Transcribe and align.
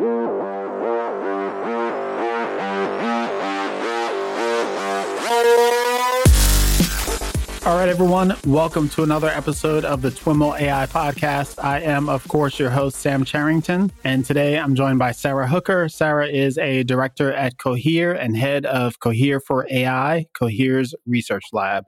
All 0.00 0.06
right, 7.76 7.90
everyone, 7.90 8.34
welcome 8.46 8.88
to 8.90 9.02
another 9.02 9.28
episode 9.28 9.84
of 9.84 10.00
the 10.00 10.08
TWIML 10.10 10.58
AI 10.58 10.86
podcast. 10.86 11.62
I 11.62 11.80
am, 11.80 12.08
of 12.08 12.26
course, 12.28 12.58
your 12.58 12.70
host, 12.70 12.96
Sam 12.96 13.26
Charrington, 13.26 13.92
and 14.02 14.24
today 14.24 14.58
I'm 14.58 14.74
joined 14.74 14.98
by 14.98 15.12
Sara 15.12 15.46
Hooker. 15.46 15.90
Sara 15.90 16.28
is 16.28 16.56
a 16.56 16.82
director 16.84 17.30
at 17.34 17.58
Cohere 17.58 18.14
and 18.14 18.38
head 18.38 18.64
of 18.64 19.00
Cohere 19.00 19.38
for 19.38 19.66
AI, 19.70 20.24
Cohere's 20.32 20.94
research 21.04 21.44
lab. 21.52 21.84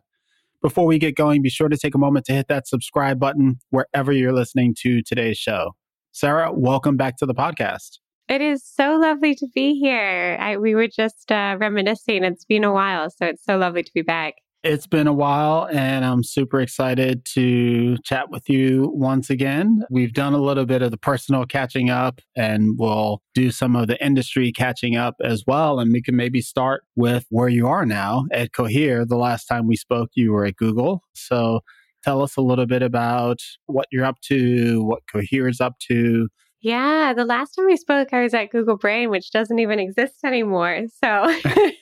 Before 0.60 0.84
we 0.84 0.98
get 0.98 1.16
going, 1.16 1.40
be 1.40 1.48
sure 1.48 1.70
to 1.70 1.78
take 1.78 1.94
a 1.94 1.98
moment 1.98 2.26
to 2.26 2.34
hit 2.34 2.48
that 2.48 2.68
subscribe 2.68 3.18
button 3.18 3.58
wherever 3.70 4.12
you're 4.12 4.34
listening 4.34 4.74
to 4.80 5.00
today's 5.00 5.38
show. 5.38 5.72
Sara, 6.14 6.52
welcome 6.52 6.98
back 6.98 7.16
to 7.16 7.24
the 7.24 7.34
podcast. 7.34 8.01
It 8.28 8.40
is 8.40 8.64
so 8.64 8.96
lovely 8.96 9.34
to 9.34 9.46
be 9.54 9.78
here. 9.78 10.36
I, 10.40 10.56
we 10.56 10.74
were 10.74 10.88
just 10.88 11.30
uh, 11.30 11.56
reminiscing. 11.58 12.24
It's 12.24 12.44
been 12.44 12.64
a 12.64 12.72
while, 12.72 13.10
so 13.10 13.26
it's 13.26 13.44
so 13.44 13.58
lovely 13.58 13.82
to 13.82 13.90
be 13.94 14.02
back. 14.02 14.34
It's 14.64 14.86
been 14.86 15.08
a 15.08 15.12
while, 15.12 15.68
and 15.72 16.04
I'm 16.04 16.22
super 16.22 16.60
excited 16.60 17.24
to 17.34 17.96
chat 18.04 18.30
with 18.30 18.48
you 18.48 18.92
once 18.94 19.28
again. 19.28 19.82
We've 19.90 20.12
done 20.12 20.34
a 20.34 20.38
little 20.38 20.66
bit 20.66 20.82
of 20.82 20.92
the 20.92 20.96
personal 20.96 21.44
catching 21.46 21.90
up, 21.90 22.20
and 22.36 22.78
we'll 22.78 23.22
do 23.34 23.50
some 23.50 23.74
of 23.74 23.88
the 23.88 24.02
industry 24.04 24.52
catching 24.52 24.94
up 24.94 25.16
as 25.20 25.42
well. 25.48 25.80
And 25.80 25.92
we 25.92 26.00
can 26.00 26.14
maybe 26.14 26.40
start 26.40 26.84
with 26.94 27.26
where 27.28 27.48
you 27.48 27.66
are 27.66 27.84
now 27.84 28.26
at 28.32 28.52
Cohere. 28.52 29.04
The 29.04 29.16
last 29.16 29.46
time 29.46 29.66
we 29.66 29.74
spoke, 29.74 30.10
you 30.14 30.30
were 30.30 30.44
at 30.44 30.54
Google. 30.54 31.02
So 31.12 31.62
tell 32.04 32.22
us 32.22 32.36
a 32.36 32.40
little 32.40 32.66
bit 32.66 32.82
about 32.82 33.40
what 33.66 33.88
you're 33.90 34.04
up 34.04 34.20
to, 34.28 34.84
what 34.84 35.02
Cohere 35.12 35.48
is 35.48 35.60
up 35.60 35.80
to, 35.88 36.28
yeah, 36.62 37.12
the 37.12 37.24
last 37.24 37.56
time 37.56 37.66
we 37.66 37.76
spoke, 37.76 38.12
I 38.12 38.22
was 38.22 38.34
at 38.34 38.50
Google 38.50 38.76
Brain, 38.76 39.10
which 39.10 39.32
doesn't 39.32 39.58
even 39.58 39.80
exist 39.80 40.14
anymore. 40.24 40.84
So 41.02 41.24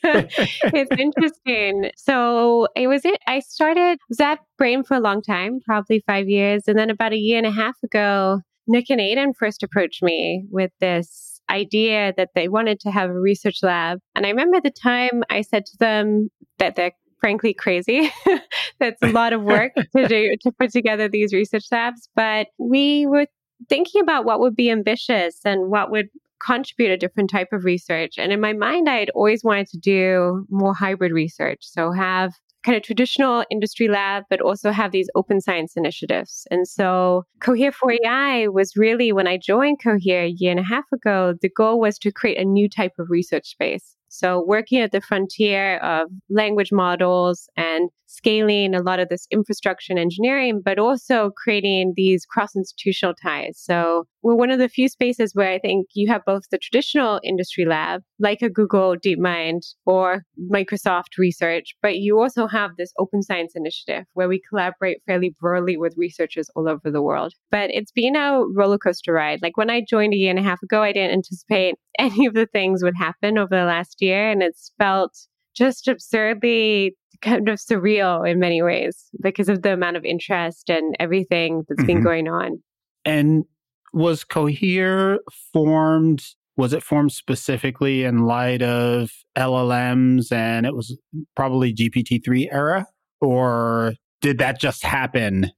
it's 0.02 0.90
interesting. 0.98 1.90
So 1.96 2.66
it 2.74 2.86
was 2.86 3.04
it. 3.04 3.20
I 3.26 3.40
started 3.40 3.98
was 4.08 4.20
at 4.20 4.38
Brain 4.56 4.82
for 4.82 4.96
a 4.96 5.00
long 5.00 5.20
time, 5.20 5.60
probably 5.66 6.02
five 6.06 6.30
years, 6.30 6.62
and 6.66 6.78
then 6.78 6.88
about 6.88 7.12
a 7.12 7.18
year 7.18 7.36
and 7.36 7.46
a 7.46 7.50
half 7.50 7.76
ago, 7.82 8.40
Nick 8.66 8.88
and 8.88 9.02
Aidan 9.02 9.34
first 9.34 9.62
approached 9.62 10.02
me 10.02 10.46
with 10.50 10.70
this 10.80 11.42
idea 11.50 12.14
that 12.16 12.30
they 12.34 12.48
wanted 12.48 12.80
to 12.80 12.90
have 12.90 13.10
a 13.10 13.20
research 13.20 13.58
lab. 13.62 13.98
And 14.14 14.24
I 14.24 14.30
remember 14.30 14.62
the 14.62 14.70
time 14.70 15.24
I 15.28 15.42
said 15.42 15.66
to 15.66 15.76
them 15.78 16.30
that 16.58 16.76
they're 16.76 16.92
frankly 17.20 17.52
crazy. 17.52 18.10
That's 18.80 19.02
a 19.02 19.08
lot 19.08 19.34
of 19.34 19.42
work 19.42 19.72
to 19.74 20.08
do 20.08 20.36
to 20.40 20.52
put 20.58 20.70
together 20.70 21.06
these 21.06 21.34
research 21.34 21.66
labs. 21.70 22.08
But 22.16 22.46
we 22.58 23.06
were 23.06 23.26
thinking 23.68 24.00
about 24.00 24.24
what 24.24 24.40
would 24.40 24.56
be 24.56 24.70
ambitious 24.70 25.40
and 25.44 25.70
what 25.70 25.90
would 25.90 26.08
contribute 26.44 26.90
a 26.90 26.96
different 26.96 27.30
type 27.30 27.48
of 27.52 27.64
research. 27.64 28.14
And 28.18 28.32
in 28.32 28.40
my 28.40 28.52
mind, 28.52 28.88
I 28.88 28.96
had 28.96 29.10
always 29.10 29.44
wanted 29.44 29.68
to 29.68 29.78
do 29.78 30.46
more 30.50 30.74
hybrid 30.74 31.12
research. 31.12 31.58
So 31.60 31.92
have 31.92 32.32
kind 32.62 32.76
of 32.76 32.82
traditional 32.82 33.44
industry 33.50 33.88
lab, 33.88 34.24
but 34.28 34.40
also 34.40 34.70
have 34.70 34.92
these 34.92 35.08
open 35.14 35.40
science 35.40 35.74
initiatives. 35.76 36.46
And 36.50 36.68
so 36.68 37.24
Cohere 37.40 37.72
for 37.72 37.92
AI 37.92 38.48
was 38.48 38.76
really 38.76 39.12
when 39.12 39.26
I 39.26 39.38
joined 39.38 39.82
Cohere 39.82 40.24
a 40.24 40.34
year 40.36 40.50
and 40.50 40.60
a 40.60 40.64
half 40.64 40.84
ago, 40.92 41.34
the 41.40 41.48
goal 41.48 41.80
was 41.80 41.98
to 41.98 42.12
create 42.12 42.38
a 42.38 42.44
new 42.44 42.68
type 42.68 42.92
of 42.98 43.08
research 43.10 43.48
space. 43.48 43.96
So, 44.12 44.44
working 44.44 44.80
at 44.80 44.90
the 44.90 45.00
frontier 45.00 45.76
of 45.78 46.08
language 46.28 46.72
models 46.72 47.48
and 47.56 47.90
scaling 48.10 48.74
a 48.74 48.82
lot 48.82 48.98
of 48.98 49.08
this 49.08 49.26
infrastructure 49.30 49.92
and 49.92 49.98
engineering, 49.98 50.60
but 50.64 50.78
also 50.78 51.30
creating 51.36 51.94
these 51.96 52.26
cross 52.26 52.56
institutional 52.56 53.14
ties. 53.14 53.58
So, 53.58 54.06
we're 54.22 54.34
one 54.34 54.50
of 54.50 54.58
the 54.58 54.68
few 54.68 54.88
spaces 54.88 55.34
where 55.34 55.50
I 55.50 55.58
think 55.58 55.86
you 55.94 56.10
have 56.12 56.24
both 56.26 56.42
the 56.50 56.58
traditional 56.58 57.20
industry 57.24 57.64
lab, 57.64 58.02
like 58.18 58.42
a 58.42 58.50
Google 58.50 58.96
DeepMind 58.96 59.60
or 59.86 60.24
Microsoft 60.52 61.16
Research, 61.16 61.74
but 61.80 61.96
you 61.96 62.20
also 62.20 62.46
have 62.46 62.72
this 62.76 62.92
open 62.98 63.22
science 63.22 63.52
initiative 63.54 64.04
where 64.12 64.28
we 64.28 64.42
collaborate 64.48 64.98
fairly 65.06 65.34
broadly 65.40 65.78
with 65.78 65.94
researchers 65.96 66.50
all 66.54 66.68
over 66.68 66.90
the 66.90 67.00
world. 67.00 67.32
But 67.50 67.70
it's 67.72 67.92
been 67.92 68.16
a 68.16 68.42
roller 68.54 68.78
coaster 68.78 69.14
ride. 69.14 69.40
Like 69.42 69.56
when 69.56 69.70
I 69.70 69.82
joined 69.88 70.12
a 70.12 70.18
year 70.18 70.30
and 70.30 70.38
a 70.38 70.42
half 70.42 70.62
ago, 70.62 70.82
I 70.82 70.92
didn't 70.92 71.12
anticipate 71.12 71.76
any 71.98 72.26
of 72.26 72.34
the 72.34 72.46
things 72.46 72.82
would 72.82 72.96
happen 72.96 73.38
over 73.38 73.56
the 73.56 73.64
last 73.64 73.96
year. 74.00 74.30
And 74.30 74.42
it's 74.42 74.72
felt 74.78 75.16
just 75.54 75.88
absurdly 75.88 76.96
kind 77.22 77.48
of 77.48 77.58
surreal 77.58 78.28
in 78.28 78.38
many 78.38 78.62
ways 78.62 79.08
because 79.22 79.48
of 79.48 79.62
the 79.62 79.72
amount 79.72 79.96
of 79.96 80.04
interest 80.04 80.70
and 80.70 80.94
everything 80.98 81.64
that's 81.68 81.80
mm-hmm. 81.80 81.86
been 81.86 82.02
going 82.02 82.28
on. 82.28 82.62
And 83.04 83.44
was 83.92 84.24
Cohere 84.24 85.20
formed? 85.52 86.24
Was 86.56 86.72
it 86.72 86.82
formed 86.82 87.12
specifically 87.12 88.04
in 88.04 88.26
light 88.26 88.62
of 88.62 89.10
LLMs 89.36 90.30
and 90.30 90.66
it 90.66 90.74
was 90.74 90.96
probably 91.34 91.72
GPT 91.74 92.22
3 92.24 92.50
era? 92.50 92.86
Or 93.20 93.94
did 94.20 94.38
that 94.38 94.60
just 94.60 94.82
happen? 94.82 95.50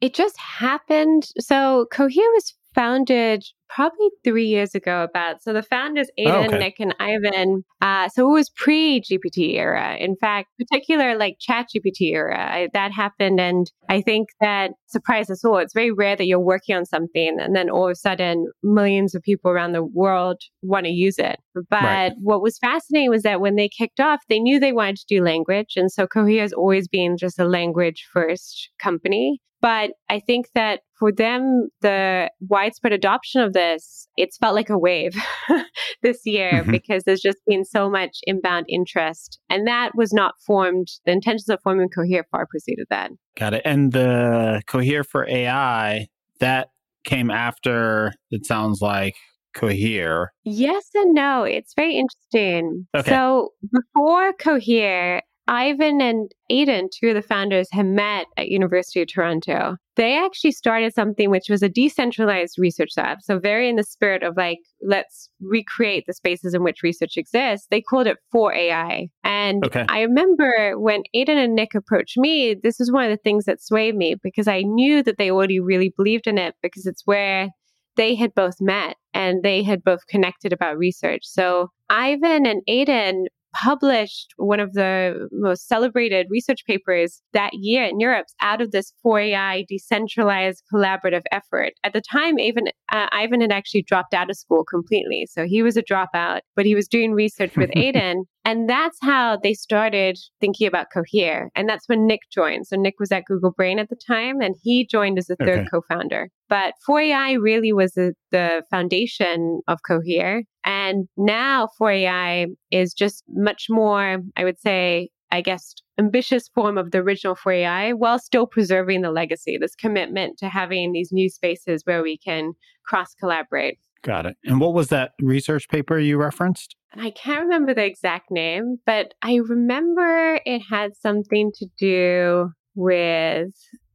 It 0.00 0.14
just 0.14 0.36
happened. 0.38 1.28
So 1.38 1.86
Cohere 1.90 2.30
was 2.34 2.54
founded 2.74 3.44
probably 3.74 4.08
three 4.24 4.46
years 4.46 4.74
ago 4.74 5.02
about 5.02 5.42
so 5.42 5.52
the 5.52 5.62
founders 5.62 6.08
aidan 6.18 6.34
oh, 6.34 6.46
okay. 6.48 6.58
nick 6.58 6.80
and 6.80 6.94
ivan 6.98 7.64
uh, 7.80 8.08
so 8.08 8.28
it 8.28 8.32
was 8.32 8.50
pre-gpt 8.50 9.54
era 9.54 9.96
in 9.96 10.16
fact 10.16 10.48
particular 10.58 11.16
like 11.16 11.36
chat 11.40 11.66
gpt 11.74 12.12
era 12.12 12.52
I, 12.52 12.68
that 12.74 12.92
happened 12.92 13.40
and 13.40 13.70
i 13.88 14.00
think 14.00 14.28
that 14.40 14.72
surprised 14.86 15.30
us 15.30 15.44
all 15.44 15.58
it's 15.58 15.74
very 15.74 15.92
rare 15.92 16.16
that 16.16 16.26
you're 16.26 16.40
working 16.40 16.76
on 16.76 16.84
something 16.84 17.38
and 17.40 17.54
then 17.54 17.70
all 17.70 17.86
of 17.86 17.92
a 17.92 17.96
sudden 17.96 18.48
millions 18.62 19.14
of 19.14 19.22
people 19.22 19.50
around 19.50 19.72
the 19.72 19.84
world 19.84 20.40
want 20.62 20.86
to 20.86 20.92
use 20.92 21.18
it 21.18 21.38
but 21.54 21.82
right. 21.82 22.12
what 22.20 22.42
was 22.42 22.58
fascinating 22.58 23.10
was 23.10 23.22
that 23.22 23.40
when 23.40 23.56
they 23.56 23.68
kicked 23.68 24.00
off 24.00 24.20
they 24.28 24.40
knew 24.40 24.58
they 24.58 24.72
wanted 24.72 24.96
to 24.96 25.06
do 25.08 25.22
language 25.22 25.74
and 25.76 25.92
so 25.92 26.06
cohere 26.06 26.42
has 26.42 26.52
always 26.52 26.88
been 26.88 27.16
just 27.16 27.38
a 27.38 27.44
language 27.44 28.06
first 28.12 28.70
company 28.82 29.40
but 29.60 29.90
I 30.08 30.20
think 30.20 30.46
that 30.54 30.80
for 30.98 31.12
them, 31.12 31.68
the 31.82 32.30
widespread 32.40 32.92
adoption 32.92 33.42
of 33.42 33.52
this, 33.60 34.08
it's 34.16 34.38
felt 34.38 34.54
like 34.54 34.70
a 34.70 34.78
wave 34.78 35.14
this 36.02 36.20
year 36.24 36.50
mm-hmm. 36.52 36.70
because 36.70 37.04
there's 37.04 37.20
just 37.20 37.38
been 37.46 37.64
so 37.64 37.90
much 37.90 38.18
inbound 38.24 38.66
interest. 38.68 39.38
And 39.48 39.66
that 39.66 39.92
was 39.94 40.12
not 40.12 40.34
formed, 40.46 40.88
the 41.04 41.12
intentions 41.12 41.48
of 41.48 41.60
forming 41.62 41.88
Cohere 41.88 42.26
far 42.30 42.46
preceded 42.46 42.86
that. 42.90 43.10
Got 43.36 43.54
it. 43.54 43.62
And 43.64 43.92
the 43.92 44.62
Cohere 44.66 45.04
for 45.04 45.28
AI, 45.28 46.08
that 46.40 46.68
came 47.04 47.30
after, 47.30 48.12
it 48.30 48.46
sounds 48.46 48.80
like, 48.80 49.14
Cohere. 49.52 50.32
Yes 50.44 50.90
and 50.94 51.12
no. 51.12 51.42
It's 51.42 51.74
very 51.74 51.96
interesting. 51.96 52.86
Okay. 52.96 53.10
So 53.10 53.50
before 53.72 54.32
Cohere, 54.34 55.22
Ivan 55.50 56.00
and 56.00 56.30
Aidan, 56.48 56.90
two 56.94 57.08
of 57.08 57.16
the 57.16 57.22
founders, 57.22 57.68
have 57.72 57.84
met 57.84 58.26
at 58.36 58.48
University 58.48 59.02
of 59.02 59.08
Toronto. 59.08 59.76
They 59.96 60.16
actually 60.16 60.52
started 60.52 60.94
something 60.94 61.28
which 61.28 61.48
was 61.50 61.60
a 61.60 61.68
decentralized 61.68 62.54
research 62.56 62.90
lab. 62.96 63.18
So 63.20 63.40
very 63.40 63.68
in 63.68 63.74
the 63.74 63.82
spirit 63.82 64.22
of 64.22 64.36
like, 64.36 64.60
let's 64.80 65.28
recreate 65.40 66.04
the 66.06 66.12
spaces 66.12 66.54
in 66.54 66.62
which 66.62 66.84
research 66.84 67.16
exists. 67.16 67.66
They 67.68 67.80
called 67.80 68.06
it 68.06 68.18
for 68.30 68.54
AI. 68.54 69.08
And 69.24 69.64
okay. 69.66 69.84
I 69.88 70.02
remember 70.02 70.78
when 70.78 71.02
Aidan 71.14 71.36
and 71.36 71.56
Nick 71.56 71.74
approached 71.74 72.16
me, 72.16 72.54
this 72.54 72.78
was 72.78 72.92
one 72.92 73.04
of 73.04 73.10
the 73.10 73.22
things 73.22 73.44
that 73.46 73.60
swayed 73.60 73.96
me 73.96 74.14
because 74.22 74.46
I 74.46 74.60
knew 74.60 75.02
that 75.02 75.18
they 75.18 75.32
already 75.32 75.58
really 75.58 75.92
believed 75.96 76.28
in 76.28 76.38
it 76.38 76.54
because 76.62 76.86
it's 76.86 77.02
where 77.06 77.48
they 77.96 78.14
had 78.14 78.36
both 78.36 78.60
met 78.60 78.96
and 79.14 79.42
they 79.42 79.64
had 79.64 79.82
both 79.82 80.06
connected 80.06 80.52
about 80.52 80.78
research. 80.78 81.22
So 81.24 81.72
Ivan 81.90 82.46
and 82.46 82.62
Aidan 82.68 83.26
published 83.54 84.32
one 84.36 84.60
of 84.60 84.72
the 84.72 85.28
most 85.32 85.68
celebrated 85.68 86.26
research 86.30 86.64
papers 86.66 87.20
that 87.32 87.50
year 87.54 87.84
in 87.84 87.98
NeurIPS 87.98 88.34
out 88.40 88.60
of 88.60 88.70
this 88.70 88.92
4AI 89.04 89.66
decentralized 89.66 90.62
collaborative 90.72 91.22
effort. 91.32 91.72
At 91.84 91.92
the 91.92 92.02
time, 92.12 92.36
Ivan, 92.40 92.68
uh, 92.92 93.06
Ivan 93.12 93.40
had 93.40 93.52
actually 93.52 93.82
dropped 93.82 94.14
out 94.14 94.30
of 94.30 94.36
school 94.36 94.64
completely. 94.64 95.26
So 95.30 95.44
he 95.44 95.62
was 95.62 95.76
a 95.76 95.82
dropout, 95.82 96.40
but 96.56 96.66
he 96.66 96.74
was 96.74 96.88
doing 96.88 97.12
research 97.12 97.56
with 97.56 97.70
Aidan. 97.76 98.24
And 98.44 98.68
that's 98.68 98.98
how 99.02 99.36
they 99.42 99.52
started 99.52 100.18
thinking 100.40 100.66
about 100.66 100.86
Cohere. 100.92 101.50
And 101.54 101.68
that's 101.68 101.88
when 101.88 102.06
Nick 102.06 102.20
joined. 102.32 102.66
So 102.66 102.76
Nick 102.76 102.94
was 102.98 103.12
at 103.12 103.26
Google 103.26 103.50
Brain 103.50 103.78
at 103.78 103.90
the 103.90 103.98
time 104.06 104.40
and 104.40 104.54
he 104.62 104.86
joined 104.86 105.18
as 105.18 105.26
the 105.26 105.36
third 105.36 105.60
okay. 105.60 105.68
co 105.70 105.82
founder. 105.88 106.30
But 106.48 106.74
4AI 106.88 107.40
really 107.40 107.72
was 107.72 107.92
the, 107.92 108.14
the 108.30 108.62
foundation 108.70 109.60
of 109.68 109.80
Cohere. 109.86 110.42
And 110.64 111.08
now 111.16 111.68
4AI 111.80 112.46
is 112.70 112.92
just 112.92 113.24
much 113.28 113.66
more, 113.70 114.18
I 114.36 114.44
would 114.44 114.60
say, 114.60 115.10
I 115.32 115.40
guess, 115.40 115.74
ambitious 115.98 116.48
form 116.54 116.76
of 116.76 116.90
the 116.90 116.98
original 116.98 117.36
4AI 117.36 117.94
while 117.94 118.18
still 118.18 118.46
preserving 118.46 119.02
the 119.02 119.10
legacy, 119.10 119.58
this 119.58 119.74
commitment 119.74 120.38
to 120.38 120.48
having 120.48 120.92
these 120.92 121.12
new 121.12 121.28
spaces 121.28 121.82
where 121.84 122.02
we 122.02 122.18
can 122.18 122.52
cross 122.84 123.14
collaborate. 123.14 123.78
Got 124.02 124.26
it. 124.26 124.36
And 124.44 124.60
what 124.60 124.72
was 124.72 124.88
that 124.88 125.12
research 125.20 125.68
paper 125.68 125.98
you 125.98 126.16
referenced? 126.16 126.74
I 126.94 127.10
can't 127.10 127.42
remember 127.42 127.74
the 127.74 127.84
exact 127.84 128.30
name, 128.30 128.78
but 128.86 129.12
I 129.22 129.36
remember 129.36 130.40
it 130.44 130.62
had 130.68 130.96
something 130.96 131.52
to 131.56 131.66
do 131.78 132.50
with 132.74 133.52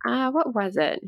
uh, 0.07 0.31
what 0.31 0.53
was 0.53 0.77
it? 0.77 0.99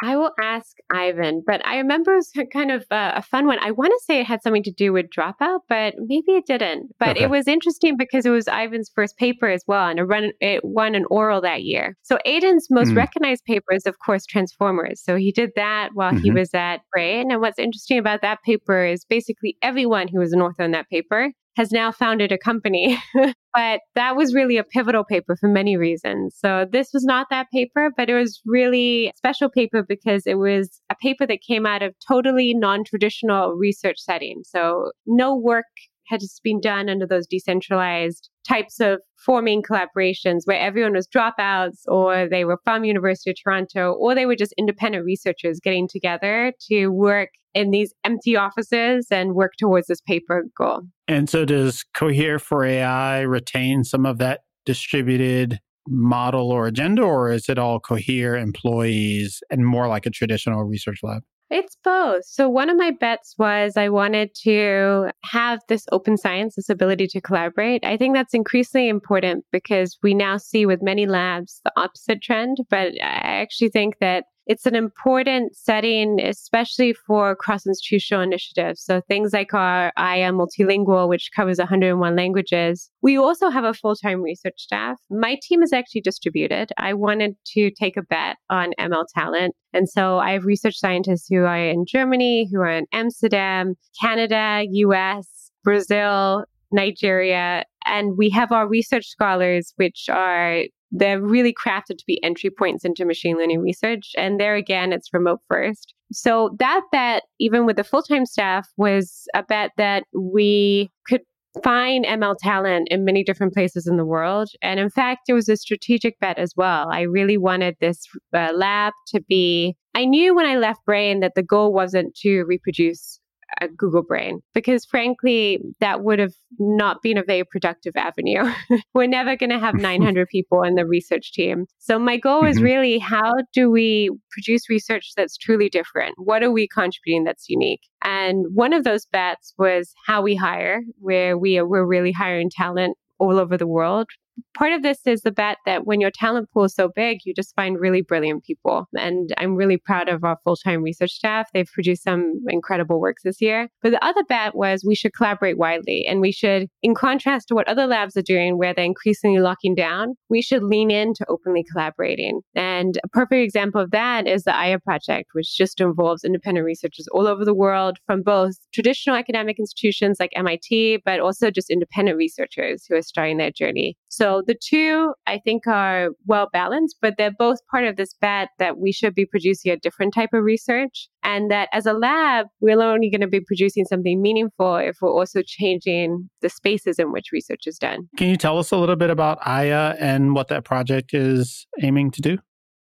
I 0.00 0.16
will 0.16 0.32
ask 0.40 0.76
Ivan, 0.92 1.42
but 1.46 1.64
I 1.66 1.78
remember 1.78 2.12
it 2.12 2.16
was 2.16 2.32
kind 2.52 2.70
of 2.70 2.84
uh, 2.90 3.12
a 3.16 3.22
fun 3.22 3.46
one. 3.46 3.58
I 3.60 3.72
want 3.72 3.90
to 3.90 4.04
say 4.04 4.20
it 4.20 4.26
had 4.26 4.42
something 4.42 4.62
to 4.62 4.72
do 4.72 4.92
with 4.92 5.06
dropout, 5.16 5.60
but 5.68 5.94
maybe 5.98 6.32
it 6.32 6.46
didn't. 6.46 6.94
But 6.98 7.16
okay. 7.16 7.24
it 7.24 7.30
was 7.30 7.48
interesting 7.48 7.96
because 7.96 8.24
it 8.24 8.30
was 8.30 8.46
Ivan's 8.48 8.90
first 8.94 9.16
paper 9.16 9.48
as 9.48 9.64
well, 9.66 9.88
and 9.88 9.98
it, 9.98 10.04
run, 10.04 10.30
it 10.40 10.64
won 10.64 10.94
an 10.94 11.04
oral 11.10 11.40
that 11.40 11.62
year. 11.62 11.96
So 12.02 12.18
Aidan's 12.24 12.68
most 12.70 12.90
mm. 12.90 12.96
recognized 12.96 13.44
paper 13.44 13.72
is, 13.72 13.86
of 13.86 13.96
course, 14.04 14.24
Transformers. 14.24 15.02
So 15.02 15.16
he 15.16 15.32
did 15.32 15.50
that 15.56 15.90
while 15.94 16.12
mm-hmm. 16.12 16.22
he 16.22 16.30
was 16.30 16.54
at 16.54 16.80
Brain. 16.92 17.30
And 17.30 17.40
what's 17.40 17.58
interesting 17.58 17.98
about 17.98 18.22
that 18.22 18.42
paper 18.42 18.84
is 18.84 19.04
basically 19.04 19.56
everyone 19.62 20.08
who 20.08 20.20
was 20.20 20.32
an 20.32 20.40
author 20.40 20.62
on 20.62 20.70
that 20.72 20.88
paper 20.88 21.32
has 21.58 21.72
now 21.72 21.90
founded 21.90 22.30
a 22.30 22.38
company. 22.38 22.96
but 23.52 23.80
that 23.96 24.14
was 24.14 24.32
really 24.32 24.56
a 24.56 24.64
pivotal 24.64 25.02
paper 25.02 25.36
for 25.36 25.48
many 25.48 25.76
reasons. 25.76 26.36
So 26.38 26.66
this 26.70 26.90
was 26.94 27.04
not 27.04 27.26
that 27.30 27.50
paper, 27.52 27.90
but 27.96 28.08
it 28.08 28.14
was 28.14 28.40
really 28.46 29.12
special 29.16 29.50
paper 29.50 29.84
because 29.86 30.22
it 30.24 30.38
was 30.38 30.80
a 30.88 30.94
paper 30.94 31.26
that 31.26 31.40
came 31.46 31.66
out 31.66 31.82
of 31.82 31.94
totally 32.06 32.54
non-traditional 32.54 33.54
research 33.54 33.96
setting. 33.98 34.42
So 34.44 34.92
no 35.04 35.34
work 35.34 35.66
had 36.08 36.20
just 36.20 36.42
been 36.42 36.60
done 36.60 36.88
under 36.88 37.06
those 37.06 37.26
decentralized 37.26 38.30
types 38.46 38.80
of 38.80 39.00
forming 39.16 39.62
collaborations 39.62 40.40
where 40.44 40.58
everyone 40.58 40.94
was 40.94 41.06
dropouts 41.06 41.82
or 41.86 42.28
they 42.28 42.44
were 42.44 42.58
from 42.64 42.84
University 42.84 43.30
of 43.30 43.36
Toronto 43.42 43.92
or 43.92 44.14
they 44.14 44.26
were 44.26 44.36
just 44.36 44.54
independent 44.56 45.04
researchers 45.04 45.60
getting 45.62 45.86
together 45.86 46.52
to 46.68 46.88
work 46.88 47.30
in 47.54 47.70
these 47.70 47.92
empty 48.04 48.36
offices 48.36 49.08
and 49.10 49.34
work 49.34 49.52
towards 49.58 49.86
this 49.88 50.00
paper 50.00 50.44
goal. 50.56 50.82
And 51.06 51.28
so 51.28 51.44
does 51.44 51.84
Cohere 51.94 52.38
for 52.38 52.64
AI 52.64 53.20
retain 53.20 53.84
some 53.84 54.06
of 54.06 54.18
that 54.18 54.40
distributed 54.64 55.60
model 55.88 56.50
or 56.50 56.66
agenda 56.66 57.02
or 57.02 57.30
is 57.30 57.48
it 57.48 57.58
all 57.58 57.80
Cohere 57.80 58.36
employees 58.36 59.40
and 59.50 59.66
more 59.66 59.88
like 59.88 60.06
a 60.06 60.10
traditional 60.10 60.64
research 60.64 61.00
lab? 61.02 61.22
It's 61.50 61.76
both. 61.82 62.24
So, 62.26 62.48
one 62.48 62.68
of 62.68 62.76
my 62.76 62.90
bets 62.90 63.34
was 63.38 63.76
I 63.76 63.88
wanted 63.88 64.34
to 64.42 65.10
have 65.24 65.60
this 65.68 65.86
open 65.92 66.18
science, 66.18 66.56
this 66.56 66.68
ability 66.68 67.06
to 67.08 67.22
collaborate. 67.22 67.84
I 67.86 67.96
think 67.96 68.14
that's 68.14 68.34
increasingly 68.34 68.88
important 68.88 69.44
because 69.50 69.96
we 70.02 70.12
now 70.12 70.36
see 70.36 70.66
with 70.66 70.82
many 70.82 71.06
labs 71.06 71.60
the 71.64 71.72
opposite 71.76 72.20
trend. 72.20 72.58
But 72.68 72.92
I 73.02 73.40
actually 73.40 73.70
think 73.70 73.94
that 74.00 74.24
it's 74.48 74.64
an 74.64 74.74
important 74.74 75.54
setting, 75.54 76.20
especially 76.20 76.94
for 76.94 77.36
cross 77.36 77.66
institutional 77.66 78.22
initiatives. 78.22 78.82
So 78.82 79.02
things 79.02 79.34
like 79.34 79.52
our 79.52 79.92
Aya 79.98 80.32
Multilingual, 80.32 81.06
which 81.06 81.30
covers 81.36 81.58
101 81.58 82.16
languages. 82.16 82.90
We 83.02 83.18
also 83.18 83.50
have 83.50 83.64
a 83.64 83.74
full 83.74 83.94
time 83.94 84.22
research 84.22 84.54
staff. 84.56 84.96
My 85.10 85.38
team 85.42 85.62
is 85.62 85.74
actually 85.74 86.00
distributed. 86.00 86.72
I 86.78 86.94
wanted 86.94 87.36
to 87.54 87.70
take 87.70 87.98
a 87.98 88.02
bet 88.02 88.38
on 88.48 88.72
ML 88.80 89.04
talent. 89.14 89.54
And 89.74 89.86
so 89.86 90.18
I 90.18 90.32
have 90.32 90.46
research 90.46 90.78
scientists 90.78 91.26
who 91.28 91.44
are 91.44 91.58
in 91.58 91.84
Germany, 91.86 92.48
who 92.50 92.60
are 92.60 92.70
in 92.70 92.86
Amsterdam, 92.92 93.74
Canada, 94.00 94.64
US, 94.66 95.50
Brazil, 95.62 96.44
Nigeria, 96.72 97.64
and 97.84 98.16
we 98.16 98.30
have 98.30 98.52
our 98.52 98.68
research 98.68 99.06
scholars, 99.06 99.72
which 99.76 100.06
are 100.10 100.62
they're 100.90 101.20
really 101.20 101.54
crafted 101.54 101.98
to 101.98 102.04
be 102.06 102.22
entry 102.22 102.50
points 102.50 102.84
into 102.84 103.04
machine 103.04 103.36
learning 103.36 103.60
research. 103.60 104.12
And 104.16 104.40
there 104.40 104.54
again, 104.54 104.92
it's 104.92 105.12
remote 105.12 105.40
first. 105.48 105.94
So 106.12 106.56
that 106.58 106.82
bet, 106.90 107.24
even 107.38 107.66
with 107.66 107.76
the 107.76 107.84
full 107.84 108.02
time 108.02 108.26
staff, 108.26 108.68
was 108.76 109.26
a 109.34 109.42
bet 109.42 109.72
that 109.76 110.04
we 110.14 110.90
could 111.06 111.20
find 111.62 112.04
ML 112.04 112.36
talent 112.38 112.88
in 112.90 113.04
many 113.04 113.24
different 113.24 113.52
places 113.52 113.86
in 113.86 113.96
the 113.96 114.04
world. 114.04 114.48
And 114.62 114.78
in 114.78 114.90
fact, 114.90 115.28
it 115.28 115.34
was 115.34 115.48
a 115.48 115.56
strategic 115.56 116.18
bet 116.20 116.38
as 116.38 116.54
well. 116.56 116.88
I 116.90 117.02
really 117.02 117.36
wanted 117.36 117.76
this 117.80 118.06
uh, 118.34 118.52
lab 118.54 118.92
to 119.08 119.20
be, 119.22 119.76
I 119.94 120.04
knew 120.04 120.34
when 120.34 120.46
I 120.46 120.56
left 120.56 120.84
Brain 120.84 121.20
that 121.20 121.34
the 121.34 121.42
goal 121.42 121.72
wasn't 121.72 122.14
to 122.16 122.44
reproduce 122.44 123.17
a 123.60 123.68
Google 123.68 124.02
Brain 124.02 124.40
because 124.54 124.84
frankly, 124.84 125.60
that 125.80 126.02
would 126.02 126.18
have 126.18 126.34
not 126.58 127.02
been 127.02 127.18
a 127.18 127.22
very 127.22 127.44
productive 127.44 127.94
avenue. 127.96 128.52
We're 128.94 129.06
never 129.06 129.36
going 129.36 129.50
to 129.50 129.58
have 129.58 129.74
900 129.78 130.28
people 130.28 130.62
in 130.62 130.74
the 130.74 130.86
research 130.86 131.32
team. 131.32 131.66
So 131.78 131.98
my 131.98 132.16
goal 132.16 132.42
mm-hmm. 132.42 132.50
is 132.50 132.62
really 132.62 132.98
how 132.98 133.32
do 133.52 133.70
we 133.70 134.10
produce 134.30 134.68
research 134.68 135.12
that's 135.16 135.36
truly 135.36 135.68
different? 135.68 136.14
What 136.18 136.42
are 136.42 136.52
we 136.52 136.68
contributing 136.68 137.24
that's 137.24 137.48
unique? 137.48 137.82
And 138.04 138.46
one 138.54 138.72
of 138.72 138.84
those 138.84 139.06
bets 139.06 139.54
was 139.58 139.92
how 140.06 140.22
we 140.22 140.34
hire, 140.34 140.82
where 141.00 141.36
we 141.36 141.58
are, 141.58 141.66
we're 141.66 141.84
really 141.84 142.12
hiring 142.12 142.50
talent 142.50 142.96
all 143.18 143.38
over 143.38 143.56
the 143.56 143.66
world 143.66 144.08
part 144.54 144.72
of 144.72 144.82
this 144.82 144.98
is 145.06 145.22
the 145.22 145.30
bet 145.30 145.58
that 145.66 145.86
when 145.86 146.00
your 146.00 146.10
talent 146.10 146.50
pool 146.52 146.64
is 146.64 146.74
so 146.74 146.90
big, 146.94 147.18
you 147.24 147.34
just 147.34 147.54
find 147.54 147.78
really 147.78 148.02
brilliant 148.02 148.44
people. 148.44 148.86
And 148.96 149.32
I'm 149.38 149.54
really 149.54 149.76
proud 149.76 150.08
of 150.08 150.24
our 150.24 150.38
full 150.44 150.56
time 150.56 150.82
research 150.82 151.12
staff. 151.12 151.48
They've 151.52 151.70
produced 151.72 152.04
some 152.04 152.40
incredible 152.48 153.00
works 153.00 153.22
this 153.22 153.40
year. 153.40 153.68
But 153.82 153.90
the 153.90 154.04
other 154.04 154.24
bet 154.24 154.54
was 154.54 154.84
we 154.84 154.94
should 154.94 155.14
collaborate 155.14 155.58
widely 155.58 156.06
and 156.06 156.20
we 156.20 156.32
should, 156.32 156.68
in 156.82 156.94
contrast 156.94 157.48
to 157.48 157.54
what 157.54 157.68
other 157.68 157.86
labs 157.86 158.16
are 158.16 158.22
doing 158.22 158.58
where 158.58 158.74
they're 158.74 158.84
increasingly 158.84 159.40
locking 159.40 159.74
down, 159.74 160.14
we 160.28 160.42
should 160.42 160.62
lean 160.62 160.90
into 160.90 161.24
openly 161.28 161.64
collaborating. 161.70 162.40
And 162.54 162.98
a 163.04 163.08
perfect 163.08 163.42
example 163.42 163.80
of 163.80 163.90
that 163.92 164.26
is 164.26 164.44
the 164.44 164.54
Aya 164.54 164.78
project, 164.78 165.30
which 165.32 165.56
just 165.56 165.80
involves 165.80 166.24
independent 166.24 166.64
researchers 166.64 167.08
all 167.12 167.26
over 167.26 167.44
the 167.44 167.54
world 167.54 167.98
from 168.06 168.22
both 168.22 168.54
traditional 168.72 169.16
academic 169.16 169.58
institutions 169.58 170.18
like 170.20 170.30
MIT, 170.34 171.02
but 171.04 171.20
also 171.20 171.50
just 171.50 171.70
independent 171.70 172.16
researchers 172.16 172.84
who 172.88 172.96
are 172.96 173.02
starting 173.02 173.38
their 173.38 173.50
journey. 173.50 173.96
So 174.08 174.42
the 174.46 174.54
two, 174.54 175.12
I 175.26 175.38
think, 175.38 175.66
are 175.66 176.08
well 176.26 176.48
balanced, 176.52 176.96
but 177.00 177.14
they're 177.18 177.34
both 177.38 177.58
part 177.70 177.84
of 177.84 177.96
this 177.96 178.14
bet 178.20 178.48
that 178.58 178.78
we 178.78 178.92
should 178.92 179.14
be 179.14 179.26
producing 179.26 179.70
a 179.72 179.76
different 179.76 180.14
type 180.14 180.30
of 180.32 180.42
research. 180.42 181.08
And 181.22 181.50
that 181.50 181.68
as 181.72 181.84
a 181.86 181.92
lab, 181.92 182.46
we're 182.60 182.80
only 182.80 183.10
going 183.10 183.20
to 183.20 183.28
be 183.28 183.40
producing 183.40 183.84
something 183.84 184.20
meaningful 184.22 184.76
if 184.76 184.96
we're 185.00 185.12
also 185.12 185.42
changing 185.44 186.30
the 186.40 186.48
spaces 186.48 186.98
in 186.98 187.12
which 187.12 187.26
research 187.32 187.66
is 187.66 187.78
done. 187.78 188.08
Can 188.16 188.28
you 188.28 188.36
tell 188.36 188.58
us 188.58 188.70
a 188.70 188.76
little 188.76 188.96
bit 188.96 189.10
about 189.10 189.38
Aya 189.46 189.94
and 189.98 190.34
what 190.34 190.48
that 190.48 190.64
project 190.64 191.12
is 191.12 191.66
aiming 191.80 192.10
to 192.12 192.22
do? 192.22 192.38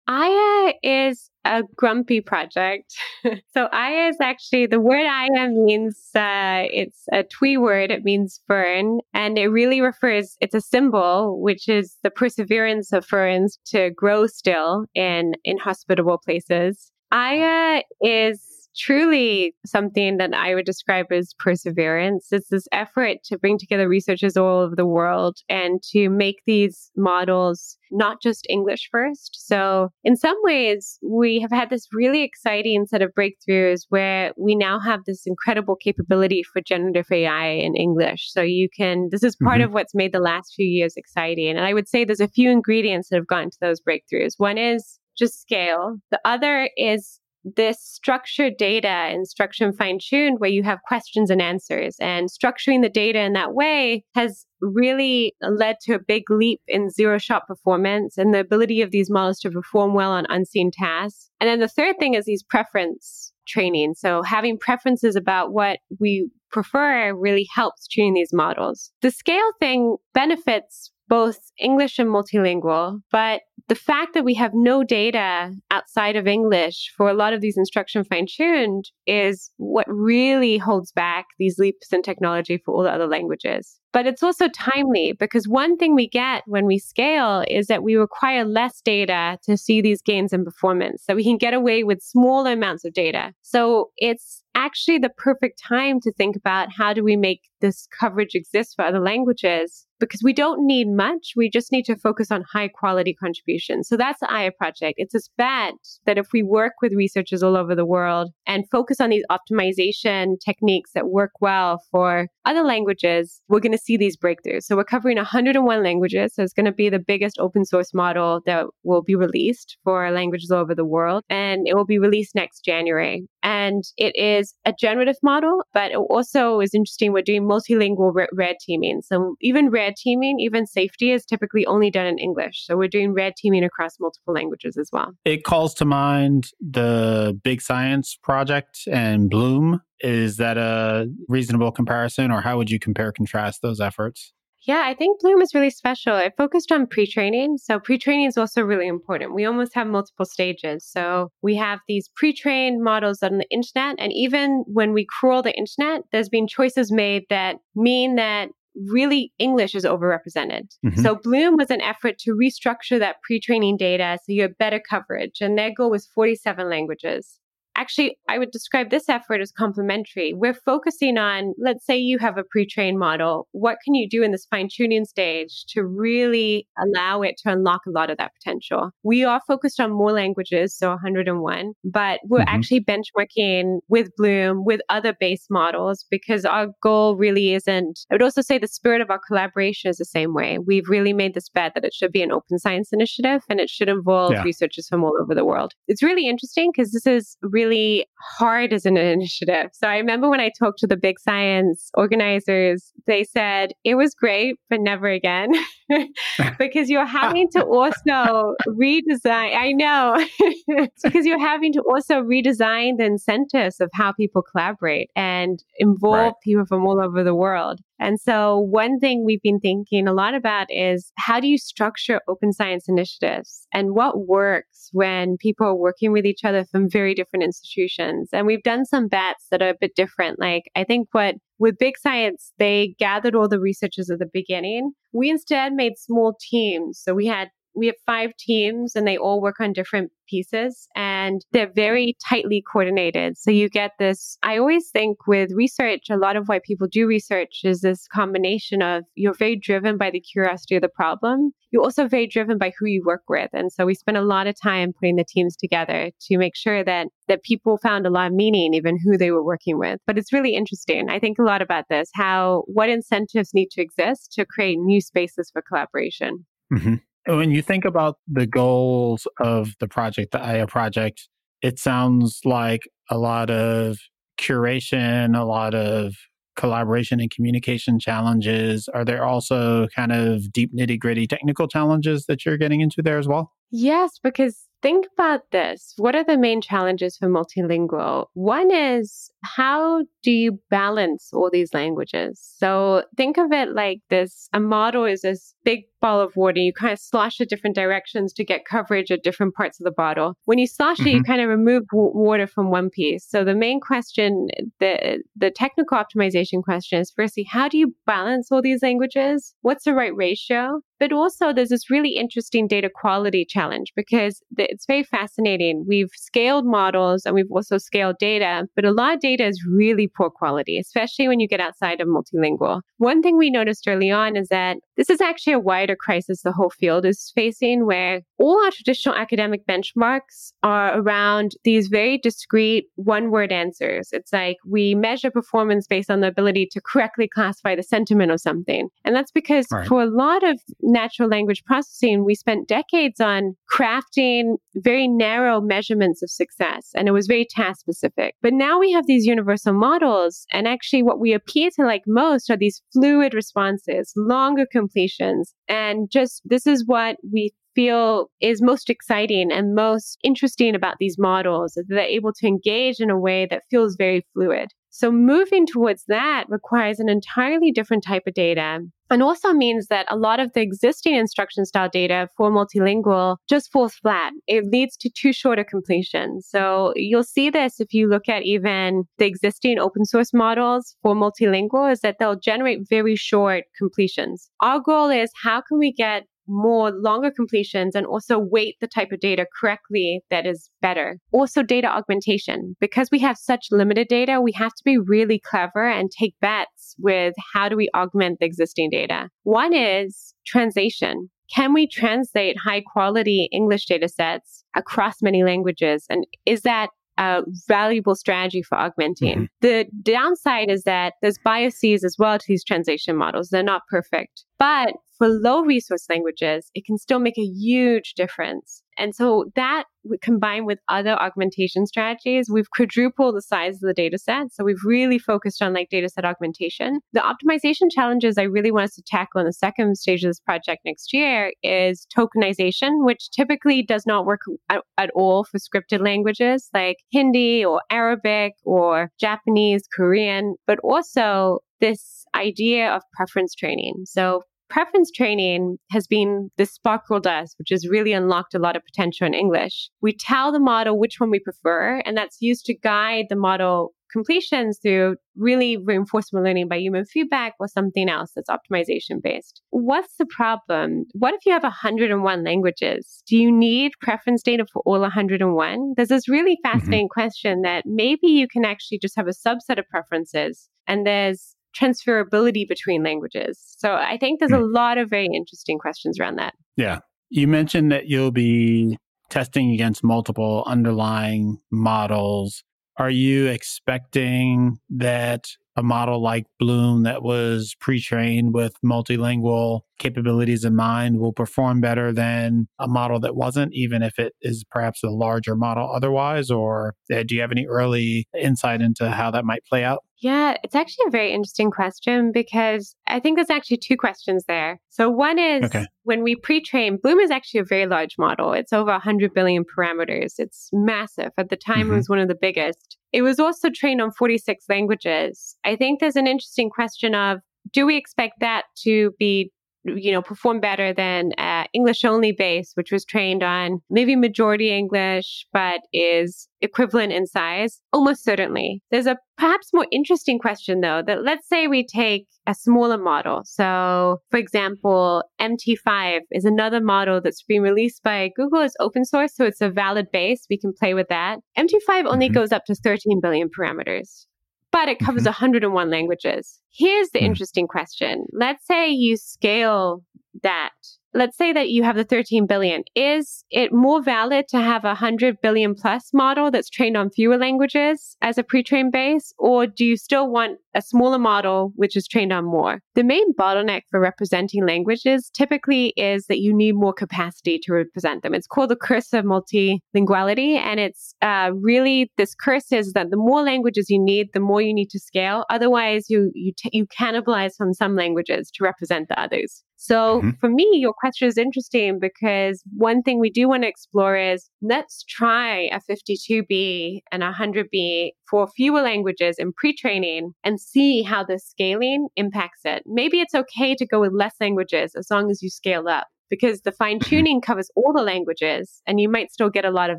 Aya 0.07 0.75
is 0.83 1.31
a 1.45 1.63
grumpy 1.77 2.21
project. 2.21 2.95
so 3.55 3.69
Aya 3.73 4.09
is 4.09 4.17
actually 4.21 4.67
the 4.67 4.81
word 4.81 5.07
Aya 5.07 5.49
means 5.51 5.99
uh, 6.15 6.65
it's 6.71 7.05
a 7.13 7.23
Twi 7.25 7.57
word. 7.57 7.91
It 7.91 8.05
means 8.05 8.41
fern, 8.47 9.01
and 9.13 9.39
it 9.39 9.49
really 9.49 9.81
refers. 9.81 10.37
It's 10.41 10.55
a 10.55 10.61
symbol, 10.61 11.41
which 11.41 11.69
is 11.69 11.97
the 12.03 12.11
perseverance 12.11 12.93
of 12.93 13.07
ferns 13.07 13.59
to 13.67 13.91
grow 13.91 14.27
still 14.27 14.87
in 14.95 15.33
inhospitable 15.45 16.19
places. 16.19 16.91
Aya 17.13 17.83
is 18.03 18.54
truly 18.77 19.55
something 19.65 20.19
that 20.19 20.35
I 20.35 20.55
would 20.55 20.67
describe 20.67 21.13
as 21.13 21.35
perseverance. 21.39 22.29
It's 22.31 22.49
this 22.49 22.67
effort 22.73 23.19
to 23.25 23.39
bring 23.39 23.59
together 23.59 23.89
researchers 23.89 24.37
all 24.37 24.61
over 24.61 24.77
the 24.77 24.87
world 24.87 25.39
and 25.49 25.83
to 25.91 26.09
make 26.09 26.43
these 26.47 26.91
models 26.97 27.79
not 27.91 28.21
just 28.21 28.47
English 28.49 28.89
first. 28.91 29.31
So, 29.47 29.91
in 30.03 30.17
some 30.17 30.37
ways, 30.43 30.99
we 31.03 31.41
have 31.41 31.53
had 31.53 31.71
this 31.71 31.87
really 31.93 32.23
exciting 32.23 32.87
set 32.87 33.03
of 33.03 33.13
breakthroughs 33.17 33.83
where 33.89 34.33
we 34.37 34.57
now 34.57 34.81
have 34.81 35.01
this 35.07 35.23
incredible 35.27 35.77
capability 35.77 36.43
for 36.43 36.61
generative 36.61 37.07
AI 37.11 37.47
in 37.47 37.77
English. 37.77 38.33
So, 38.33 38.43
you 38.43 38.69
can, 38.77 39.09
this 39.11 39.23
is 39.23 39.37
part 39.37 39.59
mm-hmm. 39.59 39.67
of 39.67 39.73
what's 39.73 39.95
made 39.95 40.13
the 40.13 40.19
last 40.19 40.55
few 40.55 40.67
years 40.67 40.95
exciting. 40.97 41.51
And 41.51 41.65
I 41.65 41.73
would 41.73 41.89
say 41.89 42.05
there's 42.05 42.21
a 42.21 42.29
few 42.29 42.51
ingredients 42.51 43.09
that 43.09 43.17
have 43.17 43.29
gotten 43.29 43.51
to 43.51 43.59
those 43.61 43.81
breakthroughs. 43.81 44.35
One 44.39 44.59
is 44.59 44.99
just 45.17 45.41
scale. 45.41 45.97
The 46.11 46.21
other 46.25 46.69
is 46.77 47.21
this 47.45 47.79
structured 47.81 48.57
data 48.57 49.11
instruction 49.13 49.73
fine 49.73 49.99
tuned 50.01 50.41
where 50.41 50.51
you 50.51 50.63
have 50.63 50.83
questions 50.87 51.31
and 51.31 51.43
answers 51.43 51.97
and 52.01 52.29
structuring 52.29 52.83
the 52.83 52.89
data 52.89 53.21
in 53.21 53.35
that 53.35 53.55
way 53.55 54.05
has 54.15 54.47
really 54.61 55.35
led 55.43 55.77
to 55.83 55.95
a 55.95 55.99
big 55.99 56.31
leap 56.31 56.61
in 56.67 56.91
zero 56.91 57.19
shot 57.19 57.47
performance 57.47 58.17
and 58.17 58.33
the 58.33 58.41
ability 58.41 58.81
of 58.81 58.91
these 58.91 59.11
models 59.11 59.39
to 59.41 59.51
perform 59.51 59.95
well 59.95 60.11
on 60.11 60.27
unseen 60.31 60.71
tasks. 60.71 61.31
And 61.41 61.49
then 61.49 61.61
the 61.61 61.69
third 61.69 61.97
thing 61.99 62.15
is 62.15 62.25
these 62.25 62.43
preference 62.43 63.33
training. 63.47 63.95
So 63.95 64.23
having 64.23 64.59
preferences 64.59 65.17
about 65.17 65.53
what 65.53 65.81
we 66.01 66.31
prefer 66.51 67.15
really 67.15 67.47
helps 67.55 67.87
training 67.87 68.15
these 68.15 68.33
models. 68.33 68.91
The 69.03 69.11
scale 69.11 69.51
thing 69.61 69.97
benefits 70.15 70.93
both 71.09 71.39
English 71.59 71.99
and 71.99 72.09
multilingual, 72.09 73.01
but 73.13 73.43
the 73.69 73.75
fact 73.75 74.15
that 74.15 74.25
we 74.25 74.35
have 74.35 74.53
no 74.55 74.85
data 74.85 75.53
outside 75.71 76.17
of 76.17 76.27
English 76.27 76.93
for 76.97 77.09
a 77.09 77.15
lot 77.15 77.33
of 77.33 77.41
these 77.41 77.57
instruction 77.57 78.05
fine 78.05 78.27
tuned 78.27 78.91
is 79.07 79.51
what 79.57 79.87
really 79.89 80.59
holds 80.59 80.93
back 80.93 81.27
these 81.39 81.59
leaps 81.59 81.93
in 81.93 82.03
technology 82.03 82.61
for 82.65 82.75
all 82.75 82.83
the 82.83 82.91
other 82.91 83.07
languages. 83.07 83.81
But 83.93 84.07
it's 84.07 84.25
also 84.25 84.49
timely 84.49 85.13
because 85.13 85.47
one 85.47 85.77
thing 85.77 85.95
we 85.95 86.09
get 86.09 86.43
when 86.47 86.67
we 86.67 86.79
scale 86.79 87.45
is 87.49 87.69
that 87.69 87.85
we 87.85 87.95
require 87.95 88.45
less 88.45 88.81
data 88.81 89.39
to 89.45 89.57
see 89.57 89.81
these 89.81 90.03
gains 90.03 90.33
in 90.33 90.45
performance, 90.45 91.05
that 91.07 91.17
we 91.17 91.23
can 91.23 91.39
get 91.39 91.55
away 91.55 91.85
with 91.85 92.03
smaller 92.03 92.53
amounts 92.53 92.85
of 92.85 92.93
data. 92.93 93.33
So 93.43 93.91
it's 93.97 94.43
actually 94.57 94.99
the 94.99 95.11
perfect 95.11 95.63
time 95.63 96.01
to 96.01 96.13
think 96.13 96.37
about 96.37 96.69
how 96.77 96.93
do 96.93 97.05
we 97.05 97.17
make 97.17 97.43
this 97.61 97.87
coverage 97.99 98.35
exist 98.35 98.75
for 98.75 98.85
other 98.85 99.01
languages 99.01 99.87
because 100.01 100.21
we 100.23 100.33
don't 100.33 100.67
need 100.67 100.89
much. 100.89 101.33
We 101.37 101.49
just 101.49 101.73
need 101.73 101.85
to 101.87 101.97
focus 101.97 102.31
on 102.31 102.45
high 102.53 102.69
quality 102.69 103.15
contributions. 103.15 103.89
So 103.89 103.97
that's 103.97 104.21
the 104.21 104.33
Aya 104.33 104.51
project. 104.53 104.95
It's 104.97 105.13
this 105.13 105.29
bet 105.37 105.75
that 106.07 106.19
if 106.19 106.29
we 106.33 106.43
work 106.43 106.75
with 106.83 106.93
researchers 106.93 107.43
all 107.43 107.57
over 107.57 107.75
the 107.75 107.87
world 107.87 108.31
and 108.47 108.69
focus 108.71 109.01
on 109.01 109.11
these 109.11 109.25
optimization 109.31 110.35
techniques 110.45 110.91
that 110.95 111.09
work 111.09 111.33
well 111.41 111.83
for 111.91 112.29
other 112.45 112.63
languages, 112.63 113.41
we're 113.49 113.61
going 113.61 113.73
to 113.73 113.79
see 113.79 113.97
these 113.97 114.17
breakthroughs. 114.17 114.65
So 114.65 114.77
we're 114.77 114.85
covering 114.85 115.17
101 115.17 115.83
languages. 115.83 116.35
So 116.35 116.43
it's 116.43 116.53
going 116.53 116.67
to 116.67 116.73
be 116.73 116.89
the 116.89 116.99
biggest 116.99 117.39
open 117.39 117.65
source 117.65 117.95
model 117.95 118.41
that 118.47 118.67
will 118.83 119.03
be 119.03 119.15
released 119.15 119.79
for 119.85 120.11
languages 120.11 120.51
all 120.51 120.61
over 120.61 120.75
the 120.75 120.85
world. 120.85 121.23
And 121.31 121.67
it 121.67 121.75
will 121.75 121.87
be 121.87 121.99
released 121.99 122.35
next 122.35 122.65
January. 122.65 123.27
And 123.43 123.85
it 123.97 124.17
is 124.17 124.55
a 124.65 124.73
generative 124.79 125.17
model, 125.23 125.63
but 125.75 125.93
it 125.93 125.97
also 125.97 126.61
is 126.61 126.75
interesting. 126.75 127.13
We're 127.13 127.23
doing 127.23 127.43
multilingual 127.43 128.27
red 128.33 128.57
teaming. 128.61 129.03
So 129.03 129.37
even 129.41 129.71
red 129.71 129.84
teaming, 129.93 130.41
even 130.41 130.67
safety 130.67 131.11
is 131.11 131.25
typically 131.25 131.67
only 131.67 131.91
done 131.91 132.07
in 132.07 132.19
English. 132.19 132.65
So 132.67 132.77
we're 132.77 132.89
doing 132.89 133.13
red 133.13 133.37
teaming 133.37 133.65
across 133.65 133.99
multiple 134.01 134.35
languages 134.35 134.77
as 134.77 134.89
well. 134.93 135.13
It 135.25 135.45
calls 135.45 135.75
to 135.75 135.85
mind 135.85 136.49
the 136.61 137.39
Big 137.43 137.61
Science 137.61 138.17
Project 138.23 138.81
and 138.91 139.31
Bloom. 139.31 139.81
Is 140.01 140.37
that 140.37 140.59
a 140.59 141.09
reasonable 141.29 141.73
comparison, 141.73 142.31
or 142.31 142.41
how 142.41 142.57
would 142.59 142.71
you 142.71 142.79
compare 142.79 143.13
contrast 143.13 143.63
those 143.63 143.81
efforts? 143.81 144.33
Yeah, 144.67 144.83
I 144.87 144.95
think 144.95 145.21
Bloom 145.21 145.43
is 145.43 145.55
really 145.55 145.71
special. 145.71 146.17
It 146.17 146.35
focused 146.39 146.73
on 146.73 146.87
pre 146.87 147.07
training. 147.07 147.59
So, 147.59 147.79
pre 147.79 147.99
training 147.99 148.27
is 148.27 148.39
also 148.39 148.63
really 148.63 148.89
important. 148.89 149.35
We 149.35 149.45
almost 149.45 149.75
have 149.75 149.87
multiple 149.87 150.25
stages. 150.25 150.87
So, 150.87 151.31
we 151.43 151.55
have 151.57 151.81
these 151.87 152.09
pre 152.17 152.33
trained 152.33 152.83
models 152.83 153.23
on 153.23 153.39
the 153.39 153.47
internet. 153.51 153.97
And 153.99 154.13
even 154.13 154.65
when 154.67 154.95
we 154.95 155.07
crawl 155.07 155.43
the 155.43 155.55
internet, 155.55 156.03
there's 156.13 156.31
been 156.31 156.49
choices 156.49 156.91
made 156.91 157.25
that 157.29 157.57
mean 157.75 158.17
that 158.17 158.49
really 158.91 159.33
English 159.39 159.75
is 159.75 159.85
overrepresented. 159.85 160.69
Mm-hmm. 160.85 161.03
So 161.03 161.17
Bloom 161.23 161.57
was 161.57 161.71
an 161.71 161.81
effort 161.81 162.19
to 162.21 162.33
restructure 162.33 162.99
that 162.99 163.17
pre-training 163.23 163.77
data 163.77 164.19
so 164.19 164.33
you 164.33 164.43
have 164.43 164.59
better 164.59 164.81
coverage. 164.89 165.41
And 165.41 165.57
their 165.57 165.73
goal 165.73 165.91
was 165.91 166.07
47 166.07 166.69
languages 166.69 167.39
actually, 167.77 168.17
I 168.29 168.39
would 168.39 168.51
describe 168.51 168.91
this 168.91 169.09
effort 169.09 169.41
as 169.41 169.53
complementary. 169.53 170.33
We're 170.35 170.55
focusing 170.55 171.19
on, 171.19 171.55
let's 171.59 171.85
say 171.85 171.97
you 171.97 172.19
have 172.19 172.39
a 172.39 172.45
pre 172.45 172.67
trained 172.67 172.99
model. 172.99 173.49
What 173.53 173.79
can 173.85 173.95
you 173.95 174.09
do 174.09 174.23
in 174.23 174.33
this 174.33 174.47
fine 174.47 174.69
tuning 174.75 175.05
stage 175.05 175.65
to 175.69 175.85
really 175.85 176.67
allow 176.79 177.23
it 177.23 177.37
to 177.39 177.53
unlock 177.53 177.83
a 177.87 177.91
lot 177.91 178.11
of 178.11 178.19
that 178.19 178.33
potential? 178.35 178.91
We 179.03 179.25
are 179.25 179.41
focused 179.47 179.81
on 179.81 179.91
more 179.91 180.13
languages, 180.13 180.77
so 180.77 180.91
101, 180.91 181.73
but 181.85 182.21
we're 182.25 182.41
mm-hmm. 182.41 182.49
actually 182.49 182.85
benchmarking 182.85 183.79
with 183.89 184.11
Bloom, 184.17 184.65
with 184.65 184.81
other 184.89 185.15
base 185.19 185.47
models, 185.51 186.07
because 186.11 186.45
our 186.45 186.69
goal 186.83 187.17
really 187.17 187.55
isn't, 187.55 188.01
I 188.11 188.15
would 188.15 188.23
also 188.23 188.43
say 188.43 188.59
the 188.59 188.69
spirit 188.69 189.01
of 189.01 189.11
our 189.11 189.21
collaboration 189.27 189.91
is 189.91 189.97
the 189.97 190.05
same 190.05 190.35
way. 190.35 190.59
We've 190.59 190.89
really 190.89 191.13
made 191.13 191.35
this 191.35 191.49
bet 191.49 191.73
that 191.75 191.85
it 191.85 191.95
should 191.95 192.13
be 192.13 192.23
an 192.23 192.33
open 192.33 192.59
science 192.59 192.93
initiative 192.93 193.43
and 193.49 193.61
it 193.61 193.71
should 193.71 193.89
involve 193.89 194.33
yeah. 194.33 194.43
researchers 194.43 194.89
from 194.89 195.05
all 195.05 195.15
over 195.21 195.35
the 195.35 195.45
world. 195.45 195.73
It's 195.89 196.03
really 196.03 196.29
interesting 196.29 196.71
because 196.75 196.93
this 196.93 197.07
is 197.07 197.37
really 197.43 197.64
really 197.65 198.07
hard 198.39 198.73
as 198.73 198.87
an 198.87 198.97
initiative. 198.97 199.71
So 199.73 199.89
I 199.89 199.97
remember 199.99 200.29
when 200.29 200.41
I 200.41 200.51
talked 200.59 200.79
to 200.81 200.87
the 200.87 200.97
big 200.97 201.19
science 201.21 201.91
organizers, 201.95 202.93
they 203.07 203.25
said 203.25 203.73
it 203.85 203.97
was 203.97 204.15
great, 204.15 204.57
but 204.71 204.81
never 204.81 205.09
again. 205.09 205.51
because 206.59 206.89
you're 206.89 207.07
having 207.07 207.49
to 207.51 207.63
also 207.63 208.55
redesign. 208.69 209.55
I 209.55 209.73
know. 209.73 210.25
because 211.03 211.27
you're 211.27 211.39
having 211.39 211.73
to 211.75 211.83
also 211.83 212.23
redesign 212.23 212.97
the 212.99 213.05
incentives 213.05 213.81
of 213.81 213.91
how 213.93 214.13
people 214.13 214.43
collaborate 214.43 215.11
and 215.15 215.63
involve 215.79 216.15
right. 216.15 216.33
people 216.43 216.65
from 216.67 216.87
all 216.87 217.03
over 217.03 217.23
the 217.23 217.35
world. 217.35 217.81
And 218.01 218.21
so, 218.21 218.59
one 218.59 218.99
thing 218.99 219.25
we've 219.25 219.43
been 219.43 219.61
thinking 219.61 220.09
a 220.09 220.13
lot 220.13 220.35
about 220.35 220.67
is 220.71 221.13
how 221.17 221.41
do 221.41 221.47
you 221.47 221.59
structure 221.59 222.21
open 222.29 222.53
science 222.53 222.89
initiatives 222.89 223.67
and 223.73 223.95
what 223.95 224.27
works 224.27 224.89
when 224.93 225.37
people 225.39 225.67
are 225.67 225.77
working 225.77 226.13
with 226.13 226.27
each 226.27 226.45
other 226.45 226.65
from 226.65 226.91
very 226.91 227.15
different 227.15 227.45
institutions? 227.45 228.31
And 228.33 228.47
we've 228.47 228.63
done 228.63 228.85
some 228.85 229.09
bets 229.09 229.47
that 229.51 229.63
are 229.63 229.71
a 229.71 229.79
bit 229.81 229.95
different. 229.95 230.41
Like, 230.41 230.65
I 230.75 230.85
think 230.85 231.09
what 231.13 231.37
with 231.59 231.79
Big 231.79 231.97
Science, 231.97 232.53
they 232.59 232.97
gathered 232.99 233.35
all 233.35 233.49
the 233.49 233.61
researchers 233.61 234.11
at 234.11 234.19
the 234.19 234.29
beginning. 234.33 234.93
We 235.13 235.31
instead 235.31 235.73
made 235.73 235.97
small 235.97 236.37
teams. 236.41 237.01
So 237.01 237.15
we 237.15 237.27
had 237.27 237.49
we 237.75 237.87
have 237.87 237.97
five 238.07 238.37
teams 238.39 238.95
and 238.95 239.07
they 239.07 239.17
all 239.17 239.41
work 239.41 239.61
on 239.61 239.73
different 239.73 240.11
pieces 240.29 240.89
and 240.95 241.45
they're 241.53 241.71
very 241.75 242.17
tightly 242.29 242.63
coordinated. 242.71 243.37
So 243.37 243.51
you 243.51 243.69
get 243.69 243.93
this. 243.99 244.39
I 244.43 244.59
always 244.59 244.91
think 244.91 245.27
with 245.27 245.51
research, 245.53 246.07
a 246.11 246.17
lot 246.17 246.37
of 246.37 246.49
why 246.49 246.61
people 246.65 246.87
do 246.91 247.07
research 247.07 247.61
is 247.65 247.81
this 247.81 248.07
combination 248.09 248.83
of 248.83 249.05
you're 249.15 249.35
very 249.35 249.57
driven 249.57 249.99
by 249.99 250.11
the 250.11 250.21
curiosity 250.21 250.77
of 250.77 250.83
the 250.83 250.89
problem. 250.89 251.53
You're 251.71 251.83
also 251.83 252.07
very 252.07 252.27
driven 252.27 252.57
by 252.57 252.73
who 252.79 252.87
you 252.87 253.03
work 253.05 253.23
with. 253.29 253.51
And 253.53 253.73
so 253.73 253.85
we 253.85 253.95
spend 253.95 254.17
a 254.17 254.23
lot 254.23 254.47
of 254.47 254.55
time 254.61 254.93
putting 254.93 255.17
the 255.17 255.25
teams 255.29 255.57
together 255.57 256.11
to 256.29 256.39
make 256.39 256.57
sure 256.57 256.85
that 256.85 257.09
that 257.27 257.43
people 257.43 257.79
found 257.79 258.07
a 258.07 258.11
lot 258.11 258.29
of 258.29 258.35
meaning, 258.35 258.75
even 258.75 258.99
who 259.03 259.17
they 259.17 259.31
were 259.31 259.45
working 259.45 259.79
with. 259.79 259.99
But 260.07 260.19
it's 260.19 260.33
really 260.33 260.55
interesting. 260.55 261.09
I 261.09 261.19
think 261.19 261.39
a 261.39 261.43
lot 261.43 261.63
about 261.63 261.87
this, 261.89 262.11
how 262.15 262.65
what 262.67 262.89
incentives 262.89 263.55
need 263.55 263.71
to 263.73 263.83
exist 263.83 264.33
to 264.33 264.45
create 264.45 264.79
new 264.79 265.01
spaces 265.01 265.51
for 265.53 265.63
collaboration. 265.63 266.47
Mm-hmm. 266.73 266.95
When 267.27 267.51
you 267.51 267.63
think 267.63 267.85
about 267.85 268.19
the 268.27 268.47
goals 268.47 269.27
of 269.41 269.75
the 269.81 269.89
project, 269.89 270.33
the 270.33 270.43
Aya 270.43 270.67
project, 270.67 271.29
it 271.63 271.79
sounds 271.79 272.41
like 272.45 272.89
a 273.11 273.17
lot 273.17 273.51
of 273.51 273.99
curation, 274.39 275.39
a 275.39 275.45
lot 275.45 275.75
of 275.75 276.15
collaboration 276.57 277.21
and 277.21 277.31
communication 277.31 277.99
challenges. 277.99 278.89
Are 278.89 279.05
there 279.05 279.25
also 279.25 279.89
kind 279.89 280.13
of 280.13 280.53
deep 280.53 280.75
nitty 280.75 280.99
gritty 280.99 281.27
technical 281.27 281.67
challenges 281.67 282.27
that 282.27 282.45
you're 282.45 282.59
getting 282.59 282.81
into 282.81 283.03
there 283.03 283.19
as 283.19 283.27
well? 283.27 283.53
Yes, 283.71 284.21
because 284.23 284.69
think 284.85 285.07
about 285.15 285.51
this. 285.51 285.95
What 285.97 286.15
are 286.15 286.25
the 286.25 286.37
main 286.37 286.61
challenges 286.61 287.17
for 287.17 287.27
multilingual? 287.27 288.27
One 288.35 288.71
is 288.71 289.31
how 289.43 290.05
do 290.23 290.31
you 290.31 290.61
balance 290.69 291.31
all 291.33 291.49
these 291.51 291.73
languages? 291.73 292.39
So 292.59 293.05
think 293.17 293.39
of 293.39 293.51
it 293.51 293.71
like 293.71 294.01
this 294.11 294.47
a 294.53 294.61
model 294.61 295.07
is 295.07 295.23
this 295.23 295.55
big 295.65 295.85
ball 296.03 296.21
of 296.21 296.37
water. 296.37 296.61
You 296.61 296.75
kind 296.75 296.93
of 296.93 296.99
slosh 296.99 297.41
it 297.41 297.49
different 297.49 297.75
directions 297.75 298.35
to 298.35 298.45
get 298.45 298.67
coverage 298.67 299.11
at 299.11 299.23
different 299.23 299.55
parts 299.55 299.81
of 299.81 299.85
the 299.85 299.91
bottle. 299.91 300.37
When 300.45 300.59
you 300.59 300.67
slosh 300.67 300.99
mm-hmm. 300.99 301.07
it, 301.07 301.11
you 301.13 301.17
mm-hmm. 301.21 301.33
kind 301.33 301.41
of 301.41 301.49
remove 301.49 301.85
w- 301.91 302.13
water 302.15 302.47
from 302.47 302.71
one 302.71 302.91
piece. 302.91 303.27
So 303.27 303.43
the 303.43 303.55
main 303.55 303.81
question, 303.81 304.49
the 304.81 305.23
the 305.35 305.51
technical 305.51 305.97
optimization 305.97 306.63
question 306.63 307.01
is 307.01 307.11
firstly, 307.11 307.45
how 307.45 307.69
do 307.69 307.79
you 307.79 307.95
balance 308.05 308.53
all 308.53 308.61
these 308.61 308.83
languages? 308.83 309.55
What's 309.63 309.85
the 309.85 309.95
right 309.95 310.15
ratio? 310.15 310.83
But 311.05 311.13
also, 311.13 311.53
there's 311.53 311.69
this 311.69 311.91
really 311.91 312.17
interesting 312.17 312.67
data 312.67 312.89
quality 312.89 313.45
challenge 313.45 313.93
because 313.95 314.43
it's 314.57 314.87
very 314.87 315.03
fascinating. 315.03 315.85
We've 315.87 316.09
scaled 316.15 316.65
models 316.65 317.27
and 317.27 317.35
we've 317.35 317.53
also 317.53 317.77
scaled 317.77 318.17
data, 318.19 318.67
but 318.75 318.87
a 318.87 318.91
lot 318.91 319.13
of 319.13 319.21
data 319.21 319.45
is 319.47 319.63
really 319.69 320.09
poor 320.09 320.31
quality, 320.31 320.79
especially 320.79 321.29
when 321.29 321.41
you 321.41 321.47
get 321.47 321.61
outside 321.61 322.01
of 322.01 322.09
multilingual. 322.09 322.81
One 322.97 323.21
thing 323.21 323.37
we 323.37 323.51
noticed 323.51 323.87
early 323.87 324.11
on 324.11 324.35
is 324.35 324.49
that 324.49 324.79
this 324.97 325.11
is 325.11 325.21
actually 325.21 325.53
a 325.53 325.59
wider 325.59 325.95
crisis 325.95 326.41
the 326.41 326.53
whole 326.53 326.71
field 326.71 327.05
is 327.05 327.33
facing, 327.35 327.85
where 327.85 328.23
all 328.39 328.65
our 328.65 328.71
traditional 328.71 329.15
academic 329.15 329.67
benchmarks 329.67 330.53
are 330.63 330.99
around 330.99 331.53
these 331.65 331.89
very 331.89 332.17
discrete 332.17 332.87
one 332.95 333.31
word 333.31 333.53
answers. 333.53 334.09
It's 334.13 334.33
like 334.33 334.57
we 334.67 334.95
measure 334.95 335.31
performance 335.31 335.87
based 335.87 336.11
on 336.11 336.21
the 336.21 336.29
ability 336.29 336.67
to 336.73 336.81
correctly 336.81 337.29
classify 337.29 337.77
the 337.77 337.83
sentiment 337.83 338.33
of 338.33 338.41
something. 338.41 338.89
And 339.05 339.15
that's 339.15 339.33
because 339.33 339.67
right. 339.71 339.87
for 339.87 340.03
a 340.03 340.07
lot 340.07 340.43
of 340.43 340.59
natural 340.95 341.29
language 341.29 341.63
processing, 341.65 342.25
we 342.25 342.35
spent 342.35 342.69
decades 342.69 343.21
on 343.21 343.55
crafting 343.71 344.57
very 344.77 345.07
narrow 345.07 345.61
measurements 345.61 346.23
of 346.23 346.31
success, 346.31 346.91
and 346.95 347.09
it 347.09 347.13
was 347.13 347.27
very 347.27 347.47
task 347.51 347.81
specific. 347.81 348.35
But 348.41 348.55
now 348.55 348.81
we 348.81 348.91
have 348.93 349.07
these 349.07 349.27
universal 349.27 349.75
models, 349.75 350.47
and 350.53 350.67
actually, 350.67 351.03
what 351.03 351.21
we 351.21 351.35
appear 351.35 351.69
to 351.77 351.85
like 351.85 352.05
most 352.07 352.49
are 352.51 352.57
these 352.57 352.81
fluid 352.93 353.35
responses, 353.35 354.13
longer 354.17 354.65
completions, 354.71 355.53
and 355.69 356.09
just 356.11 356.41
this 356.47 356.67
is 356.67 356.85
what 356.87 357.17
we 357.31 357.53
feel 357.75 358.31
is 358.41 358.63
most 358.63 358.89
exciting 358.89 359.51
and 359.51 359.75
most 359.75 360.17
interesting 360.23 360.75
about 360.75 360.97
these 361.01 361.17
models 361.19 361.73
that 361.75 361.85
they're 361.89 362.01
able 362.01 362.33
to 362.33 362.47
engage 362.47 363.01
in 363.01 363.11
a 363.11 363.19
way 363.19 363.47
that 363.51 363.63
feels 363.71 363.97
very 363.97 364.25
fluid. 364.33 364.69
So 364.97 365.11
moving 365.11 365.67
towards 365.67 366.05
that 366.07 366.45
requires 366.49 367.01
an 367.01 367.09
entirely 367.09 367.73
different 367.73 368.05
type 368.05 368.29
of 368.29 368.35
data 368.35 368.79
and 369.11 369.23
also 369.25 369.53
means 369.53 369.89
that 369.89 370.07
a 370.09 370.17
lot 370.17 370.39
of 370.39 370.53
the 370.53 370.61
existing 370.61 371.17
instruction 371.17 371.65
style 371.67 371.89
data 371.89 372.29
for 372.37 372.49
multilingual 372.49 373.39
just 373.49 373.73
falls 373.73 373.95
flat. 373.95 374.33
It 374.47 374.67
leads 374.67 374.97
to 374.99 375.11
too 375.11 375.33
short 375.33 375.59
a 375.59 375.65
completion. 375.65 376.41
So 376.43 376.93
you'll 376.95 377.25
see 377.25 377.51
this 377.51 377.81
if 377.81 377.93
you 377.93 378.09
look 378.09 378.29
at 378.29 378.45
even 378.45 379.03
the 379.19 379.27
existing 379.27 379.81
open 379.81 380.05
source 380.05 380.33
models 380.33 380.95
for 381.03 381.17
multilingual 381.17 381.91
is 381.91 381.99
that 382.03 382.19
they'll 382.21 382.39
generate 382.39 382.89
very 382.89 383.17
short 383.17 383.65
completions. 383.77 384.49
Our 384.61 384.79
goal 384.79 385.11
is 385.11 385.33
how 385.43 385.61
can 385.61 385.79
we 385.79 385.93
get 385.93 386.29
more 386.47 386.91
longer 386.91 387.31
completions 387.31 387.95
and 387.95 388.07
also 388.07 388.39
weight 388.39 388.77
the 388.81 388.87
type 388.87 389.13
of 389.13 389.21
data 389.21 389.47
correctly 389.59 390.21
that 390.31 390.47
is 390.47 390.71
better. 390.81 391.19
Also, 391.33 391.63
data 391.63 391.89
augmentation. 391.89 392.77
Because 392.81 393.11
we 393.11 393.19
have 393.21 393.37
such 393.37 393.67
limited 393.71 394.09
data, 394.09 394.41
we 394.41 394.53
have 394.53 394.75
to 394.75 394.83
be 394.85 394.99
really 394.99 395.39
clever 395.39 395.89
and 395.89 396.11
take 396.11 396.35
bets 396.41 396.95
with 396.99 397.35
how 397.53 397.69
do 397.69 397.77
we 397.77 397.89
augment 397.95 398.39
the 398.41 398.47
existing 398.47 398.91
data. 398.91 399.29
One 399.45 399.75
is 399.75 400.35
translation. 400.47 401.31
Can 401.55 401.73
we 401.73 401.87
translate 401.87 402.57
high 402.59 402.83
quality 402.93 403.49
English 403.53 403.87
data 403.87 404.09
sets 404.09 404.65
across 404.75 405.23
many 405.23 405.45
languages? 405.45 406.07
And 406.09 406.27
is 406.47 406.63
that 406.63 406.91
a 407.19 407.43
valuable 407.69 408.15
strategy 408.15 408.63
for 408.63 408.77
augmenting. 408.77 409.35
Mm-hmm. 409.35 409.45
The 409.61 409.87
downside 410.03 410.71
is 410.71 410.83
that 410.85 411.15
there's 411.23 411.39
biases 411.39 412.05
as 412.05 412.17
well 412.19 412.39
to 412.39 412.45
these 412.47 412.65
translation 412.65 413.17
models. 413.17 413.49
They're 413.49 413.63
not 413.63 413.83
perfect. 413.89 414.45
But 414.59 414.95
for 415.19 415.29
low 415.29 415.63
resource 415.63 416.07
languages, 416.09 416.71
it 416.75 416.85
can 416.85 416.99
still 416.99 417.19
make 417.19 417.39
a 417.39 417.43
huge 417.43 418.15
difference. 418.15 418.83
And 418.99 419.15
so 419.15 419.47
that 419.57 419.85
combined 420.21 420.67
with 420.67 420.79
other 420.89 421.13
augmentation 421.21 421.87
strategies, 421.87 422.49
we've 422.51 422.71
quadrupled 422.71 423.37
the 423.37 423.43
size 423.43 423.77
of 423.77 423.81
the 423.81 423.95
data 423.95 424.19
set. 424.19 424.53
So 424.53 424.65
we've 424.65 424.85
really 424.85 425.19
focused 425.19 425.63
on 425.63 425.73
like 425.73 425.89
data 425.91 426.09
set 426.09 426.25
augmentation. 426.25 427.01
The 427.13 427.21
optimization 427.21 427.91
challenges 427.91 428.39
I 428.39 428.43
really 428.43 428.71
want 428.71 428.85
us 428.85 428.95
to 428.97 429.03
tackle 429.03 429.41
in 429.41 429.47
the 429.47 429.53
second 429.53 429.97
stage 429.97 430.23
of 430.25 430.31
this 430.31 430.41
project 430.41 430.83
next 430.85 431.13
year 431.13 431.53
is 431.63 432.07
tokenization, 432.17 433.05
which 433.05 433.31
typically 433.31 433.83
does 433.83 434.05
not 434.07 434.27
work 434.27 434.41
at, 434.69 434.83
at 434.99 435.11
all 435.15 435.45
for 435.45 435.59
scripted 435.59 436.05
languages 436.05 436.69
like 436.75 436.99
Hindi 437.11 437.65
or 437.65 437.81
Arabic 437.91 438.53
or 438.65 439.11
Japanese, 439.19 439.85
Korean, 439.95 440.55
but 440.67 440.79
also 440.81 441.61
this 441.81 442.25
idea 442.35 442.91
of 442.91 443.03
preference 443.15 443.55
training. 443.55 443.95
So 444.05 444.43
preference 444.69 445.11
training 445.11 445.79
has 445.91 446.07
been 446.07 446.51
the 446.57 446.65
SPARQL 446.65 447.23
does, 447.23 447.55
which 447.59 447.71
has 447.71 447.89
really 447.89 448.13
unlocked 448.13 448.55
a 448.55 448.59
lot 448.59 448.77
of 448.77 448.85
potential 448.85 449.27
in 449.27 449.35
English. 449.35 449.91
We 450.01 450.15
tell 450.15 450.53
the 450.53 450.61
model 450.61 450.99
which 450.99 451.21
one 451.21 451.31
we 451.31 451.39
prefer, 451.39 452.01
and 452.05 452.17
that's 452.17 452.39
used 452.41 452.65
to 452.67 452.75
guide 452.75 453.27
the 453.29 453.37
model 453.37 453.95
completions 454.15 454.79
through 454.81 455.17
really 455.37 455.77
reinforcement 455.77 456.45
learning 456.45 456.69
by 456.69 456.77
human 456.77 457.05
feedback 457.05 457.55
or 457.59 457.67
something 457.67 458.09
else 458.09 458.31
that's 458.35 458.49
optimization 458.49 459.21
based. 459.21 459.61
What's 459.71 460.15
the 460.19 460.27
problem? 460.27 461.07
What 461.13 461.35
if 461.35 461.45
you 461.45 461.53
have 461.53 461.65
101 461.65 462.45
languages? 462.45 463.23
Do 463.27 463.37
you 463.37 463.51
need 463.51 463.93
preference 464.01 464.43
data 464.43 464.67
for 464.73 464.83
all 464.87 465.01
101? 465.01 465.95
There's 465.97 466.09
this 466.09 466.29
really 466.29 466.57
mm-hmm. 466.65 466.79
fascinating 466.79 467.09
mm-hmm. 467.09 467.21
question 467.21 467.63
that 467.63 467.85
maybe 467.87 468.29
you 468.29 468.47
can 468.47 468.65
actually 468.65 469.01
just 469.01 469.17
have 469.17 469.27
a 469.27 469.31
subset 469.31 469.79
of 469.79 469.89
preferences 469.89 470.69
and 470.87 471.05
there's 471.05 471.57
transferability 471.81 472.67
between 472.67 473.03
languages. 473.03 473.59
So 473.79 473.95
I 473.95 474.17
think 474.19 474.41
there's 474.41 474.53
a 474.53 474.59
hmm. 474.59 474.73
lot 474.73 474.99
of 474.99 475.11
very 475.11 475.29
interesting 475.35 475.79
questions 475.79 476.19
around 476.19 476.37
that. 476.37 476.55
Yeah. 476.77 477.01
You 477.31 477.49
mentioned 477.49 477.91
that 477.93 478.07
you'll 478.07 478.31
be 478.31 478.99
testing 479.31 479.73
against 479.73 480.05
multiple 480.05 480.63
underlying 480.67 481.59
models. 481.71 482.63
Are 482.99 483.11
you 483.11 483.47
expecting 483.47 484.79
that 484.91 485.49
a 485.77 485.83
model 485.83 486.23
like 486.23 486.47
Bloom 486.59 487.03
that 487.03 487.23
was 487.23 487.75
pre 487.81 488.01
trained 488.01 488.55
with 488.55 488.75
multilingual 488.85 489.81
capabilities 489.99 490.65
in 490.65 490.75
mind 490.75 491.19
will 491.19 491.33
perform 491.33 491.81
better 491.81 492.13
than 492.13 492.69
a 492.79 492.89
model 492.89 493.21
that 493.21 493.37
wasn't, 493.37 493.73
even 493.75 494.03
if 494.03 494.19
it 494.19 494.35
is 494.43 494.65
perhaps 494.71 495.03
a 495.03 495.11
larger 495.11 495.57
model 495.57 495.91
otherwise? 495.95 496.51
Or 496.51 496.95
uh, 497.13 497.23
do 497.27 497.35
you 497.35 497.41
have 497.41 497.53
any 497.53 497.67
early 497.67 498.27
insight 498.39 498.81
into 498.81 499.11
how 499.11 499.31
that 499.31 499.45
might 499.45 499.65
play 499.65 499.85
out? 499.85 500.05
Yeah, 500.19 500.57
it's 500.65 500.75
actually 500.75 501.05
a 501.09 501.11
very 501.11 501.33
interesting 501.33 501.71
question 501.71 502.33
because 502.33 502.97
I 503.07 503.21
think 503.21 503.37
there's 503.37 503.51
actually 503.51 503.77
two 503.77 503.97
questions 503.97 504.45
there. 504.49 504.81
So, 504.89 505.11
one 505.11 505.39
is 505.39 505.65
okay. 505.65 505.85
when 506.05 506.23
we 506.23 506.35
pre 506.35 506.63
train, 506.63 506.99
Bloom 507.03 507.19
is 507.21 507.31
actually 507.31 507.61
a 507.61 507.65
very 507.65 507.87
large 507.87 508.17
model. 508.17 508.55
It's 508.55 508.73
over 508.73 508.91
100 508.93 509.35
billion 509.35 509.65
parameters, 509.65 510.35
it's 510.39 510.71
massive. 510.73 511.31
At 511.37 511.51
the 511.51 511.57
time, 511.57 511.81
mm-hmm. 511.81 511.93
it 511.93 511.97
was 511.97 512.09
one 512.09 512.21
of 512.21 512.29
the 512.29 512.39
biggest. 512.41 512.97
It 513.13 513.23
was 513.23 513.39
also 513.39 513.69
trained 513.69 514.01
on 514.01 514.13
46 514.13 514.65
languages. 514.69 515.57
I 515.63 515.77
think 515.77 516.01
there's 516.01 516.17
an 516.17 516.27
interesting 516.27 516.71
question 516.71 517.15
of 517.15 517.41
do 517.73 517.87
we 517.87 517.97
expect 517.97 518.41
that 518.41 518.65
to 518.85 519.13
be 519.19 519.51
you 519.85 520.13
know, 520.13 520.23
perform 520.23 520.61
better 520.61 520.93
than 520.93 521.33
uh, 521.39 521.65
English 521.73 522.05
only 522.05 522.33
base, 522.33 522.73
which 522.75 522.91
was 522.91 523.05
trained 523.05 523.43
on 523.43 523.81
maybe 523.91 524.17
majority 524.17 524.71
English, 524.71 525.47
but 525.53 525.81
is 525.93 526.49
equivalent 526.61 527.13
in 527.13 527.27
size? 527.27 527.81
Almost 527.93 528.25
certainly. 528.25 528.83
There's 528.91 529.07
a 529.07 529.17
perhaps 529.37 529.71
more 529.75 529.87
interesting 529.91 530.39
question 530.39 530.81
though, 530.81 531.03
that 531.07 531.23
let's 531.23 531.49
say 531.49 531.67
we 531.67 531.87
take 531.87 532.27
a 532.47 532.55
smaller 532.55 532.99
model. 532.99 533.43
So 533.45 534.19
for 534.31 534.39
example, 534.39 535.23
MT5 535.41 536.21
is 536.31 536.45
another 536.45 536.81
model 536.81 537.21
that's 537.21 537.43
been 537.43 537.63
released 537.63 538.03
by 538.03 538.31
Google. 538.37 538.61
It's 538.61 538.75
open 538.81 539.05
source, 539.05 539.35
so 539.35 539.45
it's 539.45 539.61
a 539.61 539.71
valid 539.71 540.07
base. 540.13 540.47
We 540.49 540.59
can 540.59 540.73
play 540.79 540.95
with 540.95 541.09
that. 541.09 541.41
MT5 541.59 542.07
only 542.07 542.27
mm-hmm. 542.27 542.35
goes 542.35 542.53
up 542.53 542.65
to 542.67 542.75
13 542.75 543.21
billion 543.21 543.49
parameters 543.49 544.27
but 544.75 544.89
it 544.89 544.99
covers 544.99 545.23
mm-hmm. 545.23 545.45
101 545.45 545.89
languages. 545.89 546.61
Here's 546.73 547.11
the 547.11 547.21
mm. 547.21 547.27
interesting 547.27 547.69
question. 547.69 548.27
Let's 548.33 548.67
say 548.67 548.91
you 548.91 549.17
scale 549.17 550.03
that 550.43 550.73
let's 551.15 551.37
say 551.37 551.53
that 551.53 551.71
you 551.71 551.85
have 551.85 551.97
the 551.97 552.05
13 552.05 552.47
billion. 552.47 552.83
Is 552.95 553.45
it 553.51 553.73
more 553.73 554.03
valid 554.03 554.47
to 554.49 554.59
have 554.59 554.85
a 554.85 554.89
100 554.89 555.41
billion 555.41 555.75
plus 555.75 556.11
model 556.13 556.51
that's 556.51 556.69
trained 556.69 556.97
on 556.97 557.11
fewer 557.11 557.39
languages 557.39 558.17
as 558.21 558.37
a 558.37 558.43
pre-trained 558.43 558.93
base? 558.93 559.33
Or 559.39 559.67
do 559.67 559.85
you 559.85 559.97
still 559.97 560.29
want 560.31 560.59
a 560.75 560.83
smaller 560.83 561.19
model 561.19 561.73
which 561.77 561.97
is 561.97 562.09
trained 562.09 562.33
on 562.33 562.45
more? 562.45 562.81
The 562.97 563.05
main 563.05 563.33
bottleneck 563.35 563.83
for 563.91 564.01
representing 564.01 564.67
languages 564.67 565.31
typically 565.33 565.95
is 565.97 566.27
that 566.27 566.41
you 566.41 566.55
need 566.55 566.73
more 566.73 566.93
capacity 566.93 567.61
to 567.63 567.73
represent 567.73 568.23
them. 568.23 568.35
It's 568.35 568.49
called 568.49 568.71
the 568.71 568.77
curse 568.77 569.13
of 569.13 569.25
multilinguality. 569.25 570.57
And 570.57 570.81
it's 570.81 571.15
uh, 571.23 571.53
really 571.55 572.11
this 572.17 572.35
curse 572.35 572.73
is 572.73 572.93
that 572.95 573.11
the 573.11 573.17
more 573.17 573.43
languages 573.43 573.89
you 573.89 574.03
need, 574.03 574.29
the 574.35 574.41
more 574.41 574.61
you 574.61 574.75
need 574.75 574.91
to 574.91 574.99
scale. 574.99 575.45
Otherwise, 575.49 576.11
you, 576.11 576.33
you, 576.35 576.53
t- 576.57 576.71
you 576.73 576.87
cannibalize 576.87 577.55
from 577.57 577.73
some 577.73 577.95
languages 577.95 578.51
to 578.55 578.65
represent 578.65 579.09
the 579.09 579.21
others. 579.21 579.63
So 579.85 580.21
mm-hmm. 580.21 580.31
for 580.41 580.49
me, 580.49 580.67
your 580.77 580.95
question 580.95 581.29
is 581.29 581.37
interesting 581.37 581.99
because 582.01 582.63
one 582.75 583.03
thing 583.03 583.21
we 583.21 583.29
do 583.29 583.51
want 583.51 583.65
to 583.65 583.69
explore 583.69 584.17
is 584.17 584.49
let's 584.63 585.05
try 585.05 585.69
a 585.73 585.79
52B 585.79 587.01
and 587.13 587.23
a 587.23 587.31
100B 587.31 588.13
for 588.27 588.49
fewer 588.49 588.81
languages 588.81 589.37
in 589.39 589.53
pre-training 589.53 590.33
and 590.43 590.59
see 590.59 591.03
how 591.03 591.23
the 591.23 591.39
scaling 591.39 592.09
impacts 592.17 592.63
it. 592.65 592.83
Maybe 592.87 593.21
it's 593.21 593.35
okay 593.35 593.75
to 593.75 593.87
go 593.87 594.01
with 594.01 594.15
less 594.15 594.33
languages 594.41 594.95
as 594.95 595.09
long 595.11 595.31
as 595.31 595.43
you 595.43 595.51
scale 595.51 595.87
up 595.87 596.07
because 596.31 596.63
the 596.63 596.73
fine 596.73 596.99
mm-hmm. 596.99 597.11
tuning 597.11 597.41
covers 597.43 597.69
all 597.77 597.93
the 597.93 598.03
languages 598.03 598.81
and 598.87 598.99
you 599.03 599.11
might 599.11 599.33
still 599.33 599.51
get 599.51 599.67
a 599.67 599.71
lot 599.71 599.91
of 599.91 599.99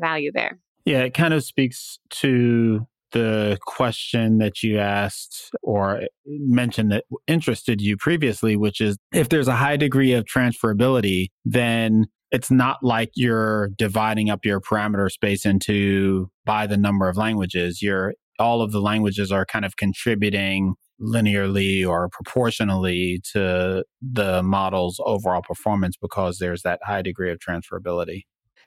value 0.00 0.32
there. 0.34 0.58
Yeah, 0.84 1.02
it 1.02 1.14
kind 1.14 1.32
of 1.32 1.44
speaks 1.44 2.00
to 2.10 2.88
the 3.12 3.58
question 3.66 4.38
that 4.38 4.62
you 4.62 4.78
asked 4.78 5.50
or 5.62 5.98
eh, 5.98 6.06
mentioned 6.26 6.90
that 6.92 7.04
interested 7.26 7.80
you 7.80 7.96
previously, 7.96 8.56
which 8.56 8.80
is 8.80 8.96
if 9.12 9.28
there's 9.28 9.48
a 9.48 9.56
high 9.56 9.76
degree 9.76 10.12
of 10.12 10.24
transferability, 10.24 11.28
then 11.44 12.06
it's 12.32 12.50
not 12.50 12.78
like 12.82 13.10
you're 13.14 13.68
dividing 13.78 14.30
up 14.30 14.44
your 14.44 14.60
parameter 14.60 15.10
space 15.10 15.46
into 15.46 16.28
by 16.44 16.66
the 16.66 16.76
number 16.76 17.08
of 17.08 17.16
languages. 17.16 17.80
You're 17.80 18.14
all 18.38 18.60
of 18.60 18.72
the 18.72 18.80
languages 18.80 19.32
are 19.32 19.46
kind 19.46 19.64
of 19.64 19.76
contributing 19.76 20.74
linearly 21.00 21.86
or 21.86 22.08
proportionally 22.08 23.20
to 23.32 23.84
the 24.00 24.42
model's 24.42 25.00
overall 25.04 25.42
performance 25.42 25.96
because 26.00 26.38
there's 26.38 26.62
that 26.62 26.80
high 26.82 27.02
degree 27.02 27.30
of 27.30 27.38
transferability. 27.38 28.22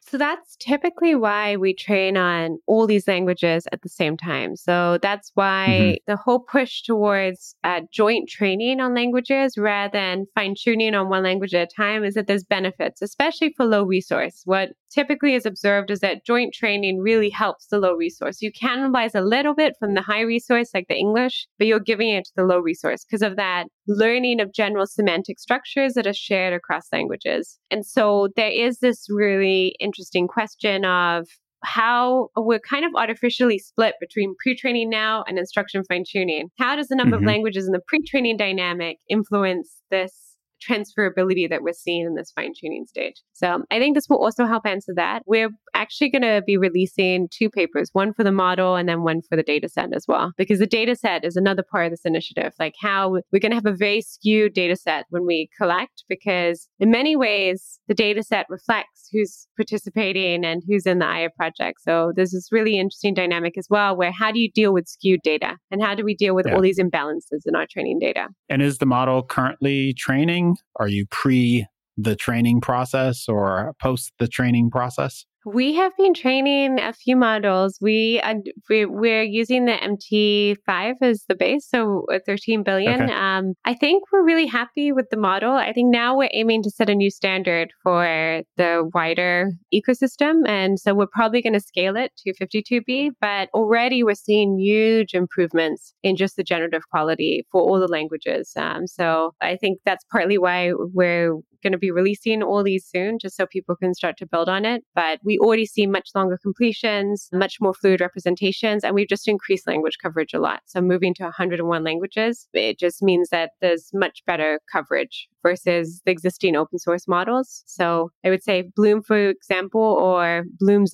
So 0.09 0.17
that's 0.17 0.55
typically 0.55 1.13
why 1.13 1.55
we 1.55 1.75
train 1.75 2.17
on 2.17 2.57
all 2.65 2.87
these 2.87 3.07
languages 3.07 3.67
at 3.71 3.83
the 3.83 3.89
same 3.89 4.17
time. 4.17 4.55
So 4.55 4.97
that's 5.03 5.29
why 5.35 5.67
mm-hmm. 5.69 6.11
the 6.11 6.15
whole 6.15 6.39
push 6.39 6.81
towards 6.81 7.55
uh, 7.63 7.81
joint 7.91 8.27
training 8.27 8.79
on 8.79 8.95
languages 8.95 9.55
rather 9.55 9.91
than 9.91 10.25
fine 10.33 10.55
tuning 10.59 10.95
on 10.95 11.09
one 11.09 11.21
language 11.21 11.53
at 11.53 11.71
a 11.71 11.75
time 11.75 12.03
is 12.03 12.15
that 12.15 12.25
there's 12.25 12.43
benefits, 12.43 13.03
especially 13.03 13.53
for 13.55 13.65
low 13.65 13.83
resource. 13.83 14.41
What 14.45 14.69
typically 14.89 15.35
is 15.35 15.45
observed 15.45 15.91
is 15.91 15.99
that 15.99 16.25
joint 16.25 16.55
training 16.55 16.99
really 16.99 17.29
helps 17.29 17.67
the 17.67 17.77
low 17.77 17.93
resource. 17.93 18.41
You 18.41 18.51
cannibalize 18.51 19.13
a 19.13 19.21
little 19.21 19.53
bit 19.53 19.75
from 19.79 19.93
the 19.93 20.01
high 20.01 20.21
resource, 20.21 20.71
like 20.73 20.87
the 20.87 20.97
English, 20.97 21.47
but 21.59 21.67
you're 21.67 21.79
giving 21.79 22.09
it 22.09 22.25
to 22.25 22.31
the 22.35 22.45
low 22.45 22.57
resource 22.57 23.05
because 23.05 23.21
of 23.21 23.35
that 23.35 23.65
learning 23.89 24.39
of 24.39 24.53
general 24.53 24.85
semantic 24.85 25.39
structures 25.39 25.93
that 25.95 26.07
are 26.07 26.13
shared 26.13 26.53
across 26.53 26.87
languages. 26.93 27.59
And 27.71 27.85
so 27.85 28.29
there 28.35 28.51
is 28.51 28.79
this 28.79 29.07
really 29.09 29.75
interesting 29.79 30.27
question 30.27 30.85
of 30.85 31.27
how 31.63 32.29
we're 32.37 32.59
kind 32.59 32.85
of 32.85 32.91
artificially 32.95 33.59
split 33.59 33.95
between 33.99 34.35
pre-training 34.41 34.89
now 34.89 35.25
and 35.27 35.37
instruction 35.37 35.83
fine 35.83 36.03
tuning. 36.09 36.49
How 36.57 36.75
does 36.75 36.87
the 36.87 36.95
number 36.95 37.17
mm-hmm. 37.17 37.25
of 37.25 37.33
languages 37.33 37.65
in 37.65 37.73
the 37.73 37.81
pre-training 37.85 38.37
dynamic 38.37 38.99
influence 39.09 39.81
this 39.91 40.28
transferability 40.67 41.49
that 41.49 41.61
we're 41.61 41.73
seeing 41.73 42.05
in 42.05 42.15
this 42.15 42.31
fine 42.35 42.51
tuning 42.59 42.85
stage. 42.87 43.15
So 43.33 43.63
I 43.71 43.79
think 43.79 43.95
this 43.95 44.07
will 44.09 44.23
also 44.23 44.45
help 44.45 44.65
answer 44.65 44.93
that. 44.95 45.23
We're 45.25 45.49
actually 45.73 46.09
going 46.09 46.23
to 46.23 46.41
be 46.45 46.57
releasing 46.57 47.27
two 47.31 47.49
papers, 47.49 47.89
one 47.93 48.13
for 48.13 48.23
the 48.23 48.31
model 48.31 48.75
and 48.75 48.89
then 48.89 49.03
one 49.03 49.21
for 49.27 49.35
the 49.35 49.43
data 49.43 49.69
set 49.69 49.93
as 49.93 50.05
well, 50.07 50.31
because 50.37 50.59
the 50.59 50.67
data 50.67 50.95
set 50.95 51.23
is 51.23 51.35
another 51.35 51.63
part 51.63 51.85
of 51.85 51.91
this 51.91 52.05
initiative, 52.05 52.53
like 52.59 52.75
how 52.81 53.09
we're 53.31 53.39
going 53.39 53.51
to 53.51 53.55
have 53.55 53.65
a 53.65 53.73
very 53.73 54.01
skewed 54.01 54.53
data 54.53 54.75
set 54.75 55.05
when 55.09 55.25
we 55.25 55.49
collect, 55.57 56.03
because 56.09 56.67
in 56.79 56.91
many 56.91 57.15
ways, 57.15 57.79
the 57.87 57.93
data 57.93 58.23
set 58.23 58.45
reflects 58.49 59.09
who's 59.11 59.47
participating 59.55 60.45
and 60.45 60.61
who's 60.67 60.85
in 60.85 60.99
the 60.99 61.05
Aya 61.05 61.29
project. 61.35 61.81
So 61.81 62.11
there's 62.15 62.31
this 62.31 62.49
really 62.51 62.77
interesting 62.77 63.13
dynamic 63.13 63.57
as 63.57 63.67
well, 63.69 63.95
where 63.95 64.11
how 64.11 64.31
do 64.31 64.39
you 64.39 64.51
deal 64.51 64.73
with 64.73 64.87
skewed 64.87 65.21
data 65.23 65.57
and 65.71 65.81
how 65.81 65.95
do 65.95 66.03
we 66.03 66.15
deal 66.15 66.35
with 66.35 66.45
yeah. 66.45 66.55
all 66.55 66.61
these 66.61 66.79
imbalances 66.79 67.41
in 67.45 67.55
our 67.55 67.65
training 67.69 67.99
data? 67.99 68.27
And 68.49 68.61
is 68.61 68.77
the 68.77 68.85
model 68.85 69.23
currently 69.23 69.93
training? 69.93 70.48
Are 70.77 70.87
you 70.87 71.05
pre 71.09 71.67
the 71.97 72.15
training 72.15 72.61
process 72.61 73.27
or 73.27 73.73
post 73.81 74.13
the 74.19 74.27
training 74.27 74.71
process? 74.71 75.25
We 75.45 75.75
have 75.75 75.93
been 75.97 76.13
training 76.13 76.79
a 76.79 76.91
few 76.91 77.15
models. 77.15 77.77
We, 77.81 78.19
uh, 78.21 78.35
we 78.69 79.11
are 79.11 79.23
using 79.23 79.65
the 79.65 79.73
MT5 79.73 80.95
as 81.01 81.23
the 81.29 81.35
base, 81.35 81.67
so 81.67 82.05
13 82.25 82.63
billion. 82.63 83.03
Okay. 83.03 83.13
Um, 83.13 83.53
I 83.63 83.73
think 83.73 84.03
we're 84.11 84.25
really 84.25 84.47
happy 84.47 84.91
with 84.91 85.09
the 85.11 85.17
model. 85.17 85.53
I 85.53 85.71
think 85.71 85.91
now 85.91 86.17
we're 86.17 86.29
aiming 86.33 86.63
to 86.63 86.69
set 86.69 86.89
a 86.89 86.95
new 86.95 87.09
standard 87.09 87.71
for 87.83 88.41
the 88.57 88.89
wider 88.93 89.51
ecosystem, 89.73 90.47
and 90.47 90.79
so 90.79 90.93
we're 90.93 91.07
probably 91.07 91.41
going 91.41 91.53
to 91.53 91.59
scale 91.59 91.95
it 91.95 92.11
to 92.17 92.33
52B. 92.33 93.11
But 93.21 93.49
already 93.53 94.03
we're 94.03 94.15
seeing 94.15 94.59
huge 94.59 95.13
improvements 95.13 95.93
in 96.03 96.17
just 96.17 96.35
the 96.35 96.43
generative 96.43 96.83
quality 96.89 97.45
for 97.51 97.61
all 97.61 97.79
the 97.79 97.87
languages. 97.87 98.51
Um, 98.57 98.87
so 98.87 99.33
I 99.41 99.55
think 99.55 99.79
that's 99.85 100.03
partly 100.11 100.37
why 100.37 100.73
we're 100.73 101.35
going 101.61 101.73
to 101.73 101.77
be 101.77 101.91
releasing 101.91 102.41
all 102.41 102.63
these 102.63 102.85
soon, 102.85 103.19
just 103.19 103.35
so 103.35 103.45
people 103.45 103.75
can 103.75 103.93
start 103.93 104.17
to 104.17 104.25
build 104.25 104.49
on 104.49 104.65
it. 104.65 104.83
But 104.95 105.19
we 105.29 105.37
already 105.37 105.67
see 105.67 105.85
much 105.85 106.09
longer 106.15 106.39
completions, 106.41 107.29
much 107.31 107.57
more 107.61 107.75
fluid 107.75 108.01
representations, 108.01 108.83
and 108.83 108.95
we've 108.95 109.07
just 109.07 109.27
increased 109.27 109.67
language 109.67 109.97
coverage 110.01 110.33
a 110.33 110.39
lot. 110.39 110.61
So 110.65 110.81
moving 110.81 111.13
to 111.15 111.23
101 111.23 111.83
languages, 111.83 112.47
it 112.51 112.79
just 112.79 113.03
means 113.03 113.29
that 113.29 113.51
there's 113.61 113.91
much 113.93 114.23
better 114.25 114.59
coverage 114.71 115.27
versus 115.43 116.01
the 116.03 116.11
existing 116.11 116.55
open 116.55 116.79
source 116.79 117.07
models. 117.07 117.61
So 117.67 118.09
I 118.25 118.31
would 118.31 118.41
say 118.41 118.71
Bloom, 118.75 119.03
for 119.03 119.29
example, 119.29 119.81
or 119.81 120.45
Bloomz 120.59 120.89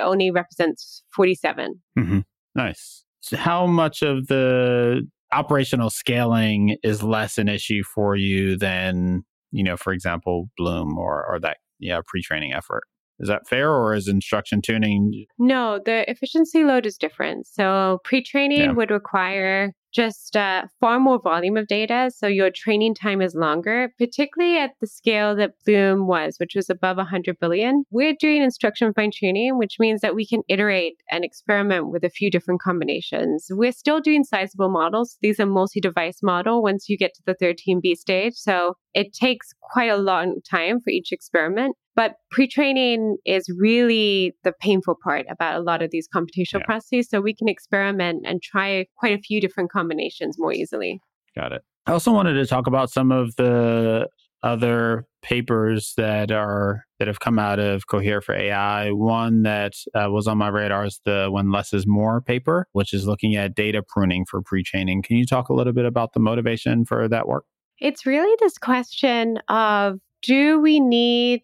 only 0.00 0.30
represents 0.30 1.02
47. 1.16 1.74
Mm-hmm. 1.98 2.20
Nice. 2.54 3.04
So 3.18 3.36
how 3.36 3.66
much 3.66 4.02
of 4.02 4.28
the 4.28 5.02
operational 5.32 5.90
scaling 5.90 6.76
is 6.84 7.02
less 7.02 7.36
an 7.36 7.48
issue 7.48 7.82
for 7.82 8.14
you 8.14 8.56
than 8.56 9.24
you 9.50 9.64
know, 9.64 9.76
for 9.76 9.92
example, 9.92 10.48
Bloom 10.56 10.96
or, 10.96 11.26
or 11.26 11.40
that 11.40 11.58
yeah 11.78 12.00
pre-training 12.06 12.52
effort. 12.52 12.84
Is 13.18 13.28
that 13.28 13.48
fair 13.48 13.70
or 13.70 13.94
is 13.94 14.08
instruction 14.08 14.60
tuning? 14.62 15.26
No, 15.38 15.80
the 15.84 16.10
efficiency 16.10 16.64
load 16.64 16.86
is 16.86 16.96
different. 16.96 17.46
So 17.46 18.00
pre 18.04 18.22
training 18.22 18.60
yeah. 18.60 18.72
would 18.72 18.90
require 18.90 19.72
just 19.92 20.36
uh, 20.36 20.64
far 20.80 20.98
more 20.98 21.20
volume 21.20 21.56
of 21.56 21.66
data. 21.66 22.10
So 22.16 22.26
your 22.26 22.50
training 22.50 22.94
time 22.94 23.20
is 23.20 23.34
longer, 23.34 23.92
particularly 23.98 24.58
at 24.58 24.72
the 24.80 24.86
scale 24.86 25.36
that 25.36 25.52
Bloom 25.64 26.06
was, 26.06 26.36
which 26.38 26.54
was 26.54 26.70
above 26.70 26.96
100 26.96 27.38
billion. 27.38 27.84
We're 27.90 28.16
doing 28.18 28.42
instruction 28.42 28.92
fine 28.94 29.10
tuning, 29.14 29.58
which 29.58 29.76
means 29.78 30.00
that 30.00 30.14
we 30.14 30.26
can 30.26 30.42
iterate 30.48 30.94
and 31.10 31.24
experiment 31.24 31.90
with 31.90 32.04
a 32.04 32.10
few 32.10 32.30
different 32.30 32.60
combinations. 32.62 33.48
We're 33.50 33.72
still 33.72 34.00
doing 34.00 34.24
sizable 34.24 34.70
models. 34.70 35.18
These 35.20 35.38
are 35.38 35.46
multi 35.46 35.80
device 35.80 36.22
model 36.22 36.62
once 36.62 36.88
you 36.88 36.96
get 36.96 37.14
to 37.14 37.22
the 37.26 37.34
13B 37.34 37.94
stage. 37.96 38.34
So 38.34 38.74
it 38.94 39.12
takes 39.12 39.52
quite 39.60 39.90
a 39.90 39.96
long 39.96 40.40
time 40.48 40.80
for 40.80 40.90
each 40.90 41.12
experiment. 41.12 41.76
But 41.94 42.14
pre 42.30 42.48
training 42.48 43.18
is 43.26 43.46
really 43.58 44.34
the 44.44 44.52
painful 44.60 44.96
part 45.02 45.26
about 45.30 45.56
a 45.56 45.62
lot 45.62 45.82
of 45.82 45.90
these 45.90 46.08
computational 46.14 46.60
yeah. 46.60 46.66
processes. 46.66 47.08
So 47.10 47.20
we 47.20 47.34
can 47.34 47.48
experiment 47.48 48.24
and 48.26 48.42
try 48.42 48.86
quite 48.96 49.18
a 49.18 49.22
few 49.22 49.40
different 49.40 49.70
combinations 49.70 50.36
more 50.38 50.52
easily. 50.52 51.00
Got 51.36 51.52
it. 51.52 51.62
I 51.86 51.92
also 51.92 52.12
wanted 52.12 52.34
to 52.34 52.46
talk 52.46 52.66
about 52.66 52.90
some 52.90 53.10
of 53.10 53.34
the 53.36 54.08
other 54.42 55.06
papers 55.22 55.94
that 55.96 56.32
are 56.32 56.84
that 56.98 57.08
have 57.08 57.20
come 57.20 57.38
out 57.38 57.58
of 57.58 57.86
Cohere 57.86 58.20
for 58.20 58.34
AI. 58.34 58.90
One 58.90 59.42
that 59.42 59.74
uh, 59.94 60.10
was 60.10 60.26
on 60.26 60.38
my 60.38 60.48
radar 60.48 60.84
is 60.86 61.00
the 61.04 61.28
"When 61.30 61.50
Less 61.50 61.72
Is 61.72 61.86
More" 61.86 62.20
paper, 62.20 62.66
which 62.72 62.92
is 62.92 63.06
looking 63.06 63.36
at 63.36 63.54
data 63.54 63.82
pruning 63.86 64.24
for 64.24 64.42
pre-training. 64.42 65.02
Can 65.02 65.16
you 65.16 65.26
talk 65.26 65.48
a 65.48 65.54
little 65.54 65.72
bit 65.72 65.84
about 65.84 66.12
the 66.12 66.20
motivation 66.20 66.84
for 66.84 67.08
that 67.08 67.28
work? 67.28 67.44
It's 67.78 68.06
really 68.06 68.36
this 68.40 68.58
question 68.58 69.38
of 69.48 69.98
do 70.22 70.60
we 70.60 70.78
need 70.78 71.42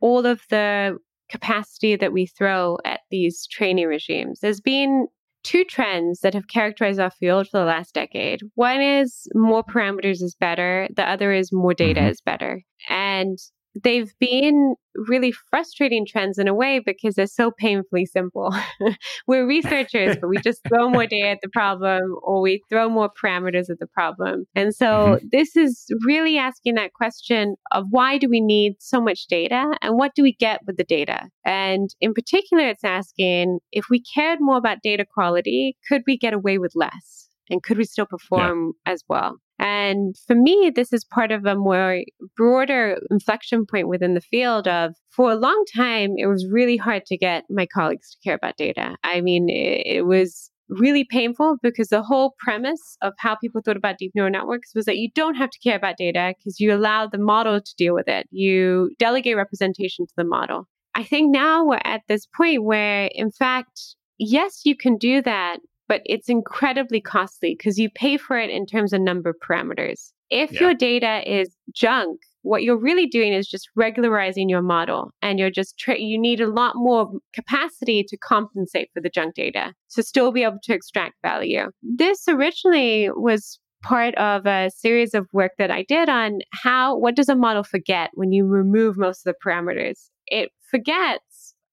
all 0.00 0.26
of 0.26 0.42
the 0.50 0.96
capacity 1.30 1.96
that 1.96 2.12
we 2.12 2.26
throw 2.26 2.76
at 2.84 3.00
these 3.10 3.46
training 3.46 3.86
regimes. 3.86 4.40
There's 4.40 4.60
been 4.60 5.06
two 5.42 5.64
trends 5.64 6.20
that 6.20 6.34
have 6.34 6.48
characterized 6.48 7.00
our 7.00 7.10
field 7.10 7.48
for 7.48 7.58
the 7.58 7.64
last 7.64 7.94
decade. 7.94 8.40
One 8.56 8.80
is 8.80 9.26
more 9.34 9.64
parameters 9.64 10.22
is 10.22 10.36
better, 10.38 10.88
the 10.94 11.08
other 11.08 11.32
is 11.32 11.52
more 11.52 11.72
data 11.72 12.00
mm-hmm. 12.00 12.10
is 12.10 12.20
better. 12.20 12.62
And 12.88 13.38
they've 13.82 14.12
been 14.18 14.74
really 14.94 15.32
frustrating 15.32 16.04
trends 16.04 16.38
in 16.38 16.48
a 16.48 16.54
way 16.54 16.80
because 16.84 17.14
they're 17.14 17.26
so 17.26 17.50
painfully 17.50 18.04
simple. 18.04 18.54
We're 19.26 19.46
researchers, 19.46 20.16
but 20.16 20.28
we 20.28 20.38
just 20.44 20.60
throw 20.68 20.90
more 20.90 21.06
data 21.06 21.28
at 21.28 21.38
the 21.42 21.48
problem 21.48 22.16
or 22.22 22.40
we 22.40 22.62
throw 22.68 22.88
more 22.88 23.10
parameters 23.10 23.70
at 23.70 23.78
the 23.78 23.86
problem. 23.86 24.46
And 24.54 24.74
so 24.74 24.86
mm-hmm. 24.86 25.26
this 25.30 25.56
is 25.56 25.86
really 26.04 26.38
asking 26.38 26.74
that 26.74 26.92
question 26.92 27.56
of 27.72 27.84
why 27.90 28.18
do 28.18 28.28
we 28.28 28.40
need 28.40 28.74
so 28.80 29.00
much 29.00 29.26
data 29.26 29.76
and 29.80 29.96
what 29.96 30.12
do 30.14 30.22
we 30.22 30.34
get 30.34 30.60
with 30.66 30.76
the 30.76 30.84
data? 30.84 31.28
And 31.44 31.90
in 32.00 32.12
particular, 32.12 32.68
it's 32.68 32.84
asking 32.84 33.60
if 33.72 33.86
we 33.90 34.02
cared 34.02 34.40
more 34.40 34.56
about 34.56 34.82
data 34.82 35.04
quality, 35.04 35.76
could 35.88 36.02
we 36.06 36.18
get 36.18 36.34
away 36.34 36.58
with 36.58 36.72
less? 36.74 37.28
And 37.48 37.62
could 37.62 37.78
we 37.78 37.84
still 37.84 38.06
perform 38.06 38.74
yeah. 38.86 38.92
as 38.92 39.02
well? 39.08 39.38
And 39.60 40.16
for 40.26 40.34
me, 40.34 40.72
this 40.74 40.90
is 40.90 41.04
part 41.04 41.30
of 41.30 41.44
a 41.44 41.54
more 41.54 42.00
broader 42.34 42.98
inflection 43.10 43.66
point 43.66 43.88
within 43.88 44.14
the 44.14 44.22
field 44.22 44.66
of 44.66 44.94
for 45.10 45.30
a 45.30 45.36
long 45.36 45.64
time, 45.76 46.14
it 46.16 46.26
was 46.28 46.46
really 46.50 46.78
hard 46.78 47.04
to 47.06 47.18
get 47.18 47.44
my 47.50 47.66
colleagues 47.66 48.10
to 48.10 48.18
care 48.24 48.34
about 48.34 48.56
data. 48.56 48.96
I 49.04 49.20
mean, 49.20 49.50
it, 49.50 49.82
it 49.84 50.06
was 50.06 50.50
really 50.70 51.04
painful 51.04 51.56
because 51.62 51.88
the 51.88 52.02
whole 52.02 52.34
premise 52.38 52.96
of 53.02 53.12
how 53.18 53.34
people 53.34 53.60
thought 53.60 53.76
about 53.76 53.98
deep 53.98 54.12
neural 54.14 54.30
networks 54.30 54.74
was 54.74 54.86
that 54.86 54.96
you 54.96 55.10
don't 55.14 55.34
have 55.34 55.50
to 55.50 55.58
care 55.58 55.76
about 55.76 55.98
data 55.98 56.32
because 56.38 56.58
you 56.58 56.72
allow 56.72 57.06
the 57.06 57.18
model 57.18 57.60
to 57.60 57.74
deal 57.76 57.92
with 57.92 58.08
it. 58.08 58.26
You 58.30 58.94
delegate 58.98 59.36
representation 59.36 60.06
to 60.06 60.12
the 60.16 60.24
model. 60.24 60.68
I 60.94 61.04
think 61.04 61.32
now 61.32 61.66
we're 61.66 61.80
at 61.84 62.02
this 62.08 62.26
point 62.26 62.64
where, 62.64 63.10
in 63.14 63.30
fact, 63.30 63.96
yes, 64.18 64.62
you 64.64 64.76
can 64.76 64.96
do 64.96 65.20
that, 65.22 65.58
but 65.90 66.02
it's 66.06 66.28
incredibly 66.28 67.00
costly 67.00 67.56
because 67.58 67.76
you 67.76 67.90
pay 67.90 68.16
for 68.16 68.38
it 68.38 68.48
in 68.48 68.64
terms 68.64 68.92
of 68.92 69.00
number 69.00 69.30
of 69.30 69.36
parameters. 69.44 70.12
If 70.30 70.52
yeah. 70.52 70.60
your 70.60 70.74
data 70.74 71.20
is 71.26 71.48
junk, 71.74 72.20
what 72.42 72.62
you're 72.62 72.78
really 72.78 73.08
doing 73.08 73.32
is 73.32 73.48
just 73.48 73.68
regularizing 73.74 74.48
your 74.48 74.62
model 74.62 75.10
and 75.20 75.40
you're 75.40 75.50
just 75.50 75.76
tra- 75.80 75.98
you 75.98 76.16
need 76.16 76.40
a 76.40 76.46
lot 76.46 76.76
more 76.76 77.10
capacity 77.34 78.04
to 78.04 78.16
compensate 78.16 78.88
for 78.94 79.00
the 79.00 79.10
junk 79.10 79.34
data 79.34 79.74
to 79.96 80.04
still 80.04 80.30
be 80.30 80.44
able 80.44 80.60
to 80.62 80.72
extract 80.72 81.16
value. 81.22 81.64
This 81.82 82.28
originally 82.28 83.10
was 83.10 83.58
part 83.82 84.14
of 84.14 84.46
a 84.46 84.70
series 84.70 85.12
of 85.12 85.26
work 85.32 85.52
that 85.58 85.72
I 85.72 85.82
did 85.88 86.08
on 86.08 86.38
how 86.52 86.96
what 86.96 87.16
does 87.16 87.28
a 87.28 87.34
model 87.34 87.64
forget 87.64 88.10
when 88.14 88.30
you 88.30 88.46
remove 88.46 88.96
most 88.96 89.26
of 89.26 89.34
the 89.34 89.48
parameters? 89.50 90.08
It 90.28 90.50
forgets 90.70 91.24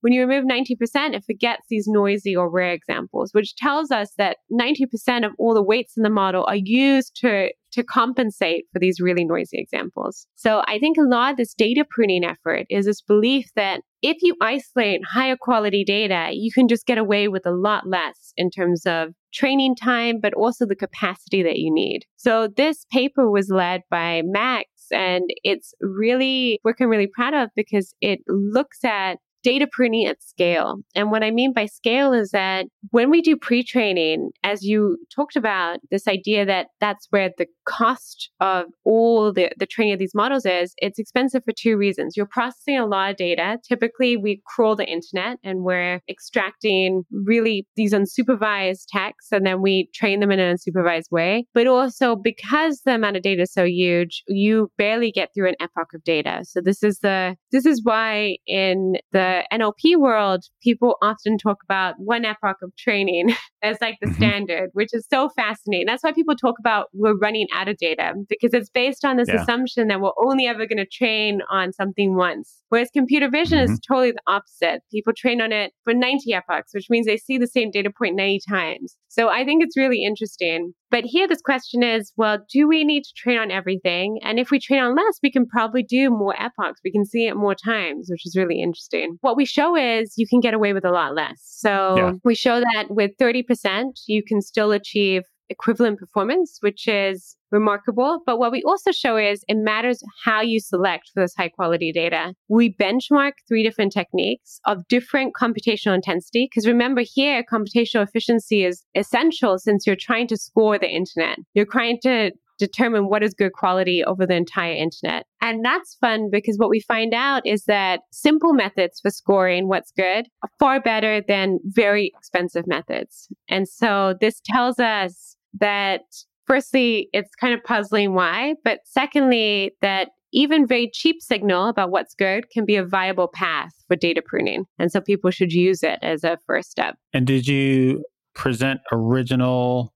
when 0.02 0.14
you 0.14 0.26
remove 0.26 0.46
90%, 0.46 1.16
it 1.16 1.24
forgets 1.26 1.64
these 1.70 1.88
noisy 1.88 2.36
or 2.36 2.50
rare 2.50 2.72
examples, 2.72 3.32
which 3.34 3.56
tells 3.56 3.92
us 3.92 4.14
that 4.18 4.38
90% 4.52 5.26
of 5.26 5.34
all 5.40 5.54
the 5.54 5.64
weights 5.64 5.98
in 5.98 6.04
the 6.04 6.10
model 6.10 6.46
are 6.48 6.56
used 6.56 7.16
to, 7.18 7.50
to 7.72 7.84
compensate 7.84 8.66
for 8.72 8.80
these 8.80 9.00
really 9.00 9.26
noisy 9.26 9.60
examples. 9.60 10.28
So 10.36 10.64
I 10.68 10.80
think 10.80 10.98
a 10.98 11.02
lot 11.02 11.32
of 11.32 11.38
this 11.38 11.54
data 11.54 11.86
pruning 11.90 12.24
effort 12.24 12.66
is 12.70 12.86
this 12.86 13.02
belief 13.02 13.50
that 13.56 13.82
if 14.02 14.18
you 14.22 14.36
isolate 14.42 15.02
higher 15.06 15.36
quality 15.40 15.84
data, 15.84 16.30
you 16.32 16.52
can 16.52 16.68
just 16.68 16.86
get 16.86 17.00
away 17.00 17.28
with 17.28 17.46
a 17.46 17.52
lot 17.52 17.88
less 17.88 18.34
in 18.38 18.52
terms 18.52 18.86
of 18.86 19.10
training 19.34 19.76
time, 19.76 20.20
but 20.22 20.34
also 20.36 20.66
the 20.66 20.76
capacity 20.76 21.42
that 21.44 21.58
you 21.58 21.74
need. 21.74 22.02
So 22.16 22.48
this 22.56 22.86
paper 22.92 23.30
was 23.30 23.50
led 23.50 23.82
by 23.90 24.22
Max 24.24 24.70
and 24.92 25.24
it's 25.44 25.74
really 25.82 26.60
I'm 26.66 26.90
really 26.90 27.10
proud 27.14 27.34
of 27.34 27.50
because 27.56 27.94
it 28.02 28.20
looks 28.28 28.84
at 28.84 29.18
data 29.43 29.67
pruning 29.71 30.06
at 30.08 30.21
scale. 30.21 30.78
And 30.95 31.12
what 31.12 31.23
I 31.23 31.32
mean 31.32 31.54
by 31.54 31.65
scale 31.65 32.13
is 32.13 32.32
that 32.32 32.65
when 32.91 33.10
we 33.10 33.21
do 33.21 33.38
pre 33.38 33.63
training, 33.63 34.32
as 34.43 34.63
you 34.63 34.97
talked 35.15 35.36
about, 35.36 35.80
this 35.91 36.08
idea 36.08 36.45
that 36.45 36.67
that's 36.80 37.08
where 37.10 37.32
the 37.38 37.47
cost 37.67 38.30
of 38.39 38.65
all 38.86 39.34
the, 39.34 39.49
the 39.58 39.65
training 39.65 39.93
of 39.93 39.99
these 39.99 40.15
models 40.15 40.45
is, 40.45 40.73
it's 40.77 40.99
expensive 40.99 41.43
for 41.43 41.53
two 41.58 41.77
reasons. 41.77 42.15
You're 42.15 42.27
processing 42.27 42.77
a 42.77 42.86
lot 42.86 43.12
of 43.12 43.17
data. 43.17 43.58
Typically, 43.67 44.17
we 44.17 44.41
crawl 44.45 44.75
the 44.75 44.86
internet 44.86 45.38
and 45.43 45.63
we're 45.63 46.01
extracting 46.10 47.03
really 47.12 47.65
these 47.75 47.93
unsupervised 47.93 48.86
texts 48.89 49.32
and 49.32 49.45
then 49.45 49.62
we 49.62 49.89
train 49.93 50.19
them 50.19 50.32
in 50.32 50.39
an 50.39 50.56
unsupervised 50.56 51.12
way. 51.12 51.45
But 51.53 51.67
also 51.67 52.15
because 52.15 52.82
the 52.86 52.95
amount 52.95 53.17
of 53.17 53.23
data 53.23 53.43
is 53.43 53.53
so 53.53 53.65
huge, 53.65 54.23
you 54.27 54.71
barely 54.77 55.12
get 55.12 55.30
through 55.34 55.49
an 55.49 55.56
epoch 55.60 55.93
of 55.93 56.03
data. 56.03 56.41
So 56.43 56.62
this 56.62 56.84
is 56.84 56.99
the 56.99 57.36
this 57.51 57.65
is 57.65 57.82
why 57.84 58.38
in 58.45 58.95
the 59.12 59.43
NLP 59.51 59.97
world, 59.97 60.43
people 60.62 60.95
often 61.01 61.38
talk 61.38 61.58
about 61.63 61.95
one 61.97 62.25
epoch 62.25 62.58
of 62.62 62.75
training 62.77 63.36
as 63.63 63.77
like 63.82 63.97
the 64.01 64.08
mm-hmm. 64.08 64.15
standard, 64.15 64.69
which 64.73 64.89
is 64.93 65.06
so 65.10 65.30
fascinating. 65.36 65.88
That's 65.88 66.03
why 66.03 66.12
people 66.12 66.36
talk 66.36 66.56
about 66.60 66.88
we're 66.93 67.17
running 67.17 67.47
out 67.58 67.67
of 67.67 67.78
data 67.78 68.13
because 68.30 68.54
it's 68.54 68.70
based 68.70 69.04
on 69.04 69.17
this 69.17 69.28
yeah. 69.28 69.41
assumption 69.41 69.88
that 69.88 70.00
we're 70.00 70.12
only 70.24 70.46
ever 70.46 70.65
going 70.65 70.78
to 70.78 70.86
train 70.86 71.41
on 71.50 71.74
something 71.74 72.15
once. 72.15 72.63
Whereas 72.70 72.89
computer 72.93 73.30
vision 73.30 73.60
mm-hmm. 73.60 73.74
is 73.74 73.80
totally 73.88 74.12
the 74.12 74.22
opposite. 74.28 74.82
People 74.91 75.13
train 75.15 75.41
on 75.41 75.52
it 75.52 75.74
for 75.84 75.93
90 75.93 76.34
epochs, 76.34 76.74
which 76.74 76.88
means 76.89 77.06
they 77.06 77.17
see 77.17 77.38
the 77.38 77.48
same 77.48 77.72
data 77.72 77.91
point 77.98 78.15
90 78.15 78.41
times. 78.48 78.98
So 79.08 79.30
I 79.30 79.46
think 79.46 79.63
it's 79.63 79.78
really 79.78 80.04
interesting. 80.04 80.74
But 80.91 81.04
here, 81.04 81.28
this 81.28 81.41
question 81.41 81.82
is 81.82 82.13
well, 82.17 82.39
do 82.52 82.67
we 82.67 82.84
need 82.84 83.04
to 83.04 83.13
train 83.15 83.39
on 83.39 83.52
everything? 83.52 84.20
And 84.24 84.39
if 84.39 84.52
we 84.52 84.60
train 84.60 84.82
on 84.82 84.96
less, 84.96 85.20
we 85.24 85.32
can 85.32 85.46
probably 85.48 85.84
do 85.84 86.10
more 86.10 86.36
epochs. 86.39 86.82
We 86.84 86.91
can 86.91 87.06
see 87.06 87.28
it 87.28 87.36
more 87.36 87.56
times, 87.56 88.08
which 88.10 88.26
is 88.26 88.36
really 88.38 88.62
interesting. 88.62 89.17
What 89.22 89.36
we 89.36 89.46
show 89.46 89.76
is 89.76 90.13
you 90.17 90.28
can 90.28 90.39
get 90.39 90.54
away 90.54 90.74
with 90.74 90.86
a 90.86 90.91
lot 90.91 91.15
less. 91.15 91.41
So 91.41 91.96
yeah. 91.98 92.12
we 92.24 92.36
show 92.36 92.60
that 92.60 92.86
with 92.89 93.12
30%, 93.20 93.86
you 94.08 94.24
can 94.24 94.41
still 94.41 94.72
achieve 94.72 95.24
equivalent 95.50 96.00
performance, 96.00 96.58
which 96.62 96.88
is 96.88 97.36
remarkable. 97.52 98.22
But 98.26 98.40
what 98.40 98.52
we 98.52 98.64
also 98.64 98.92
show 98.92 99.18
is 99.18 99.44
it 99.48 99.56
matters 99.56 100.04
how 100.24 100.42
you 100.42 100.60
select 100.60 101.10
for 101.14 101.24
this 101.24 101.34
high 101.36 101.50
quality 101.50 101.92
data. 101.92 102.34
We 102.50 102.74
benchmark 102.74 103.34
three 103.48 103.64
different 103.64 103.94
techniques 103.94 104.60
of 104.66 104.88
different 104.88 105.34
computational 105.40 105.96
intensity. 105.96 106.48
Because 106.52 106.68
remember 106.68 107.04
here, 107.06 107.44
computational 107.52 108.04
efficiency 108.04 108.66
is 108.66 108.84
essential 108.96 109.58
since 109.58 109.88
you're 109.88 109.96
trying 109.96 110.28
to 110.28 110.38
score 110.38 110.78
the 110.78 110.90
internet. 110.90 111.38
You're 111.54 111.66
trying 111.66 112.00
to 112.04 112.32
determine 112.58 113.08
what 113.08 113.24
is 113.24 113.34
good 113.34 113.54
quality 113.54 114.04
over 114.04 114.26
the 114.26 114.36
entire 114.36 114.74
internet. 114.74 115.26
And 115.42 115.64
that's 115.64 115.96
fun 116.02 116.30
because 116.32 116.58
what 116.58 116.70
we 116.70 116.80
find 116.80 117.14
out 117.14 117.46
is 117.46 117.66
that 117.66 118.02
simple 118.12 118.54
methods 118.54 119.00
for 119.00 119.12
scoring 119.12 119.68
what's 119.68 119.92
good 119.92 120.28
are 120.44 120.50
far 120.60 120.82
better 120.82 121.22
than 121.28 121.60
very 121.64 122.12
expensive 122.18 122.68
methods. 122.68 123.28
And 123.48 123.68
so 123.68 124.16
this 124.20 124.42
tells 124.44 124.80
us 124.80 125.37
that 125.60 126.02
firstly, 126.46 127.10
it's 127.13 127.36
kind 127.36 127.54
of 127.54 127.63
puzzling 127.63 128.13
why, 128.13 128.56
but 128.63 128.80
secondly, 128.86 129.72
that 129.82 130.10
even 130.34 130.67
very 130.67 130.89
cheap 130.93 131.22
signal 131.22 131.67
about 131.67 131.89
what's 131.89 132.13
good 132.13 132.50
can 132.50 132.65
be 132.65 132.76
a 132.76 132.86
viable 132.86 133.28
path 133.28 133.72
for 133.88 133.96
data 133.96 134.22
pruning. 134.26 134.65
And 134.78 134.91
so 134.91 135.00
people 135.00 135.32
should 135.32 135.54
use 135.54 135.84
it 135.84 136.00
as 136.02 136.24
a 136.24 136.38
first 136.46 136.70
step. 136.70 136.98
And 137.13 137.26
did 137.26 137.48
you 137.48 138.04
present 138.34 138.82
original 138.91 139.93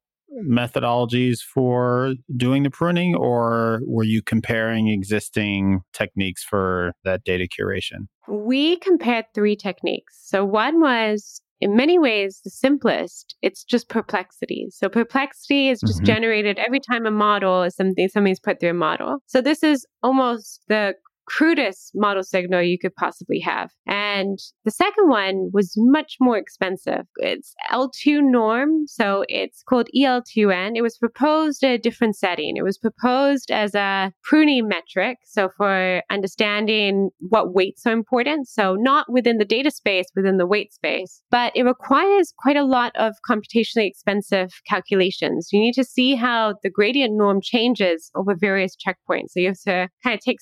methodologies 0.48 1.40
for 1.40 2.14
doing 2.38 2.64
the 2.64 2.70
pruning, 2.70 3.16
or 3.16 3.82
were 3.86 4.04
you 4.04 4.22
comparing 4.22 4.88
existing 4.88 5.82
techniques 5.94 6.44
for 6.44 6.94
that 7.04 7.24
data 7.24 7.48
curation? 7.48 8.08
We 8.30 8.78
compared 8.78 9.26
three 9.34 9.58
techniques. 9.58 10.18
So, 10.24 10.46
one 10.46 10.80
was 10.80 11.42
in 11.62 11.76
many 11.76 12.00
ways 12.00 12.42
the 12.44 12.50
simplest. 12.50 13.36
It's 13.42 13.64
just 13.64 13.88
perplexity. 13.88 14.68
So 14.72 14.90
perplexity 14.90 15.70
is 15.70 15.80
just 15.80 16.00
mm-hmm. 16.00 16.06
generated 16.06 16.58
every 16.58 16.80
time 16.80 17.06
a 17.06 17.12
model 17.12 17.64
is 17.64 17.76
something 17.76 18.10
something's 18.10 18.40
put 18.40 18.60
through 18.60 18.72
a 18.72 18.74
model. 18.74 19.20
So 19.28 19.42
this 19.42 19.64
is 19.64 19.86
almost 20.04 20.62
the 20.68 20.96
crudest 21.28 21.92
model 21.96 22.24
signal 22.24 22.62
you 22.62 22.78
could 22.78 22.96
possibly 22.96 23.40
have. 23.40 23.72
And 23.88 24.40
the 24.66 24.72
second 24.72 25.10
one 25.10 25.50
was 25.54 25.74
much 25.78 26.18
more 26.20 26.38
expensive. 26.38 27.06
It's 27.18 27.54
L2 27.72 28.22
norm, 28.22 28.88
so 28.88 29.24
it's 29.28 29.64
called 29.64 29.88
EL2N. 29.96 30.74
It 30.76 30.82
was 30.82 30.98
proposed 30.98 31.64
a 31.64 31.78
different 31.78 32.16
setting. 32.16 32.58
It 32.58 32.64
was 32.64 32.78
proposed 32.78 33.52
as 33.52 33.76
a 33.76 34.12
pruning 34.24 34.68
metric, 34.68 35.18
so 35.26 35.50
for 35.56 36.02
understanding 36.10 37.10
what 37.20 37.54
weights 37.54 37.86
are 37.86 37.94
important. 37.94 38.48
So 38.48 38.76
not 38.76 39.12
within 39.12 39.38
the 39.38 39.46
data 39.46 39.72
space, 39.72 40.08
within 40.16 40.38
the 40.38 40.48
weight 40.48 40.74
space, 40.74 41.22
but 41.32 41.52
it 41.56 41.64
requires 41.64 42.34
quite 42.38 42.58
a 42.58 42.66
lot 42.66 42.92
of 42.96 43.16
computationally 43.30 43.88
expensive 43.88 44.50
calculations. 44.68 45.50
You 45.52 45.60
need 45.60 45.74
to 45.74 45.84
see 45.84 46.16
how 46.16 46.56
the 46.64 46.70
gradient 46.70 47.16
norm 47.16 47.40
changes 47.42 48.12
over 48.16 48.36
various 48.36 48.76
checkpoints. 48.76 49.32
So 49.32 49.40
you 49.40 49.48
have 49.48 49.60
to 49.62 49.90
kind 50.04 50.14
of 50.14 50.20
take 50.22 50.42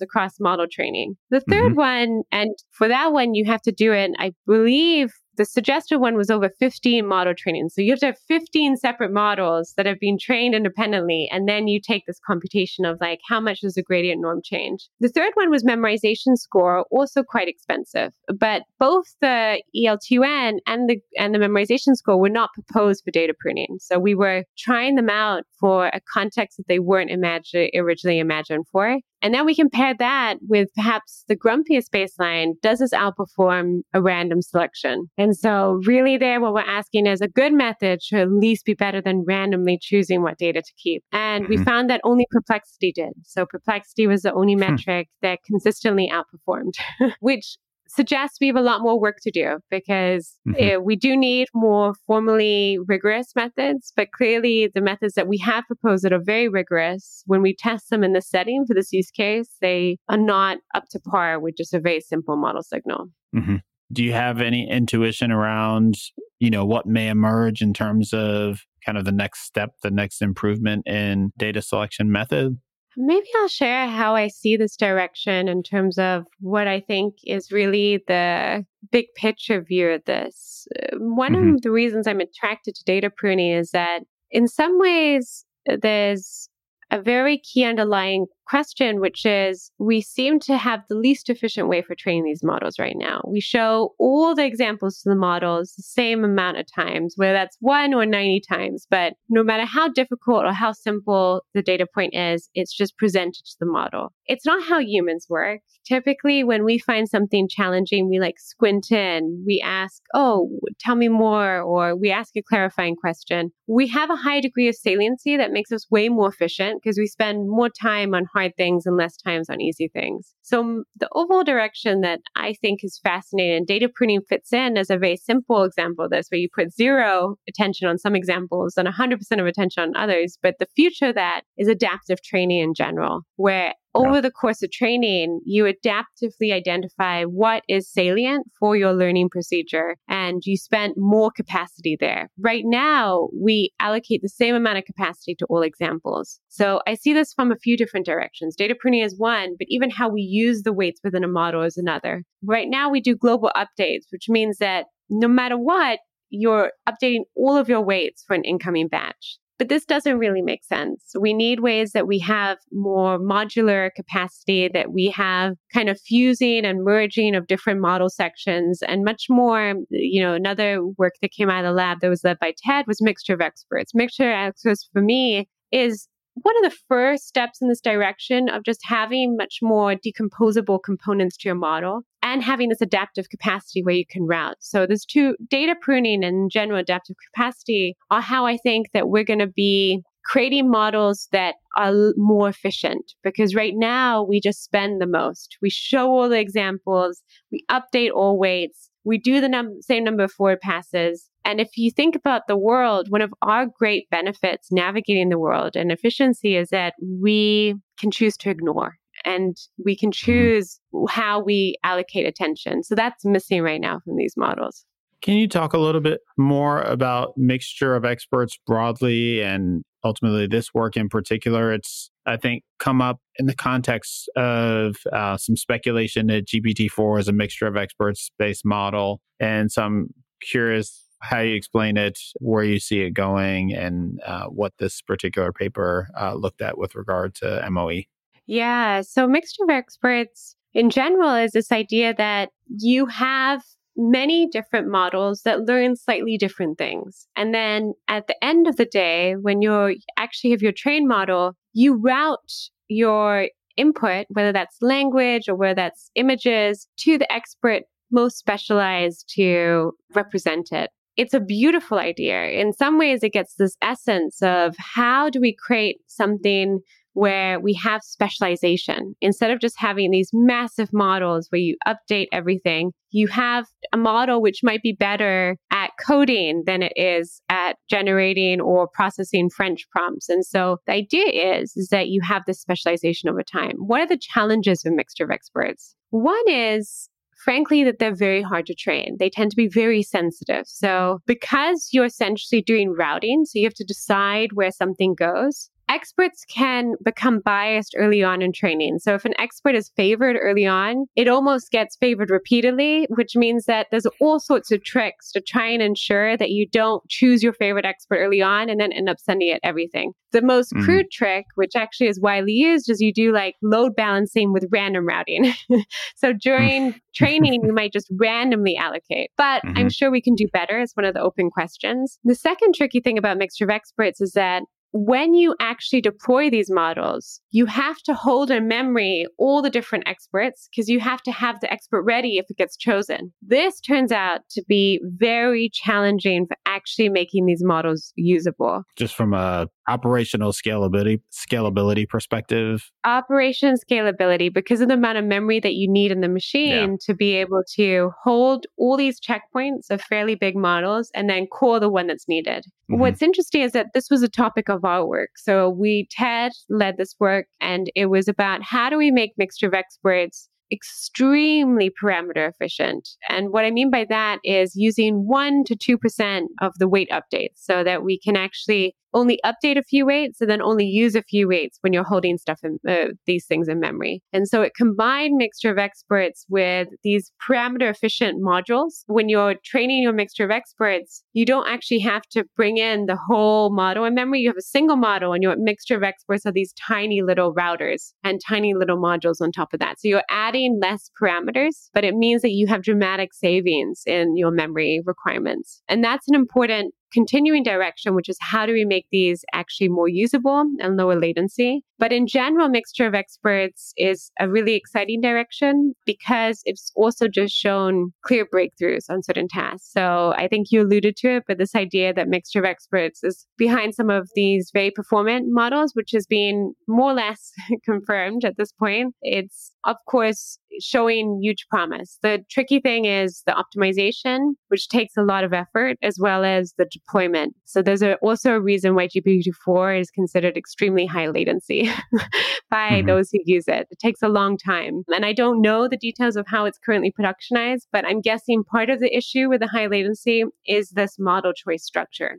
across 0.00 0.40
model 0.40 0.66
training. 0.70 1.16
The 1.30 1.40
3rd 1.40 1.70
mm-hmm. 1.70 1.74
one, 1.74 2.22
and 2.32 2.50
for 2.70 2.88
that 2.88 3.12
one, 3.12 3.34
you 3.34 3.44
have 3.46 3.62
to 3.62 3.72
do 3.72 3.92
it, 3.92 4.12
I 4.18 4.32
believe, 4.46 5.12
the 5.36 5.44
suggested 5.44 5.98
one 5.98 6.14
was 6.14 6.30
over 6.30 6.50
15 6.58 7.06
model 7.06 7.34
training. 7.34 7.70
So 7.70 7.80
you 7.80 7.90
have 7.92 8.00
to 8.00 8.06
have 8.06 8.18
15 8.28 8.76
separate 8.76 9.12
models 9.12 9.72
that 9.76 9.86
have 9.86 9.98
been 9.98 10.18
trained 10.18 10.54
independently. 10.54 11.28
And 11.32 11.48
then 11.48 11.68
you 11.68 11.80
take 11.80 12.04
this 12.06 12.20
computation 12.26 12.84
of 12.84 12.98
like, 13.00 13.20
how 13.28 13.40
much 13.40 13.60
does 13.60 13.74
the 13.74 13.82
gradient 13.82 14.20
norm 14.20 14.40
change? 14.44 14.88
The 15.00 15.08
third 15.08 15.32
one 15.34 15.50
was 15.50 15.64
memorization 15.64 16.36
score, 16.36 16.84
also 16.90 17.22
quite 17.22 17.48
expensive. 17.48 18.12
But 18.28 18.62
both 18.78 19.06
the 19.20 19.62
EL2N 19.74 20.58
and 20.66 20.88
the, 20.88 21.00
and 21.18 21.34
the 21.34 21.38
memorization 21.38 21.94
score 21.94 22.18
were 22.18 22.28
not 22.28 22.50
proposed 22.52 23.02
for 23.04 23.10
data 23.10 23.34
pruning. 23.38 23.78
So 23.80 23.98
we 23.98 24.14
were 24.14 24.44
trying 24.58 24.96
them 24.96 25.08
out 25.08 25.44
for 25.58 25.86
a 25.86 26.00
context 26.12 26.58
that 26.58 26.68
they 26.68 26.78
weren't 26.78 27.10
imagine, 27.10 27.68
originally 27.74 28.18
imagined 28.18 28.66
for. 28.70 28.98
And 29.22 29.32
then 29.32 29.46
we 29.46 29.54
compare 29.54 29.94
that 29.98 30.36
with 30.42 30.68
perhaps 30.74 31.24
the 31.28 31.36
grumpiest 31.36 31.90
baseline. 31.94 32.54
Does 32.60 32.80
this 32.80 32.90
outperform 32.90 33.82
a 33.94 34.02
random 34.02 34.42
selection? 34.42 35.08
And 35.16 35.36
so, 35.36 35.80
really, 35.86 36.18
there, 36.18 36.40
what 36.40 36.54
we're 36.54 36.60
asking 36.60 37.06
is 37.06 37.20
a 37.20 37.28
good 37.28 37.52
method 37.52 38.02
should 38.02 38.18
at 38.18 38.30
least 38.32 38.64
be 38.64 38.74
better 38.74 39.00
than 39.00 39.24
randomly 39.26 39.78
choosing 39.80 40.22
what 40.22 40.38
data 40.38 40.60
to 40.60 40.72
keep. 40.76 41.04
And 41.12 41.44
mm-hmm. 41.44 41.50
we 41.50 41.64
found 41.64 41.88
that 41.90 42.00
only 42.04 42.26
perplexity 42.30 42.92
did. 42.92 43.12
So, 43.22 43.46
perplexity 43.46 44.06
was 44.06 44.22
the 44.22 44.32
only 44.32 44.54
hmm. 44.54 44.60
metric 44.60 45.08
that 45.22 45.38
consistently 45.46 46.10
outperformed, 46.12 46.74
which 47.20 47.56
suggests 47.94 48.38
we 48.40 48.46
have 48.46 48.56
a 48.56 48.62
lot 48.62 48.80
more 48.80 48.98
work 48.98 49.18
to 49.22 49.30
do 49.30 49.58
because 49.70 50.34
mm-hmm. 50.48 50.78
uh, 50.78 50.80
we 50.80 50.96
do 50.96 51.16
need 51.16 51.48
more 51.54 51.94
formally 52.06 52.78
rigorous 52.86 53.28
methods. 53.36 53.92
But 53.94 54.12
clearly, 54.12 54.70
the 54.74 54.80
methods 54.80 55.14
that 55.14 55.28
we 55.28 55.38
have 55.38 55.64
proposed 55.66 56.04
that 56.04 56.12
are 56.12 56.22
very 56.22 56.48
rigorous, 56.48 57.22
when 57.26 57.42
we 57.42 57.54
test 57.54 57.90
them 57.90 58.02
in 58.02 58.12
the 58.12 58.22
setting 58.22 58.64
for 58.66 58.74
this 58.74 58.92
use 58.92 59.10
case, 59.10 59.50
they 59.60 59.98
are 60.08 60.18
not 60.18 60.58
up 60.74 60.84
to 60.90 61.00
par 61.00 61.38
with 61.38 61.56
just 61.56 61.74
a 61.74 61.80
very 61.80 62.00
simple 62.00 62.36
model 62.36 62.62
signal. 62.62 63.08
Mm-hmm. 63.34 63.56
Do 63.92 64.02
you 64.02 64.12
have 64.12 64.40
any 64.40 64.70
intuition 64.70 65.30
around, 65.30 65.96
you 66.38 66.50
know, 66.50 66.64
what 66.64 66.86
may 66.86 67.08
emerge 67.08 67.60
in 67.60 67.74
terms 67.74 68.14
of 68.14 68.60
kind 68.84 68.96
of 68.96 69.04
the 69.04 69.12
next 69.12 69.40
step, 69.40 69.70
the 69.82 69.90
next 69.90 70.22
improvement 70.22 70.86
in 70.86 71.30
data 71.36 71.60
selection 71.60 72.10
method? 72.10 72.58
Maybe 72.96 73.26
I'll 73.40 73.48
share 73.48 73.88
how 73.88 74.14
I 74.14 74.28
see 74.28 74.56
this 74.56 74.76
direction 74.76 75.48
in 75.48 75.62
terms 75.62 75.98
of 75.98 76.24
what 76.40 76.68
I 76.68 76.80
think 76.80 77.14
is 77.24 77.52
really 77.52 78.02
the 78.06 78.64
big 78.90 79.06
picture 79.14 79.60
view 79.60 79.88
of 79.90 80.04
this. 80.04 80.66
Uh, 80.78 80.96
one 80.98 81.32
mm-hmm. 81.32 81.54
of 81.54 81.62
the 81.62 81.70
reasons 81.70 82.06
I'm 82.06 82.20
attracted 82.20 82.74
to 82.74 82.84
data 82.84 83.10
pruning 83.10 83.52
is 83.52 83.70
that 83.70 84.00
in 84.30 84.48
some 84.48 84.78
ways, 84.78 85.44
there's 85.66 86.48
a 86.90 87.00
very 87.00 87.38
key 87.38 87.64
underlying 87.64 88.26
question, 88.46 89.00
which 89.00 89.24
is 89.24 89.70
we 89.78 90.00
seem 90.00 90.38
to 90.40 90.56
have 90.56 90.80
the 90.88 90.94
least 90.94 91.28
efficient 91.28 91.68
way 91.68 91.82
for 91.82 91.94
training 91.94 92.24
these 92.24 92.42
models 92.42 92.78
right 92.78 92.96
now. 92.96 93.22
We 93.26 93.40
show 93.40 93.94
all 93.98 94.34
the 94.34 94.44
examples 94.44 94.98
to 95.00 95.08
the 95.08 95.16
models 95.16 95.74
the 95.76 95.82
same 95.82 96.24
amount 96.24 96.58
of 96.58 96.66
times, 96.72 97.14
whether 97.16 97.32
that's 97.32 97.56
one 97.60 97.94
or 97.94 98.06
90 98.06 98.42
times. 98.48 98.86
But 98.90 99.14
no 99.28 99.42
matter 99.42 99.64
how 99.64 99.88
difficult 99.88 100.44
or 100.44 100.52
how 100.52 100.72
simple 100.72 101.42
the 101.54 101.62
data 101.62 101.86
point 101.92 102.14
is, 102.14 102.48
it's 102.54 102.74
just 102.74 102.96
presented 102.98 103.44
to 103.44 103.56
the 103.60 103.66
model. 103.66 104.12
It's 104.26 104.46
not 104.46 104.66
how 104.66 104.78
humans 104.78 105.26
work. 105.28 105.60
Typically, 105.84 106.44
when 106.44 106.64
we 106.64 106.78
find 106.78 107.08
something 107.08 107.48
challenging, 107.48 108.08
we 108.08 108.20
like 108.20 108.38
squint 108.38 108.92
in, 108.92 109.44
we 109.46 109.60
ask, 109.64 110.00
Oh, 110.14 110.48
tell 110.78 110.94
me 110.94 111.08
more, 111.08 111.60
or 111.60 111.96
we 111.96 112.10
ask 112.10 112.36
a 112.36 112.42
clarifying 112.42 112.96
question. 112.96 113.50
We 113.66 113.88
have 113.88 114.10
a 114.10 114.16
high 114.16 114.40
degree 114.40 114.68
of 114.68 114.74
saliency 114.74 115.36
that 115.36 115.50
makes 115.50 115.72
us 115.72 115.90
way 115.90 116.08
more 116.08 116.28
efficient 116.28 116.82
because 116.82 116.98
we 116.98 117.06
spend 117.06 117.48
more 117.48 117.68
time 117.68 118.14
on 118.14 118.26
hard 118.32 118.56
things 118.56 118.86
and 118.86 118.96
less 118.96 119.16
times 119.16 119.48
on 119.50 119.60
easy 119.60 119.88
things. 119.88 120.34
So 120.42 120.84
the 120.98 121.08
overall 121.14 121.44
direction 121.44 122.00
that 122.00 122.20
I 122.36 122.54
think 122.54 122.82
is 122.82 123.00
fascinating 123.02 123.56
and 123.56 123.66
data 123.66 123.88
pruning 123.88 124.22
fits 124.28 124.52
in 124.52 124.76
as 124.76 124.90
a 124.90 124.98
very 124.98 125.16
simple 125.16 125.62
example 125.64 126.04
of 126.04 126.10
this, 126.10 126.28
where 126.30 126.40
you 126.40 126.48
put 126.54 126.72
zero 126.72 127.36
attention 127.48 127.88
on 127.88 127.98
some 127.98 128.14
examples 128.14 128.76
and 128.76 128.88
100% 128.88 129.40
of 129.40 129.46
attention 129.46 129.82
on 129.82 129.96
others. 129.96 130.38
But 130.42 130.56
the 130.58 130.68
future 130.74 131.08
of 131.08 131.14
that 131.14 131.42
is 131.56 131.68
adaptive 131.68 132.22
training 132.22 132.60
in 132.60 132.74
general, 132.74 133.22
where 133.36 133.74
over 133.94 134.16
yeah. 134.16 134.20
the 134.22 134.30
course 134.30 134.62
of 134.62 134.70
training, 134.70 135.40
you 135.44 135.64
adaptively 135.64 136.52
identify 136.52 137.24
what 137.24 137.62
is 137.68 137.90
salient 137.90 138.46
for 138.58 138.76
your 138.76 138.92
learning 138.92 139.28
procedure 139.30 139.96
and 140.08 140.42
you 140.44 140.56
spend 140.56 140.94
more 140.96 141.30
capacity 141.30 141.96
there. 141.98 142.30
Right 142.38 142.64
now, 142.64 143.28
we 143.38 143.72
allocate 143.80 144.22
the 144.22 144.28
same 144.28 144.54
amount 144.54 144.78
of 144.78 144.84
capacity 144.84 145.34
to 145.36 145.46
all 145.46 145.62
examples. 145.62 146.40
So 146.48 146.80
I 146.86 146.94
see 146.94 147.12
this 147.12 147.32
from 147.32 147.52
a 147.52 147.56
few 147.56 147.76
different 147.76 148.06
directions. 148.06 148.56
Data 148.56 148.74
pruning 148.78 149.02
is 149.02 149.18
one, 149.18 149.56
but 149.58 149.66
even 149.68 149.90
how 149.90 150.08
we 150.08 150.22
use 150.22 150.62
the 150.62 150.72
weights 150.72 151.00
within 151.04 151.24
a 151.24 151.28
model 151.28 151.62
is 151.62 151.76
another. 151.76 152.24
Right 152.42 152.68
now, 152.68 152.90
we 152.90 153.00
do 153.00 153.14
global 153.14 153.50
updates, 153.56 154.04
which 154.10 154.28
means 154.28 154.58
that 154.58 154.86
no 155.10 155.28
matter 155.28 155.58
what, 155.58 155.98
you're 156.30 156.72
updating 156.88 157.24
all 157.36 157.56
of 157.56 157.68
your 157.68 157.82
weights 157.82 158.24
for 158.26 158.34
an 158.34 158.44
incoming 158.44 158.88
batch. 158.88 159.38
But 159.62 159.68
this 159.68 159.84
doesn't 159.84 160.18
really 160.18 160.42
make 160.42 160.64
sense. 160.64 161.12
We 161.16 161.32
need 161.32 161.60
ways 161.60 161.92
that 161.92 162.08
we 162.08 162.18
have 162.18 162.58
more 162.72 163.20
modular 163.20 163.90
capacity, 163.94 164.68
that 164.74 164.90
we 164.92 165.08
have 165.10 165.54
kind 165.72 165.88
of 165.88 166.00
fusing 166.00 166.64
and 166.64 166.82
merging 166.82 167.36
of 167.36 167.46
different 167.46 167.80
model 167.80 168.10
sections 168.10 168.82
and 168.82 169.04
much 169.04 169.26
more. 169.30 169.74
You 169.90 170.20
know, 170.20 170.34
another 170.34 170.84
work 170.98 171.12
that 171.22 171.30
came 171.30 171.48
out 171.48 171.64
of 171.64 171.68
the 171.68 171.74
lab 171.74 172.00
that 172.00 172.08
was 172.08 172.24
led 172.24 172.40
by 172.40 172.54
Ted 172.66 172.88
was 172.88 173.00
mixture 173.00 173.34
of 173.34 173.40
experts. 173.40 173.94
Mixture 173.94 174.32
of 174.32 174.48
experts 174.48 174.88
for 174.92 175.00
me 175.00 175.48
is 175.70 176.08
one 176.34 176.64
of 176.64 176.70
the 176.70 176.78
first 176.88 177.26
steps 177.26 177.60
in 177.60 177.68
this 177.68 177.80
direction 177.80 178.48
of 178.48 178.64
just 178.64 178.80
having 178.84 179.36
much 179.36 179.58
more 179.62 179.94
decomposable 179.94 180.82
components 180.82 181.36
to 181.38 181.48
your 181.48 181.54
model 181.54 182.02
and 182.22 182.42
having 182.42 182.68
this 182.68 182.80
adaptive 182.80 183.28
capacity 183.28 183.82
where 183.82 183.94
you 183.94 184.06
can 184.08 184.26
route. 184.26 184.56
So 184.60 184.86
there's 184.86 185.04
two 185.04 185.36
data 185.50 185.74
pruning 185.80 186.24
and 186.24 186.50
general 186.50 186.78
adaptive 186.78 187.16
capacity 187.32 187.96
are 188.10 188.22
how 188.22 188.46
I 188.46 188.56
think 188.56 188.92
that 188.92 189.08
we're 189.08 189.24
going 189.24 189.40
to 189.40 189.46
be 189.46 190.02
creating 190.24 190.70
models 190.70 191.28
that 191.32 191.56
are 191.76 192.12
more 192.16 192.48
efficient 192.48 193.12
because 193.24 193.54
right 193.54 193.74
now 193.76 194.22
we 194.22 194.40
just 194.40 194.62
spend 194.62 195.00
the 195.00 195.06
most. 195.06 195.58
We 195.60 195.68
show 195.68 196.10
all 196.10 196.28
the 196.28 196.38
examples, 196.38 197.22
we 197.50 197.64
update 197.70 198.12
all 198.14 198.38
weights, 198.38 198.88
we 199.04 199.18
do 199.18 199.40
the 199.40 199.48
num- 199.48 199.80
same 199.80 200.04
number 200.04 200.24
of 200.24 200.32
forward 200.32 200.60
passes, 200.60 201.28
and 201.44 201.60
if 201.60 201.76
you 201.76 201.90
think 201.90 202.14
about 202.14 202.42
the 202.46 202.56
world, 202.56 203.10
one 203.10 203.22
of 203.22 203.34
our 203.42 203.66
great 203.66 204.08
benefits 204.10 204.70
navigating 204.70 205.28
the 205.28 205.38
world 205.38 205.76
and 205.76 205.90
efficiency 205.90 206.56
is 206.56 206.68
that 206.70 206.94
we 207.00 207.74
can 207.98 208.10
choose 208.10 208.36
to 208.38 208.50
ignore 208.50 208.96
and 209.24 209.56
we 209.84 209.96
can 209.96 210.10
mm-hmm. 210.10 210.24
choose 210.24 210.80
how 211.08 211.42
we 211.42 211.76
allocate 211.84 212.26
attention. 212.26 212.82
So 212.82 212.94
that's 212.94 213.24
missing 213.24 213.62
right 213.62 213.80
now 213.80 214.00
from 214.04 214.16
these 214.16 214.34
models. 214.36 214.84
Can 215.20 215.34
you 215.34 215.48
talk 215.48 215.72
a 215.72 215.78
little 215.78 216.00
bit 216.00 216.20
more 216.36 216.82
about 216.82 217.34
mixture 217.36 217.94
of 217.94 218.04
experts 218.04 218.58
broadly 218.66 219.40
and 219.40 219.84
ultimately 220.04 220.48
this 220.48 220.74
work 220.74 220.96
in 220.96 221.08
particular? 221.08 221.72
It's, 221.72 222.10
I 222.26 222.36
think, 222.36 222.64
come 222.78 223.02
up 223.02 223.20
in 223.36 223.46
the 223.46 223.54
context 223.54 224.28
of 224.36 224.96
uh, 225.12 225.36
some 225.36 225.56
speculation 225.56 226.26
that 226.28 226.46
GPT-4 226.46 227.20
is 227.20 227.28
a 227.28 227.32
mixture 227.32 227.66
of 227.66 227.76
experts 227.76 228.30
based 228.38 228.64
model. 228.64 229.20
And 229.40 229.70
so 229.72 229.82
I'm 229.82 230.14
curious 230.40 231.02
how 231.20 231.40
you 231.40 231.54
explain 231.54 231.96
it, 231.96 232.18
where 232.40 232.64
you 232.64 232.80
see 232.80 233.00
it 233.00 233.10
going, 233.10 233.72
and 233.72 234.20
uh, 234.26 234.46
what 234.46 234.72
this 234.78 235.00
particular 235.00 235.52
paper 235.52 236.08
uh, 236.20 236.34
looked 236.34 236.60
at 236.60 236.76
with 236.76 236.94
regard 236.94 237.34
to 237.36 237.66
MOE. 237.70 238.02
Yeah. 238.46 239.02
So, 239.02 239.28
mixture 239.28 239.62
of 239.62 239.70
experts 239.70 240.56
in 240.74 240.90
general 240.90 241.34
is 241.34 241.52
this 241.52 241.70
idea 241.70 242.14
that 242.14 242.50
you 242.68 243.06
have 243.06 243.62
many 243.96 244.48
different 244.48 244.88
models 244.88 245.42
that 245.42 245.62
learn 245.62 245.96
slightly 245.96 246.38
different 246.38 246.78
things. 246.78 247.26
And 247.36 247.54
then 247.54 247.92
at 248.08 248.26
the 248.26 248.44
end 248.44 248.66
of 248.66 248.76
the 248.76 248.86
day, 248.86 249.34
when 249.34 249.60
you 249.62 249.96
actually 250.16 250.50
have 250.50 250.62
your 250.62 250.72
trained 250.72 251.08
model, 251.08 251.54
you 251.72 251.94
route 251.94 252.52
your 252.88 253.48
input, 253.76 254.26
whether 254.30 254.52
that's 254.52 254.76
language 254.80 255.48
or 255.48 255.54
whether 255.54 255.74
that's 255.74 256.10
images, 256.14 256.86
to 256.98 257.18
the 257.18 257.30
expert 257.32 257.82
most 258.10 258.38
specialized 258.38 259.30
to 259.34 259.92
represent 260.14 260.70
it 260.72 260.90
it's 261.16 261.34
a 261.34 261.40
beautiful 261.40 261.98
idea. 261.98 262.48
In 262.48 262.72
some 262.72 262.98
ways, 262.98 263.22
it 263.22 263.32
gets 263.32 263.54
this 263.56 263.76
essence 263.82 264.42
of 264.42 264.74
how 264.78 265.28
do 265.28 265.40
we 265.40 265.54
create 265.54 265.98
something 266.06 266.80
where 267.14 267.60
we 267.60 267.74
have 267.74 268.02
specialization 268.02 269.14
instead 269.20 269.50
of 269.50 269.60
just 269.60 269.78
having 269.78 270.10
these 270.10 270.30
massive 270.32 270.92
models 270.92 271.48
where 271.50 271.60
you 271.60 271.76
update 271.86 272.26
everything. 272.32 272.92
You 273.10 273.26
have 273.28 273.66
a 273.92 273.98
model 273.98 274.40
which 274.40 274.60
might 274.62 274.82
be 274.82 274.96
better 274.98 275.56
at 275.70 275.90
coding 276.04 276.62
than 276.64 276.82
it 276.82 276.92
is 276.96 277.42
at 277.50 277.76
generating 277.90 278.60
or 278.60 278.88
processing 278.88 279.50
French 279.50 279.86
prompts. 279.90 280.30
And 280.30 280.44
so 280.44 280.78
the 280.86 280.94
idea 280.94 281.60
is, 281.60 281.76
is 281.76 281.88
that 281.88 282.08
you 282.08 282.22
have 282.22 282.42
this 282.46 282.60
specialization 282.60 283.28
over 283.28 283.42
time. 283.42 283.76
What 283.76 284.00
are 284.00 284.06
the 284.06 284.18
challenges 284.18 284.84
of 284.86 284.94
mixture 284.94 285.24
of 285.24 285.30
experts? 285.30 285.94
One 286.10 286.48
is 286.48 287.10
frankly, 287.42 287.82
that 287.84 287.98
they're 287.98 288.14
very 288.14 288.42
hard 288.42 288.66
to 288.66 288.74
train. 288.74 289.16
They 289.18 289.28
tend 289.28 289.50
to 289.50 289.56
be 289.56 289.68
very 289.68 290.02
sensitive. 290.02 290.64
So, 290.66 291.18
because 291.26 291.88
you're 291.92 292.04
essentially 292.04 292.62
doing 292.62 292.94
routing, 292.96 293.44
so 293.44 293.58
you 293.58 293.66
have 293.66 293.74
to 293.74 293.84
decide 293.84 294.52
where 294.52 294.70
something 294.70 295.14
goes, 295.14 295.68
experts 295.92 296.44
can 296.48 296.94
become 297.04 297.40
biased 297.44 297.94
early 297.98 298.22
on 298.22 298.40
in 298.40 298.52
training. 298.52 298.98
So 298.98 299.14
if 299.14 299.24
an 299.24 299.34
expert 299.38 299.74
is 299.74 299.92
favored 299.94 300.36
early 300.40 300.66
on, 300.66 301.06
it 301.16 301.28
almost 301.28 301.70
gets 301.70 301.96
favored 301.96 302.30
repeatedly, 302.30 303.06
which 303.10 303.36
means 303.36 303.66
that 303.66 303.88
there's 303.90 304.06
all 304.20 304.40
sorts 304.40 304.70
of 304.70 304.82
tricks 304.82 305.30
to 305.32 305.40
try 305.40 305.66
and 305.68 305.82
ensure 305.82 306.36
that 306.36 306.50
you 306.50 306.66
don't 306.66 307.06
choose 307.08 307.42
your 307.42 307.52
favorite 307.52 307.84
expert 307.84 308.16
early 308.16 308.40
on 308.40 308.70
and 308.70 308.80
then 308.80 308.92
end 308.92 309.08
up 309.08 309.20
sending 309.20 309.48
it 309.48 309.60
everything. 309.62 310.12
The 310.32 310.40
most 310.40 310.72
mm. 310.72 310.82
crude 310.82 311.10
trick, 311.12 311.44
which 311.56 311.76
actually 311.76 312.06
is 312.06 312.18
widely 312.18 312.54
used, 312.54 312.88
is 312.88 313.02
you 313.02 313.12
do 313.12 313.32
like 313.32 313.56
load 313.62 313.94
balancing 313.94 314.52
with 314.52 314.66
random 314.70 315.06
routing. 315.06 315.52
so 316.16 316.32
during 316.32 316.98
training, 317.14 317.64
you 317.64 317.74
might 317.74 317.92
just 317.92 318.08
randomly 318.18 318.76
allocate. 318.76 319.30
But 319.36 319.62
mm-hmm. 319.62 319.76
I'm 319.76 319.90
sure 319.90 320.10
we 320.10 320.22
can 320.22 320.34
do 320.34 320.46
better. 320.52 320.80
It's 320.80 320.96
one 320.96 321.04
of 321.04 321.12
the 321.12 321.20
open 321.20 321.50
questions. 321.50 322.18
The 322.24 322.34
second 322.34 322.74
tricky 322.74 323.00
thing 323.00 323.18
about 323.18 323.36
mixture 323.36 323.64
of 323.64 323.70
experts 323.70 324.22
is 324.22 324.32
that 324.32 324.62
when 324.92 325.34
you 325.34 325.54
actually 325.60 326.00
deploy 326.00 326.50
these 326.50 326.70
models, 326.70 327.40
you 327.50 327.66
have 327.66 327.98
to 328.02 328.14
hold 328.14 328.50
in 328.50 328.68
memory 328.68 329.26
all 329.38 329.62
the 329.62 329.70
different 329.70 330.06
experts 330.06 330.68
because 330.70 330.88
you 330.88 331.00
have 331.00 331.22
to 331.22 331.32
have 331.32 331.60
the 331.60 331.72
expert 331.72 332.02
ready 332.02 332.36
if 332.38 332.46
it 332.50 332.56
gets 332.56 332.76
chosen. 332.76 333.32
This 333.40 333.80
turns 333.80 334.12
out 334.12 334.40
to 334.50 334.62
be 334.68 335.00
very 335.04 335.70
challenging 335.72 336.46
for 336.46 336.56
actually 336.66 337.08
making 337.08 337.46
these 337.46 337.64
models 337.64 338.12
usable. 338.16 338.82
Just 338.96 339.14
from 339.14 339.32
a 339.32 339.66
operational 339.88 340.52
scalability 340.52 341.20
scalability 341.32 342.08
perspective 342.08 342.90
operation 343.04 343.74
scalability 343.76 344.52
because 344.52 344.80
of 344.80 344.88
the 344.88 344.94
amount 344.94 345.18
of 345.18 345.24
memory 345.24 345.58
that 345.58 345.74
you 345.74 345.90
need 345.90 346.12
in 346.12 346.20
the 346.20 346.28
machine 346.28 346.92
yeah. 346.92 346.96
to 347.00 347.14
be 347.14 347.34
able 347.34 347.62
to 347.74 348.10
hold 348.22 348.66
all 348.76 348.96
these 348.96 349.20
checkpoints 349.20 349.90
of 349.90 350.00
fairly 350.02 350.34
big 350.34 350.56
models 350.56 351.10
and 351.14 351.28
then 351.28 351.46
call 351.46 351.80
the 351.80 351.88
one 351.88 352.06
that's 352.06 352.28
needed 352.28 352.64
mm-hmm. 352.90 353.00
what's 353.00 353.22
interesting 353.22 353.62
is 353.62 353.72
that 353.72 353.88
this 353.94 354.08
was 354.10 354.22
a 354.22 354.28
topic 354.28 354.68
of 354.68 354.84
our 354.84 355.06
work 355.06 355.30
so 355.36 355.70
we 355.70 356.06
ted 356.10 356.52
led 356.68 356.96
this 356.96 357.14
work 357.18 357.46
and 357.60 357.90
it 357.96 358.06
was 358.06 358.28
about 358.28 358.62
how 358.62 358.88
do 358.88 358.96
we 358.96 359.10
make 359.10 359.32
mixture 359.36 359.66
of 359.66 359.74
experts 359.74 360.48
extremely 360.72 361.90
parameter 362.02 362.48
efficient. 362.48 363.10
And 363.28 363.50
what 363.50 363.64
I 363.64 363.70
mean 363.70 363.90
by 363.90 364.06
that 364.08 364.38
is 364.42 364.74
using 364.74 365.28
1% 365.30 365.66
to 365.66 365.98
2% 365.98 366.46
of 366.60 366.72
the 366.78 366.88
weight 366.88 367.10
updates 367.10 367.56
so 367.56 367.84
that 367.84 368.02
we 368.02 368.18
can 368.18 368.36
actually 368.36 368.96
only 369.14 369.38
update 369.44 369.78
a 369.78 369.82
few 369.82 370.06
weights 370.06 370.40
and 370.40 370.50
then 370.50 370.62
only 370.62 370.84
use 370.84 371.14
a 371.14 371.22
few 371.22 371.48
weights 371.48 371.78
when 371.80 371.92
you're 371.92 372.04
holding 372.04 372.38
stuff 372.38 372.60
in 372.62 372.78
uh, 372.88 373.12
these 373.26 373.46
things 373.46 373.68
in 373.68 373.80
memory. 373.80 374.22
And 374.32 374.48
so 374.48 374.62
it 374.62 374.72
combined 374.76 375.36
mixture 375.36 375.70
of 375.70 375.78
experts 375.78 376.44
with 376.48 376.88
these 377.02 377.32
parameter 377.48 377.90
efficient 377.90 378.42
modules. 378.42 379.04
When 379.06 379.28
you're 379.28 379.56
training 379.64 380.02
your 380.02 380.12
mixture 380.12 380.44
of 380.44 380.50
experts, 380.50 381.22
you 381.32 381.44
don't 381.44 381.68
actually 381.68 382.00
have 382.00 382.22
to 382.32 382.44
bring 382.56 382.78
in 382.78 383.06
the 383.06 383.16
whole 383.16 383.74
model 383.74 384.04
in 384.04 384.14
memory. 384.14 384.40
You 384.40 384.48
have 384.48 384.56
a 384.56 384.62
single 384.62 384.96
model 384.96 385.32
and 385.32 385.42
your 385.42 385.56
mixture 385.56 385.96
of 385.96 386.02
experts 386.02 386.46
are 386.46 386.52
these 386.52 386.72
tiny 386.74 387.22
little 387.22 387.54
routers 387.54 388.12
and 388.24 388.40
tiny 388.46 388.74
little 388.74 388.98
modules 388.98 389.40
on 389.40 389.52
top 389.52 389.72
of 389.72 389.80
that. 389.80 390.00
So 390.00 390.08
you're 390.08 390.22
adding 390.30 390.78
less 390.80 391.10
parameters, 391.20 391.90
but 391.94 392.04
it 392.04 392.14
means 392.14 392.42
that 392.42 392.52
you 392.52 392.66
have 392.66 392.82
dramatic 392.82 393.34
savings 393.34 394.02
in 394.06 394.36
your 394.36 394.50
memory 394.50 395.02
requirements. 395.04 395.82
And 395.88 396.02
that's 396.02 396.28
an 396.28 396.34
important 396.34 396.94
continuing 397.12 397.62
direction, 397.62 398.14
which 398.14 398.28
is 398.28 398.38
how 398.40 398.66
do 398.66 398.72
we 398.72 398.84
make 398.84 399.06
these 399.10 399.44
actually 399.52 399.88
more 399.88 400.08
usable 400.08 400.64
and 400.80 400.96
lower 400.96 401.18
latency. 401.18 401.84
But 401.98 402.12
in 402.12 402.26
general, 402.26 402.68
mixture 402.68 403.06
of 403.06 403.14
experts 403.14 403.92
is 403.96 404.30
a 404.40 404.48
really 404.48 404.74
exciting 404.74 405.20
direction 405.20 405.94
because 406.04 406.60
it's 406.64 406.90
also 406.96 407.28
just 407.28 407.54
shown 407.54 408.12
clear 408.24 408.44
breakthroughs 408.44 409.08
on 409.08 409.22
certain 409.22 409.46
tasks. 409.48 409.90
So 409.92 410.34
I 410.36 410.48
think 410.48 410.68
you 410.70 410.82
alluded 410.82 411.16
to 411.18 411.36
it, 411.36 411.44
but 411.46 411.58
this 411.58 411.74
idea 411.74 412.12
that 412.14 412.28
mixture 412.28 412.58
of 412.58 412.64
experts 412.64 413.22
is 413.22 413.46
behind 413.56 413.94
some 413.94 414.10
of 414.10 414.28
these 414.34 414.70
very 414.72 414.90
performant 414.90 415.46
models, 415.48 415.92
which 415.94 416.10
has 416.12 416.26
been 416.26 416.74
more 416.88 417.10
or 417.10 417.14
less 417.14 417.52
confirmed 417.84 418.44
at 418.44 418.56
this 418.56 418.72
point. 418.72 419.14
It's 419.22 419.71
of 419.84 419.96
course 420.08 420.58
showing 420.80 421.38
huge 421.42 421.66
promise. 421.68 422.18
The 422.22 422.44
tricky 422.50 422.80
thing 422.80 423.04
is 423.04 423.42
the 423.46 423.52
optimization, 423.52 424.52
which 424.68 424.88
takes 424.88 425.16
a 425.16 425.22
lot 425.22 425.44
of 425.44 425.52
effort, 425.52 425.98
as 426.02 426.18
well 426.20 426.44
as 426.44 426.74
the 426.78 426.86
deployment. 426.86 427.54
So 427.64 427.82
there's 427.82 428.02
a, 428.02 428.14
also 428.16 428.52
a 428.52 428.60
reason 428.60 428.94
why 428.94 429.08
GPT-4 429.08 430.00
is 430.00 430.10
considered 430.10 430.56
extremely 430.56 431.06
high 431.06 431.28
latency 431.28 431.90
by 432.70 432.90
mm-hmm. 432.90 433.06
those 433.06 433.30
who 433.30 433.40
use 433.44 433.68
it. 433.68 433.88
It 433.90 433.98
takes 433.98 434.22
a 434.22 434.28
long 434.28 434.56
time. 434.56 435.02
And 435.08 435.26
I 435.26 435.32
don't 435.32 435.60
know 435.60 435.88
the 435.88 435.96
details 435.96 436.36
of 436.36 436.46
how 436.46 436.64
it's 436.64 436.78
currently 436.78 437.12
productionized, 437.12 437.86
but 437.92 438.06
I'm 438.06 438.20
guessing 438.20 438.64
part 438.64 438.90
of 438.90 439.00
the 439.00 439.14
issue 439.14 439.48
with 439.48 439.60
the 439.60 439.68
high 439.68 439.86
latency 439.86 440.44
is 440.66 440.90
this 440.90 441.16
model 441.18 441.52
choice 441.52 441.84
structure. 441.84 442.38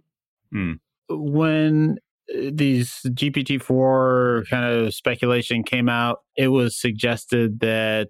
Mm. 0.54 0.80
When 1.10 1.98
these 2.28 3.02
GPT-4 3.06 4.50
kind 4.50 4.66
of 4.66 4.94
speculation 4.94 5.64
came 5.64 5.90
out, 5.90 6.20
it 6.38 6.50
was 6.50 6.80
suggested 6.80 7.60
that, 7.60 8.10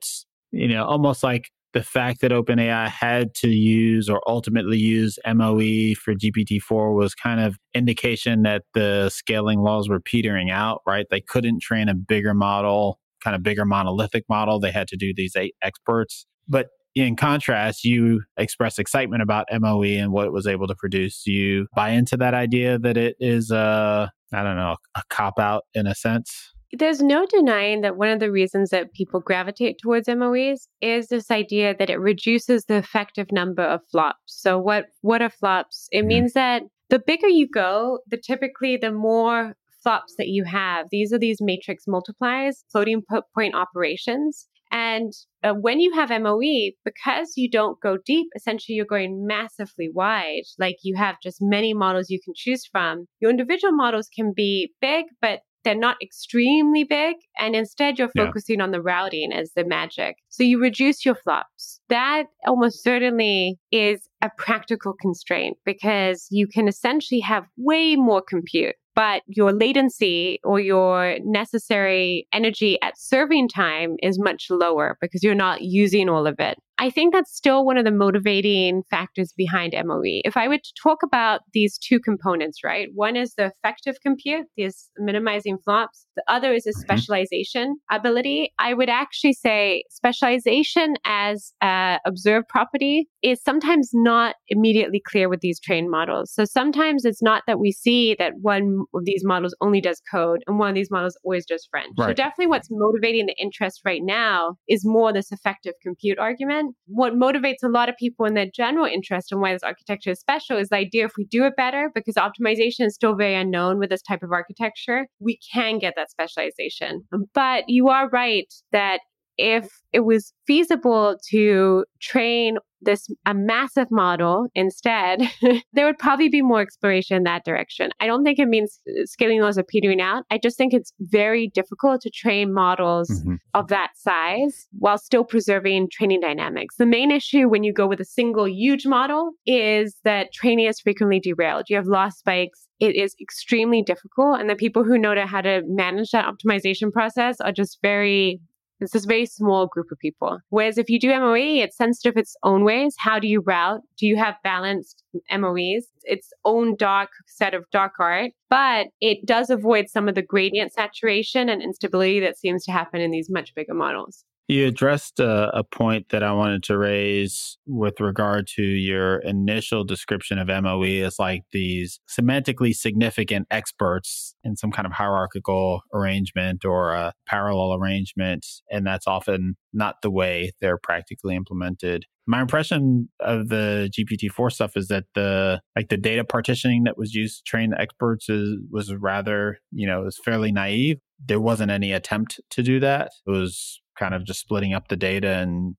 you 0.52 0.68
know, 0.68 0.86
almost 0.86 1.24
like 1.24 1.50
the 1.74 1.84
fact 1.84 2.22
that 2.22 2.32
OpenAI 2.32 2.88
had 2.88 3.34
to 3.34 3.50
use 3.50 4.08
or 4.08 4.22
ultimately 4.28 4.78
use 4.78 5.18
MOE 5.26 5.96
for 5.96 6.14
GPT-4 6.14 6.96
was 6.96 7.16
kind 7.16 7.40
of 7.40 7.58
indication 7.74 8.44
that 8.44 8.64
the 8.76 9.10
scaling 9.10 9.60
laws 9.60 9.90
were 9.90 10.00
petering 10.00 10.52
out, 10.52 10.82
right? 10.86 11.08
They 11.10 11.22
couldn't 11.22 11.62
train 11.62 11.90
a 11.90 11.96
bigger 11.96 12.36
model, 12.36 13.00
kind 13.24 13.36
of 13.36 13.42
bigger 13.42 13.66
monolithic 13.66 14.26
model. 14.30 14.60
They 14.60 14.72
had 14.72 14.88
to 14.90 14.96
do 14.96 15.14
these 15.16 15.36
eight 15.36 15.56
experts. 15.64 16.28
But 16.48 16.68
in 16.96 17.16
contrast, 17.16 17.84
you 17.84 18.22
express 18.38 18.78
excitement 18.78 19.22
about 19.22 19.48
MOE 19.52 19.84
and 19.84 20.12
what 20.12 20.28
it 20.28 20.34
was 20.34 20.48
able 20.48 20.68
to 20.68 20.76
produce. 20.76 21.24
Do 21.24 21.32
you 21.32 21.68
buy 21.76 21.90
into 21.90 22.18
that 22.18 22.34
idea 22.34 22.78
that 22.80 22.98
it 22.98 23.16
is 23.20 23.52
a, 23.52 24.12
I 24.32 24.44
don't 24.44 24.56
know, 24.56 24.76
a 24.96 25.02
cop 25.10 25.40
out 25.40 25.64
in 25.74 25.88
a 25.88 25.96
sense? 25.96 26.54
There's 26.76 27.02
no 27.04 27.28
denying 27.28 27.82
that 27.82 27.98
one 27.98 28.10
of 28.10 28.20
the 28.20 28.32
reasons 28.32 28.72
that 28.72 28.94
people 28.94 29.20
gravitate 29.20 29.78
towards 29.78 30.08
MOEs 30.08 30.68
is 30.82 31.08
this 31.08 31.30
idea 31.30 31.76
that 31.78 31.92
it 31.92 32.00
reduces 32.00 32.66
the 32.66 32.78
effective 32.78 33.32
number 33.32 33.62
of 33.62 33.82
flops. 33.92 34.18
So 34.26 34.58
what 34.58 34.86
what 35.02 35.22
are 35.22 35.30
flops? 35.30 35.88
It 35.92 36.00
mm-hmm. 36.00 36.08
means 36.08 36.34
that 36.34 36.64
the 36.90 36.98
bigger 36.98 37.28
you 37.28 37.48
go, 37.48 38.00
the 38.08 38.18
typically 38.18 38.78
the 38.78 38.92
more 38.92 39.56
flops 39.84 40.16
that 40.18 40.30
you 40.30 40.46
have. 40.46 40.88
These 40.90 41.14
are 41.14 41.20
these 41.20 41.40
matrix 41.42 41.84
multipliers, 41.86 42.64
floating 42.72 43.04
point 43.36 43.54
operations. 43.54 44.48
And 44.74 45.14
uh, 45.44 45.54
when 45.54 45.80
you 45.80 45.94
have 45.94 46.10
MOE, 46.10 46.72
because 46.84 47.34
you 47.38 47.50
don't 47.50 47.80
go 47.80 47.98
deep, 48.04 48.28
essentially 48.36 48.76
you're 48.76 48.86
going 48.88 49.28
massively 49.28 49.88
wide. 49.94 50.44
Like 50.58 50.78
you 50.82 50.96
have 50.96 51.18
just 51.22 51.38
many 51.42 51.76
models 51.76 52.10
you 52.10 52.20
can 52.20 52.34
choose 52.36 52.66
from. 52.66 53.06
Your 53.22 53.30
individual 53.30 53.72
models 53.72 54.10
can 54.14 54.34
be 54.36 54.74
big, 54.82 55.06
but 55.22 55.42
they're 55.64 55.76
not 55.76 55.98
extremely 56.02 56.84
big. 56.84 57.16
And 57.40 57.56
instead, 57.56 57.98
you're 57.98 58.10
focusing 58.18 58.58
yeah. 58.58 58.64
on 58.64 58.72
the 58.72 58.82
routing 58.82 59.32
as 59.32 59.52
the 59.56 59.64
magic. 59.64 60.18
So 60.30 60.44
you 60.44 60.60
reduce 60.60 61.06
your 61.06 61.16
flops. 61.16 61.80
That 61.90 62.26
almost 62.48 62.84
certainly 62.84 63.60
is 63.72 64.10
a 64.22 64.32
practical 64.38 64.94
constraint 65.00 65.58
because 65.66 66.28
you 66.32 66.48
can 66.48 66.68
essentially 66.68 67.22
have 67.22 67.46
way 67.58 67.96
more 67.96 68.22
compute 68.22 68.76
but 68.96 69.24
your 69.28 69.52
latency 69.52 70.40
or 70.44 70.60
your 70.60 71.18
necessary 71.24 72.28
energy 72.34 72.78
at 72.82 72.98
serving 72.98 73.48
time 73.50 73.96
is 74.02 74.20
much 74.20 74.48
lower 74.50 74.98
because 75.02 75.24
you're 75.24 75.36
not 75.36 75.62
using 75.62 76.10
all 76.10 76.28
of 76.28 76.36
it. 76.40 76.58
I 76.78 76.90
think 76.90 77.14
that's 77.14 77.36
still 77.36 77.66
one 77.66 77.78
of 77.78 77.86
the 77.86 77.92
motivating 77.92 78.84
factors 78.90 79.34
behind 79.38 79.74
MOE. 79.86 80.22
If 80.26 80.36
I 80.36 80.48
were 80.48 80.58
to 80.58 80.74
talk 80.82 81.04
about 81.04 81.42
these 81.54 81.78
two 81.78 82.00
components, 82.00 82.60
right? 82.64 82.90
One 82.94 83.16
is 83.16 83.36
the 83.36 83.52
effective 83.64 83.96
compute, 84.02 84.48
this 84.58 84.90
minimizing 84.98 85.58
flops. 85.64 86.06
The 86.16 86.24
other 86.28 86.54
is 86.54 86.66
a 86.66 86.70
mm-hmm. 86.70 86.82
specialization 86.82 87.78
ability. 87.92 88.54
I 88.60 88.74
would 88.74 88.90
actually 88.90 89.34
say 89.34 89.84
specialization 89.90 90.96
as 91.06 91.54
a 91.62 92.00
observed 92.06 92.48
property 92.50 93.08
is 93.22 93.42
sometimes 93.42 93.92
not 93.94 94.36
immediately 94.50 95.02
clear 95.06 95.30
with 95.30 95.42
these 95.42 95.60
trained 95.60 95.90
models. 95.90 96.34
So 96.34 96.44
sometimes 96.44 97.06
it's 97.06 97.22
not 97.22 97.44
that 97.48 97.60
we 97.60 97.72
see 97.72 98.16
that 98.20 98.34
one 98.42 98.84
of 98.94 99.06
these 99.06 99.24
models 99.24 99.56
only 99.62 99.80
does 99.80 100.02
code 100.12 100.44
and 100.48 100.60
one 100.60 100.70
of 100.70 100.76
these 100.76 100.92
models 100.92 101.18
always 101.24 101.46
does 101.46 101.68
French. 101.70 101.94
Right. 101.98 102.08
So 102.08 102.14
definitely 102.14 102.48
what's 102.48 102.68
motivating 102.70 103.28
the 103.28 103.36
interest 103.42 103.82
right 103.86 104.02
now 104.04 104.56
is 104.68 104.86
more 104.86 105.14
this 105.14 105.32
effective 105.32 105.74
compute 105.82 106.20
argument 106.20 106.63
what 106.86 107.14
motivates 107.14 107.64
a 107.64 107.68
lot 107.68 107.90
of 107.90 107.96
people 107.98 108.26
in 108.26 108.34
their 108.34 108.50
general 108.54 108.86
interest 108.86 109.32
in 109.32 109.40
why 109.40 109.54
this 109.54 109.64
architecture 109.64 110.12
is 110.12 110.20
special 110.20 110.58
is 110.58 110.70
the 110.70 110.78
idea 110.78 111.06
if 111.06 111.14
we 111.18 111.26
do 111.26 111.46
it 111.46 111.56
better, 111.56 111.92
because 111.94 112.16
optimization 112.16 112.86
is 112.86 112.96
still 112.96 113.16
very 113.16 113.36
unknown 113.36 113.80
with 113.80 113.90
this 113.90 114.02
type 114.02 114.24
of 114.24 114.32
architecture, 114.32 115.08
we 115.20 115.40
can 115.54 115.80
get 115.80 115.94
that 115.96 116.12
specialization. 116.12 117.04
But 117.34 117.66
you 117.68 117.90
are 117.90 118.10
right 118.10 118.52
that 118.72 119.00
if 119.38 119.70
it 119.92 120.02
was 120.02 120.34
feasible 120.46 121.18
to 121.30 121.86
train 122.02 122.58
this 122.86 123.08
a 123.26 123.34
massive 123.34 123.90
model 123.92 124.48
instead, 124.56 125.22
there 125.74 125.86
would 125.86 125.98
probably 125.98 126.30
be 126.30 126.42
more 126.42 126.62
exploration 126.62 127.18
in 127.18 127.24
that 127.24 127.46
direction. 127.46 127.92
I 128.00 128.08
don't 128.08 128.24
think 128.24 128.40
it 128.40 128.48
means 128.48 128.80
scaling 129.06 129.42
laws 129.42 129.58
are 129.58 129.64
petering 129.64 130.02
out. 130.02 130.26
I 130.30 130.38
just 130.38 130.58
think 130.58 130.74
it's 130.74 130.94
very 131.00 131.48
difficult 131.48 132.02
to 132.02 132.10
train 132.10 132.54
models 132.54 133.10
mm-hmm. 133.10 133.36
of 133.54 133.68
that 133.70 133.92
size 133.96 134.68
while 134.78 134.98
still 134.98 135.24
preserving 135.24 135.90
training 135.92 136.22
dynamics. 136.22 136.76
The 136.78 136.86
main 136.86 137.12
issue 137.12 137.48
when 137.48 137.64
you 137.64 137.74
go 137.74 137.88
with 137.88 138.00
a 138.00 138.06
single 138.06 138.48
huge 138.48 138.86
model 138.86 139.32
is 139.46 139.96
that 140.04 140.34
training 140.34 140.66
is 140.66 140.80
frequently 140.80 141.20
derailed. 141.20 141.66
You 141.70 141.78
have 141.78 141.88
loss 141.88 142.18
spikes. 142.18 142.68
It 142.80 142.96
is 142.96 143.16
extremely 143.22 143.82
difficult. 143.82 144.40
And 144.40 144.50
the 144.50 144.56
people 144.56 144.84
who 144.84 144.98
know 144.98 145.14
how 145.26 145.42
to 145.42 145.62
manage 145.68 146.12
that 146.12 146.26
optimization 146.26 146.92
process 146.92 147.40
are 147.40 147.52
just 147.52 147.80
very 147.82 148.42
it's 148.84 148.94
this 148.94 149.06
very 149.06 149.26
small 149.26 149.68
group 149.68 149.88
of 149.92 149.98
people. 150.00 150.40
Whereas 150.50 150.78
if 150.78 150.90
you 150.90 151.00
do 151.00 151.10
MOE, 151.10 151.62
it's 151.64 151.78
sensitive 151.78 152.18
its 152.18 152.36
own 152.44 152.64
ways. 152.64 152.96
How 152.98 153.20
do 153.20 153.28
you 153.28 153.42
route? 153.42 153.82
Do 153.98 154.06
you 154.06 154.18
have 154.18 154.36
balanced 154.44 155.04
MOEs? 155.32 155.86
Its 156.04 156.32
own 156.46 156.76
dark 156.76 157.10
set 157.28 157.54
of 157.54 157.64
dark 157.72 157.94
art, 158.00 158.32
but 158.50 158.88
it 159.00 159.26
does 159.26 159.50
avoid 159.50 159.90
some 159.90 160.08
of 160.10 160.16
the 160.16 160.22
gradient 160.22 160.74
saturation 160.74 161.50
and 161.50 161.62
instability 161.62 162.20
that 162.20 162.38
seems 162.38 162.66
to 162.66 162.72
happen 162.72 163.00
in 163.02 163.12
these 163.12 163.30
much 163.30 163.56
bigger 163.56 163.74
models. 163.74 164.26
You 164.50 164.68
addressed 164.68 165.20
a, 165.22 165.50
a, 165.58 165.64
point 165.64 166.10
that 166.10 166.22
I 166.22 166.34
wanted 166.34 166.64
to 166.64 166.78
raise 166.78 167.58
with 167.66 168.02
regard 168.02 168.46
to 168.56 168.62
your 168.62 169.20
initial 169.20 169.86
description 169.86 170.38
of 170.38 170.48
MOE 170.48 171.06
as 171.06 171.18
like 171.18 171.44
these 171.54 172.02
semantically 172.10 172.76
significant 172.76 173.48
experts 173.50 174.36
in 174.44 174.58
some 174.58 174.72
kind 174.72 174.86
of 174.86 174.92
hierarchical 174.92 175.82
arrangement 175.94 176.66
or 176.66 176.94
a 176.94 177.14
parallel 177.26 177.74
arrangement. 177.74 178.46
And 178.70 178.86
that's 178.86 179.08
often 179.08 179.56
not 179.72 179.96
the 180.02 180.12
way 180.12 180.52
they're 180.60 180.78
practically 180.78 181.36
implemented. 181.36 182.06
My 182.28 182.42
impression 182.42 183.10
of 183.22 183.48
the 183.48 183.90
GPT-4 183.98 184.52
stuff 184.52 184.76
is 184.76 184.88
that 184.90 185.06
the 185.16 185.62
like 185.76 185.90
the 185.90 185.98
data 185.98 186.24
partitioning 186.24 186.84
that 186.84 186.98
was 186.98 187.14
used 187.14 187.38
to 187.38 187.44
train 187.50 187.72
the 187.72 187.82
experts 187.82 188.30
is 188.30 188.58
was 188.70 188.94
rather, 188.94 189.60
you 189.72 189.88
know, 189.88 190.02
was 190.02 190.20
fairly 190.24 190.52
naive. 190.52 191.00
There 191.26 191.42
wasn't 191.42 191.72
any 191.72 191.92
attempt 191.92 192.40
to 192.52 192.64
do 192.64 192.80
that. 192.82 193.12
It 193.26 193.32
was 193.32 193.82
kind 193.98 194.14
of 194.14 194.26
just 194.26 194.40
splitting 194.40 194.74
up 194.74 194.88
the 194.88 194.96
data 194.96 195.30
and 195.30 195.76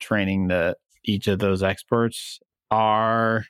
training 0.00 0.48
the 0.48 0.76
each 1.04 1.26
of 1.26 1.38
those 1.38 1.62
experts 1.62 2.38
are 2.70 3.44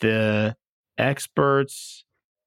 the 0.00 0.54
experts 0.98 2.04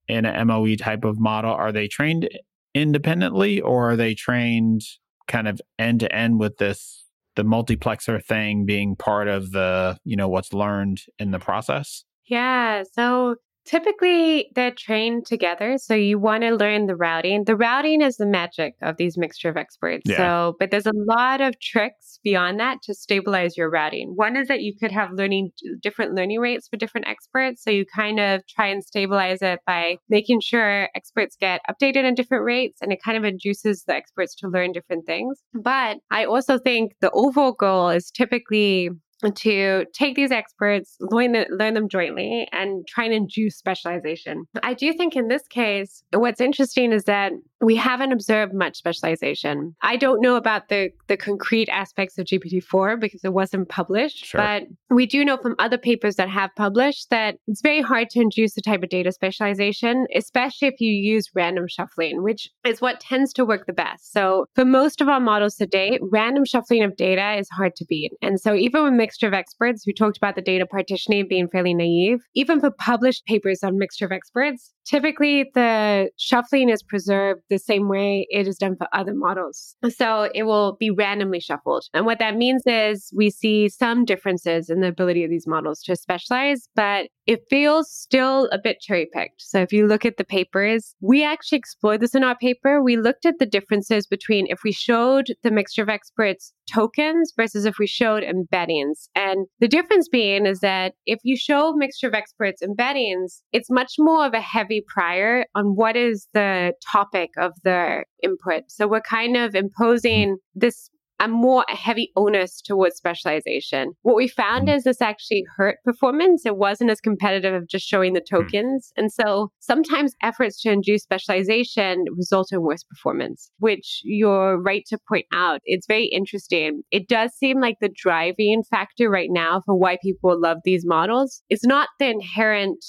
in 0.08 0.26
an 0.26 0.48
MOE 0.48 0.76
type 0.76 1.06
of 1.06 1.20
model 1.20 1.52
are 1.52 1.72
they 1.72 1.88
trained 1.88 2.30
independently 2.74 3.62
or 3.62 3.92
are 3.92 3.96
they 3.96 4.14
trained 4.14 4.82
kind 5.28 5.48
of 5.48 5.62
end 5.80 6.02
to 6.02 6.14
end 6.14 6.40
with 6.40 6.58
this 6.58 7.06
the 7.36 7.44
multiplexer 7.44 8.24
thing 8.24 8.66
being 8.66 8.96
part 8.96 9.28
of 9.28 9.52
the 9.52 9.98
you 10.04 10.16
know 10.16 10.28
what's 10.28 10.54
learned 10.54 11.02
in 11.18 11.32
the 11.32 11.40
process? 11.40 12.04
Yeah 12.28 12.84
so 12.94 13.36
Typically, 13.66 14.50
they're 14.56 14.72
trained 14.72 15.26
together. 15.26 15.78
So 15.78 15.94
you 15.94 16.20
want 16.20 16.44
to 16.44 16.56
learn 16.56 16.88
the 16.88 16.96
routing. 16.96 17.46
The 17.46 17.56
routing 17.56 18.02
is 18.02 18.18
the 18.18 18.26
magic 18.26 18.76
of 18.82 18.98
these 18.98 19.18
mixture 19.18 19.50
of 19.50 19.58
experts. 19.58 20.04
Yeah. 20.06 20.18
So, 20.18 20.56
but 20.60 20.72
there's 20.72 20.86
a 20.86 20.92
lot 20.94 21.42
of 21.42 21.60
tricks 21.60 22.20
beyond 22.24 22.60
that 22.60 22.82
to 22.84 22.94
stabilize 22.94 23.56
your 23.56 23.70
routing. 23.70 24.14
One 24.16 24.36
is 24.36 24.48
that 24.48 24.62
you 24.62 24.74
could 24.78 24.92
have 24.92 25.12
learning 25.14 25.52
different 25.82 26.14
learning 26.14 26.40
rates 26.40 26.68
for 26.68 26.78
different 26.78 27.08
experts. 27.08 27.64
So 27.64 27.72
you 27.72 27.86
kind 27.86 28.20
of 28.20 28.42
try 28.48 28.68
and 28.68 28.84
stabilize 28.84 29.42
it 29.42 29.60
by 29.66 29.98
making 30.10 30.42
sure 30.42 30.90
experts 30.96 31.38
get 31.40 31.62
updated 31.70 32.04
at 32.04 32.16
different 32.16 32.44
rates 32.44 32.80
and 32.82 32.92
it 32.92 33.00
kind 33.04 33.18
of 33.18 33.24
induces 33.24 33.84
the 33.88 33.96
experts 33.96 34.36
to 34.36 34.48
learn 34.48 34.72
different 34.72 35.06
things. 35.06 35.42
But 35.54 35.98
I 36.12 36.26
also 36.26 36.58
think 36.58 36.94
the 37.02 37.12
overall 37.12 37.54
goal 37.54 37.90
is 37.90 38.12
typically 38.12 38.90
to 39.36 39.86
take 39.94 40.16
these 40.16 40.32
experts, 40.32 40.96
learn, 41.00 41.34
the, 41.34 41.48
learn 41.50 41.74
them 41.74 41.90
jointly, 41.90 42.48
and 42.52 42.86
try 42.88 43.06
and 43.06 43.14
induce 43.14 43.58
specialization. 43.58 44.46
I 44.62 44.74
do 44.74 44.94
think 44.94 45.16
in 45.16 45.28
this 45.28 45.48
case, 45.48 46.04
what's 46.14 46.42
interesting 46.42 46.92
is 46.92 47.06
that 47.06 47.32
we 47.62 47.76
haven't 47.76 48.12
observed 48.12 48.54
much 48.54 48.78
specialization. 48.78 49.76
I 49.82 49.96
don't 49.96 50.22
know 50.22 50.36
about 50.36 50.68
the, 50.68 50.90
the 51.08 51.16
concrete 51.16 51.70
aspects 51.70 52.18
of 52.18 52.26
GPT-4 52.26 53.00
because 53.00 53.24
it 53.24 53.34
wasn't 53.34 53.70
published, 53.70 54.26
sure. 54.26 54.42
but 54.42 54.64
we 54.90 55.06
do 55.06 55.24
know 55.24 55.38
from 55.38 55.56
other 55.60 55.78
papers 55.78 56.18
that 56.18 56.30
have 56.30 56.52
published 56.58 57.10
that 57.10 57.36
it's 57.48 57.62
very 57.62 57.82
hard 57.82 58.10
to 58.12 58.22
induce 58.22 58.54
the 58.54 58.62
type 58.62 58.84
of 58.84 58.90
data 58.90 59.12
specialization, 59.12 60.06
especially 60.16 60.68
if 60.68 60.82
you 60.82 60.92
use 60.92 61.30
random 61.34 61.68
shuffling, 61.68 62.22
which 62.22 62.50
is 62.66 62.82
what 62.82 63.00
tends 63.00 63.32
to 63.34 63.46
work 63.46 63.66
the 63.66 63.74
best. 63.74 64.12
So 64.12 64.46
for 64.56 64.66
most 64.66 65.00
of 65.00 65.08
our 65.08 65.22
models 65.22 65.56
today, 65.56 66.00
random 66.02 66.46
shuffling 66.46 66.84
of 66.84 66.98
data 66.98 67.38
is 67.40 67.50
hard 67.50 67.76
to 67.78 67.86
beat. 67.86 68.12
And 68.22 68.40
so 68.40 68.54
even 68.56 68.84
with 68.84 68.94
mixture 69.04 69.28
of 69.28 69.34
experts, 69.34 69.84
who 69.86 69.92
talked 69.92 70.16
about 70.16 70.36
the 70.36 70.42
data 70.42 70.66
partitioning 70.66 71.28
being 71.28 71.50
fairly 71.50 71.74
naive, 71.74 72.20
even 72.36 72.62
for 72.62 72.72
published 72.72 73.26
papers 73.26 73.62
on 73.62 73.78
mixture 73.78 74.06
of 74.06 74.14
experts, 74.14 74.74
typically 74.86 75.50
the 75.54 76.10
shuffling 76.18 76.70
is 76.70 76.84
preserved 76.84 77.42
the 77.50 77.58
same 77.58 77.90
way 77.90 78.28
it 78.30 78.48
is 78.48 78.58
done 78.58 78.76
for 78.78 78.88
other 78.94 79.14
models. 79.14 79.76
So 79.90 80.30
it 80.34 80.44
will 80.44 80.78
be 80.80 80.90
randomly 80.90 81.40
shuffled. 81.40 81.86
And 81.94 82.06
what 82.06 82.20
that 82.20 82.36
means 82.36 82.64
is 82.66 83.12
we 83.16 83.30
see 83.30 83.70
some 83.70 84.06
differences 84.06 84.70
in 84.70 84.82
the 84.82 84.88
ability 84.88 85.24
of 85.24 85.30
these 85.30 85.48
models 85.48 85.82
to 85.84 85.96
specialize, 85.96 86.68
but 86.76 87.08
it 87.26 87.42
feels 87.50 87.90
still 87.90 88.50
a 88.52 88.60
bit 88.62 88.82
cherry 88.82 89.08
picked. 89.14 89.42
So 89.42 89.60
if 89.60 89.72
you 89.72 89.88
look 89.88 90.06
at 90.06 90.18
the 90.18 90.26
papers, 90.26 90.96
we 91.02 91.24
actually 91.24 91.58
explored 91.58 92.02
this 92.02 92.16
in 92.16 92.24
our 92.24 92.36
paper. 92.36 92.84
We 92.84 92.98
looked 92.98 93.26
at 93.26 93.40
the 93.40 93.46
differences 93.46 94.06
between 94.08 94.48
if 94.50 94.60
we 94.64 94.74
showed 94.74 95.28
the 95.42 95.52
mixture 95.52 95.84
of 95.84 95.90
experts 95.90 96.54
tokens 96.72 97.34
versus 97.36 97.66
if 97.66 97.78
we 97.78 97.88
showed 97.88 98.24
embeddings. 98.24 99.08
And 99.16 99.48
the 99.60 99.68
difference 99.68 100.10
being 100.10 100.46
is 100.46 100.60
that 100.60 100.94
if 101.06 101.20
you 101.24 101.38
show 101.38 101.74
mixture 101.74 102.08
of 102.08 102.14
experts 102.14 102.62
embeddings, 102.62 103.42
it's 103.52 103.70
much 103.70 103.94
more 104.00 104.26
of 104.26 104.34
a 104.34 104.42
heavy 104.42 104.73
prior 104.82 105.46
on 105.56 105.76
what 105.76 105.96
is 105.96 106.28
the 106.34 106.74
topic 106.92 107.32
of 107.38 107.54
the 107.64 108.04
input. 108.22 108.64
So 108.70 108.88
we're 108.88 109.02
kind 109.02 109.38
of 109.38 109.56
imposing 109.56 110.38
this 110.56 110.90
a 111.24 111.28
more 111.28 111.64
heavy 111.70 112.12
onus 112.18 112.62
towards 112.62 112.98
specialization. 112.98 113.94
What 114.02 114.16
we 114.16 114.28
found 114.28 114.68
mm. 114.68 114.76
is 114.76 114.84
this 114.84 115.02
actually 115.02 115.46
hurt 115.56 115.78
performance. 115.86 116.46
It 116.46 116.58
wasn't 116.58 116.90
as 116.90 117.00
competitive 117.00 117.54
of 117.54 117.68
just 117.70 117.88
showing 117.88 118.14
the 118.14 118.20
mm. 118.20 118.30
tokens. 118.30 118.92
And 118.98 119.12
so 119.12 119.52
sometimes 119.60 120.14
efforts 120.22 120.62
to 120.62 120.72
induce 120.72 121.04
specialization 121.04 122.06
result 122.18 122.52
in 122.52 122.62
worse 122.62 122.84
performance, 122.84 123.50
which 123.60 124.02
you're 124.04 124.62
right 124.62 124.84
to 124.88 124.98
point 125.08 125.26
out. 125.34 125.62
It's 125.64 125.88
very 125.88 126.08
interesting. 126.08 126.82
It 126.92 127.08
does 127.08 127.32
seem 127.34 127.62
like 127.62 127.78
the 127.80 127.94
driving 127.96 128.64
factor 128.70 129.10
right 129.10 129.30
now 129.32 129.62
for 129.66 129.76
why 129.76 129.98
people 130.04 130.40
love 130.40 130.58
these 130.66 130.86
models 130.86 131.42
is 131.50 131.64
not 131.64 131.88
the 132.00 132.10
inherent 132.10 132.84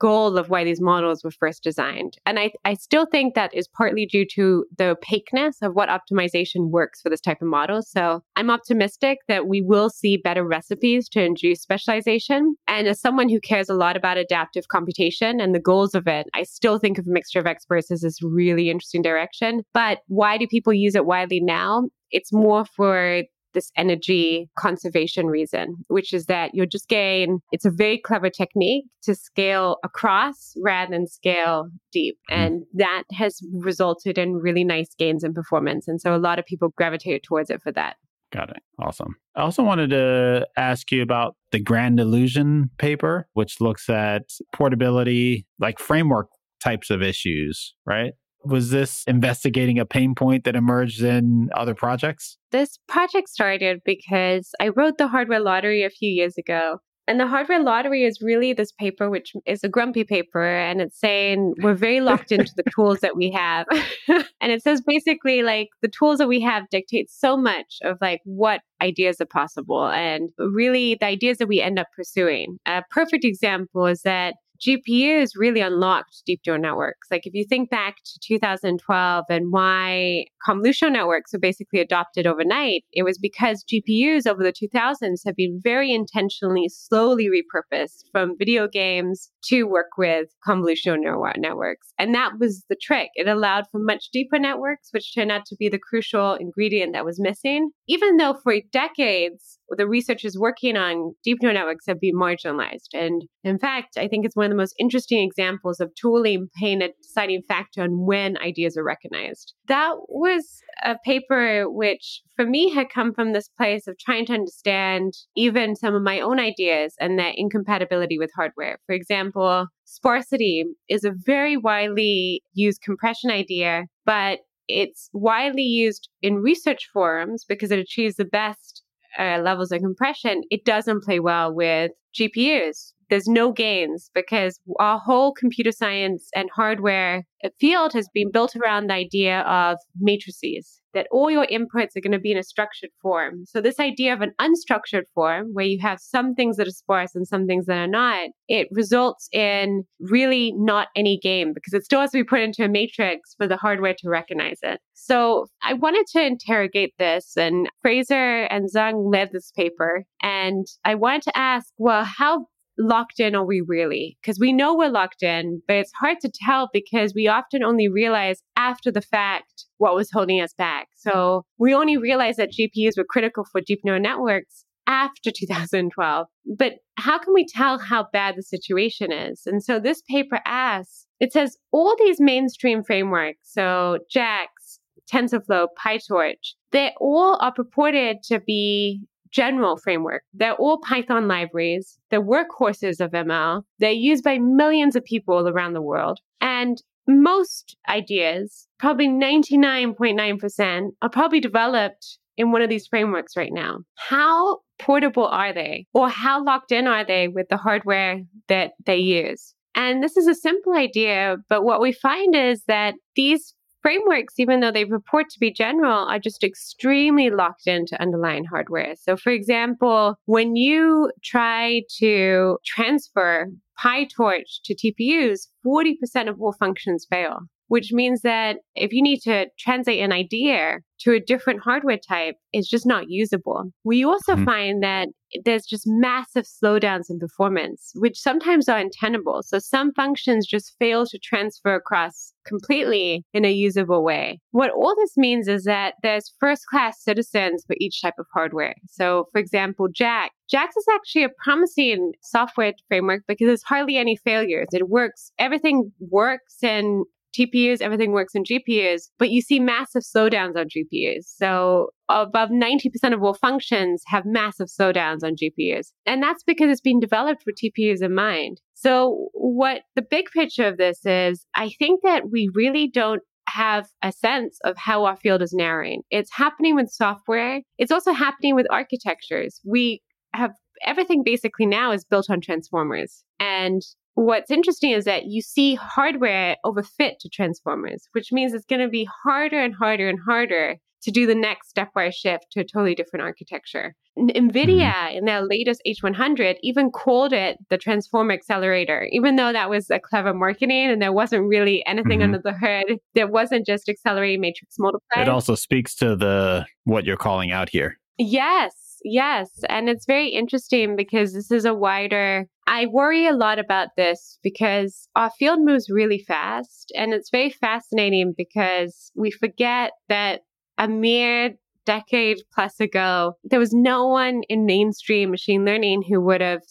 goal 0.00 0.36
of 0.36 0.50
why 0.50 0.64
these 0.64 0.80
models 0.80 1.22
were 1.22 1.30
first 1.30 1.62
designed. 1.62 2.16
And 2.26 2.38
I, 2.38 2.52
I 2.64 2.74
still 2.74 3.06
think 3.06 3.34
that 3.34 3.54
is 3.54 3.68
partly 3.68 4.06
due 4.06 4.26
to 4.34 4.64
the 4.76 4.86
opaqueness 4.86 5.58
of 5.62 5.74
what 5.74 5.88
optimization 5.88 6.70
works 6.70 7.00
for 7.00 7.10
this 7.10 7.20
type 7.20 7.40
of 7.40 7.48
model. 7.48 7.82
So 7.82 8.22
I'm 8.36 8.50
optimistic 8.50 9.18
that 9.28 9.46
we 9.46 9.60
will 9.60 9.90
see 9.90 10.16
better 10.16 10.44
recipes 10.44 11.08
to 11.10 11.22
induce 11.22 11.60
specialization. 11.60 12.56
And 12.66 12.88
as 12.88 13.00
someone 13.00 13.28
who 13.28 13.40
cares 13.40 13.68
a 13.68 13.74
lot 13.74 13.96
about 13.96 14.16
adaptive 14.16 14.68
computation 14.68 15.40
and 15.40 15.54
the 15.54 15.60
goals 15.60 15.94
of 15.94 16.06
it, 16.06 16.26
I 16.34 16.42
still 16.42 16.78
think 16.78 16.98
of 16.98 17.06
a 17.06 17.10
mixture 17.10 17.38
of 17.38 17.46
experts 17.46 17.90
as 17.90 18.00
this 18.00 18.22
really 18.22 18.70
interesting 18.70 19.02
direction. 19.02 19.62
But 19.74 19.98
why 20.08 20.38
do 20.38 20.46
people 20.46 20.72
use 20.72 20.94
it 20.94 21.06
widely 21.06 21.40
now? 21.40 21.88
It's 22.10 22.32
more 22.32 22.64
for 22.64 23.22
this 23.54 23.70
energy 23.76 24.48
conservation 24.58 25.26
reason, 25.26 25.76
which 25.88 26.12
is 26.12 26.26
that 26.26 26.54
you're 26.54 26.66
just 26.66 26.88
getting, 26.88 27.40
it's 27.52 27.64
a 27.64 27.70
very 27.70 27.98
clever 27.98 28.30
technique 28.30 28.84
to 29.02 29.14
scale 29.14 29.76
across 29.84 30.54
rather 30.62 30.90
than 30.90 31.06
scale 31.06 31.68
deep. 31.92 32.16
Mm-hmm. 32.30 32.40
And 32.40 32.62
that 32.74 33.04
has 33.12 33.40
resulted 33.52 34.18
in 34.18 34.34
really 34.34 34.64
nice 34.64 34.94
gains 34.98 35.24
in 35.24 35.34
performance. 35.34 35.88
And 35.88 36.00
so 36.00 36.14
a 36.14 36.18
lot 36.18 36.38
of 36.38 36.46
people 36.46 36.70
gravitate 36.76 37.22
towards 37.22 37.50
it 37.50 37.62
for 37.62 37.72
that. 37.72 37.96
Got 38.32 38.50
it. 38.50 38.62
Awesome. 38.78 39.16
I 39.34 39.40
also 39.40 39.62
wanted 39.62 39.90
to 39.90 40.46
ask 40.56 40.92
you 40.92 41.02
about 41.02 41.34
the 41.50 41.58
Grand 41.60 41.98
Illusion 41.98 42.70
paper, 42.78 43.26
which 43.32 43.60
looks 43.60 43.88
at 43.90 44.22
portability, 44.54 45.46
like 45.58 45.80
framework 45.80 46.28
types 46.62 46.90
of 46.90 47.02
issues, 47.02 47.74
right? 47.86 48.12
Was 48.44 48.70
this 48.70 49.04
investigating 49.06 49.78
a 49.78 49.84
pain 49.84 50.14
point 50.14 50.44
that 50.44 50.56
emerged 50.56 51.02
in 51.02 51.50
other 51.54 51.74
projects? 51.74 52.38
This 52.52 52.78
project 52.88 53.28
started 53.28 53.80
because 53.84 54.50
I 54.60 54.68
wrote 54.68 54.98
the 54.98 55.08
hardware 55.08 55.40
lottery 55.40 55.84
a 55.84 55.90
few 55.90 56.10
years 56.10 56.38
ago. 56.38 56.78
And 57.10 57.18
the 57.18 57.26
hardware 57.26 57.60
lottery 57.60 58.04
is 58.04 58.20
really 58.22 58.52
this 58.52 58.70
paper, 58.70 59.10
which 59.10 59.32
is 59.44 59.64
a 59.64 59.68
grumpy 59.68 60.04
paper, 60.04 60.44
and 60.44 60.80
it's 60.80 60.96
saying 60.96 61.54
we're 61.60 61.74
very 61.74 62.00
locked 62.00 62.30
into 62.30 62.52
the 62.56 62.62
tools 62.72 63.00
that 63.00 63.16
we 63.16 63.32
have. 63.32 63.66
and 64.08 64.52
it 64.52 64.62
says 64.62 64.80
basically 64.80 65.42
like 65.42 65.70
the 65.82 65.88
tools 65.88 66.18
that 66.18 66.28
we 66.28 66.40
have 66.40 66.68
dictate 66.70 67.10
so 67.10 67.36
much 67.36 67.78
of 67.82 67.98
like 68.00 68.20
what 68.24 68.60
ideas 68.80 69.20
are 69.20 69.26
possible 69.26 69.88
and 69.88 70.30
really 70.38 70.96
the 71.00 71.06
ideas 71.06 71.38
that 71.38 71.48
we 71.48 71.60
end 71.60 71.80
up 71.80 71.88
pursuing. 71.96 72.58
A 72.66 72.82
perfect 72.92 73.24
example 73.24 73.86
is 73.86 74.02
that 74.02 74.36
GPUs 74.66 75.30
really 75.36 75.60
unlocked 75.60 76.22
deep 76.26 76.40
neural 76.46 76.60
networks. 76.60 77.08
Like 77.10 77.26
if 77.26 77.34
you 77.34 77.44
think 77.44 77.70
back 77.70 77.96
to 78.04 78.20
2012 78.22 79.24
and 79.28 79.46
why 79.50 80.26
convolutional 80.46 80.92
networks 80.92 81.32
were 81.32 81.38
basically 81.38 81.80
adopted 81.80 82.26
overnight, 82.26 82.84
it 82.92 83.02
was 83.02 83.18
because 83.18 83.64
GPUs 83.64 84.26
over 84.26 84.42
the 84.42 84.52
2000s 84.52 85.20
have 85.24 85.36
been 85.36 85.60
very 85.62 85.92
intentionally 85.92 86.68
slowly 86.68 87.28
repurposed 87.28 88.04
from 88.12 88.36
video 88.38 88.68
games 88.68 89.30
to 89.44 89.64
work 89.64 89.96
with 89.96 90.28
convolutional 90.46 90.98
neural 90.98 91.32
networks. 91.36 91.92
And 91.98 92.14
that 92.14 92.32
was 92.38 92.64
the 92.68 92.76
trick. 92.80 93.10
It 93.14 93.28
allowed 93.28 93.64
for 93.70 93.78
much 93.78 94.10
deeper 94.12 94.38
networks, 94.38 94.88
which 94.92 95.14
turned 95.14 95.32
out 95.32 95.46
to 95.46 95.56
be 95.56 95.68
the 95.68 95.78
crucial 95.78 96.34
ingredient 96.34 96.92
that 96.92 97.04
was 97.04 97.20
missing. 97.20 97.70
Even 97.88 98.16
though 98.16 98.34
for 98.42 98.54
decades, 98.72 99.58
the 99.70 99.86
researchers 99.86 100.36
working 100.38 100.76
on 100.76 101.14
deep 101.24 101.38
neural 101.40 101.56
networks 101.56 101.86
have 101.86 102.00
been 102.00 102.16
marginalized. 102.16 102.88
And 102.92 103.22
in 103.44 103.58
fact, 103.58 103.96
I 103.96 104.08
think 104.08 104.24
it's 104.24 104.36
one 104.36 104.49
of 104.50 104.56
the 104.56 104.60
most 104.60 104.74
interesting 104.78 105.22
examples 105.22 105.80
of 105.80 105.94
tooling 105.94 106.48
playing 106.58 106.82
a 106.82 106.88
deciding 107.02 107.42
factor 107.48 107.82
on 107.82 108.04
when 108.06 108.36
ideas 108.38 108.76
are 108.76 108.84
recognized. 108.84 109.54
That 109.68 109.94
was 110.08 110.60
a 110.84 110.96
paper 111.04 111.70
which, 111.70 112.22
for 112.36 112.44
me, 112.44 112.70
had 112.70 112.90
come 112.92 113.12
from 113.12 113.32
this 113.32 113.48
place 113.48 113.86
of 113.86 113.98
trying 113.98 114.26
to 114.26 114.34
understand 114.34 115.14
even 115.36 115.76
some 115.76 115.94
of 115.94 116.02
my 116.02 116.20
own 116.20 116.38
ideas 116.38 116.94
and 117.00 117.18
their 117.18 117.32
incompatibility 117.34 118.18
with 118.18 118.30
hardware. 118.34 118.78
For 118.86 118.94
example, 118.94 119.66
sparsity 119.84 120.64
is 120.88 121.04
a 121.04 121.12
very 121.14 121.56
widely 121.56 122.42
used 122.52 122.82
compression 122.82 123.30
idea, 123.30 123.84
but 124.04 124.40
it's 124.68 125.10
widely 125.12 125.62
used 125.62 126.08
in 126.22 126.36
research 126.36 126.88
forums 126.92 127.44
because 127.48 127.70
it 127.70 127.78
achieves 127.78 128.16
the 128.16 128.24
best 128.24 128.82
uh, 129.18 129.38
levels 129.42 129.72
of 129.72 129.80
compression, 129.80 130.42
it 130.50 130.64
doesn't 130.64 131.02
play 131.02 131.20
well 131.20 131.54
with 131.54 131.92
GPUs. 132.18 132.92
There's 133.10 133.26
no 133.26 133.52
gains 133.52 134.10
because 134.14 134.60
our 134.78 134.98
whole 134.98 135.32
computer 135.32 135.72
science 135.72 136.28
and 136.34 136.48
hardware 136.54 137.24
field 137.58 137.92
has 137.92 138.08
been 138.12 138.30
built 138.30 138.54
around 138.56 138.86
the 138.86 138.94
idea 138.94 139.40
of 139.40 139.78
matrices 139.98 140.80
that 140.92 141.06
all 141.12 141.30
your 141.30 141.46
inputs 141.46 141.96
are 141.96 142.00
going 142.00 142.12
to 142.12 142.18
be 142.18 142.32
in 142.32 142.38
a 142.38 142.42
structured 142.42 142.90
form. 143.00 143.44
So 143.46 143.60
this 143.60 143.78
idea 143.78 144.12
of 144.12 144.20
an 144.22 144.32
unstructured 144.40 145.04
form 145.14 145.50
where 145.52 145.64
you 145.64 145.78
have 145.80 146.00
some 146.00 146.34
things 146.34 146.56
that 146.56 146.66
are 146.66 146.72
sparse 146.72 147.14
and 147.14 147.26
some 147.26 147.46
things 147.46 147.66
that 147.66 147.78
are 147.78 147.86
not, 147.86 148.30
it 148.48 148.68
results 148.72 149.28
in 149.32 149.84
really 150.00 150.52
not 150.56 150.88
any 150.96 151.18
game 151.22 151.52
because 151.54 151.72
it 151.72 151.84
still 151.84 152.00
has 152.00 152.10
to 152.10 152.18
be 152.18 152.24
put 152.24 152.40
into 152.40 152.64
a 152.64 152.68
matrix 152.68 153.34
for 153.36 153.46
the 153.46 153.56
hardware 153.56 153.94
to 153.98 154.08
recognize 154.08 154.58
it. 154.62 154.80
So 154.94 155.46
I 155.62 155.74
wanted 155.74 156.06
to 156.12 156.26
interrogate 156.26 156.94
this 156.98 157.36
and 157.36 157.68
Fraser 157.82 158.42
and 158.44 158.68
Dzung 158.68 159.12
led 159.12 159.30
this 159.32 159.52
paper 159.52 160.04
and 160.22 160.66
I 160.84 160.96
wanted 160.96 161.22
to 161.22 161.36
ask, 161.36 161.72
well, 161.78 162.04
how 162.04 162.46
locked 162.80 163.20
in 163.20 163.36
are 163.36 163.44
we 163.44 163.60
really? 163.60 164.16
Because 164.20 164.38
we 164.38 164.52
know 164.52 164.74
we're 164.74 164.90
locked 164.90 165.22
in, 165.22 165.62
but 165.68 165.76
it's 165.76 165.92
hard 166.00 166.18
to 166.20 166.30
tell 166.32 166.68
because 166.72 167.12
we 167.14 167.28
often 167.28 167.62
only 167.62 167.88
realize 167.88 168.42
after 168.56 168.90
the 168.90 169.02
fact 169.02 169.66
what 169.78 169.94
was 169.94 170.10
holding 170.10 170.40
us 170.40 170.54
back. 170.54 170.88
So 170.96 171.44
we 171.58 171.74
only 171.74 171.96
realized 171.96 172.38
that 172.38 172.52
GPUs 172.52 172.96
were 172.96 173.04
critical 173.08 173.44
for 173.44 173.60
deep 173.60 173.80
neural 173.84 174.00
networks 174.00 174.64
after 174.86 175.30
2012. 175.34 176.26
But 176.56 176.74
how 176.96 177.18
can 177.18 177.34
we 177.34 177.46
tell 177.46 177.78
how 177.78 178.06
bad 178.12 178.36
the 178.36 178.42
situation 178.42 179.12
is? 179.12 179.42
And 179.46 179.62
so 179.62 179.78
this 179.78 180.02
paper 180.08 180.40
asks, 180.44 181.06
it 181.20 181.32
says 181.32 181.56
all 181.72 181.94
these 181.98 182.20
mainstream 182.20 182.82
frameworks, 182.82 183.40
so 183.42 183.98
JAX, 184.10 184.80
TensorFlow, 185.12 185.68
PyTorch, 185.78 186.54
they 186.72 186.92
all 187.00 187.36
are 187.40 187.52
purported 187.52 188.22
to 188.24 188.40
be 188.40 189.02
general 189.32 189.76
framework. 189.76 190.22
They're 190.32 190.54
all 190.54 190.78
Python 190.78 191.28
libraries. 191.28 191.98
They're 192.10 192.22
workhorses 192.22 193.00
of 193.00 193.12
ML. 193.12 193.62
They're 193.78 193.90
used 193.90 194.24
by 194.24 194.38
millions 194.38 194.96
of 194.96 195.04
people 195.04 195.48
around 195.48 195.74
the 195.74 195.82
world. 195.82 196.20
And 196.40 196.82
most 197.06 197.76
ideas, 197.88 198.68
probably 198.78 199.08
99.9%, 199.08 200.88
are 201.02 201.10
probably 201.10 201.40
developed 201.40 202.18
in 202.36 202.52
one 202.52 202.62
of 202.62 202.70
these 202.70 202.86
frameworks 202.86 203.36
right 203.36 203.52
now. 203.52 203.80
How 203.96 204.58
portable 204.78 205.26
are 205.26 205.52
they? 205.52 205.86
Or 205.92 206.08
how 206.08 206.42
locked 206.42 206.72
in 206.72 206.86
are 206.86 207.04
they 207.04 207.28
with 207.28 207.48
the 207.50 207.56
hardware 207.56 208.20
that 208.48 208.72
they 208.86 208.96
use? 208.96 209.54
And 209.74 210.02
this 210.02 210.16
is 210.16 210.26
a 210.26 210.34
simple 210.34 210.72
idea, 210.72 211.36
but 211.48 211.64
what 211.64 211.80
we 211.80 211.92
find 211.92 212.34
is 212.34 212.64
that 212.66 212.94
these 213.14 213.54
frameworks, 213.82 214.34
even 214.38 214.60
though 214.60 214.72
they 214.72 214.84
report 214.84 215.28
to 215.30 215.40
be 215.40 215.52
general, 215.52 216.06
are 216.08 216.18
just 216.18 216.44
extremely 216.44 217.30
locked 217.30 217.66
into 217.66 218.00
underlying 218.00 218.44
hardware. 218.44 218.94
So, 218.96 219.16
for 219.16 219.30
example, 219.30 220.16
when 220.26 220.56
you 220.56 221.10
try 221.22 221.82
to 221.98 222.58
transfer 222.64 223.48
PyTorch 223.82 224.62
to 224.64 224.74
TPUs, 224.74 225.48
40% 225.64 226.28
of 226.28 226.40
all 226.40 226.52
functions 226.52 227.06
fail 227.08 227.40
which 227.70 227.92
means 227.92 228.22
that 228.22 228.56
if 228.74 228.92
you 228.92 229.00
need 229.00 229.20
to 229.20 229.46
translate 229.56 230.00
an 230.00 230.10
idea 230.10 230.80
to 230.98 231.12
a 231.12 231.20
different 231.20 231.60
hardware 231.60 231.98
type, 231.98 232.34
it's 232.52 232.68
just 232.68 232.84
not 232.84 233.08
usable. 233.08 233.70
We 233.84 234.04
also 234.04 234.34
mm-hmm. 234.34 234.44
find 234.44 234.82
that 234.82 235.06
there's 235.44 235.66
just 235.66 235.84
massive 235.86 236.46
slowdowns 236.46 237.08
in 237.08 237.20
performance, 237.20 237.92
which 237.94 238.18
sometimes 238.18 238.68
are 238.68 238.76
untenable. 238.76 239.44
So 239.44 239.60
some 239.60 239.94
functions 239.94 240.48
just 240.48 240.74
fail 240.80 241.06
to 241.06 241.18
transfer 241.20 241.76
across 241.76 242.32
completely 242.50 243.24
in 243.32 243.44
a 243.44 243.52
usable 243.52 244.02
way. 244.04 244.38
What 244.50 244.70
all 244.72 244.94
this 244.96 245.16
means 245.16 245.48
is 245.48 245.64
that 245.64 245.94
there's 246.02 246.34
first 246.38 246.66
class 246.66 247.02
citizens 247.02 247.64
for 247.66 247.76
each 247.80 248.02
type 248.02 248.18
of 248.18 248.26
hardware. 248.34 248.74
So 248.88 249.28
for 249.32 249.38
example, 249.38 249.88
Jack. 249.92 250.32
JAX 250.50 250.76
is 250.76 250.86
actually 250.92 251.22
a 251.22 251.28
promising 251.44 252.12
software 252.22 252.72
framework 252.88 253.22
because 253.28 253.46
there's 253.46 253.62
hardly 253.62 253.96
any 253.96 254.16
failures. 254.16 254.66
It 254.72 254.88
works, 254.88 255.30
everything 255.38 255.92
works 256.00 256.56
and 256.62 257.04
TPUs, 257.38 257.80
everything 257.80 258.12
works 258.12 258.34
in 258.34 258.44
GPUs, 258.44 259.08
but 259.18 259.30
you 259.30 259.40
see 259.40 259.60
massive 259.60 260.02
slowdowns 260.02 260.56
on 260.56 260.66
GPUs. 260.66 261.24
So 261.24 261.90
above 262.08 262.50
90% 262.50 263.12
of 263.12 263.22
all 263.22 263.34
functions 263.34 264.02
have 264.06 264.24
massive 264.26 264.68
slowdowns 264.68 265.22
on 265.22 265.34
GPUs. 265.36 265.92
And 266.06 266.22
that's 266.22 266.42
because 266.42 266.70
it's 266.70 266.80
been 266.80 267.00
developed 267.00 267.44
with 267.46 267.56
TPUs 267.56 268.02
in 268.02 268.14
mind. 268.14 268.60
So 268.74 269.28
what 269.32 269.82
the 269.94 270.02
big 270.02 270.26
picture 270.30 270.66
of 270.66 270.76
this 270.76 271.04
is, 271.04 271.44
I 271.54 271.70
think 271.78 272.00
that 272.02 272.30
we 272.30 272.50
really 272.54 272.88
don't 272.88 273.22
have 273.48 273.88
a 274.02 274.12
sense 274.12 274.58
of 274.64 274.76
how 274.76 275.04
our 275.04 275.16
field 275.16 275.42
is 275.42 275.52
narrowing. 275.52 276.02
It's 276.10 276.32
happening 276.32 276.76
with 276.76 276.90
software. 276.90 277.60
It's 277.78 277.92
also 277.92 278.12
happening 278.12 278.54
with 278.54 278.66
architectures. 278.70 279.60
We 279.64 280.02
have 280.34 280.52
everything 280.84 281.22
basically 281.24 281.66
now 281.66 281.92
is 281.92 282.04
built 282.04 282.30
on 282.30 282.40
transformers. 282.40 283.24
And 283.38 283.82
what's 284.14 284.50
interesting 284.50 284.92
is 284.92 285.04
that 285.04 285.26
you 285.26 285.40
see 285.40 285.74
hardware 285.74 286.56
overfit 286.64 287.18
to 287.20 287.28
transformers, 287.28 288.08
which 288.12 288.32
means 288.32 288.52
it's 288.52 288.66
going 288.66 288.82
to 288.82 288.88
be 288.88 289.08
harder 289.24 289.58
and 289.58 289.74
harder 289.74 290.08
and 290.08 290.18
harder 290.26 290.76
to 291.02 291.10
do 291.10 291.26
the 291.26 291.34
next 291.34 291.74
stepwise 291.74 292.14
shift 292.14 292.46
to 292.52 292.60
a 292.60 292.64
totally 292.64 292.94
different 292.94 293.24
architecture. 293.24 293.94
NVIDIA 294.18 294.92
mm-hmm. 294.92 295.16
in 295.16 295.24
their 295.24 295.42
latest 295.42 295.80
H100 295.86 296.56
even 296.62 296.90
called 296.90 297.32
it 297.32 297.56
the 297.70 297.78
transformer 297.78 298.32
accelerator, 298.32 299.08
even 299.10 299.36
though 299.36 299.52
that 299.52 299.70
was 299.70 299.88
a 299.90 299.98
clever 299.98 300.34
marketing 300.34 300.90
and 300.90 301.00
there 301.00 301.12
wasn't 301.12 301.46
really 301.46 301.84
anything 301.86 302.20
mm-hmm. 302.20 302.34
under 302.34 302.40
the 302.42 302.52
hood. 302.52 302.98
There 303.14 303.28
wasn't 303.28 303.66
just 303.66 303.88
accelerating 303.88 304.40
matrix 304.40 304.76
multiply. 304.78 305.22
It 305.22 305.28
also 305.28 305.54
speaks 305.54 305.94
to 305.96 306.16
the 306.16 306.66
what 306.84 307.04
you're 307.04 307.16
calling 307.16 307.50
out 307.50 307.70
here. 307.70 307.98
Yes, 308.18 308.98
yes. 309.04 309.48
And 309.68 309.88
it's 309.88 310.04
very 310.04 310.28
interesting 310.28 310.96
because 310.96 311.32
this 311.32 311.50
is 311.50 311.64
a 311.64 311.72
wider 311.72 312.46
I 312.70 312.86
worry 312.86 313.26
a 313.26 313.32
lot 313.32 313.58
about 313.58 313.88
this 313.96 314.38
because 314.44 315.08
our 315.16 315.30
field 315.30 315.58
moves 315.60 315.90
really 315.90 316.20
fast. 316.20 316.92
And 316.94 317.12
it's 317.12 317.28
very 317.28 317.50
fascinating 317.50 318.32
because 318.36 319.10
we 319.16 319.32
forget 319.32 319.90
that 320.08 320.42
a 320.78 320.86
mere 320.86 321.54
decade 321.84 322.38
plus 322.54 322.78
ago, 322.78 323.34
there 323.42 323.58
was 323.58 323.72
no 323.72 324.06
one 324.06 324.42
in 324.48 324.66
mainstream 324.66 325.32
machine 325.32 325.64
learning 325.64 326.04
who 326.08 326.20
would 326.20 326.40
have 326.40 326.62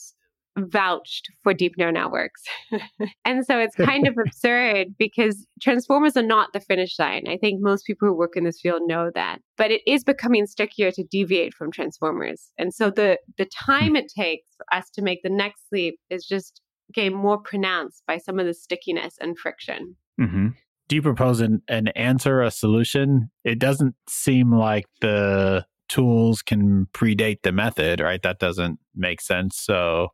vouched 0.60 1.28
for 1.43 1.53
deep 1.53 1.74
neural 1.78 1.93
networks. 1.93 2.43
and 3.26 3.45
so 3.45 3.60
it's 3.60 3.76
kind 3.76 4.07
of 4.07 4.16
absurd 4.26 4.95
because 4.97 5.45
transformers 5.62 6.18
are 6.18 6.24
not 6.24 6.53
the 6.53 6.60
finish 6.60 6.97
line. 6.99 7.26
I 7.28 7.38
think 7.38 7.62
most 7.62 7.86
people 7.86 8.07
who 8.07 8.14
work 8.14 8.36
in 8.36 8.43
this 8.43 8.60
field 8.60 8.82
know 8.86 9.12
that. 9.16 9.39
But 9.57 9.72
it 9.72 9.82
is 9.86 10.03
becoming 10.03 10.45
stickier 10.45 10.91
to 10.91 11.03
deviate 11.03 11.53
from 11.53 11.72
transformers. 11.72 12.51
And 12.57 12.74
so 12.74 12.89
the 12.89 13.18
the 13.38 13.45
time 13.45 13.95
it 13.95 14.12
takes 14.16 14.47
for 14.57 14.66
us 14.72 14.89
to 14.91 15.01
make 15.01 15.22
the 15.24 15.30
next 15.30 15.66
leap 15.72 15.99
is 16.10 16.26
just 16.26 16.62
getting 16.93 17.16
more 17.16 17.38
pronounced 17.38 18.03
by 18.07 18.18
some 18.18 18.39
of 18.39 18.45
the 18.45 18.53
stickiness 18.53 19.16
and 19.20 19.38
friction. 19.38 19.95
Mm-hmm. 20.20 20.47
Do 20.88 20.95
you 20.95 21.01
propose 21.03 21.39
an, 21.39 21.62
an 21.68 21.89
answer, 21.89 22.41
a 22.41 22.49
solution? 22.49 23.30
It 23.43 23.60
doesn't 23.60 23.93
seem 24.07 24.51
like 24.51 24.86
the 25.01 25.66
tools 25.88 26.41
can 26.41 26.88
predate 26.93 27.41
the 27.43 27.51
method, 27.51 27.99
right? 27.99 28.22
That 28.22 28.39
doesn't 28.39 28.80
make 28.95 29.22
sense. 29.22 29.57
So 29.57 30.10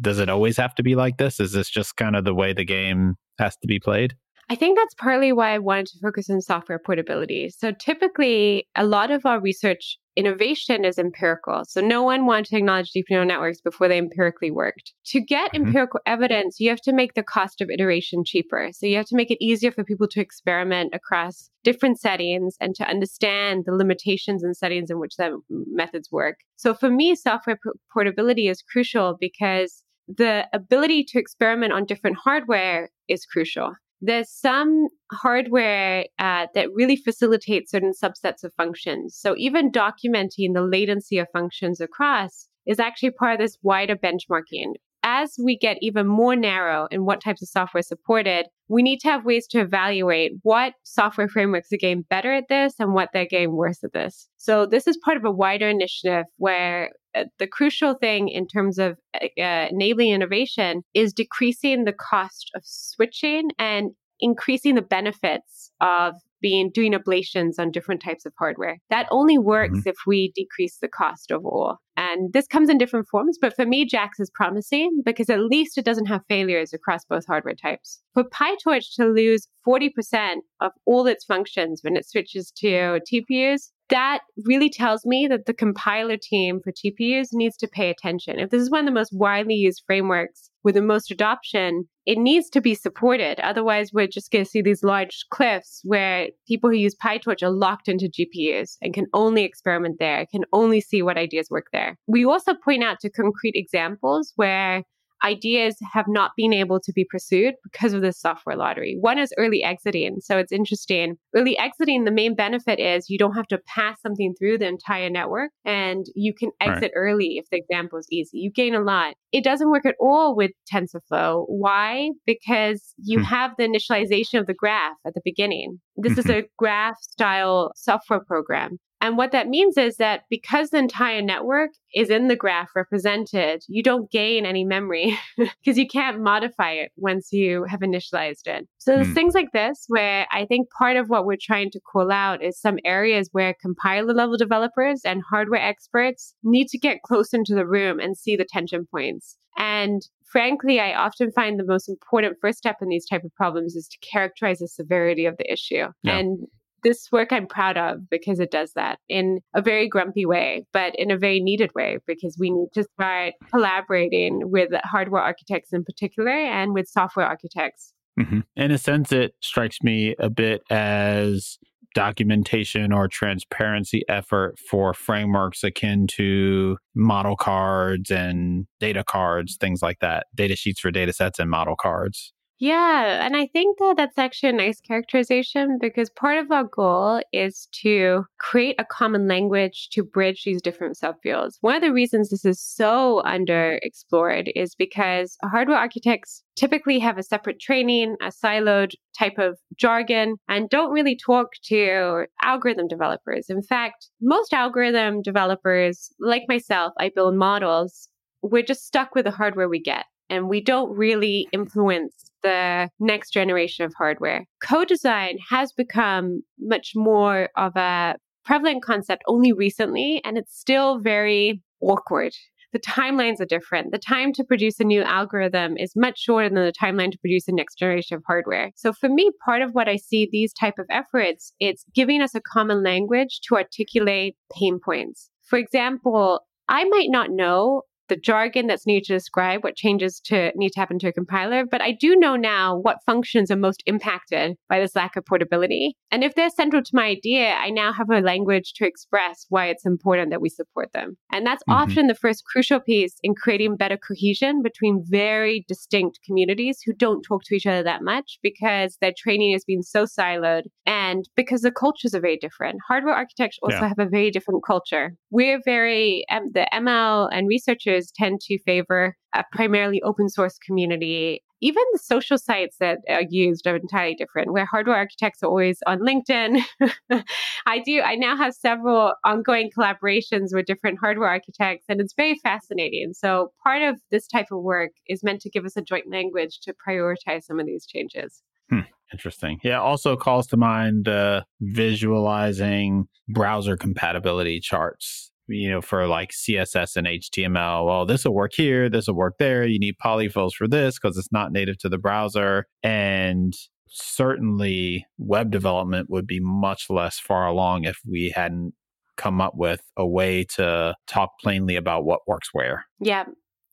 does 0.00 0.18
it 0.18 0.28
always 0.28 0.56
have 0.56 0.74
to 0.76 0.82
be 0.82 0.94
like 0.94 1.16
this? 1.18 1.40
Is 1.40 1.52
this 1.52 1.70
just 1.70 1.96
kind 1.96 2.16
of 2.16 2.24
the 2.24 2.34
way 2.34 2.52
the 2.52 2.64
game 2.64 3.16
has 3.38 3.56
to 3.58 3.66
be 3.66 3.78
played? 3.78 4.14
I 4.50 4.56
think 4.56 4.76
that's 4.76 4.94
partly 4.94 5.32
why 5.32 5.54
I 5.54 5.58
wanted 5.58 5.86
to 5.86 5.98
focus 6.02 6.28
on 6.28 6.40
software 6.40 6.80
portability. 6.80 7.50
So 7.50 7.70
typically, 7.70 8.66
a 8.74 8.84
lot 8.84 9.12
of 9.12 9.24
our 9.24 9.40
research 9.40 9.96
innovation 10.16 10.84
is 10.84 10.98
empirical. 10.98 11.62
So 11.66 11.80
no 11.80 12.02
one 12.02 12.26
wanted 12.26 12.46
to 12.46 12.56
acknowledge 12.56 12.90
deep 12.90 13.06
neural 13.10 13.26
networks 13.26 13.60
before 13.60 13.88
they 13.88 13.98
empirically 13.98 14.50
worked. 14.50 14.92
To 15.06 15.20
get 15.20 15.52
mm-hmm. 15.52 15.66
empirical 15.66 16.00
evidence, 16.06 16.58
you 16.58 16.68
have 16.70 16.80
to 16.82 16.92
make 16.92 17.14
the 17.14 17.22
cost 17.22 17.60
of 17.60 17.70
iteration 17.70 18.24
cheaper. 18.24 18.70
So 18.72 18.86
you 18.86 18.96
have 18.96 19.06
to 19.06 19.16
make 19.16 19.30
it 19.30 19.42
easier 19.44 19.70
for 19.70 19.84
people 19.84 20.08
to 20.08 20.20
experiment 20.20 20.94
across 20.94 21.50
different 21.62 22.00
settings 22.00 22.56
and 22.60 22.74
to 22.76 22.88
understand 22.88 23.64
the 23.66 23.74
limitations 23.74 24.42
and 24.42 24.56
settings 24.56 24.90
in 24.90 24.98
which 24.98 25.16
the 25.16 25.38
methods 25.48 26.10
work. 26.10 26.38
So 26.56 26.74
for 26.74 26.90
me, 26.90 27.14
software 27.14 27.56
p- 27.56 27.70
portability 27.92 28.48
is 28.48 28.62
crucial 28.62 29.16
because 29.20 29.82
the 30.08 30.46
ability 30.52 31.04
to 31.04 31.18
experiment 31.18 31.72
on 31.72 31.84
different 31.84 32.16
hardware 32.22 32.90
is 33.08 33.24
crucial 33.24 33.72
there's 34.00 34.30
some 34.30 34.86
hardware 35.12 36.06
uh, 36.18 36.46
that 36.54 36.72
really 36.72 36.96
facilitates 36.96 37.70
certain 37.70 37.92
subsets 37.92 38.44
of 38.44 38.52
functions. 38.54 39.16
So 39.16 39.34
even 39.36 39.70
documenting 39.70 40.54
the 40.54 40.62
latency 40.62 41.18
of 41.18 41.28
functions 41.32 41.80
across 41.80 42.48
is 42.66 42.78
actually 42.78 43.10
part 43.12 43.34
of 43.34 43.40
this 43.40 43.58
wider 43.62 43.96
benchmarking. 43.96 44.74
As 45.20 45.36
we 45.38 45.58
get 45.58 45.76
even 45.82 46.06
more 46.06 46.34
narrow 46.34 46.88
in 46.90 47.04
what 47.04 47.20
types 47.20 47.42
of 47.42 47.48
software 47.48 47.82
supported, 47.82 48.46
we 48.68 48.82
need 48.82 49.00
to 49.00 49.08
have 49.08 49.26
ways 49.26 49.46
to 49.48 49.60
evaluate 49.60 50.32
what 50.42 50.72
software 50.82 51.28
frameworks 51.28 51.70
are 51.72 51.76
getting 51.76 52.06
better 52.08 52.32
at 52.32 52.48
this 52.48 52.72
and 52.78 52.94
what 52.94 53.10
they're 53.12 53.26
getting 53.26 53.52
worse 53.52 53.84
at 53.84 53.92
this. 53.92 54.30
So 54.38 54.64
this 54.64 54.86
is 54.86 54.98
part 55.04 55.18
of 55.18 55.26
a 55.26 55.30
wider 55.30 55.68
initiative 55.68 56.24
where 56.38 56.92
uh, 57.14 57.24
the 57.38 57.46
crucial 57.46 57.94
thing 57.94 58.28
in 58.30 58.46
terms 58.46 58.78
of 58.78 58.96
uh, 59.14 59.26
enabling 59.36 60.12
innovation 60.12 60.84
is 60.94 61.12
decreasing 61.12 61.84
the 61.84 61.92
cost 61.92 62.50
of 62.54 62.62
switching 62.64 63.50
and 63.58 63.90
increasing 64.20 64.74
the 64.74 64.82
benefits 64.82 65.70
of 65.82 66.14
being 66.40 66.70
doing 66.72 66.94
ablations 66.94 67.58
on 67.58 67.70
different 67.70 68.02
types 68.02 68.24
of 68.24 68.32
hardware. 68.38 68.78
That 68.88 69.06
only 69.10 69.36
works 69.36 69.80
mm-hmm. 69.80 69.90
if 69.90 69.96
we 70.06 70.32
decrease 70.34 70.78
the 70.80 70.88
cost 70.88 71.30
overall. 71.30 71.76
And 72.10 72.32
this 72.32 72.46
comes 72.46 72.68
in 72.68 72.78
different 72.78 73.08
forms, 73.08 73.38
but 73.40 73.54
for 73.54 73.64
me, 73.64 73.84
JAX 73.84 74.18
is 74.18 74.30
promising 74.34 75.02
because 75.04 75.30
at 75.30 75.40
least 75.40 75.78
it 75.78 75.84
doesn't 75.84 76.06
have 76.06 76.22
failures 76.28 76.72
across 76.72 77.04
both 77.04 77.26
hardware 77.26 77.54
types. 77.54 78.00
For 78.14 78.24
PyTorch 78.24 78.94
to 78.96 79.06
lose 79.06 79.46
40% 79.66 80.36
of 80.60 80.72
all 80.86 81.06
its 81.06 81.24
functions 81.24 81.80
when 81.82 81.96
it 81.96 82.08
switches 82.08 82.52
to 82.58 83.00
TPUs, 83.12 83.70
that 83.90 84.20
really 84.44 84.70
tells 84.70 85.04
me 85.04 85.26
that 85.28 85.46
the 85.46 85.54
compiler 85.54 86.16
team 86.16 86.60
for 86.62 86.72
TPUs 86.72 87.28
needs 87.32 87.56
to 87.58 87.68
pay 87.68 87.90
attention. 87.90 88.38
If 88.38 88.50
this 88.50 88.62
is 88.62 88.70
one 88.70 88.80
of 88.80 88.86
the 88.86 88.98
most 88.98 89.12
widely 89.12 89.54
used 89.54 89.82
frameworks 89.86 90.49
with 90.62 90.74
the 90.74 90.82
most 90.82 91.10
adoption, 91.10 91.84
it 92.06 92.18
needs 92.18 92.50
to 92.50 92.60
be 92.60 92.74
supported. 92.74 93.40
Otherwise, 93.40 93.92
we're 93.92 94.06
just 94.06 94.30
going 94.30 94.44
to 94.44 94.50
see 94.50 94.62
these 94.62 94.82
large 94.82 95.24
cliffs 95.30 95.80
where 95.84 96.28
people 96.46 96.70
who 96.70 96.76
use 96.76 96.94
PyTorch 96.94 97.42
are 97.42 97.50
locked 97.50 97.88
into 97.88 98.08
GPUs 98.08 98.76
and 98.82 98.94
can 98.94 99.06
only 99.12 99.44
experiment 99.44 99.96
there, 99.98 100.26
can 100.30 100.44
only 100.52 100.80
see 100.80 101.02
what 101.02 101.16
ideas 101.16 101.48
work 101.50 101.66
there. 101.72 101.96
We 102.06 102.24
also 102.24 102.54
point 102.54 102.84
out 102.84 103.00
to 103.00 103.10
concrete 103.10 103.54
examples 103.54 104.32
where 104.36 104.82
ideas 105.22 105.76
have 105.92 106.06
not 106.08 106.32
been 106.36 106.52
able 106.52 106.80
to 106.80 106.92
be 106.92 107.06
pursued 107.08 107.54
because 107.64 107.92
of 107.92 108.02
this 108.02 108.20
software 108.20 108.56
lottery. 108.56 108.96
One 109.00 109.18
is 109.18 109.32
early 109.36 109.62
exiting. 109.62 110.18
So 110.20 110.38
it's 110.38 110.52
interesting. 110.52 111.16
Early 111.34 111.58
exiting, 111.58 112.04
the 112.04 112.10
main 112.10 112.34
benefit 112.34 112.78
is 112.78 113.10
you 113.10 113.18
don't 113.18 113.34
have 113.34 113.46
to 113.48 113.58
pass 113.66 114.00
something 114.00 114.34
through 114.38 114.58
the 114.58 114.66
entire 114.66 115.10
network 115.10 115.50
and 115.64 116.06
you 116.14 116.34
can 116.34 116.50
exit 116.60 116.82
right. 116.82 116.92
early 116.94 117.36
if 117.38 117.46
the 117.50 117.58
example 117.58 117.98
is 117.98 118.06
easy. 118.10 118.38
You 118.38 118.50
gain 118.50 118.74
a 118.74 118.80
lot. 118.80 119.14
It 119.32 119.44
doesn't 119.44 119.70
work 119.70 119.86
at 119.86 119.96
all 120.00 120.36
with 120.36 120.50
TensorFlow. 120.72 121.44
Why? 121.48 122.10
Because 122.26 122.94
you 122.98 123.18
hmm. 123.18 123.24
have 123.24 123.52
the 123.58 123.64
initialization 123.64 124.40
of 124.40 124.46
the 124.46 124.54
graph 124.54 124.96
at 125.06 125.14
the 125.14 125.22
beginning. 125.24 125.80
This 125.96 126.18
is 126.18 126.24
mm-hmm. 126.24 126.40
a 126.40 126.48
graph 126.58 126.96
style 127.00 127.72
software 127.76 128.20
program. 128.26 128.78
And 129.00 129.16
what 129.16 129.32
that 129.32 129.48
means 129.48 129.78
is 129.78 129.96
that 129.96 130.24
because 130.28 130.70
the 130.70 130.78
entire 130.78 131.22
network 131.22 131.70
is 131.94 132.10
in 132.10 132.28
the 132.28 132.36
graph 132.36 132.70
represented, 132.76 133.64
you 133.66 133.82
don't 133.82 134.10
gain 134.10 134.44
any 134.44 134.64
memory 134.64 135.18
because 135.38 135.78
you 135.78 135.86
can't 135.86 136.20
modify 136.20 136.72
it 136.72 136.92
once 136.96 137.32
you 137.32 137.64
have 137.64 137.80
initialized 137.80 138.46
it. 138.46 138.68
So 138.78 138.94
there's 138.94 139.08
mm. 139.08 139.14
things 139.14 139.34
like 139.34 139.52
this 139.52 139.84
where 139.88 140.26
I 140.30 140.44
think 140.44 140.68
part 140.76 140.96
of 140.96 141.08
what 141.08 141.24
we're 141.24 141.38
trying 141.40 141.70
to 141.70 141.80
call 141.80 142.12
out 142.12 142.44
is 142.44 142.60
some 142.60 142.78
areas 142.84 143.30
where 143.32 143.54
compiler 143.60 144.12
level 144.12 144.36
developers 144.36 145.00
and 145.04 145.22
hardware 145.28 145.62
experts 145.62 146.34
need 146.42 146.68
to 146.68 146.78
get 146.78 147.02
close 147.02 147.32
into 147.32 147.54
the 147.54 147.66
room 147.66 148.00
and 148.00 148.16
see 148.16 148.36
the 148.36 148.46
tension 148.48 148.86
points. 148.90 149.36
And 149.56 150.02
frankly, 150.30 150.78
I 150.78 150.94
often 150.94 151.32
find 151.32 151.58
the 151.58 151.64
most 151.64 151.88
important 151.88 152.36
first 152.40 152.58
step 152.58 152.76
in 152.80 152.88
these 152.88 153.06
type 153.06 153.24
of 153.24 153.34
problems 153.34 153.74
is 153.74 153.88
to 153.88 153.98
characterize 154.06 154.58
the 154.58 154.68
severity 154.68 155.26
of 155.26 155.36
the 155.36 155.50
issue. 155.50 155.86
Yeah. 156.02 156.18
And 156.18 156.46
this 156.82 157.08
work 157.12 157.28
I'm 157.32 157.46
proud 157.46 157.76
of 157.76 158.08
because 158.10 158.40
it 158.40 158.50
does 158.50 158.72
that 158.74 158.98
in 159.08 159.40
a 159.54 159.62
very 159.62 159.88
grumpy 159.88 160.26
way, 160.26 160.66
but 160.72 160.94
in 160.96 161.10
a 161.10 161.18
very 161.18 161.40
needed 161.40 161.70
way 161.74 161.98
because 162.06 162.36
we 162.38 162.50
need 162.50 162.68
to 162.74 162.84
start 162.94 163.34
collaborating 163.50 164.50
with 164.50 164.70
hardware 164.84 165.22
architects 165.22 165.72
in 165.72 165.84
particular 165.84 166.30
and 166.30 166.74
with 166.74 166.88
software 166.88 167.26
architects. 167.26 167.92
Mm-hmm. 168.18 168.40
In 168.56 168.70
a 168.70 168.78
sense, 168.78 169.12
it 169.12 169.34
strikes 169.40 169.78
me 169.82 170.14
a 170.18 170.28
bit 170.28 170.62
as 170.70 171.58
documentation 171.94 172.92
or 172.92 173.08
transparency 173.08 174.02
effort 174.08 174.58
for 174.58 174.94
frameworks 174.94 175.64
akin 175.64 176.06
to 176.06 176.76
model 176.94 177.36
cards 177.36 178.10
and 178.10 178.66
data 178.78 179.02
cards, 179.04 179.56
things 179.56 179.82
like 179.82 179.98
that, 180.00 180.26
data 180.34 180.54
sheets 180.54 180.80
for 180.80 180.90
data 180.90 181.12
sets 181.12 181.38
and 181.38 181.50
model 181.50 181.76
cards. 181.76 182.32
Yeah, 182.62 183.24
and 183.24 183.38
I 183.38 183.46
think 183.46 183.78
that 183.78 183.96
that's 183.96 184.18
actually 184.18 184.50
a 184.50 184.52
nice 184.52 184.82
characterization 184.82 185.78
because 185.80 186.10
part 186.10 186.36
of 186.36 186.52
our 186.52 186.64
goal 186.64 187.22
is 187.32 187.66
to 187.80 188.26
create 188.38 188.76
a 188.78 188.84
common 188.84 189.26
language 189.26 189.88
to 189.92 190.04
bridge 190.04 190.44
these 190.44 190.60
different 190.60 190.98
subfields. 190.98 191.54
One 191.62 191.74
of 191.74 191.80
the 191.80 191.90
reasons 191.90 192.28
this 192.28 192.44
is 192.44 192.60
so 192.60 193.22
underexplored 193.24 194.52
is 194.54 194.74
because 194.74 195.38
hardware 195.42 195.78
architects 195.78 196.42
typically 196.54 196.98
have 196.98 197.16
a 197.16 197.22
separate 197.22 197.60
training, 197.60 198.16
a 198.20 198.26
siloed 198.26 198.92
type 199.18 199.38
of 199.38 199.56
jargon, 199.76 200.36
and 200.46 200.68
don't 200.68 200.92
really 200.92 201.16
talk 201.16 201.52
to 201.64 202.26
algorithm 202.42 202.88
developers. 202.88 203.48
In 203.48 203.62
fact, 203.62 204.10
most 204.20 204.52
algorithm 204.52 205.22
developers, 205.22 206.12
like 206.20 206.42
myself, 206.46 206.92
I 206.98 207.08
build 207.08 207.36
models. 207.36 208.10
We're 208.42 208.62
just 208.62 208.84
stuck 208.86 209.14
with 209.14 209.24
the 209.24 209.30
hardware 209.30 209.68
we 209.68 209.80
get 209.80 210.04
and 210.28 210.48
we 210.48 210.60
don't 210.60 210.96
really 210.96 211.48
influence 211.52 212.29
the 212.42 212.88
next 212.98 213.30
generation 213.30 213.84
of 213.84 213.92
hardware. 213.96 214.46
Co 214.62 214.84
design 214.84 215.38
has 215.48 215.72
become 215.72 216.42
much 216.58 216.92
more 216.94 217.48
of 217.56 217.76
a 217.76 218.16
prevalent 218.44 218.82
concept 218.82 219.22
only 219.26 219.52
recently, 219.52 220.20
and 220.24 220.38
it's 220.38 220.58
still 220.58 220.98
very 220.98 221.62
awkward. 221.80 222.32
The 222.72 222.78
timelines 222.78 223.40
are 223.40 223.46
different. 223.46 223.90
The 223.90 223.98
time 223.98 224.32
to 224.34 224.44
produce 224.44 224.78
a 224.78 224.84
new 224.84 225.02
algorithm 225.02 225.76
is 225.76 225.92
much 225.96 226.20
shorter 226.20 226.48
than 226.48 226.64
the 226.64 226.72
timeline 226.72 227.10
to 227.10 227.18
produce 227.18 227.46
the 227.46 227.52
next 227.52 227.78
generation 227.78 228.16
of 228.16 228.22
hardware. 228.26 228.70
So 228.76 228.92
for 228.92 229.08
me, 229.08 229.32
part 229.44 229.62
of 229.62 229.72
what 229.72 229.88
I 229.88 229.96
see 229.96 230.28
these 230.30 230.52
type 230.52 230.78
of 230.78 230.86
efforts, 230.88 231.52
it's 231.58 231.84
giving 231.94 232.22
us 232.22 232.34
a 232.34 232.40
common 232.40 232.84
language 232.84 233.40
to 233.48 233.56
articulate 233.56 234.36
pain 234.56 234.78
points. 234.84 235.30
For 235.48 235.58
example, 235.58 236.42
I 236.68 236.84
might 236.84 237.08
not 237.08 237.30
know 237.30 237.82
the 238.10 238.16
jargon 238.16 238.66
that's 238.66 238.86
needed 238.86 239.04
to 239.04 239.14
describe 239.14 239.64
what 239.64 239.76
changes 239.76 240.20
to 240.24 240.52
need 240.56 240.70
to 240.72 240.80
happen 240.80 240.98
to 240.98 241.08
a 241.08 241.12
compiler, 241.12 241.64
but 241.64 241.80
I 241.80 241.92
do 241.92 242.16
know 242.16 242.36
now 242.36 242.76
what 242.76 242.98
functions 243.06 243.50
are 243.50 243.56
most 243.56 243.82
impacted 243.86 244.56
by 244.68 244.80
this 244.80 244.94
lack 244.94 245.16
of 245.16 245.24
portability. 245.24 245.96
And 246.10 246.24
if 246.24 246.34
they're 246.34 246.50
central 246.50 246.82
to 246.82 246.90
my 246.92 247.04
idea, 247.04 247.54
I 247.54 247.70
now 247.70 247.92
have 247.92 248.10
a 248.10 248.20
language 248.20 248.74
to 248.74 248.86
express 248.86 249.46
why 249.48 249.66
it's 249.66 249.86
important 249.86 250.30
that 250.30 250.40
we 250.40 250.48
support 250.48 250.92
them. 250.92 251.16
And 251.32 251.46
that's 251.46 251.62
mm-hmm. 251.62 251.80
often 251.80 252.06
the 252.08 252.14
first 252.14 252.44
crucial 252.44 252.80
piece 252.80 253.14
in 253.22 253.34
creating 253.34 253.76
better 253.76 253.96
cohesion 253.96 254.60
between 254.62 255.04
very 255.06 255.64
distinct 255.68 256.18
communities 256.26 256.80
who 256.84 256.92
don't 256.92 257.22
talk 257.22 257.44
to 257.44 257.54
each 257.54 257.66
other 257.66 257.84
that 257.84 258.02
much 258.02 258.38
because 258.42 258.98
their 259.00 259.14
training 259.16 259.52
has 259.52 259.64
been 259.64 259.82
so 259.82 260.04
siloed 260.04 260.64
and 260.84 261.28
because 261.36 261.62
the 261.62 261.70
cultures 261.70 262.14
are 262.14 262.20
very 262.20 262.36
different. 262.36 262.80
Hardware 262.86 263.14
architects 263.14 263.58
also 263.62 263.76
yeah. 263.76 263.88
have 263.88 263.98
a 264.00 264.08
very 264.08 264.32
different 264.32 264.64
culture. 264.66 265.14
We're 265.30 265.60
very, 265.64 266.24
um, 266.30 266.50
the 266.52 266.66
ML 266.74 267.28
and 267.32 267.46
researchers 267.46 267.99
tend 268.10 268.40
to 268.42 268.58
favor 268.60 269.16
a 269.34 269.44
primarily 269.52 270.02
open 270.02 270.28
source 270.28 270.58
community. 270.58 271.42
Even 271.62 271.82
the 271.92 271.98
social 271.98 272.38
sites 272.38 272.76
that 272.80 272.98
are 273.08 273.24
used 273.28 273.66
are 273.66 273.76
entirely 273.76 274.14
different, 274.14 274.52
where 274.52 274.64
hardware 274.64 274.96
architects 274.96 275.42
are 275.42 275.48
always 275.48 275.78
on 275.86 275.98
LinkedIn. 275.98 276.62
I 277.66 277.80
do, 277.80 278.00
I 278.00 278.14
now 278.14 278.36
have 278.36 278.54
several 278.54 279.12
ongoing 279.24 279.70
collaborations 279.76 280.48
with 280.52 280.66
different 280.66 280.98
hardware 281.00 281.28
architects, 281.28 281.84
and 281.88 282.00
it's 282.00 282.14
very 282.14 282.38
fascinating. 282.42 283.12
So, 283.12 283.52
part 283.62 283.82
of 283.82 284.00
this 284.10 284.26
type 284.26 284.46
of 284.50 284.62
work 284.62 284.92
is 285.06 285.22
meant 285.22 285.42
to 285.42 285.50
give 285.50 285.66
us 285.66 285.76
a 285.76 285.82
joint 285.82 286.10
language 286.10 286.60
to 286.62 286.74
prioritize 286.88 287.42
some 287.42 287.60
of 287.60 287.66
these 287.66 287.84
changes. 287.84 288.42
Hmm. 288.70 288.80
Interesting. 289.12 289.58
Yeah, 289.64 289.80
also 289.80 290.16
calls 290.16 290.46
to 290.48 290.56
mind 290.56 291.08
uh, 291.08 291.42
visualizing 291.60 293.08
browser 293.28 293.76
compatibility 293.76 294.60
charts 294.60 295.29
you 295.50 295.70
know, 295.70 295.80
for 295.80 296.06
like 296.06 296.30
CSS 296.30 296.96
and 296.96 297.06
HTML. 297.06 297.86
Well, 297.86 298.06
this 298.06 298.24
will 298.24 298.34
work 298.34 298.52
here, 298.54 298.88
this 298.88 299.06
will 299.06 299.16
work 299.16 299.34
there. 299.38 299.66
You 299.66 299.78
need 299.78 299.96
polyfills 300.02 300.52
for 300.56 300.68
this 300.68 300.98
because 300.98 301.18
it's 301.18 301.32
not 301.32 301.52
native 301.52 301.78
to 301.78 301.88
the 301.88 301.98
browser. 301.98 302.66
And 302.82 303.54
certainly 303.88 305.06
web 305.18 305.50
development 305.50 306.08
would 306.08 306.26
be 306.26 306.40
much 306.40 306.86
less 306.88 307.18
far 307.18 307.46
along 307.46 307.84
if 307.84 307.98
we 308.08 308.32
hadn't 308.34 308.74
come 309.16 309.40
up 309.40 309.54
with 309.54 309.82
a 309.96 310.06
way 310.06 310.44
to 310.56 310.94
talk 311.06 311.30
plainly 311.42 311.76
about 311.76 312.04
what 312.04 312.20
works 312.26 312.48
where. 312.52 312.86
Yeah, 313.00 313.24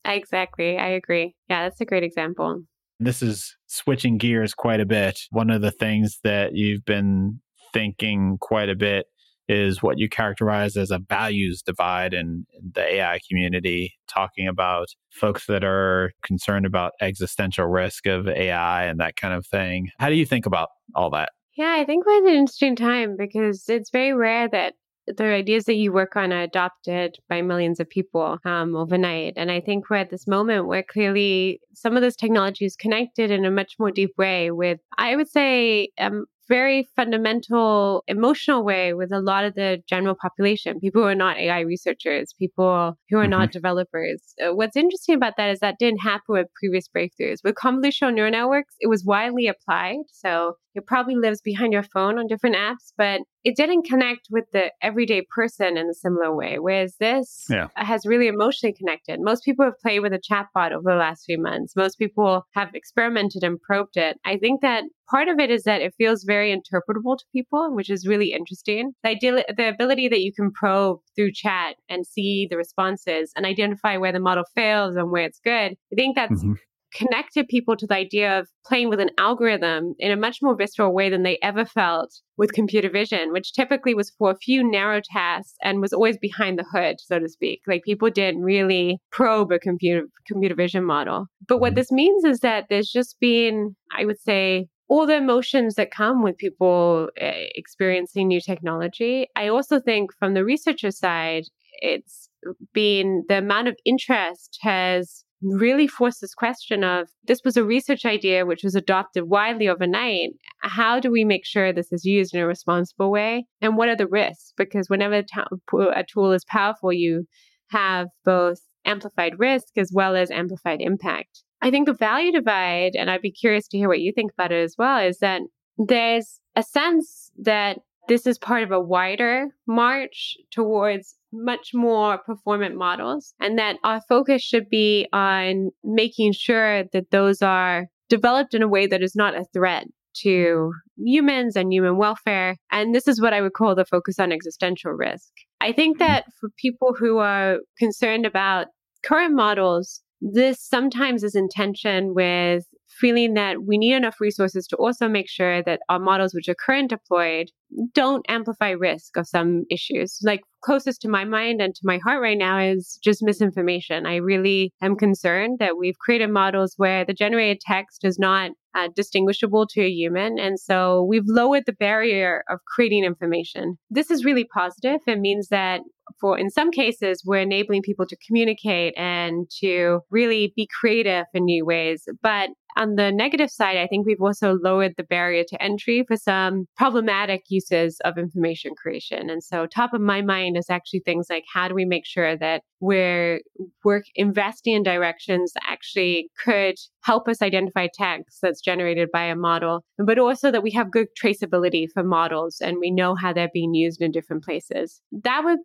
exactly. 0.03 0.77
I 0.77 0.89
agree. 0.89 1.35
Yeah, 1.49 1.63
that's 1.63 1.79
a 1.79 1.85
great 1.85 2.03
example. 2.03 2.63
This 2.99 3.21
is 3.21 3.55
switching 3.67 4.17
gears 4.17 4.53
quite 4.53 4.81
a 4.81 4.85
bit. 4.85 5.19
One 5.29 5.49
of 5.49 5.61
the 5.61 5.71
things 5.71 6.19
that 6.23 6.55
you've 6.55 6.83
been 6.83 7.39
thinking 7.73 8.37
quite 8.41 8.69
a 8.69 8.75
bit 8.75 9.05
is 9.47 9.81
what 9.81 9.97
you 9.97 10.09
characterize 10.09 10.75
as 10.75 10.91
a 10.91 10.99
values 10.99 11.61
divide 11.61 12.13
in 12.13 12.45
the 12.73 12.95
AI 12.95 13.19
community, 13.27 13.93
talking 14.07 14.47
about 14.47 14.87
folks 15.11 15.45
that 15.47 15.63
are 15.63 16.11
concerned 16.23 16.65
about 16.65 16.93
existential 17.01 17.65
risk 17.65 18.05
of 18.05 18.27
AI 18.27 18.85
and 18.85 18.99
that 18.99 19.15
kind 19.15 19.33
of 19.33 19.45
thing. 19.45 19.89
How 19.99 20.09
do 20.09 20.15
you 20.15 20.25
think 20.25 20.45
about 20.45 20.69
all 20.95 21.09
that? 21.11 21.29
Yeah, 21.55 21.75
I 21.77 21.85
think 21.85 22.05
we're 22.05 22.17
at 22.17 22.31
an 22.31 22.37
interesting 22.37 22.75
time 22.75 23.15
because 23.17 23.67
it's 23.67 23.89
very 23.89 24.13
rare 24.13 24.47
that 24.49 24.73
the 25.15 25.23
ideas 25.23 25.65
that 25.65 25.75
you 25.75 25.91
work 25.93 26.15
on 26.15 26.33
are 26.33 26.41
adopted 26.41 27.17
by 27.29 27.41
millions 27.41 27.79
of 27.79 27.89
people 27.89 28.37
um, 28.43 28.75
overnight. 28.75 29.33
And 29.37 29.49
I 29.49 29.61
think 29.61 29.89
we're 29.89 29.97
at 29.97 30.09
this 30.09 30.27
moment 30.27 30.67
where 30.67 30.83
clearly 30.83 31.61
some 31.73 31.95
of 31.95 32.01
this 32.01 32.15
technology 32.15 32.65
is 32.65 32.75
connected 32.75 33.31
in 33.31 33.45
a 33.45 33.51
much 33.51 33.75
more 33.79 33.91
deep 33.91 34.11
way 34.17 34.51
with, 34.51 34.79
I 34.97 35.15
would 35.15 35.29
say, 35.29 35.89
um, 35.97 36.25
very 36.47 36.87
fundamental 36.95 38.03
emotional 38.07 38.63
way 38.63 38.93
with 38.93 39.11
a 39.11 39.19
lot 39.19 39.45
of 39.45 39.55
the 39.55 39.81
general 39.87 40.15
population, 40.15 40.79
people 40.79 41.01
who 41.01 41.07
are 41.07 41.15
not 41.15 41.37
AI 41.37 41.61
researchers, 41.61 42.33
people 42.37 42.97
who 43.09 43.17
are 43.17 43.23
mm-hmm. 43.23 43.31
not 43.31 43.51
developers. 43.51 44.21
Uh, 44.41 44.53
what's 44.53 44.75
interesting 44.75 45.15
about 45.15 45.33
that 45.37 45.49
is 45.49 45.59
that 45.59 45.79
didn't 45.79 45.99
happen 45.99 46.23
with 46.29 46.47
previous 46.59 46.87
breakthroughs. 46.87 47.37
With 47.43 47.55
convolutional 47.55 48.13
neural 48.13 48.31
networks, 48.31 48.75
it 48.79 48.87
was 48.87 49.03
widely 49.05 49.47
applied. 49.47 49.97
So 50.11 50.55
it 50.75 50.85
probably 50.85 51.15
lives 51.15 51.41
behind 51.41 51.73
your 51.73 51.83
phone 51.83 52.19
on 52.19 52.27
different 52.27 52.55
apps, 52.55 52.93
but 52.97 53.21
it 53.47 53.55
didn't 53.55 53.83
connect 53.83 54.27
with 54.29 54.43
the 54.51 54.73
everyday 54.81 55.25
person 55.33 55.77
in 55.77 55.87
a 55.87 55.93
similar 55.93 56.35
way. 56.35 56.59
Whereas 56.59 56.97
this 56.99 57.45
yeah. 57.49 57.69
has 57.77 58.05
really 58.05 58.27
emotionally 58.27 58.73
connected. 58.73 59.21
Most 59.21 59.45
people 59.45 59.63
have 59.63 59.79
played 59.81 60.01
with 60.01 60.11
a 60.11 60.19
chatbot 60.19 60.73
over 60.73 60.83
the 60.83 60.97
last 60.97 61.23
few 61.25 61.41
months. 61.41 61.73
Most 61.73 61.97
people 61.97 62.45
have 62.55 62.75
experimented 62.75 63.43
and 63.43 63.57
probed 63.61 63.95
it. 63.95 64.17
I 64.25 64.35
think 64.35 64.59
that 64.63 64.83
part 65.09 65.29
of 65.29 65.39
it 65.39 65.49
is 65.49 65.63
that 65.63 65.79
it 65.79 65.93
feels 65.97 66.25
very 66.25 66.53
interpretable 66.53 67.17
to 67.17 67.23
people, 67.31 67.73
which 67.73 67.89
is 67.89 68.05
really 68.05 68.33
interesting. 68.33 68.91
The, 69.03 69.11
ideal, 69.11 69.41
the 69.55 69.69
ability 69.69 70.09
that 70.09 70.19
you 70.19 70.33
can 70.33 70.51
probe 70.51 70.99
through 71.15 71.31
chat 71.31 71.77
and 71.87 72.05
see 72.05 72.49
the 72.49 72.57
responses 72.57 73.31
and 73.37 73.45
identify 73.45 73.95
where 73.95 74.11
the 74.11 74.19
model 74.19 74.43
fails 74.55 74.97
and 74.97 75.09
where 75.09 75.23
it's 75.23 75.39
good. 75.39 75.71
I 75.71 75.95
think 75.95 76.17
that's 76.17 76.43
mm-hmm 76.43 76.53
connected 76.97 77.47
people 77.47 77.77
to 77.77 77.85
the 77.85 77.93
idea 77.93 78.39
of 78.39 78.49
playing 78.65 78.89
with 78.89 78.99
an 78.99 79.11
algorithm 79.17 79.93
in 79.99 80.11
a 80.11 80.17
much 80.17 80.39
more 80.41 80.55
visceral 80.55 80.93
way 80.93 81.09
than 81.09 81.23
they 81.23 81.37
ever 81.43 81.63
felt 81.63 82.09
with 82.37 82.53
computer 82.53 82.89
vision, 82.89 83.31
which 83.31 83.53
typically 83.53 83.93
was 83.93 84.11
for 84.17 84.31
a 84.31 84.37
few 84.37 84.69
narrow 84.69 84.99
tasks 85.13 85.53
and 85.63 85.79
was 85.79 85.93
always 85.93 86.17
behind 86.17 86.57
the 86.57 86.65
hood, 86.71 86.95
so 86.99 87.19
to 87.19 87.29
speak. 87.29 87.61
Like 87.67 87.83
people 87.83 88.09
didn't 88.09 88.41
really 88.41 88.99
probe 89.11 89.51
a 89.51 89.59
computer 89.59 90.07
computer 90.25 90.55
vision 90.55 90.83
model. 90.83 91.27
But 91.47 91.59
what 91.59 91.69
mm-hmm. 91.69 91.75
this 91.75 91.91
means 91.91 92.23
is 92.23 92.39
that 92.39 92.65
there's 92.69 92.91
just 92.91 93.19
been, 93.19 93.75
I 93.95 94.05
would 94.05 94.19
say, 94.19 94.67
all 94.89 95.05
the 95.05 95.17
emotions 95.17 95.75
that 95.75 95.91
come 95.91 96.23
with 96.23 96.37
people 96.37 97.09
eh, 97.17 97.47
experiencing 97.55 98.27
new 98.27 98.41
technology. 98.41 99.27
I 99.35 99.49
also 99.49 99.79
think 99.79 100.11
from 100.17 100.33
the 100.33 100.45
researcher 100.45 100.91
side, 100.91 101.43
it's 101.79 102.29
been 102.73 103.23
the 103.27 103.37
amount 103.37 103.67
of 103.67 103.75
interest 103.85 104.57
has 104.61 105.25
really 105.41 105.87
forced 105.87 106.21
this 106.21 106.33
question 106.33 106.83
of 106.83 107.09
this 107.25 107.41
was 107.45 107.57
a 107.57 107.63
research 107.63 108.05
idea 108.05 108.45
which 108.45 108.63
was 108.63 108.75
adopted 108.75 109.25
widely 109.25 109.67
overnight. 109.67 110.29
How 110.61 110.99
do 110.99 111.11
we 111.11 111.23
make 111.23 111.45
sure 111.45 111.71
this 111.71 111.91
is 111.91 112.05
used 112.05 112.33
in 112.33 112.41
a 112.41 112.47
responsible 112.47 113.11
way? 113.11 113.45
And 113.61 113.77
what 113.77 113.89
are 113.89 113.95
the 113.95 114.07
risks? 114.07 114.53
Because 114.57 114.89
whenever 114.89 115.23
a 115.23 116.03
tool 116.11 116.31
is 116.31 116.45
powerful, 116.45 116.91
you 116.91 117.25
have 117.69 118.07
both 118.25 118.59
amplified 118.85 119.33
risk 119.37 119.77
as 119.77 119.91
well 119.93 120.15
as 120.15 120.31
amplified 120.31 120.81
impact. 120.81 121.43
I 121.61 121.71
think 121.71 121.87
the 121.87 121.93
value 121.93 122.31
divide, 122.31 122.93
and 122.95 123.09
I'd 123.09 123.21
be 123.21 123.31
curious 123.31 123.67
to 123.69 123.77
hear 123.77 123.89
what 123.89 123.99
you 123.99 124.13
think 124.13 124.31
about 124.31 124.51
it 124.51 124.63
as 124.63 124.75
well, 124.77 124.99
is 124.99 125.19
that 125.19 125.41
there's 125.77 126.39
a 126.55 126.63
sense 126.63 127.31
that 127.37 127.79
this 128.07 128.25
is 128.25 128.37
part 128.37 128.63
of 128.63 128.71
a 128.71 128.79
wider 128.79 129.47
march 129.67 130.35
towards 130.51 131.15
much 131.33 131.71
more 131.73 132.17
performant 132.17 132.75
models, 132.75 133.33
and 133.39 133.57
that 133.59 133.77
our 133.83 134.01
focus 134.07 134.41
should 134.41 134.69
be 134.69 135.07
on 135.13 135.71
making 135.83 136.33
sure 136.33 136.83
that 136.93 137.11
those 137.11 137.41
are 137.41 137.87
developed 138.09 138.53
in 138.53 138.63
a 138.63 138.67
way 138.67 138.87
that 138.87 139.03
is 139.03 139.15
not 139.15 139.35
a 139.35 139.45
threat 139.53 139.85
to 140.21 140.71
humans 140.97 141.55
and 141.55 141.71
human 141.71 141.97
welfare. 141.97 142.55
And 142.71 142.95
this 142.95 143.07
is 143.07 143.21
what 143.21 143.33
I 143.33 143.41
would 143.41 143.53
call 143.53 143.75
the 143.75 143.85
focus 143.85 144.19
on 144.19 144.31
existential 144.31 144.91
risk. 144.91 145.31
I 145.61 145.71
think 145.71 145.99
mm-hmm. 145.99 146.07
that 146.07 146.25
for 146.39 146.49
people 146.57 146.95
who 146.97 147.17
are 147.17 147.57
concerned 147.77 148.25
about 148.25 148.67
current 149.03 149.35
models, 149.35 150.01
this 150.21 150.61
sometimes 150.61 151.23
is 151.23 151.35
in 151.35 151.47
tension 151.49 152.13
with 152.15 152.65
feeling 152.87 153.33
that 153.33 153.63
we 153.65 153.77
need 153.77 153.93
enough 153.93 154.19
resources 154.19 154.67
to 154.67 154.75
also 154.77 155.07
make 155.07 155.29
sure 155.29 155.61
that 155.63 155.81
our 155.89 155.99
models 155.99 156.33
which 156.33 156.49
are 156.49 156.55
current 156.55 156.89
deployed 156.89 157.47
don't 157.93 158.25
amplify 158.29 158.69
risk 158.69 159.17
of 159.17 159.27
some 159.27 159.63
issues. 159.69 160.19
Like 160.23 160.41
closest 160.63 161.01
to 161.01 161.09
my 161.09 161.25
mind 161.25 161.61
and 161.61 161.75
to 161.75 161.81
my 161.83 161.99
heart 162.03 162.21
right 162.21 162.37
now 162.37 162.59
is 162.59 162.99
just 163.03 163.21
misinformation. 163.21 164.05
I 164.05 164.15
really 164.15 164.73
am 164.81 164.95
concerned 164.95 165.59
that 165.59 165.77
we've 165.77 165.97
created 165.99 166.29
models 166.29 166.73
where 166.77 167.05
the 167.05 167.13
generated 167.13 167.61
text 167.61 168.03
is 168.03 168.17
not 168.17 168.51
uh, 168.73 168.89
distinguishable 168.95 169.65
to 169.67 169.81
a 169.81 169.89
human. 169.89 170.39
And 170.39 170.59
so 170.59 171.03
we've 171.03 171.25
lowered 171.25 171.63
the 171.65 171.73
barrier 171.73 172.43
of 172.49 172.59
creating 172.73 173.03
information. 173.03 173.77
This 173.89 174.11
is 174.11 174.23
really 174.23 174.45
positive. 174.45 174.99
It 175.07 175.19
means 175.19 175.49
that 175.49 175.81
for 176.19 176.37
in 176.37 176.49
some 176.49 176.71
cases 176.71 177.23
we're 177.25 177.39
enabling 177.39 177.81
people 177.81 178.05
to 178.05 178.17
communicate 178.25 178.93
and 178.97 179.49
to 179.49 179.99
really 180.09 180.53
be 180.55 180.67
creative 180.79 181.25
in 181.33 181.45
new 181.45 181.65
ways 181.65 182.07
but 182.21 182.49
on 182.77 182.95
the 182.95 183.11
negative 183.11 183.49
side, 183.49 183.77
I 183.77 183.87
think 183.87 184.05
we've 184.05 184.21
also 184.21 184.53
lowered 184.61 184.93
the 184.97 185.03
barrier 185.03 185.43
to 185.47 185.61
entry 185.61 186.05
for 186.07 186.15
some 186.15 186.67
problematic 186.77 187.41
uses 187.49 187.99
of 188.05 188.17
information 188.17 188.73
creation. 188.75 189.29
And 189.29 189.43
so, 189.43 189.65
top 189.65 189.93
of 189.93 190.01
my 190.01 190.21
mind 190.21 190.57
is 190.57 190.69
actually 190.69 190.99
things 190.99 191.27
like 191.29 191.43
how 191.51 191.67
do 191.67 191.73
we 191.73 191.85
make 191.85 192.05
sure 192.05 192.37
that 192.37 192.61
we're 192.79 193.41
work 193.83 194.03
investing 194.15 194.75
in 194.75 194.83
directions 194.83 195.53
that 195.53 195.63
actually 195.67 196.29
could 196.43 196.75
help 197.01 197.27
us 197.27 197.41
identify 197.41 197.87
text 197.91 198.39
that's 198.41 198.61
generated 198.61 199.09
by 199.11 199.23
a 199.23 199.35
model, 199.35 199.83
but 199.97 200.19
also 200.19 200.51
that 200.51 200.63
we 200.63 200.71
have 200.71 200.91
good 200.91 201.07
traceability 201.21 201.87
for 201.91 202.03
models 202.03 202.61
and 202.61 202.77
we 202.79 202.91
know 202.91 203.15
how 203.15 203.33
they're 203.33 203.49
being 203.51 203.73
used 203.73 204.01
in 204.01 204.11
different 204.11 204.43
places. 204.43 205.01
That 205.23 205.43
would 205.43 205.59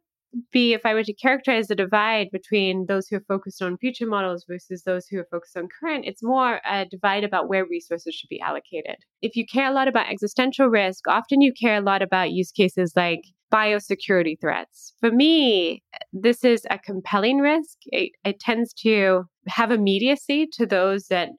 be 0.53 0.73
if 0.73 0.83
I 0.85 0.95
were 0.95 1.05
to 1.05 1.13
characterize 1.13 1.69
the 1.69 1.75
divide 1.75 2.29
between 2.31 2.87
those 2.87 3.09
who 3.09 3.17
are 3.17 3.25
focused 3.29 3.63
on 3.63 3.79
future 3.79 4.07
models 4.07 4.45
versus 4.49 4.83
those 4.83 5.07
who 5.07 5.19
are 5.19 5.29
focused 5.31 5.57
on 5.57 5.69
current, 5.81 6.05
it's 6.07 6.23
more 6.23 6.61
a 6.69 6.87
divide 6.87 7.25
about 7.25 7.49
where 7.49 7.67
resources 7.67 8.15
should 8.15 8.29
be 8.29 8.41
allocated. 8.41 8.97
If 9.21 9.37
you 9.37 9.45
care 9.47 9.71
a 9.71 9.75
lot 9.75 9.89
about 9.89 10.11
existential 10.11 10.69
risk, 10.69 11.07
often 11.09 11.41
you 11.41 11.53
care 11.53 11.77
a 11.77 11.83
lot 11.83 12.03
about 12.03 12.33
use 12.33 12.51
cases 12.51 12.93
like 12.97 13.23
biosecurity 13.53 14.41
threats. 14.41 14.95
For 15.01 15.11
me, 15.11 15.83
this 16.13 16.43
is 16.43 16.67
a 16.71 16.79
compelling 16.79 17.39
risk. 17.39 17.77
It, 17.87 18.13
it 18.25 18.41
tends 18.41 18.73
to 18.83 19.25
have 19.47 19.71
immediacy 19.71 20.49
to 20.55 20.67
those 20.67 21.09
that 21.09 21.31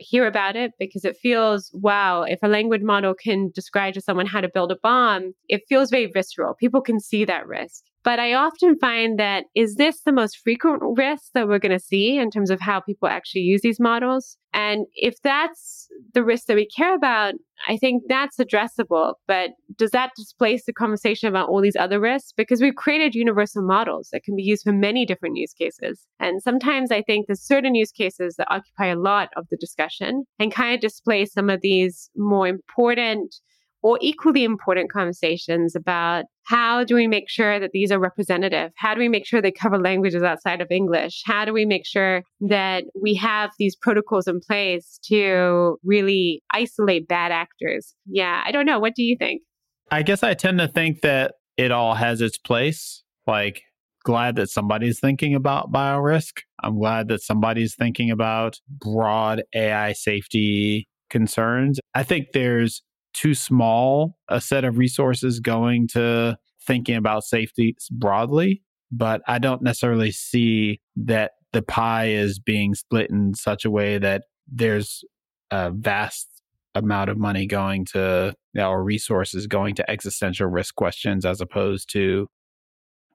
hear 0.00 0.26
about 0.26 0.56
it 0.56 0.72
because 0.78 1.04
it 1.04 1.16
feels 1.16 1.70
wow 1.74 2.22
if 2.22 2.38
a 2.42 2.48
language 2.48 2.82
model 2.82 3.14
can 3.14 3.50
describe 3.54 3.94
to 3.94 4.00
someone 4.00 4.26
how 4.26 4.40
to 4.40 4.48
build 4.48 4.72
a 4.72 4.76
bomb 4.82 5.32
it 5.48 5.62
feels 5.68 5.90
very 5.90 6.06
visceral 6.06 6.54
people 6.54 6.80
can 6.80 6.98
see 6.98 7.24
that 7.24 7.46
risk 7.46 7.84
but 8.06 8.20
I 8.20 8.34
often 8.34 8.78
find 8.78 9.18
that 9.18 9.46
is 9.56 9.74
this 9.74 10.02
the 10.02 10.12
most 10.12 10.38
frequent 10.38 10.80
risk 10.96 11.32
that 11.34 11.48
we're 11.48 11.58
going 11.58 11.76
to 11.76 11.84
see 11.84 12.18
in 12.18 12.30
terms 12.30 12.50
of 12.50 12.60
how 12.60 12.78
people 12.78 13.08
actually 13.08 13.40
use 13.40 13.62
these 13.62 13.80
models? 13.80 14.38
And 14.54 14.86
if 14.94 15.16
that's 15.24 15.88
the 16.14 16.22
risk 16.22 16.46
that 16.46 16.54
we 16.54 16.68
care 16.68 16.94
about, 16.94 17.34
I 17.66 17.76
think 17.76 18.04
that's 18.08 18.36
addressable. 18.36 19.14
But 19.26 19.50
does 19.76 19.90
that 19.90 20.12
displace 20.16 20.66
the 20.66 20.72
conversation 20.72 21.28
about 21.28 21.48
all 21.48 21.60
these 21.60 21.74
other 21.74 21.98
risks? 21.98 22.32
Because 22.36 22.62
we've 22.62 22.76
created 22.76 23.16
universal 23.16 23.66
models 23.66 24.10
that 24.12 24.22
can 24.22 24.36
be 24.36 24.44
used 24.44 24.62
for 24.62 24.72
many 24.72 25.04
different 25.04 25.36
use 25.36 25.52
cases. 25.52 26.06
And 26.20 26.40
sometimes 26.40 26.92
I 26.92 27.02
think 27.02 27.26
there's 27.26 27.42
certain 27.42 27.74
use 27.74 27.90
cases 27.90 28.36
that 28.36 28.46
occupy 28.52 28.86
a 28.86 28.96
lot 28.96 29.30
of 29.36 29.48
the 29.50 29.56
discussion 29.56 30.22
and 30.38 30.54
kind 30.54 30.76
of 30.76 30.80
displace 30.80 31.32
some 31.32 31.50
of 31.50 31.60
these 31.60 32.08
more 32.14 32.46
important 32.46 33.34
or 33.82 33.98
equally 34.00 34.44
important 34.44 34.90
conversations 34.90 35.74
about 35.76 36.24
how 36.44 36.84
do 36.84 36.94
we 36.94 37.06
make 37.06 37.28
sure 37.28 37.58
that 37.58 37.70
these 37.72 37.90
are 37.90 37.98
representative? 37.98 38.70
How 38.76 38.94
do 38.94 39.00
we 39.00 39.08
make 39.08 39.26
sure 39.26 39.42
they 39.42 39.52
cover 39.52 39.78
languages 39.78 40.22
outside 40.22 40.60
of 40.60 40.68
English? 40.70 41.22
How 41.24 41.44
do 41.44 41.52
we 41.52 41.64
make 41.64 41.86
sure 41.86 42.22
that 42.40 42.84
we 43.00 43.14
have 43.14 43.50
these 43.58 43.76
protocols 43.76 44.26
in 44.26 44.40
place 44.40 44.98
to 45.06 45.78
really 45.84 46.42
isolate 46.52 47.08
bad 47.08 47.32
actors? 47.32 47.94
Yeah, 48.06 48.42
I 48.44 48.52
don't 48.52 48.66
know. 48.66 48.78
What 48.78 48.94
do 48.94 49.02
you 49.02 49.16
think? 49.18 49.42
I 49.90 50.02
guess 50.02 50.22
I 50.22 50.34
tend 50.34 50.58
to 50.58 50.68
think 50.68 51.02
that 51.02 51.34
it 51.56 51.70
all 51.70 51.94
has 51.94 52.20
its 52.20 52.38
place. 52.38 53.02
Like, 53.26 53.62
glad 54.04 54.36
that 54.36 54.50
somebody's 54.50 55.00
thinking 55.00 55.34
about 55.34 55.72
biorisk. 55.72 56.42
I'm 56.62 56.78
glad 56.78 57.08
that 57.08 57.22
somebody's 57.22 57.74
thinking 57.74 58.10
about 58.10 58.58
broad 58.68 59.42
AI 59.54 59.92
safety 59.92 60.88
concerns. 61.10 61.80
I 61.94 62.04
think 62.04 62.28
there's 62.32 62.82
too 63.16 63.34
small 63.34 64.18
a 64.28 64.40
set 64.40 64.64
of 64.64 64.78
resources 64.78 65.40
going 65.40 65.88
to 65.88 66.36
thinking 66.62 66.96
about 66.96 67.24
safety 67.24 67.76
broadly. 67.90 68.62
But 68.92 69.22
I 69.26 69.38
don't 69.38 69.62
necessarily 69.62 70.12
see 70.12 70.80
that 70.96 71.32
the 71.52 71.62
pie 71.62 72.08
is 72.08 72.38
being 72.38 72.74
split 72.74 73.10
in 73.10 73.34
such 73.34 73.64
a 73.64 73.70
way 73.70 73.98
that 73.98 74.24
there's 74.46 75.04
a 75.50 75.70
vast 75.70 76.28
amount 76.74 77.08
of 77.08 77.16
money 77.16 77.46
going 77.46 77.84
to 77.86 78.34
or 78.56 78.84
resources 78.84 79.46
going 79.46 79.74
to 79.74 79.90
existential 79.90 80.46
risk 80.46 80.74
questions 80.74 81.24
as 81.24 81.40
opposed 81.40 81.90
to 81.92 82.28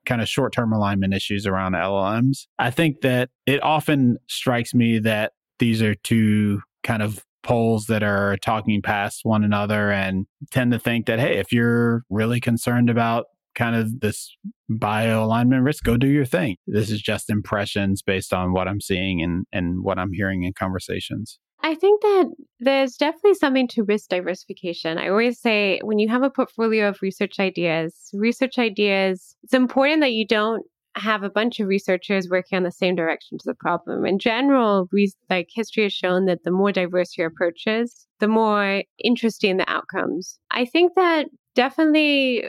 kind 0.05 0.21
of 0.21 0.27
short 0.27 0.51
term 0.51 0.73
alignment 0.73 1.13
issues 1.13 1.45
around 1.45 1.73
LLMs. 1.73 2.47
I 2.57 2.71
think 2.71 3.01
that 3.01 3.29
it 3.45 3.61
often 3.63 4.17
strikes 4.27 4.73
me 4.73 4.99
that 4.99 5.33
these 5.59 5.81
are 5.81 5.95
two 5.95 6.61
kind 6.83 7.03
of 7.03 7.23
poles 7.43 7.85
that 7.85 8.03
are 8.03 8.37
talking 8.37 8.81
past 8.81 9.21
one 9.23 9.43
another 9.43 9.91
and 9.91 10.25
tend 10.51 10.71
to 10.71 10.79
think 10.79 11.05
that, 11.05 11.19
hey, 11.19 11.37
if 11.37 11.51
you're 11.51 12.03
really 12.09 12.39
concerned 12.39 12.89
about 12.89 13.25
kind 13.55 13.75
of 13.75 13.99
this 13.99 14.35
bio 14.69 15.23
alignment 15.23 15.63
risk, 15.63 15.83
go 15.83 15.97
do 15.97 16.07
your 16.07 16.25
thing. 16.25 16.55
This 16.67 16.89
is 16.89 17.01
just 17.01 17.29
impressions 17.29 18.01
based 18.01 18.33
on 18.33 18.53
what 18.53 18.67
I'm 18.67 18.81
seeing 18.81 19.21
and, 19.21 19.45
and 19.51 19.83
what 19.83 19.99
I'm 19.99 20.13
hearing 20.13 20.43
in 20.43 20.53
conversations. 20.53 21.39
I 21.63 21.75
think 21.75 22.01
that 22.01 22.25
there's 22.59 22.95
definitely 22.95 23.35
something 23.35 23.67
to 23.69 23.83
risk 23.83 24.09
diversification. 24.09 24.97
I 24.97 25.09
always 25.09 25.39
say 25.39 25.79
when 25.83 25.99
you 25.99 26.09
have 26.09 26.23
a 26.23 26.29
portfolio 26.29 26.89
of 26.89 27.01
research 27.03 27.39
ideas, 27.39 28.09
research 28.13 28.57
ideas, 28.57 29.35
it's 29.43 29.53
important 29.53 30.01
that 30.01 30.13
you 30.13 30.25
don't 30.25 30.65
have 30.95 31.23
a 31.23 31.29
bunch 31.29 31.59
of 31.59 31.67
researchers 31.67 32.29
working 32.29 32.57
on 32.57 32.63
the 32.63 32.71
same 32.71 32.95
direction 32.95 33.37
to 33.37 33.45
the 33.45 33.55
problem. 33.55 34.05
In 34.05 34.19
general, 34.19 34.89
we, 34.91 35.11
like 35.29 35.49
history 35.53 35.83
has 35.83 35.93
shown 35.93 36.25
that 36.25 36.43
the 36.43 36.51
more 36.51 36.71
diverse 36.71 37.17
your 37.17 37.27
approach 37.27 37.63
is, 37.65 38.07
the 38.19 38.27
more 38.27 38.83
interesting 39.03 39.57
the 39.57 39.69
outcomes. 39.69 40.39
I 40.51 40.65
think 40.65 40.93
that 40.95 41.27
definitely, 41.55 42.45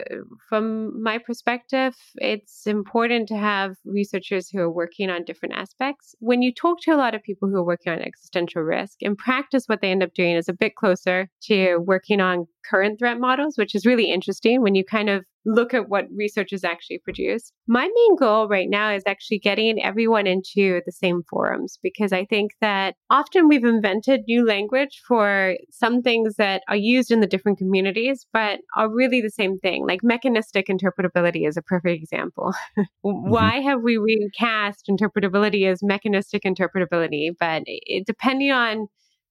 from 0.47 1.01
my 1.01 1.17
perspective, 1.17 1.95
it's 2.15 2.67
important 2.67 3.27
to 3.29 3.37
have 3.37 3.75
researchers 3.85 4.49
who 4.49 4.59
are 4.59 4.71
working 4.71 5.09
on 5.09 5.25
different 5.25 5.55
aspects. 5.55 6.15
When 6.19 6.41
you 6.41 6.53
talk 6.53 6.79
to 6.81 6.91
a 6.91 6.97
lot 6.97 7.15
of 7.15 7.23
people 7.23 7.49
who 7.49 7.57
are 7.57 7.65
working 7.65 7.91
on 7.91 7.99
existential 7.99 8.61
risk, 8.61 9.01
in 9.01 9.15
practice, 9.15 9.65
what 9.67 9.81
they 9.81 9.91
end 9.91 10.03
up 10.03 10.13
doing 10.13 10.35
is 10.35 10.49
a 10.49 10.53
bit 10.53 10.75
closer 10.75 11.29
to 11.43 11.77
working 11.77 12.21
on 12.21 12.47
current 12.69 12.99
threat 12.99 13.19
models, 13.19 13.57
which 13.57 13.75
is 13.75 13.85
really 13.85 14.11
interesting 14.11 14.61
when 14.61 14.75
you 14.75 14.85
kind 14.85 15.09
of 15.09 15.25
look 15.45 15.73
at 15.73 15.89
what 15.89 16.05
researchers 16.15 16.63
actually 16.63 16.99
produced. 16.99 17.53
My 17.67 17.83
main 17.83 18.15
goal 18.15 18.47
right 18.47 18.69
now 18.69 18.93
is 18.93 19.03
actually 19.05 19.39
getting 19.39 19.83
everyone 19.83 20.27
into 20.27 20.81
the 20.85 20.91
same 20.91 21.23
forums 21.29 21.79
because 21.81 22.13
I 22.13 22.25
think 22.25 22.51
that 22.61 22.95
often 23.09 23.47
we've 23.47 23.63
invented 23.63 24.21
new 24.27 24.45
language 24.45 25.01
for 25.07 25.55
some 25.71 26.01
things 26.01 26.35
that 26.35 26.63
are 26.67 26.75
used 26.75 27.11
in 27.11 27.19
the 27.19 27.27
different 27.27 27.57
communities, 27.57 28.25
but 28.33 28.59
are 28.77 28.89
really 28.89 29.21
the 29.21 29.29
same 29.29 29.59
thing. 29.59 29.85
Like 29.85 30.03
mechanistic 30.03 30.67
interpretability 30.67 31.47
is 31.47 31.57
a 31.57 31.61
perfect 31.61 32.01
example. 32.01 32.53
mm-hmm. 32.77 33.29
Why 33.29 33.61
have 33.61 33.81
we 33.81 33.97
recast 33.97 34.89
interpretability 34.89 35.69
as 35.69 35.83
mechanistic 35.83 36.43
interpretability? 36.43 37.31
But 37.39 37.63
it, 37.65 38.05
depending 38.05 38.51
on 38.51 38.87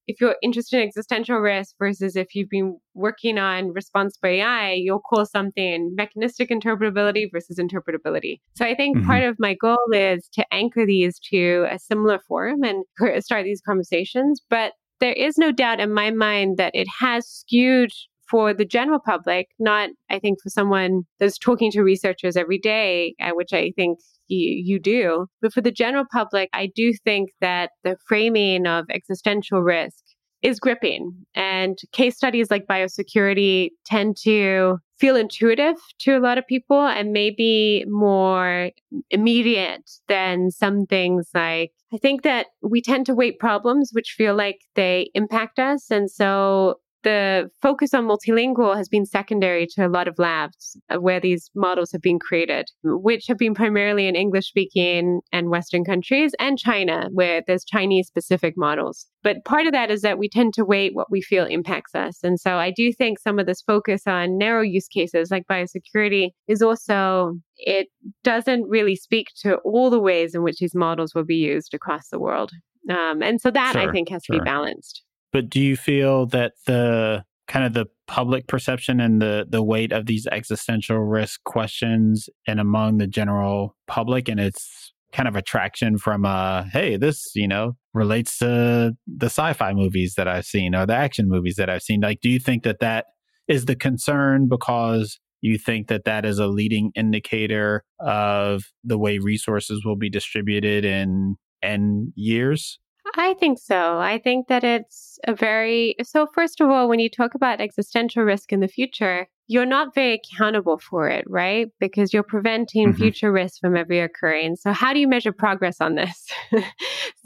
if 0.06 0.20
you're 0.20 0.36
interested 0.42 0.80
in 0.80 0.88
existential 0.88 1.38
risk 1.38 1.74
versus 1.78 2.16
if 2.16 2.34
you've 2.34 2.48
been 2.48 2.78
working 2.94 3.38
on 3.38 3.72
responsible 3.72 4.28
AI, 4.28 4.72
you'll 4.72 5.00
call 5.00 5.24
something 5.26 5.92
mechanistic 5.94 6.50
interpretability 6.50 7.30
versus 7.30 7.58
interpretability. 7.58 8.40
So 8.54 8.64
I 8.64 8.74
think 8.74 8.96
mm-hmm. 8.96 9.06
part 9.06 9.22
of 9.22 9.36
my 9.38 9.54
goal 9.54 9.78
is 9.92 10.28
to 10.34 10.44
anchor 10.52 10.84
these 10.86 11.18
to 11.30 11.66
a 11.70 11.78
similar 11.78 12.18
forum 12.26 12.62
and 12.64 12.84
start 13.24 13.44
these 13.44 13.62
conversations. 13.64 14.40
But 14.50 14.72
there 15.00 15.12
is 15.12 15.38
no 15.38 15.52
doubt 15.52 15.80
in 15.80 15.92
my 15.92 16.10
mind 16.10 16.58
that 16.58 16.74
it 16.74 16.86
has 17.00 17.26
skewed 17.26 17.90
for 18.30 18.54
the 18.54 18.64
general 18.64 18.98
public, 18.98 19.48
not, 19.58 19.90
I 20.10 20.18
think, 20.18 20.38
for 20.42 20.48
someone 20.48 21.02
that's 21.20 21.36
talking 21.36 21.70
to 21.72 21.82
researchers 21.82 22.36
every 22.36 22.58
day, 22.58 23.14
uh, 23.20 23.32
which 23.34 23.52
I 23.52 23.72
think 23.76 23.98
you, 24.32 24.74
you 24.74 24.78
do. 24.80 25.26
But 25.40 25.52
for 25.52 25.60
the 25.60 25.70
general 25.70 26.04
public, 26.12 26.48
I 26.52 26.70
do 26.74 26.92
think 27.04 27.30
that 27.40 27.70
the 27.84 27.96
framing 28.06 28.66
of 28.66 28.86
existential 28.90 29.62
risk 29.62 30.02
is 30.42 30.58
gripping. 30.58 31.12
And 31.34 31.78
case 31.92 32.16
studies 32.16 32.50
like 32.50 32.66
biosecurity 32.66 33.70
tend 33.86 34.16
to 34.24 34.78
feel 34.98 35.16
intuitive 35.16 35.76
to 36.00 36.16
a 36.16 36.20
lot 36.20 36.38
of 36.38 36.46
people 36.46 36.80
and 36.80 37.12
maybe 37.12 37.84
more 37.88 38.70
immediate 39.10 39.88
than 40.08 40.50
some 40.50 40.86
things 40.86 41.28
like 41.34 41.72
I 41.92 41.98
think 41.98 42.22
that 42.22 42.46
we 42.62 42.80
tend 42.80 43.06
to 43.06 43.14
weight 43.14 43.38
problems 43.38 43.90
which 43.92 44.14
feel 44.16 44.34
like 44.34 44.60
they 44.76 45.10
impact 45.14 45.58
us. 45.58 45.90
And 45.90 46.10
so 46.10 46.76
the 47.02 47.50
focus 47.60 47.94
on 47.94 48.06
multilingual 48.06 48.76
has 48.76 48.88
been 48.88 49.06
secondary 49.06 49.66
to 49.74 49.86
a 49.86 49.88
lot 49.88 50.08
of 50.08 50.18
labs 50.18 50.76
uh, 50.90 51.00
where 51.00 51.20
these 51.20 51.50
models 51.54 51.92
have 51.92 52.02
been 52.02 52.18
created, 52.18 52.70
which 52.82 53.26
have 53.28 53.38
been 53.38 53.54
primarily 53.54 54.06
in 54.06 54.16
English 54.16 54.46
speaking 54.46 55.20
and 55.32 55.50
Western 55.50 55.84
countries 55.84 56.32
and 56.38 56.58
China, 56.58 57.08
where 57.12 57.42
there's 57.46 57.64
Chinese 57.64 58.06
specific 58.06 58.54
models. 58.56 59.06
But 59.22 59.44
part 59.44 59.66
of 59.66 59.72
that 59.72 59.90
is 59.90 60.02
that 60.02 60.18
we 60.18 60.28
tend 60.28 60.54
to 60.54 60.64
weight 60.64 60.94
what 60.94 61.10
we 61.10 61.20
feel 61.20 61.44
impacts 61.44 61.94
us. 61.94 62.18
And 62.22 62.40
so 62.40 62.56
I 62.56 62.70
do 62.70 62.92
think 62.92 63.18
some 63.18 63.38
of 63.38 63.46
this 63.46 63.62
focus 63.62 64.02
on 64.06 64.38
narrow 64.38 64.62
use 64.62 64.88
cases 64.88 65.30
like 65.30 65.44
biosecurity 65.50 66.30
is 66.48 66.62
also, 66.62 67.34
it 67.56 67.88
doesn't 68.24 68.68
really 68.68 68.96
speak 68.96 69.28
to 69.42 69.56
all 69.58 69.90
the 69.90 70.00
ways 70.00 70.34
in 70.34 70.42
which 70.42 70.58
these 70.58 70.74
models 70.74 71.14
will 71.14 71.24
be 71.24 71.36
used 71.36 71.74
across 71.74 72.08
the 72.08 72.18
world. 72.18 72.50
Um, 72.90 73.22
and 73.22 73.40
so 73.40 73.50
that 73.50 73.72
sure, 73.72 73.88
I 73.88 73.92
think 73.92 74.08
has 74.08 74.24
sure. 74.24 74.36
to 74.36 74.42
be 74.42 74.44
balanced. 74.44 75.02
But 75.32 75.48
do 75.48 75.60
you 75.60 75.76
feel 75.76 76.26
that 76.26 76.52
the 76.66 77.24
kind 77.48 77.64
of 77.64 77.74
the 77.74 77.86
public 78.06 78.46
perception 78.46 79.00
and 79.00 79.20
the 79.20 79.46
the 79.48 79.62
weight 79.62 79.92
of 79.92 80.06
these 80.06 80.26
existential 80.26 80.98
risk 80.98 81.42
questions 81.44 82.28
and 82.46 82.60
among 82.60 82.98
the 82.98 83.06
general 83.06 83.76
public 83.86 84.28
and 84.28 84.38
its 84.38 84.92
kind 85.12 85.28
of 85.28 85.36
attraction 85.36 85.98
from 85.98 86.24
uh 86.24 86.64
hey 86.72 86.96
this 86.96 87.32
you 87.34 87.46
know 87.46 87.76
relates 87.92 88.38
to 88.38 88.92
the 89.06 89.26
sci-fi 89.26 89.74
movies 89.74 90.14
that 90.14 90.26
I've 90.26 90.46
seen 90.46 90.74
or 90.74 90.86
the 90.86 90.94
action 90.94 91.28
movies 91.28 91.56
that 91.56 91.68
I've 91.68 91.82
seen 91.82 92.00
like 92.00 92.20
do 92.20 92.30
you 92.30 92.38
think 92.38 92.62
that 92.62 92.80
that 92.80 93.06
is 93.48 93.66
the 93.66 93.76
concern 93.76 94.48
because 94.48 95.18
you 95.42 95.58
think 95.58 95.88
that 95.88 96.04
that 96.04 96.24
is 96.24 96.38
a 96.38 96.46
leading 96.46 96.92
indicator 96.94 97.84
of 97.98 98.64
the 98.84 98.96
way 98.96 99.18
resources 99.18 99.84
will 99.84 99.96
be 99.96 100.08
distributed 100.08 100.84
in 100.84 101.36
in 101.62 102.12
years 102.14 102.78
I 103.14 103.34
think 103.34 103.58
so. 103.58 103.98
I 103.98 104.18
think 104.18 104.48
that 104.48 104.64
it's 104.64 105.18
a 105.26 105.34
very 105.34 105.96
so 106.02 106.26
first 106.34 106.60
of 106.60 106.70
all 106.70 106.88
when 106.88 106.98
you 106.98 107.10
talk 107.10 107.34
about 107.34 107.60
existential 107.60 108.22
risk 108.22 108.52
in 108.52 108.60
the 108.60 108.68
future, 108.68 109.28
you're 109.52 109.66
not 109.66 109.94
very 109.94 110.14
accountable 110.14 110.78
for 110.78 111.08
it, 111.08 111.24
right? 111.28 111.68
Because 111.78 112.14
you're 112.14 112.22
preventing 112.22 112.88
mm-hmm. 112.88 112.96
future 112.96 113.30
risks 113.30 113.58
from 113.58 113.76
ever 113.76 114.04
occurring. 114.04 114.56
So, 114.56 114.72
how 114.72 114.94
do 114.94 114.98
you 114.98 115.06
measure 115.06 115.30
progress 115.30 115.76
on 115.78 115.94
this? 115.94 116.26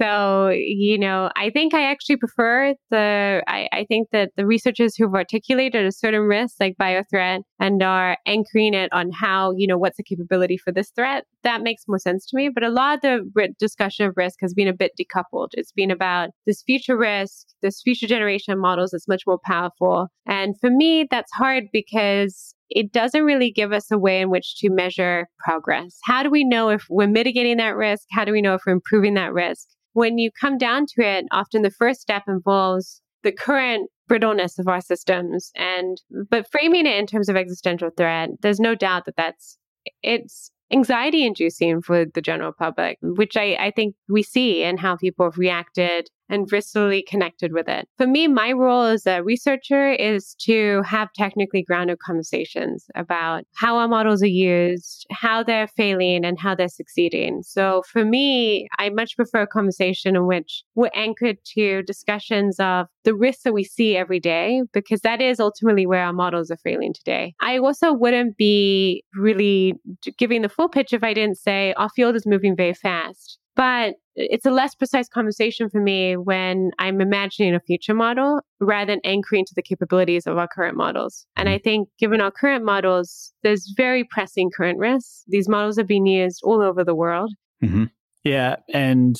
so, 0.00 0.48
you 0.48 0.98
know, 0.98 1.30
I 1.36 1.50
think 1.50 1.72
I 1.72 1.84
actually 1.84 2.16
prefer 2.16 2.74
the, 2.90 3.44
I, 3.46 3.68
I, 3.72 3.84
think 3.84 4.08
that 4.10 4.32
the 4.36 4.44
researchers 4.44 4.96
who've 4.96 5.14
articulated 5.14 5.86
a 5.86 5.92
certain 5.92 6.22
risk, 6.22 6.56
like 6.58 6.74
biothreat, 6.80 7.42
and 7.60 7.80
are 7.82 8.18
anchoring 8.26 8.74
it 8.74 8.92
on 8.92 9.12
how, 9.12 9.52
you 9.56 9.68
know, 9.68 9.78
what's 9.78 9.96
the 9.96 10.02
capability 10.02 10.56
for 10.56 10.72
this 10.72 10.90
threat, 10.90 11.24
that 11.44 11.62
makes 11.62 11.84
more 11.86 12.00
sense 12.00 12.26
to 12.26 12.36
me. 12.36 12.48
But 12.48 12.64
a 12.64 12.70
lot 12.70 13.04
of 13.04 13.20
the 13.34 13.54
discussion 13.60 14.06
of 14.06 14.14
risk 14.16 14.38
has 14.42 14.52
been 14.52 14.68
a 14.68 14.74
bit 14.74 14.92
decoupled. 15.00 15.50
It's 15.52 15.72
been 15.72 15.92
about 15.92 16.30
this 16.44 16.62
future 16.62 16.96
risk, 16.96 17.46
this 17.62 17.80
future 17.82 18.08
generation 18.08 18.58
models 18.58 18.90
that's 18.90 19.06
much 19.06 19.22
more 19.28 19.38
powerful. 19.44 20.08
And 20.26 20.58
for 20.60 20.70
me, 20.70 21.06
that's 21.08 21.30
hard 21.32 21.64
because 21.72 22.15
because 22.16 22.54
it 22.68 22.92
doesn't 22.92 23.24
really 23.24 23.50
give 23.50 23.72
us 23.72 23.90
a 23.90 23.98
way 23.98 24.20
in 24.20 24.30
which 24.30 24.56
to 24.58 24.70
measure 24.70 25.28
progress. 25.38 25.98
How 26.04 26.22
do 26.22 26.30
we 26.30 26.44
know 26.44 26.68
if 26.70 26.84
we're 26.90 27.06
mitigating 27.06 27.58
that 27.58 27.76
risk? 27.76 28.06
How 28.10 28.24
do 28.24 28.32
we 28.32 28.42
know 28.42 28.54
if 28.54 28.62
we're 28.66 28.72
improving 28.72 29.14
that 29.14 29.32
risk? 29.32 29.66
When 29.92 30.18
you 30.18 30.30
come 30.38 30.58
down 30.58 30.86
to 30.86 31.02
it, 31.02 31.26
often 31.32 31.62
the 31.62 31.70
first 31.70 32.00
step 32.00 32.24
involves 32.28 33.00
the 33.22 33.32
current 33.32 33.90
brittleness 34.08 34.58
of 34.58 34.68
our 34.68 34.80
systems 34.80 35.50
and 35.56 36.00
but 36.30 36.48
framing 36.48 36.86
it 36.86 36.96
in 36.96 37.08
terms 37.08 37.28
of 37.28 37.34
existential 37.34 37.90
threat 37.96 38.30
there's 38.40 38.60
no 38.60 38.72
doubt 38.72 39.04
that 39.04 39.16
that's 39.16 39.58
it's 40.00 40.52
anxiety 40.72 41.26
inducing 41.26 41.82
for 41.82 42.04
the 42.14 42.20
general 42.20 42.52
public 42.56 42.98
which 43.02 43.36
I, 43.36 43.56
I 43.58 43.72
think 43.74 43.96
we 44.08 44.22
see 44.22 44.62
in 44.62 44.76
how 44.76 44.94
people 44.94 45.26
have 45.26 45.38
reacted 45.38 46.08
and 46.28 46.50
viscerally 46.50 47.06
connected 47.06 47.52
with 47.52 47.68
it. 47.68 47.88
For 47.96 48.06
me, 48.06 48.28
my 48.28 48.52
role 48.52 48.84
as 48.84 49.06
a 49.06 49.22
researcher 49.22 49.92
is 49.92 50.34
to 50.40 50.82
have 50.84 51.08
technically 51.14 51.62
grounded 51.62 51.98
conversations 51.98 52.86
about 52.94 53.44
how 53.54 53.76
our 53.76 53.88
models 53.88 54.22
are 54.22 54.26
used, 54.26 55.06
how 55.10 55.42
they're 55.42 55.68
failing, 55.68 56.24
and 56.24 56.38
how 56.38 56.54
they're 56.54 56.68
succeeding. 56.68 57.42
So 57.42 57.82
for 57.90 58.04
me, 58.04 58.68
I 58.78 58.90
much 58.90 59.16
prefer 59.16 59.42
a 59.42 59.46
conversation 59.46 60.16
in 60.16 60.26
which 60.26 60.62
we're 60.74 60.90
anchored 60.94 61.38
to 61.54 61.82
discussions 61.82 62.58
of 62.58 62.86
the 63.04 63.14
risks 63.14 63.44
that 63.44 63.54
we 63.54 63.64
see 63.64 63.96
every 63.96 64.20
day, 64.20 64.62
because 64.72 65.00
that 65.02 65.20
is 65.20 65.38
ultimately 65.38 65.86
where 65.86 66.04
our 66.04 66.12
models 66.12 66.50
are 66.50 66.56
failing 66.56 66.92
today. 66.92 67.34
I 67.40 67.58
also 67.58 67.92
wouldn't 67.92 68.36
be 68.36 69.04
really 69.14 69.74
giving 70.18 70.42
the 70.42 70.48
full 70.48 70.68
pitch 70.68 70.92
if 70.92 71.04
I 71.04 71.14
didn't 71.14 71.38
say 71.38 71.72
our 71.76 71.88
field 71.90 72.16
is 72.16 72.26
moving 72.26 72.56
very 72.56 72.74
fast. 72.74 73.38
But 73.56 73.94
it's 74.14 74.46
a 74.46 74.50
less 74.50 74.74
precise 74.74 75.08
conversation 75.08 75.68
for 75.68 75.80
me 75.80 76.16
when 76.16 76.70
I'm 76.78 77.00
imagining 77.00 77.54
a 77.54 77.60
future 77.60 77.94
model 77.94 78.40
rather 78.60 78.92
than 78.92 79.00
anchoring 79.04 79.44
to 79.46 79.52
the 79.54 79.62
capabilities 79.62 80.26
of 80.26 80.38
our 80.38 80.48
current 80.48 80.76
models. 80.76 81.26
And 81.36 81.48
I 81.48 81.56
mm-hmm. 81.56 81.62
think 81.64 81.88
given 81.98 82.20
our 82.20 82.30
current 82.30 82.64
models, 82.64 83.32
there's 83.42 83.72
very 83.76 84.04
pressing 84.04 84.50
current 84.54 84.78
risks. 84.78 85.24
These 85.26 85.48
models 85.48 85.76
have 85.78 85.86
been 85.86 86.06
used 86.06 86.40
all 86.44 86.62
over 86.62 86.84
the 86.84 86.94
world. 86.94 87.32
Mm-hmm. 87.64 87.84
Yeah. 88.24 88.56
And 88.72 89.16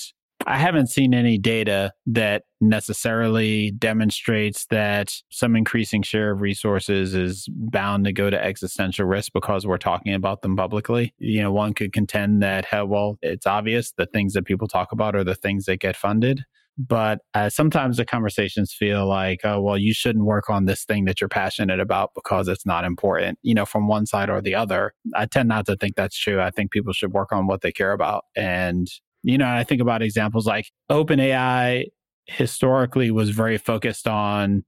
I 0.49 0.59
haven't 0.59 0.87
seen 0.87 1.13
any 1.13 1.39
data 1.39 1.93
that 2.07 2.45
necessarily 2.61 3.73
demonstrates 3.73 4.67
that 4.67 5.13
some 5.31 5.57
increasing 5.57 6.03
share 6.03 6.31
of 6.31 6.41
resources 6.41 7.15
is 7.15 7.49
bound 7.51 8.05
to 8.05 8.13
go 8.13 8.31
to 8.31 8.43
existential 8.43 9.07
risk 9.07 9.33
because 9.35 9.67
we're 9.67 9.77
talking 9.77 10.15
about 10.15 10.43
them 10.43 10.55
publicly. 10.55 11.13
You 11.19 11.43
know, 11.43 11.53
one 11.53 11.75
could 11.75 11.93
contend 11.93 12.43
that, 12.45 12.67
well, 12.73 13.19
it's 13.23 13.47
obvious 13.47 13.93
the 13.99 14.07
things 14.07 14.35
that 14.35 14.45
people 14.45 14.69
talk 14.69 14.93
about 14.93 15.17
are 15.17 15.25
the 15.25 15.35
things 15.35 15.65
that 15.65 15.81
get 15.81 15.97
funded. 15.97 16.45
But 16.79 17.21
uh, 17.33 17.49
sometimes 17.49 17.97
the 17.97 18.05
conversations 18.05 18.73
feel 18.73 19.07
like, 19.07 19.41
oh, 19.45 19.63
well, 19.63 19.79
you 19.79 19.95
shouldn't 19.95 20.27
work 20.27 20.51
on 20.51 20.67
this 20.67 20.85
thing 20.85 21.07
that 21.07 21.21
you're 21.21 21.29
passionate 21.29 21.81
about 21.81 22.11
because 22.15 22.49
it's 22.49 22.67
not 22.67 22.85
important, 22.85 23.39
you 23.43 23.55
know, 23.55 23.65
from 23.65 23.89
one 23.89 24.05
side 24.05 24.29
or 24.29 24.43
the 24.43 24.55
other. 24.55 24.93
I 25.15 25.25
tend 25.25 25.49
not 25.49 25.65
to 25.67 25.77
think 25.77 25.97
that's 25.97 26.19
true. 26.19 26.39
I 26.41 26.51
think 26.51 26.71
people 26.71 26.93
should 26.93 27.15
work 27.15 27.33
on 27.33 27.47
what 27.47 27.63
they 27.63 27.73
care 27.73 27.93
about. 27.93 28.25
And 28.37 28.89
you 29.27 29.37
know, 29.37 29.49
I 29.49 29.65
think 29.65 29.81
about 29.81 30.03
examples 30.03 30.47
like 30.47 30.71
OpenAI 30.91 31.87
historically 32.27 33.11
was 33.11 33.31
very 33.31 33.59
focused 33.59 34.07
on 34.07 34.65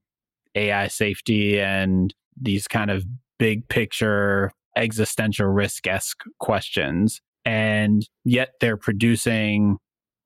AI 0.57 0.89
safety 0.89 1.61
and 1.61 2.13
these 2.41 2.67
kind 2.67 2.91
of 2.91 3.05
big 3.39 3.69
picture 3.69 4.51
existential 4.77 5.47
risk 5.47 5.87
esque 5.87 6.25
questions. 6.41 7.21
And 7.45 8.03
yet 8.25 8.51
they're 8.61 8.77
producing 8.77 9.77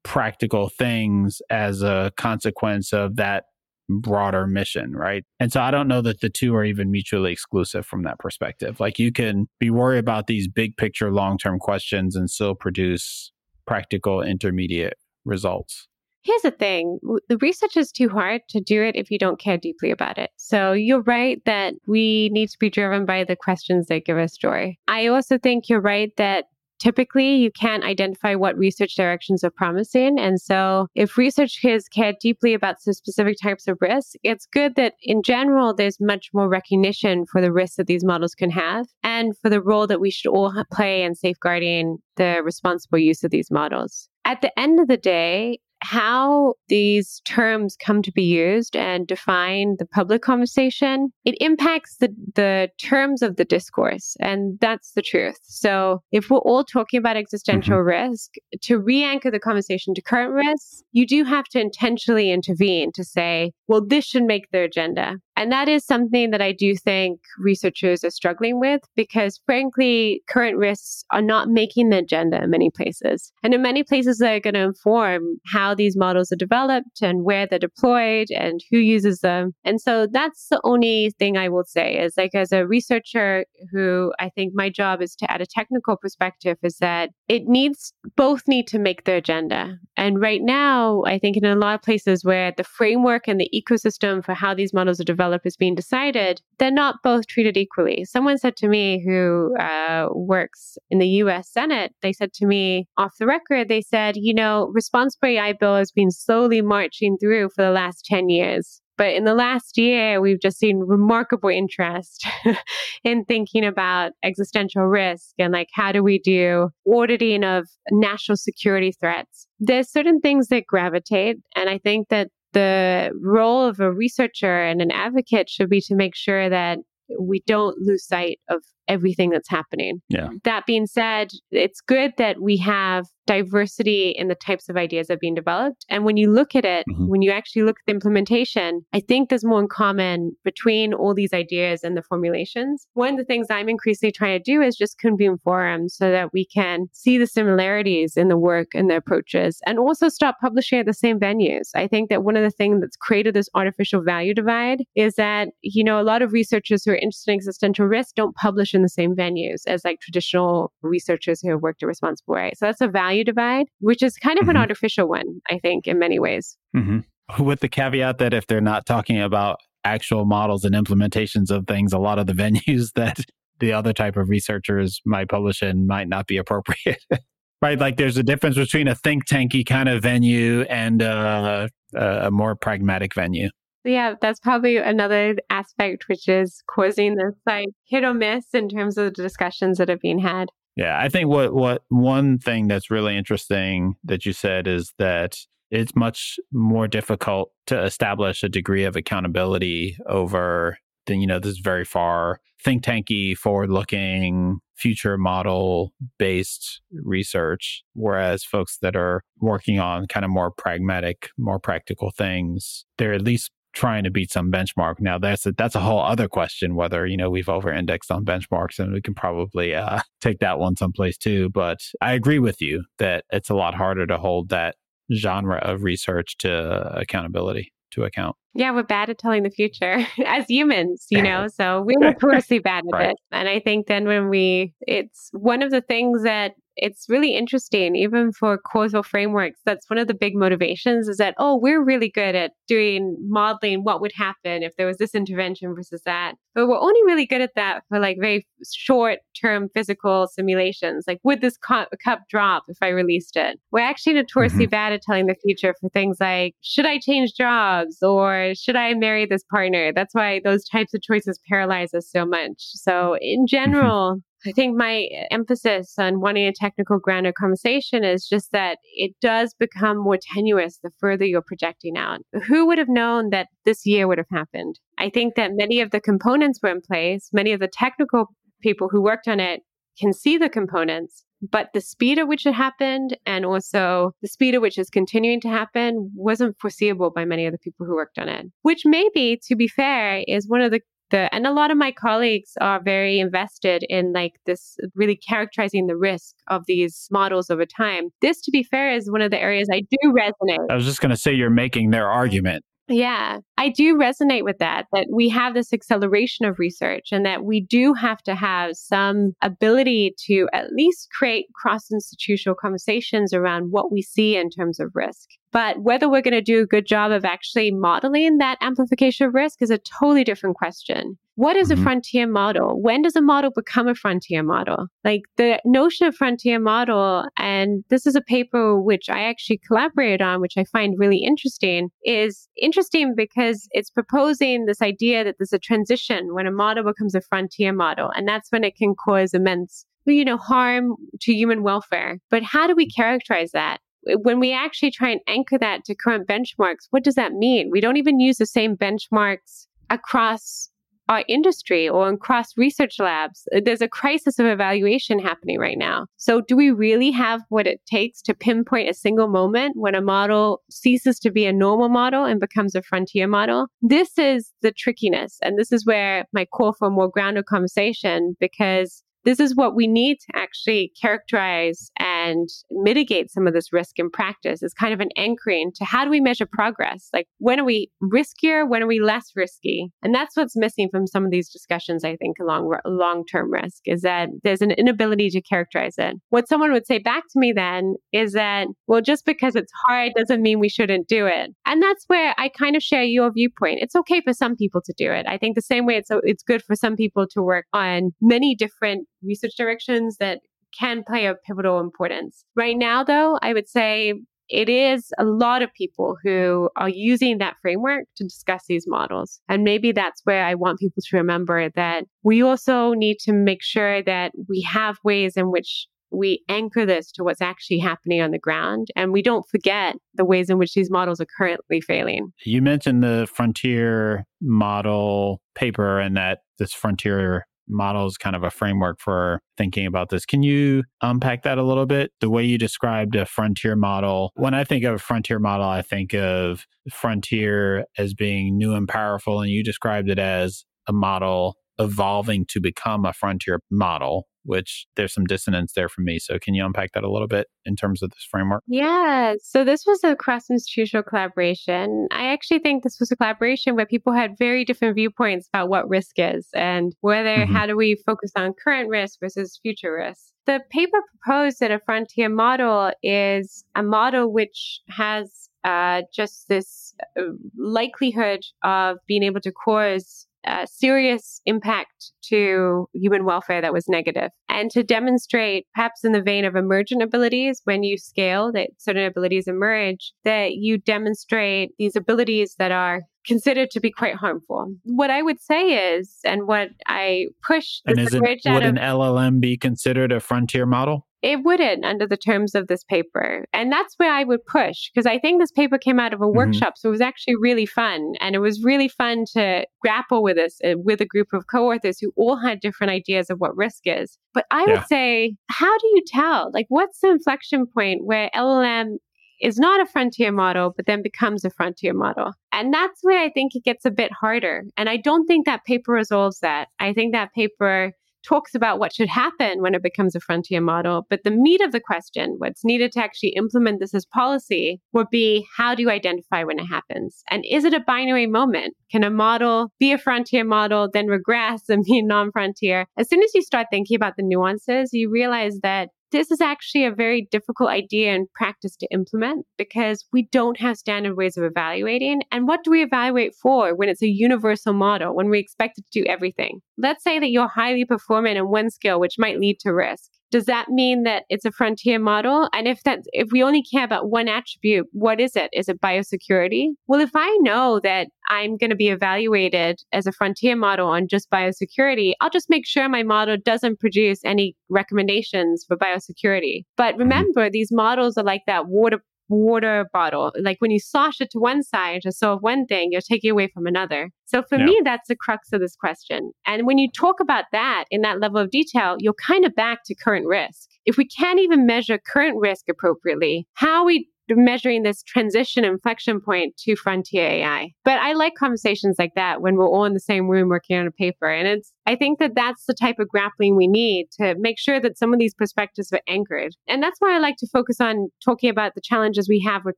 practical 0.03 0.71
things 0.71 1.43
as 1.51 1.83
a 1.83 2.11
consequence 2.17 2.95
of 2.95 3.17
that 3.17 3.45
broader 3.91 4.47
mission, 4.47 4.93
right? 4.93 5.25
And 5.41 5.53
so 5.53 5.61
I 5.61 5.71
don't 5.71 5.89
know 5.89 6.01
that 6.01 6.21
the 6.21 6.31
two 6.31 6.55
are 6.55 6.65
even 6.65 6.91
mutually 6.91 7.33
exclusive 7.33 7.85
from 7.85 8.05
that 8.05 8.19
perspective. 8.19 8.81
Like 8.81 8.99
you 8.99 9.13
can 9.13 9.49
be 9.61 9.69
worried 9.71 9.99
about 9.99 10.27
these 10.27 10.49
big 10.49 10.79
picture 10.79 11.13
long 11.13 11.37
term 11.37 11.59
questions 11.59 12.17
and 12.17 12.31
still 12.31 12.55
produce 12.55 13.32
practical 13.67 14.23
intermediate 14.23 14.95
results. 15.25 15.89
Here's 16.25 16.43
the 16.43 16.53
thing 16.53 17.01
the 17.29 17.39
research 17.39 17.77
is 17.77 17.91
too 17.91 18.09
hard 18.09 18.43
to 18.51 18.61
do 18.61 18.81
it 18.83 18.95
if 18.95 19.11
you 19.11 19.19
don't 19.19 19.41
care 19.41 19.59
deeply 19.59 19.91
about 19.91 20.19
it. 20.19 20.31
So 20.37 20.73
you're 20.73 21.03
right 21.03 21.43
that 21.47 21.75
we 21.89 22.29
need 22.33 22.49
to 22.51 22.59
be 22.61 22.71
driven 22.71 23.05
by 23.05 23.25
the 23.25 23.35
questions 23.35 23.87
that 23.89 24.05
give 24.05 24.19
us 24.19 24.37
joy. 24.37 24.77
I 24.87 25.09
also 25.09 25.37
think 25.37 25.69
you're 25.69 25.81
right 25.81 26.13
that 26.19 26.45
typically 26.83 27.37
you 27.37 27.51
can't 27.53 27.85
identify 27.85 28.35
what 28.35 28.59
research 28.59 28.97
directions 28.97 29.45
are 29.45 29.51
promising. 29.51 30.19
And 30.19 30.41
so 30.41 30.89
if 30.97 31.17
researchers 31.17 31.89
care 31.89 32.13
deeply 32.21 32.55
about 32.55 32.81
specific 32.81 33.37
types 33.41 33.69
of 33.69 33.79
risk, 33.81 34.15
it's 34.25 34.47
good 34.47 34.75
that 34.75 34.95
in 35.03 35.23
general, 35.23 35.73
there's 35.73 36.01
much 36.01 36.31
more 36.35 36.49
recognition 36.49 37.25
for 37.27 37.41
the 37.41 37.53
risks 37.53 37.77
that 37.77 37.87
these 37.87 38.05
models 38.05 38.35
can 38.35 38.51
have 38.51 38.87
and 39.05 39.37
for 39.39 39.49
the 39.49 39.63
role 39.63 39.87
that 39.87 40.01
we 40.01 40.11
should 40.11 40.31
all 40.31 40.53
play 40.73 41.05
in 41.05 41.15
safeguarding 41.15 41.99
the 42.17 42.43
responsible 42.45 42.99
use 42.99 43.23
of 43.23 43.31
these 43.31 43.51
models. 43.51 44.09
At 44.25 44.41
the 44.41 44.57
end 44.59 44.81
of 44.81 44.89
the 44.89 44.97
day, 44.97 45.61
how 45.83 46.55
these 46.69 47.21
terms 47.25 47.77
come 47.85 48.03
to 48.03 48.13
be 48.13 48.23
used 48.23 48.77
and 48.77 49.07
define 49.07 49.77
the 49.79 49.87
public 49.87 50.23
conversation, 50.23 51.13
it 51.25 51.37
impacts 51.41 51.97
the, 51.97 52.09
the 52.35 52.69
terms 52.81 53.21
of 53.21 53.37
the 53.37 53.45
discourse. 53.45 54.17
And 54.21 54.59
that's 54.61 54.93
the 54.93 55.03
truth. 55.03 55.39
So 55.43 56.03
if 56.13 56.31
we're 56.31 56.39
all 56.39 56.65
talking 56.65 56.99
about 56.99 57.17
existential 57.17 57.79
mm-hmm. 57.79 58.11
risk, 58.11 58.31
to 58.63 58.79
re 58.79 59.03
anchor 59.03 59.31
the 59.31 59.41
conversation 59.41 59.95
to 59.95 60.03
current 60.03 60.33
risks, 60.33 60.83
you 60.93 61.07
do 61.07 61.25
have 61.25 61.47
to 61.47 61.61
intentionally 61.61 62.31
intervene 62.31 62.93
to 62.93 63.05
say, 63.05 63.53
well, 63.67 63.85
this 63.85 64.05
should 64.05 64.25
make 64.25 64.51
the 64.53 64.61
agenda. 64.61 65.17
And 65.37 65.51
that 65.51 65.69
is 65.69 65.85
something 65.85 66.31
that 66.31 66.43
I 66.43 66.53
do 66.53 66.77
think 66.77 67.21
researchers 67.39 68.05
are 68.05 68.11
struggling 68.11 68.61
with 68.61 68.83
because, 68.97 69.41
frankly, 69.47 70.23
current 70.29 70.59
risks 70.59 71.05
are 71.11 71.23
not 71.23 71.49
making 71.49 71.89
the 71.89 71.99
agenda 71.99 72.43
in 72.43 72.51
many 72.51 72.71
places. 72.71 73.33
And 73.43 73.55
in 73.55 73.63
many 73.63 73.83
places, 73.83 74.19
they're 74.19 74.41
going 74.41 74.55
to 74.55 74.61
inform 74.61 75.23
how 75.47 75.75
these 75.75 75.97
models 75.97 76.33
are 76.33 76.37
developed 76.37 77.01
and 77.01 77.25
where 77.25 77.47
they're 77.47 77.59
deployed 77.59 78.29
and 78.31 78.61
who 78.71 78.77
uses 78.77 79.21
them. 79.21 79.55
And 79.65 79.81
so 79.81 80.07
that's 80.07 80.49
the 80.49 80.61
only 80.65 81.15
thing 81.19 81.39
I 81.39 81.49
will 81.49 81.65
say 81.65 81.99
is 81.99 82.15
like, 82.17 82.35
as 82.35 82.53
a 82.53 82.67
researcher 82.67 83.47
who 83.73 84.13
I 84.19 84.29
think 84.29 84.53
my 84.55 84.69
job 84.69 85.01
is 85.01 85.17
to 85.17 85.31
add 85.31 85.41
a 85.41 85.47
technical 85.47 85.97
perspective, 85.97 86.59
is 86.63 86.77
that 86.79 87.11
it 87.29 87.45
needs 87.47 87.95
both 88.17 88.47
need 88.47 88.67
to 88.69 88.79
make 88.79 89.05
the 89.05 89.15
agenda. 89.15 89.79
And 89.97 90.21
right 90.21 90.43
now, 90.43 91.03
I 91.07 91.19
think 91.19 91.37
in 91.37 91.45
a 91.45 91.55
lot 91.55 91.75
of 91.75 91.83
places 91.83 92.25
where 92.25 92.53
the 92.55 92.65
framework 92.65 93.29
and 93.29 93.41
the 93.41 93.51
ecosystem 93.55 94.23
for 94.23 94.35
how 94.35 94.55
these 94.55 94.75
models 94.75 95.01
are 95.01 95.05
developed 95.05 95.22
is 95.45 95.57
being 95.57 95.75
decided, 95.75 96.41
they're 96.59 96.71
not 96.71 96.97
both 97.03 97.27
treated 97.27 97.57
equally. 97.57 98.05
Someone 98.05 98.39
said 98.39 98.57
to 98.57 98.69
me 98.69 99.03
who 99.05 99.55
uh, 99.59 100.09
works 100.13 100.77
in 100.91 100.99
the 100.99 101.09
US 101.09 101.51
Senate, 101.51 101.95
they 102.03 102.13
said 102.13 102.33
to 102.35 102.47
me 102.47 102.87
off 102.97 103.15
the 103.19 103.27
record, 103.27 103.69
they 103.69 103.83
said, 103.83 104.17
you 104.17 104.35
know, 104.35 104.71
responsible 104.73 105.29
AI 105.29 105.53
bill 105.53 105.77
has 105.77 105.93
been 105.93 106.11
slowly 106.11 106.61
marching 106.61 107.17
through 107.19 107.51
for 107.55 107.63
the 107.63 107.71
last 107.71 108.05
10 108.05 108.29
years. 108.29 108.83
But 108.99 109.15
in 109.15 109.25
the 109.25 109.35
last 109.35 109.79
year, 109.79 110.21
we've 110.21 110.41
just 110.41 110.59
seen 110.59 110.79
remarkable 110.79 111.49
interest 111.49 112.27
in 113.05 113.25
thinking 113.25 113.65
about 113.65 114.13
existential 114.23 114.85
risk 114.85 115.35
and 115.39 115.53
like 115.53 115.69
how 115.73 115.93
do 115.93 116.03
we 116.03 116.19
do 116.19 116.69
auditing 116.87 117.43
of 117.43 117.69
national 117.91 118.37
security 118.37 118.93
threats. 118.93 119.47
There's 119.59 119.91
certain 119.91 120.21
things 120.21 120.49
that 120.49 120.67
gravitate. 120.67 121.39
And 121.57 121.71
I 121.71 121.79
think 121.79 122.09
that 122.11 122.29
the 122.53 123.11
role 123.21 123.65
of 123.65 123.81
a 123.81 123.93
researcher 123.93 124.63
and 124.63 124.81
an 124.81 124.91
advocate 124.91 125.49
should 125.49 125.71
be 125.71 125.81
to 125.83 125.95
make 125.95 126.15
sure 126.15 126.49
that 126.49 126.79
we 127.21 127.43
don't 127.47 127.79
lose 127.79 128.07
sight 128.07 128.41
of 128.49 128.63
everything 128.89 129.31
that's 129.31 129.49
happening. 129.49 130.01
Yeah. 130.09 130.31
That 130.45 130.67
being 130.67 130.87
said, 130.87 131.29
it's 131.51 131.81
good 131.81 132.13
that 132.19 132.41
we 132.41 132.57
have 132.59 133.07
diversity 133.27 134.11
in 134.11 134.29
the 134.29 134.35
types 134.35 134.69
of 134.69 134.77
ideas 134.77 135.07
that 135.07 135.15
are 135.15 135.19
being 135.19 135.35
developed. 135.35 135.85
And 135.89 136.05
when 136.05 136.17
you 136.17 136.31
look 136.31 136.55
at 136.55 136.65
it, 136.65 136.85
mm-hmm. 136.91 137.07
when 137.07 137.23
you 137.23 137.31
actually 137.31 137.63
look 137.63 137.77
at 137.79 137.87
the 137.87 137.93
implementation, 137.93 138.85
I 138.93 139.01
think 139.01 139.29
there's 139.29 139.45
more 139.45 139.61
in 139.61 139.69
common 139.69 140.33
between 140.45 140.93
all 140.93 141.15
these 141.15 141.33
ideas 141.33 141.85
and 141.85 141.97
the 141.97 142.03
formulations. 142.03 142.87
One 142.95 143.11
of 143.11 143.19
the 143.19 143.25
things 143.25 143.47
I'm 143.49 143.69
increasingly 143.69 144.13
trying 144.13 144.39
to 144.39 144.43
do 144.43 144.61
is 144.61 144.77
just 144.77 144.99
convene 144.99 145.39
forums 145.39 145.95
so 145.97 146.11
that 146.11 146.33
we 146.33 146.47
can 146.47 146.87
see 146.93 147.17
the 147.17 147.27
similarities 147.27 148.17
in 148.17 148.29
the 148.29 148.37
work 148.37 148.69
and 148.75 148.91
the 148.91 148.97
approaches 148.97 149.61
and 149.67 149.79
also 149.79 150.09
stop 150.09 150.37
publishing 150.41 150.81
at 150.81 150.87
the 150.87 150.93
same 150.93 151.21
venues. 151.21 151.69
I 151.75 151.87
think 151.87 152.11
that 152.11 152.25
one 152.25 152.37
of 152.37 152.43
the 152.43 152.51
things 152.51 152.81
that's 152.81 152.97
created 152.97 153.35
this 153.35 153.49
artificial 153.55 154.03
value 154.03 154.35
divide 154.35 154.83
is 154.97 155.15
that, 155.15 155.51
you 155.63 155.85
know, 155.85 156.01
a 156.01 156.03
lot 156.03 156.23
of 156.23 156.33
researchers 156.33 156.85
who 156.85 156.91
are 156.91 156.97
interested 156.97 157.31
in 157.31 157.37
existential 157.37 157.87
risk 157.87 158.17
don't 158.17 158.35
publish 158.35 158.72
in 158.75 158.83
the 158.83 158.89
same 158.89 159.15
venues 159.15 159.63
as 159.67 159.85
like 159.85 160.01
traditional 160.01 160.73
researchers 160.83 161.41
who 161.41 161.51
have 161.51 161.63
worked 161.63 161.83
at 161.83 161.87
responsible 161.87 162.35
way. 162.35 162.53
So 162.57 162.67
that's 162.67 162.81
a 162.81 162.89
value 162.89 163.25
divide, 163.25 163.67
which 163.81 164.03
is 164.03 164.17
kind 164.17 164.39
of 164.39 164.43
mm-hmm. 164.43 164.51
an 164.51 164.57
artificial 164.57 165.09
one, 165.09 165.41
I 165.51 165.59
think, 165.59 165.87
in 165.87 165.99
many 165.99 166.19
ways. 166.19 166.57
Mm-hmm. 166.77 167.43
With 167.43 167.61
the 167.61 167.69
caveat 167.69 168.19
that 168.19 168.35
if 168.35 168.47
they're 168.47 168.61
not 168.61 168.87
talking 168.87 169.21
about 169.21 169.59
actual 169.85 170.25
models 170.25 170.65
and 170.65 170.75
implementations 170.75 171.51
of 171.51 171.67
things, 171.67 171.93
a 171.93 171.99
lot 171.99 172.19
of 172.19 172.27
the 172.27 172.33
venues 172.35 172.93
that 172.95 173.19
the 173.61 173.73
other 173.73 173.93
type 173.93 174.17
of 174.17 174.29
researchers 174.29 175.01
might 175.05 175.29
publish 175.29 175.63
in 175.63 175.87
might 175.87 176.09
not 176.09 176.27
be 176.27 176.37
appropriate. 176.37 177.03
right? 177.63 177.79
Like 177.79 177.97
there's 177.97 178.17
a 178.17 178.23
difference 178.23 178.57
between 178.57 178.89
a 178.89 178.95
think 178.95 179.27
tanky 179.27 179.65
kind 179.65 179.89
of 179.89 180.03
venue 180.03 180.63
and 180.63 181.01
uh, 181.01 181.69
a 181.95 182.31
more 182.31 182.57
pragmatic 182.57 183.15
venue. 183.15 183.49
Yeah, 183.85 184.15
that's 184.21 184.41
probably 184.41 184.77
another 184.77 185.37
aspect 185.51 186.09
which 186.09 186.29
is 186.29 186.63
causing 186.69 187.17
this 187.17 187.35
like 187.47 187.69
hit 187.85 188.05
or 188.05 188.15
miss 188.15 188.47
in 188.53 188.69
terms 188.69 188.97
of 188.97 189.07
the 189.07 189.23
discussions 189.23 189.79
that 189.79 189.91
are 189.91 189.97
being 189.97 190.21
had. 190.21 190.49
Yeah, 190.77 190.99
I 190.99 191.09
think 191.09 191.29
what 191.29 191.55
what 191.55 191.83
one 191.89 192.39
thing 192.39 192.69
that's 192.69 192.91
really 192.91 193.17
interesting 193.17 193.95
that 194.05 194.25
you 194.25 194.33
said 194.33 194.67
is 194.67 194.93
that 194.99 195.37
it's 195.71 195.97
much 195.97 196.39
more 196.53 196.87
difficult 196.87 197.51
to 197.67 197.83
establish 197.83 198.43
a 198.43 198.49
degree 198.49 198.85
of 198.85 198.95
accountability 198.95 199.97
over 200.07 200.79
then 201.07 201.21
you 201.21 201.27
know 201.27 201.41
this 201.41 201.59
very 201.59 201.85
far 201.85 202.39
think 202.63 202.85
tanky 202.85 203.37
forward 203.37 203.71
looking 203.71 204.59
future 204.77 205.19
model 205.19 205.93
based 206.19 206.81
research 206.93 207.83
whereas 207.95 208.45
folks 208.45 208.79
that 208.83 208.95
are 208.95 209.23
working 209.41 209.81
on 209.81 210.07
kind 210.07 210.25
of 210.25 210.31
more 210.31 210.51
pragmatic 210.51 211.31
more 211.37 211.59
practical 211.59 212.11
things 212.11 212.85
they're 212.99 213.13
at 213.13 213.23
least 213.23 213.51
trying 213.73 214.05
to 214.05 214.11
beat 214.11 214.31
some 214.31 214.51
benchmark. 214.51 215.01
Now 215.01 215.19
that's 215.19 215.47
a, 215.47 215.53
that's 215.53 215.75
a 215.75 215.81
whole 215.81 216.01
other 216.01 216.29
question 216.29 216.75
whether 216.75 217.07
you 217.07 217.17
know 217.17 217.31
we've 217.31 217.49
over 217.49 217.73
indexed 217.73 218.11
on 218.11 218.25
benchmarks, 218.25 218.79
and 218.79 218.93
we 218.93 219.01
can 219.01 219.15
probably 219.15 219.75
uh, 219.75 220.01
take 220.21 220.39
that 220.41 220.59
one 220.59 220.77
someplace 220.77 221.17
too. 221.17 221.51
But 221.51 221.81
I 222.01 222.13
agree 222.13 222.39
with 222.39 222.61
you 222.61 222.85
that 222.99 223.25
it's 223.31 223.51
a 223.51 223.55
lot 223.55 223.75
harder 223.75 224.07
to 224.07 224.19
hold 224.19 224.51
that 224.51 224.77
genre 225.13 225.59
of 225.59 225.83
research 225.83 226.37
to 226.39 226.97
accountability 226.97 227.73
to 227.93 228.05
account. 228.05 228.37
Yeah, 228.55 228.73
we're 228.73 228.83
bad 228.83 229.09
at 229.09 229.19
telling 229.19 229.45
the 229.45 229.51
future 229.51 230.07
as 230.27 230.47
humans, 230.49 231.07
you 231.11 231.23
know, 231.23 231.49
so 231.55 231.83
we're 231.83 231.99
notoriously 231.99 232.59
bad 232.59 232.85
at 232.93 232.93
right. 232.93 233.11
it. 233.11 233.17
And 233.31 233.49
I 233.49 233.61
think 233.61 233.87
then 233.87 234.07
when 234.07 234.29
we, 234.29 234.75
it's 234.81 235.31
one 235.33 235.63
of 235.63 235.71
the 235.71 235.81
things 235.81 236.23
that 236.25 236.53
it's 236.77 237.07
really 237.09 237.35
interesting, 237.37 237.97
even 237.97 238.33
for 238.33 238.59
causal 238.59 239.03
frameworks. 239.03 239.61
That's 239.65 239.89
one 239.89 239.99
of 239.99 240.09
the 240.09 240.15
big 240.15 240.35
motivations 240.35 241.09
is 241.09 241.19
that, 241.19 241.35
oh, 241.39 241.57
we're 241.57 241.83
really 241.83 242.09
good 242.09 242.35
at 242.35 242.53
doing 242.67 243.17
modeling 243.21 243.85
what 243.85 244.01
would 244.01 244.13
happen 244.15 244.63
if 244.63 244.77
there 244.77 244.87
was 244.87 244.99
this 244.99 245.15
intervention 245.15 245.75
versus 245.75 246.03
that. 246.07 246.35
But 246.55 246.69
we're 246.69 246.79
only 246.79 247.01
really 247.05 247.27
good 247.27 247.41
at 247.41 247.55
that 247.57 247.83
for 247.89 247.99
like 247.99 248.19
very 248.21 248.47
short 248.75 249.19
term 249.41 249.69
physical 249.75 250.29
simulations. 250.29 251.05
Like, 251.07 251.21
would 251.25 251.41
this 251.41 251.57
cup, 251.57 251.91
cup 252.05 252.21
drop 252.29 252.65
if 252.69 252.79
I 252.83 252.89
released 252.89 253.37
it? 253.37 253.59
We're 253.71 253.81
actually 253.81 254.15
notoriously 254.15 254.65
mm-hmm. 254.65 254.71
bad 254.71 254.93
at 254.93 255.03
telling 255.03 255.27
the 255.27 255.37
future 255.43 255.75
for 255.81 255.89
things 255.91 256.19
like, 256.21 256.55
should 256.63 256.87
I 256.87 256.99
change 256.99 257.35
jobs 257.35 258.03
or 258.03 258.53
should 258.55 258.77
I 258.77 258.95
marry 258.95 259.27
this 259.27 259.45
partner? 259.51 259.93
That's 259.93 260.15
why 260.15 260.41
those 260.45 260.65
types 260.65 260.95
of 260.95 261.03
choices 261.03 261.39
paralyze 261.49 261.95
us 261.95 262.09
so 262.11 262.25
much. 262.25 262.55
So, 262.59 263.17
in 263.21 263.41
mm-hmm. 263.41 263.47
general, 263.47 264.23
I 264.45 264.53
think 264.53 264.77
my 264.77 265.09
emphasis 265.31 265.95
on 265.99 266.21
wanting 266.21 266.47
a 266.47 266.53
technical 266.53 266.99
grander 266.99 267.33
conversation 267.33 268.05
is 268.05 268.29
just 268.29 268.53
that 268.53 268.79
it 268.95 269.13
does 269.21 269.55
become 269.55 269.99
more 269.99 270.19
tenuous 270.35 270.79
the 270.83 270.91
further 270.99 271.25
you're 271.25 271.43
projecting 271.43 271.97
out. 271.97 272.21
Who 272.47 272.67
would 272.67 272.79
have 272.79 272.89
known 272.89 273.31
that 273.31 273.49
this 273.65 273.87
year 273.87 274.09
would 274.09 274.19
have 274.19 274.27
happened? 274.31 274.79
I 274.99 275.11
think 275.11 275.35
that 275.37 275.53
many 275.55 275.81
of 275.81 275.91
the 275.91 276.01
components 276.01 276.61
were 276.63 276.71
in 276.71 276.81
place, 276.81 277.29
many 277.33 277.53
of 277.53 277.61
the 277.61 277.69
technical 277.69 278.27
people 278.61 278.89
who 278.89 279.03
worked 279.03 279.29
on 279.29 279.41
it 279.41 279.63
can 279.99 280.13
see 280.13 280.39
the 280.39 280.49
components, 280.49 281.25
but 281.51 281.69
the 281.75 281.81
speed 281.81 282.19
at 282.19 282.29
which 282.29 282.47
it 282.47 282.55
happened 282.55 283.17
and 283.27 283.45
also 283.45 284.13
the 284.23 284.29
speed 284.29 284.55
at 284.55 284.61
which 284.61 284.79
it's 284.79 284.91
continuing 284.91 285.41
to 285.41 285.49
happen 285.49 286.11
wasn't 286.15 286.57
foreseeable 286.59 287.11
by 287.11 287.25
many 287.25 287.47
of 287.47 287.53
the 287.53 287.59
people 287.59 287.85
who 287.85 287.95
worked 287.95 288.19
on 288.19 288.29
it, 288.29 288.47
which 288.63 288.83
maybe, 288.85 289.41
to 289.47 289.57
be 289.57 289.69
fair, 289.69 290.25
is 290.27 290.49
one 290.49 290.61
of 290.61 290.71
the 290.71 290.81
the 291.13 291.33
and 291.33 291.47
a 291.47 291.53
lot 291.53 291.71
of 291.71 291.77
my 291.77 291.93
colleagues 291.93 292.55
are 292.61 292.83
very 292.83 293.21
invested 293.21 293.85
in 293.89 294.13
like 294.13 294.33
this 294.47 294.77
really 294.97 295.15
characterizing 295.15 295.87
the 295.87 295.97
risk 295.97 296.35
of 296.49 296.65
these 296.67 297.07
models 297.13 297.51
over 297.51 297.65
time. 297.65 298.09
This, 298.21 298.41
to 298.43 298.51
be 298.51 298.65
fair, 298.65 298.93
is 298.93 299.09
one 299.09 299.21
of 299.21 299.31
the 299.31 299.41
areas 299.41 299.69
I 299.73 299.83
do 299.83 300.13
resonate. 300.13 300.67
I 300.69 300.75
was 300.75 300.85
just 300.85 301.01
going 301.01 301.11
to 301.11 301.17
say 301.17 301.33
you're 301.33 301.51
making 301.51 301.91
their 301.91 302.09
argument. 302.09 302.65
Yeah, 302.89 303.39
I 303.57 303.69
do 303.69 303.97
resonate 303.97 304.43
with 304.43 304.59
that, 304.59 304.87
that 304.93 305.07
we 305.11 305.29
have 305.29 305.55
this 305.55 305.73
acceleration 305.73 306.45
of 306.45 306.59
research 306.59 307.09
and 307.13 307.25
that 307.25 307.45
we 307.45 307.61
do 307.61 307.95
have 307.95 308.23
to 308.25 308.35
have 308.35 308.73
some 308.75 309.35
ability 309.41 310.15
to 310.27 310.49
at 310.53 310.73
least 310.73 311.09
create 311.17 311.47
cross 311.55 311.93
institutional 311.93 312.57
conversations 312.61 313.33
around 313.33 313.71
what 313.71 313.93
we 313.93 314.03
see 314.03 314.37
in 314.37 314.51
terms 314.51 314.81
of 314.81 314.91
risk. 314.95 315.29
But 315.53 315.81
whether 315.83 316.09
we're 316.09 316.23
going 316.23 316.33
to 316.33 316.43
do 316.43 316.63
a 316.63 316.67
good 316.67 316.87
job 316.87 317.13
of 317.13 317.25
actually 317.25 317.71
modeling 317.71 318.39
that 318.39 318.59
amplification 318.61 319.29
of 319.29 319.35
risk 319.35 319.63
is 319.63 319.71
a 319.71 319.79
totally 319.79 320.25
different 320.25 320.57
question. 320.57 321.19
What 321.37 321.57
is 321.57 321.71
a 321.71 321.75
mm-hmm. 321.75 321.83
frontier 321.83 322.27
model? 322.27 322.81
When 322.81 323.03
does 323.03 323.17
a 323.17 323.23
model 323.23 323.51
become 323.51 323.89
a 323.89 323.95
frontier 323.95 324.43
model? 324.43 324.89
Like 325.03 325.23
the 325.37 325.61
notion 325.65 326.07
of 326.07 326.15
frontier 326.15 326.59
model, 326.59 327.25
and 327.39 327.85
this 327.89 328.07
is 328.07 328.15
a 328.15 328.21
paper 328.21 328.81
which 328.81 329.09
I 329.09 329.23
actually 329.25 329.61
collaborated 329.67 330.21
on, 330.21 330.41
which 330.41 330.59
I 330.59 330.65
find 330.65 330.99
really 330.99 331.25
interesting, 331.25 331.89
is 332.05 332.49
interesting 332.61 333.15
because 333.17 333.67
it's 333.73 333.91
proposing 333.91 334.67
this 334.67 334.83
idea 334.83 335.25
that 335.25 335.37
there's 335.39 335.55
a 335.55 335.59
transition 335.59 336.35
when 336.35 336.47
a 336.47 336.53
model 336.53 336.85
becomes 336.85 337.15
a 337.15 337.23
frontier 337.23 337.73
model, 337.73 338.11
and 338.15 338.29
that's 338.29 338.53
when 338.53 338.65
it 338.65 338.77
can 338.77 338.95
cause 338.95 339.33
immense 339.35 339.87
you 340.05 340.25
know 340.25 340.37
harm 340.37 340.97
to 341.21 341.33
human 341.33 341.63
welfare 341.63 342.19
but 342.29 342.43
how 342.43 342.67
do 342.67 342.75
we 342.75 342.89
characterize 342.91 343.53
that 343.53 343.79
when 344.05 344.41
we 344.41 344.53
actually 344.53 344.91
try 344.91 345.11
and 345.11 345.21
anchor 345.27 345.59
that 345.59 345.85
to 345.85 345.95
current 345.95 346.27
benchmarks, 346.27 346.89
what 346.91 347.05
does 347.05 347.15
that 347.15 347.33
mean? 347.35 347.71
We 347.71 347.81
don't 347.81 347.97
even 347.97 348.21
use 348.21 348.39
the 348.39 348.47
same 348.47 348.77
benchmarks 348.77 349.67
across 349.91 350.71
our 351.09 351.25
industry 351.29 351.89
or 351.89 352.09
across 352.09 352.57
research 352.57 352.99
labs. 352.99 353.47
Uh, 353.55 353.61
there's 353.65 353.81
a 353.81 353.89
crisis 353.89 354.39
of 354.39 354.47
evaluation 354.47 355.19
happening 355.19 355.59
right 355.59 355.79
now. 355.79 356.07
So, 356.17 356.41
do 356.41 356.57
we 356.57 356.71
really 356.71 357.11
have 357.11 357.43
what 357.49 357.67
it 357.67 357.81
takes 357.87 358.23
to 358.23 358.35
pinpoint 358.35 358.89
a 358.89 358.95
single 358.95 359.29
moment 359.29 359.77
when 359.77 359.95
a 359.95 360.01
model 360.01 360.63
ceases 360.71 361.19
to 361.21 361.31
be 361.31 361.47
a 361.47 361.53
normal 361.53 361.89
model 361.89 362.25
and 362.25 362.41
becomes 362.41 362.75
a 362.75 362.83
frontier 362.83 363.27
model? 363.27 363.67
This 363.81 364.17
is 364.19 364.53
the 364.63 364.73
trickiness. 364.73 365.39
And 365.43 365.59
this 365.59 365.73
is 365.73 365.87
where 365.87 366.27
my 366.33 366.45
call 366.45 366.73
for 366.73 366.91
more 366.91 367.11
grounded 367.11 367.47
conversation 367.47 368.37
because 368.41 369.03
this 369.25 369.41
is 369.41 369.55
what 369.55 369.75
we 369.75 369.87
need 369.87 370.19
to 370.21 370.37
actually 370.37 370.93
characterize 371.01 371.91
and 371.99 372.49
mitigate 372.71 373.31
some 373.31 373.47
of 373.47 373.55
this 373.55 373.73
risk 373.73 373.99
in 373.99 374.11
practice 374.11 374.63
is 374.63 374.75
kind 374.75 374.93
of 374.93 375.01
an 375.01 375.11
anchoring 375.17 375.73
to 375.77 375.85
how 375.85 376.05
do 376.05 376.11
we 376.11 376.21
measure 376.21 376.47
progress? 376.51 377.09
Like 377.13 377.27
when 377.39 377.61
are 377.61 377.65
we 377.65 377.91
riskier? 378.03 378.69
When 378.69 378.83
are 378.83 378.87
we 378.87 379.01
less 379.01 379.33
risky? 379.37 379.91
And 380.03 380.15
that's 380.15 380.37
what's 380.37 380.57
missing 380.57 380.89
from 380.91 381.07
some 381.07 381.25
of 381.25 381.31
these 381.31 381.49
discussions, 381.49 382.05
I 382.05 382.17
think, 382.17 382.37
along 382.41 382.73
long 382.85 383.25
term 383.27 383.53
risk 383.53 383.83
is 383.87 384.03
that 384.03 384.29
there's 384.43 384.63
an 384.63 384.73
inability 384.73 385.31
to 385.31 385.43
characterize 385.43 385.95
it. 385.99 386.17
What 386.31 386.49
someone 386.49 386.73
would 386.73 386.87
say 386.87 386.99
back 386.99 387.25
to 387.33 387.39
me 387.39 387.53
then 387.53 387.95
is 388.13 388.33
that, 388.33 388.69
well, 388.87 389.01
just 389.01 389.25
because 389.25 389.57
it's 389.57 389.73
hard 389.87 390.13
doesn't 390.17 390.43
mean 390.43 390.59
we 390.59 390.69
shouldn't 390.69 391.09
do 391.09 391.27
it. 391.27 391.51
And 391.67 391.83
that's 391.83 392.05
where 392.09 392.35
I 392.39 392.49
kind 392.49 392.77
of 392.77 392.83
share 392.83 393.03
your 393.03 393.33
viewpoint. 393.33 393.81
It's 393.83 393.97
okay 393.97 394.21
for 394.21 394.33
some 394.33 394.57
people 394.57 394.81
to 394.85 394.95
do 394.97 395.11
it. 395.11 395.27
I 395.29 395.39
think 395.39 395.55
the 395.55 395.63
same 395.63 395.87
way 395.87 395.97
it's, 395.97 396.11
it's 396.23 396.43
good 396.43 396.63
for 396.63 396.77
some 396.77 396.97
people 396.97 397.27
to 397.29 397.43
work 397.43 397.67
on 397.73 398.13
many 398.21 398.55
different 398.55 399.07
research 399.23 399.53
directions 399.57 400.17
that 400.19 400.41
can 400.79 401.05
play 401.07 401.27
a 401.27 401.35
pivotal 401.35 401.81
importance. 401.81 402.45
Right 402.57 402.77
now, 402.77 403.05
though, 403.05 403.39
I 403.43 403.53
would 403.53 403.69
say 403.69 404.15
it 404.49 404.69
is 404.69 405.11
a 405.19 405.25
lot 405.25 405.63
of 405.63 405.73
people 405.73 406.17
who 406.23 406.69
are 406.77 406.89
using 406.89 407.39
that 407.39 407.57
framework 407.63 408.05
to 408.17 408.25
discuss 408.25 408.65
these 408.69 408.85
models. 408.87 409.41
And 409.49 409.65
maybe 409.65 409.93
that's 409.93 410.21
where 410.25 410.45
I 410.45 410.55
want 410.55 410.79
people 410.79 411.03
to 411.03 411.17
remember 411.17 411.71
that 411.71 412.05
we 412.23 412.43
also 412.43 412.93
need 412.93 413.19
to 413.21 413.33
make 413.33 413.63
sure 413.63 414.03
that 414.03 414.33
we 414.49 414.61
have 414.63 414.97
ways 415.05 415.37
in 415.37 415.51
which 415.51 415.87
we 416.11 416.45
anchor 416.49 416.85
this 416.85 417.11
to 417.13 417.25
what's 417.25 417.41
actually 417.41 417.79
happening 417.79 418.21
on 418.21 418.33
the 418.33 418.39
ground 418.39 418.89
and 418.95 419.13
we 419.13 419.23
don't 419.23 419.49
forget 419.49 419.97
the 420.15 420.25
ways 420.27 420.51
in 420.51 420.59
which 420.59 420.75
these 420.75 420.91
models 420.91 421.21
are 421.21 421.27
currently 421.39 421.81
failing. 421.81 422.31
You 422.45 422.61
mentioned 422.61 423.03
the 423.03 423.27
frontier 423.33 424.27
model 424.43 425.41
paper 425.55 425.99
and 425.99 426.15
that 426.17 426.41
this 426.59 426.75
frontier 426.75 427.47
model 427.69 428.07
is 428.07 428.17
kind 428.17 428.37
of 428.37 428.43
a 428.43 428.51
framework 428.51 429.01
for 429.01 429.41
thinking 429.57 429.87
about 429.87 430.11
this. 430.11 430.27
Can 430.27 430.43
you 430.43 430.85
unpack 431.01 431.43
that 431.43 431.59
a 431.59 431.63
little 431.63 431.87
bit? 431.87 432.13
The 432.21 432.31
way 432.31 432.45
you 432.45 432.59
described 432.59 433.17
a 433.17 433.27
frontier 433.27 433.77
model. 433.77 434.33
When 434.35 434.55
I 434.55 434.65
think 434.65 434.85
of 434.85 434.95
a 434.95 434.99
frontier 434.99 435.39
model, 435.39 435.67
I 435.67 435.83
think 435.83 436.15
of 436.15 436.67
frontier 436.91 437.85
as 437.99 438.15
being 438.15 438.57
new 438.57 438.75
and 438.75 438.89
powerful, 438.89 439.41
and 439.41 439.51
you 439.51 439.63
described 439.63 440.11
it 440.11 440.19
as 440.19 440.65
a 440.89 440.93
model 440.93 441.57
evolving 441.79 442.45
to 442.47 442.61
become 442.61 443.05
a 443.05 443.13
frontier 443.13 443.61
model 443.71 444.27
which 444.45 444.87
there's 444.97 445.15
some 445.15 445.25
dissonance 445.25 445.73
there 445.75 445.89
for 445.89 446.01
me. 446.01 446.19
So 446.19 446.39
can 446.39 446.55
you 446.55 446.65
unpack 446.65 446.93
that 446.93 447.05
a 447.05 447.11
little 447.11 447.29
bit 447.29 447.49
in 447.65 447.77
terms 447.77 448.03
of 448.03 448.11
this 448.11 448.27
framework? 448.31 448.63
Yeah. 448.67 449.35
So 449.43 449.65
this 449.65 449.85
was 449.87 450.03
a 450.05 450.17
cross 450.17 450.51
institutional 450.51 451.03
collaboration. 451.03 452.09
I 452.11 452.27
actually 452.27 452.61
think 452.61 452.83
this 452.83 452.99
was 453.01 453.11
a 453.11 453.17
collaboration 453.17 453.77
where 453.77 453.87
people 453.87 454.13
had 454.13 454.39
very 454.39 454.65
different 454.65 454.95
viewpoints 454.95 455.49
about 455.53 455.69
what 455.69 455.89
risk 455.89 456.13
is 456.19 456.49
and 456.55 456.95
whether 457.01 457.39
mm-hmm. 457.39 457.55
how 457.55 457.67
do 457.67 457.77
we 457.77 457.97
focus 458.07 458.33
on 458.37 458.55
current 458.63 458.89
risk 458.89 459.21
versus 459.21 459.59
future 459.63 459.95
risk. 459.95 460.33
The 460.47 460.61
paper 460.71 460.99
proposed 461.25 461.61
that 461.61 461.71
a 461.71 461.79
frontier 461.79 462.29
model 462.29 462.93
is 463.03 463.65
a 463.77 463.83
model 463.83 464.33
which 464.33 464.81
has 464.89 465.49
uh, 465.65 466.03
just 466.13 466.49
this 466.49 466.95
uh, 467.17 467.23
likelihood 467.57 468.41
of 468.65 468.99
being 469.07 469.23
able 469.23 469.41
to 469.41 469.53
cause 469.53 470.27
a 470.45 470.67
serious 470.67 471.41
impact 471.47 472.13
to 472.25 472.89
human 472.95 473.25
welfare 473.25 473.61
that 473.61 473.73
was 473.73 473.89
negative. 473.89 474.31
And 474.49 474.71
to 474.73 474.83
demonstrate, 474.83 475.67
perhaps 475.75 476.05
in 476.05 476.13
the 476.13 476.23
vein 476.23 476.45
of 476.45 476.57
emergent 476.57 477.03
abilities, 477.03 477.61
when 477.65 477.83
you 477.83 477.97
scale 477.97 478.53
that 478.53 478.71
certain 478.79 479.05
abilities 479.05 479.47
emerge, 479.47 480.13
that 480.25 480.55
you 480.55 480.79
demonstrate 480.79 481.71
these 481.79 481.97
abilities 481.97 482.57
that 482.59 482.73
are 482.73 483.03
considered 483.27 483.71
to 483.71 483.81
be 483.81 483.91
quite 483.91 484.17
harmful. 484.17 484.75
What 484.83 485.11
I 485.11 485.23
would 485.23 485.41
say 485.41 485.97
is, 485.97 486.19
and 486.25 486.47
what 486.47 486.71
I 486.87 487.27
push 487.47 487.81
and 487.87 487.99
is 487.99 488.15
it, 488.15 488.21
would 488.21 488.65
an 488.65 488.77
LLM 488.77 489.41
be 489.41 489.57
considered 489.57 490.13
a 490.13 490.21
frontier 490.21 490.67
model? 490.67 491.07
It 491.23 491.45
wouldn't 491.45 491.85
under 491.85 492.07
the 492.07 492.17
terms 492.17 492.55
of 492.55 492.67
this 492.67 492.85
paper. 492.85 493.47
And 493.53 493.71
that's 493.71 493.95
where 493.97 494.13
I 494.13 494.25
would 494.25 494.45
push 494.45 494.91
because 494.93 495.07
I 495.07 495.19
think 495.19 495.41
this 495.41 495.53
paper 495.53 495.79
came 495.79 496.01
out 496.01 496.13
of 496.13 496.21
a 496.21 496.25
mm-hmm. 496.25 496.37
workshop. 496.37 496.75
So 496.77 496.89
it 496.89 496.93
was 496.93 497.01
actually 497.01 497.37
really 497.37 497.67
fun. 497.67 498.15
And 498.21 498.35
it 498.35 498.41
was 498.41 498.63
really 498.63 498.89
fun 498.89 499.25
to 499.35 499.65
grapple 499.81 500.23
with 500.23 500.37
this 500.37 500.59
uh, 500.65 500.75
with 500.77 501.01
a 501.01 501.07
group 501.07 501.29
of 501.33 501.47
co 501.47 501.73
authors 501.73 501.99
who 502.01 502.13
all 502.17 502.37
had 502.37 502.61
different 502.61 502.91
ideas 502.91 503.31
of 503.31 503.39
what 503.39 503.57
risk 503.57 503.83
is. 503.85 504.19
But 504.35 504.47
I 504.51 504.65
yeah. 504.67 504.75
would 504.75 504.87
say, 504.87 505.37
how 505.49 505.79
do 505.79 505.87
you 505.89 506.03
tell? 506.07 506.51
Like, 506.53 506.67
what's 506.69 507.01
the 507.01 507.11
inflection 507.11 507.67
point 507.67 508.05
where 508.05 508.31
LLM 508.35 508.97
is 509.43 509.59
not 509.59 509.81
a 509.81 509.87
frontier 509.87 510.31
model, 510.31 510.73
but 510.75 510.87
then 510.87 511.03
becomes 511.03 511.45
a 511.45 511.51
frontier 511.51 511.93
model. 511.93 512.33
And 512.53 512.73
that's 512.73 513.01
where 513.03 513.21
I 513.21 513.29
think 513.29 513.55
it 513.55 513.65
gets 513.65 513.85
a 513.85 513.91
bit 513.91 514.13
harder. 514.13 514.63
And 514.77 514.89
I 514.89 514.97
don't 514.97 515.27
think 515.27 515.47
that 515.47 515.65
paper 515.65 515.93
resolves 515.93 516.39
that. 516.41 516.69
I 516.79 516.93
think 516.93 517.13
that 517.13 517.35
paper 517.35 517.93
talks 518.23 518.55
about 518.55 518.79
what 518.79 518.95
should 518.95 519.09
happen 519.09 519.61
when 519.61 519.75
it 519.75 519.83
becomes 519.83 520.15
a 520.15 520.21
frontier 520.21 520.61
model. 520.61 521.07
But 521.09 521.25
the 521.25 521.31
meat 521.31 521.61
of 521.61 521.73
the 521.73 521.81
question, 521.81 522.37
what's 522.39 522.65
needed 522.65 522.93
to 522.93 523.03
actually 523.03 523.31
implement 523.31 523.81
this 523.81 523.95
as 523.95 524.07
policy, 524.07 524.81
would 524.93 525.09
be 525.11 525.47
how 525.57 525.75
do 525.75 525.83
you 525.83 525.91
identify 525.91 526.45
when 526.45 526.59
it 526.59 526.67
happens? 526.67 527.23
And 527.31 527.45
is 527.49 527.65
it 527.65 527.75
a 527.75 527.81
binary 527.81 528.27
moment? 528.27 528.75
Can 528.91 529.05
a 529.05 529.11
model 529.11 529.73
be 529.79 529.93
a 529.93 529.99
frontier 529.99 530.45
model, 530.45 530.89
then 530.93 531.07
regress 531.07 531.69
and 531.69 531.85
be 531.85 532.03
non 532.03 532.31
frontier? 532.33 532.87
As 532.99 533.09
soon 533.09 533.23
as 533.23 533.35
you 533.35 533.43
start 533.43 533.67
thinking 533.71 533.97
about 533.97 534.15
the 534.17 534.23
nuances, 534.23 534.91
you 534.93 535.11
realize 535.11 535.59
that 535.63 535.89
this 536.13 536.31
is 536.31 536.43
actually 536.43 536.85
a 536.85 536.93
very 536.93 537.27
difficult 537.31 537.71
idea 537.71 538.15
and 538.15 538.31
practice 538.35 538.77
to 538.77 538.87
implement 538.93 539.47
because 539.57 540.05
we 540.13 540.29
don't 540.31 540.61
have 540.61 540.77
standard 540.77 541.17
ways 541.17 541.39
of 541.39 541.45
evaluating. 541.45 542.21
And 542.31 542.47
what 542.47 542.63
do 542.63 542.71
we 542.71 542.83
evaluate 542.83 543.35
for 543.35 543.75
when 543.75 543.89
it's 543.89 544.03
a 544.03 544.09
universal 544.09 544.75
model, 544.75 545.17
when 545.17 545.31
we 545.31 545.39
expect 545.39 545.79
it 545.79 545.85
to 545.91 546.03
do 546.03 546.07
everything? 546.07 546.61
Let's 546.83 547.05
say 547.05 547.19
that 547.19 547.31
you're 547.31 547.49
highly 547.49 547.85
performant 547.85 548.37
in 548.37 548.49
one 548.49 548.71
skill, 548.71 549.01
which 549.01 549.15
might 549.19 549.39
lead 549.39 549.61
to 549.61 549.71
risk 549.71 550.11
does 550.33 550.47
that 550.47 550.71
mean 550.71 551.05
that 551.05 551.25
it's 551.29 551.45
a 551.45 551.53
frontier 551.53 551.99
model? 551.99 552.49
And 552.53 552.67
if 552.67 552.83
that 552.85 553.01
if 553.13 553.29
we 553.31 553.43
only 553.43 553.63
care 553.63 553.85
about 553.85 554.11
one 554.11 554.29
attribute, 554.29 554.87
what 554.93 555.21
is 555.21 555.37
it? 555.37 555.51
Is 555.53 555.69
it 555.69 555.81
biosecurity? 555.81 556.71
Well, 556.89 557.01
if 557.01 557.11
I 557.15 557.39
know 557.43 557.79
that 557.85 558.09
I'm 558.31 558.57
going 558.57 558.71
to 558.71 558.77
be 558.77 558.89
evaluated 558.89 559.81
as 559.93 560.07
a 560.07 560.13
frontier 560.13 560.57
model 560.57 560.89
on 560.89 561.07
just 561.07 561.31
biosecurity, 561.31 562.15
I'll 562.21 562.31
just 562.31 562.49
make 562.49 562.67
sure 562.67 562.89
my 562.89 563.03
model 563.03 563.37
doesn't 563.45 563.79
produce 563.79 564.21
any 564.25 564.57
recommendations 564.71 565.65
for 565.69 565.77
biosecurity. 565.77 566.65
But 566.77 566.93
mm-hmm. 566.93 567.03
remember, 567.03 567.51
these 567.51 567.71
models 567.71 568.17
are 568.17 568.25
like 568.25 568.43
that 568.47 568.69
water 568.69 569.05
water 569.33 569.87
bottle. 569.93 570.33
Like 570.39 570.59
when 570.61 570.71
you 570.71 570.79
slosh 570.79 571.21
it 571.21 571.31
to 571.33 571.39
one 571.39 571.63
side 571.63 572.03
to 572.03 572.13
solve 572.13 572.43
one 572.43 572.67
thing, 572.67 572.91
you're 572.93 573.01
taking 573.01 573.31
away 573.31 573.49
from 573.49 573.67
another. 573.67 574.11
So 574.25 574.43
for 574.43 574.59
yeah. 574.59 574.65
me, 574.65 574.81
that's 574.85 575.09
the 575.09 575.17
crux 575.17 575.53
of 575.53 575.61
this 575.61 575.77
question. 575.77 576.33
And 576.47 576.67
when 576.67 576.79
you 576.79 576.91
talk 576.91 577.21
about 577.21 577.45
that 577.53 577.85
in 577.91 578.03
that 578.03 578.21
level 578.21 578.39
of 578.39 578.51
detail, 578.51 578.97
you're 578.99 579.15
kind 579.15 579.45
of 579.45 579.55
back 579.55 579.81
to 579.87 579.95
current 579.95 580.27
risk. 580.27 580.69
If 580.85 580.97
we 580.97 581.07
can't 581.07 581.39
even 581.39 581.67
measure 581.67 581.99
current 581.99 582.39
risk 582.39 582.69
appropriately, 582.69 583.47
how 583.55 583.81
are 583.81 583.85
we 583.85 584.09
measuring 584.37 584.83
this 584.83 585.03
transition 585.03 585.65
inflection 585.65 586.21
point 586.21 586.57
to 586.59 586.77
frontier 586.77 587.27
AI. 587.27 587.71
But 587.85 587.99
I 587.99 588.13
like 588.13 588.35
conversations 588.35 588.97
like 588.99 589.13
that 589.17 589.41
when 589.41 589.57
we're 589.57 589.69
all 589.69 589.85
in 589.85 589.95
the 589.95 590.01
same 590.01 590.29
room 590.29 590.49
working 590.49 590.79
on 590.79 590.87
a 590.87 590.91
paper. 590.91 591.31
And 591.31 591.49
it's, 591.49 591.73
I 591.87 591.97
think 591.97 592.19
that 592.19 592.35
that's 592.35 592.65
the 592.67 592.75
type 592.75 592.99
of 592.99 593.09
grappling 593.09 593.57
we 593.57 593.67
need 593.67 594.09
to 594.21 594.35
make 594.39 594.59
sure 594.59 594.81
that 594.81 594.99
some 594.99 595.13
of 595.13 595.19
these 595.19 595.35
perspectives 595.35 595.93
are 595.93 596.01
anchored. 596.09 596.53
And 596.69 596.83
that's 596.83 597.01
why 597.01 597.15
I 597.15 597.19
like 597.19 597.37
to 597.39 597.49
focus 597.49 597.81
on 597.81 598.09
talking 598.25 598.51
about 598.51 598.75
the 598.75 598.81
challenges 598.81 599.29
we 599.29 599.41
have 599.41 599.65
with 599.65 599.77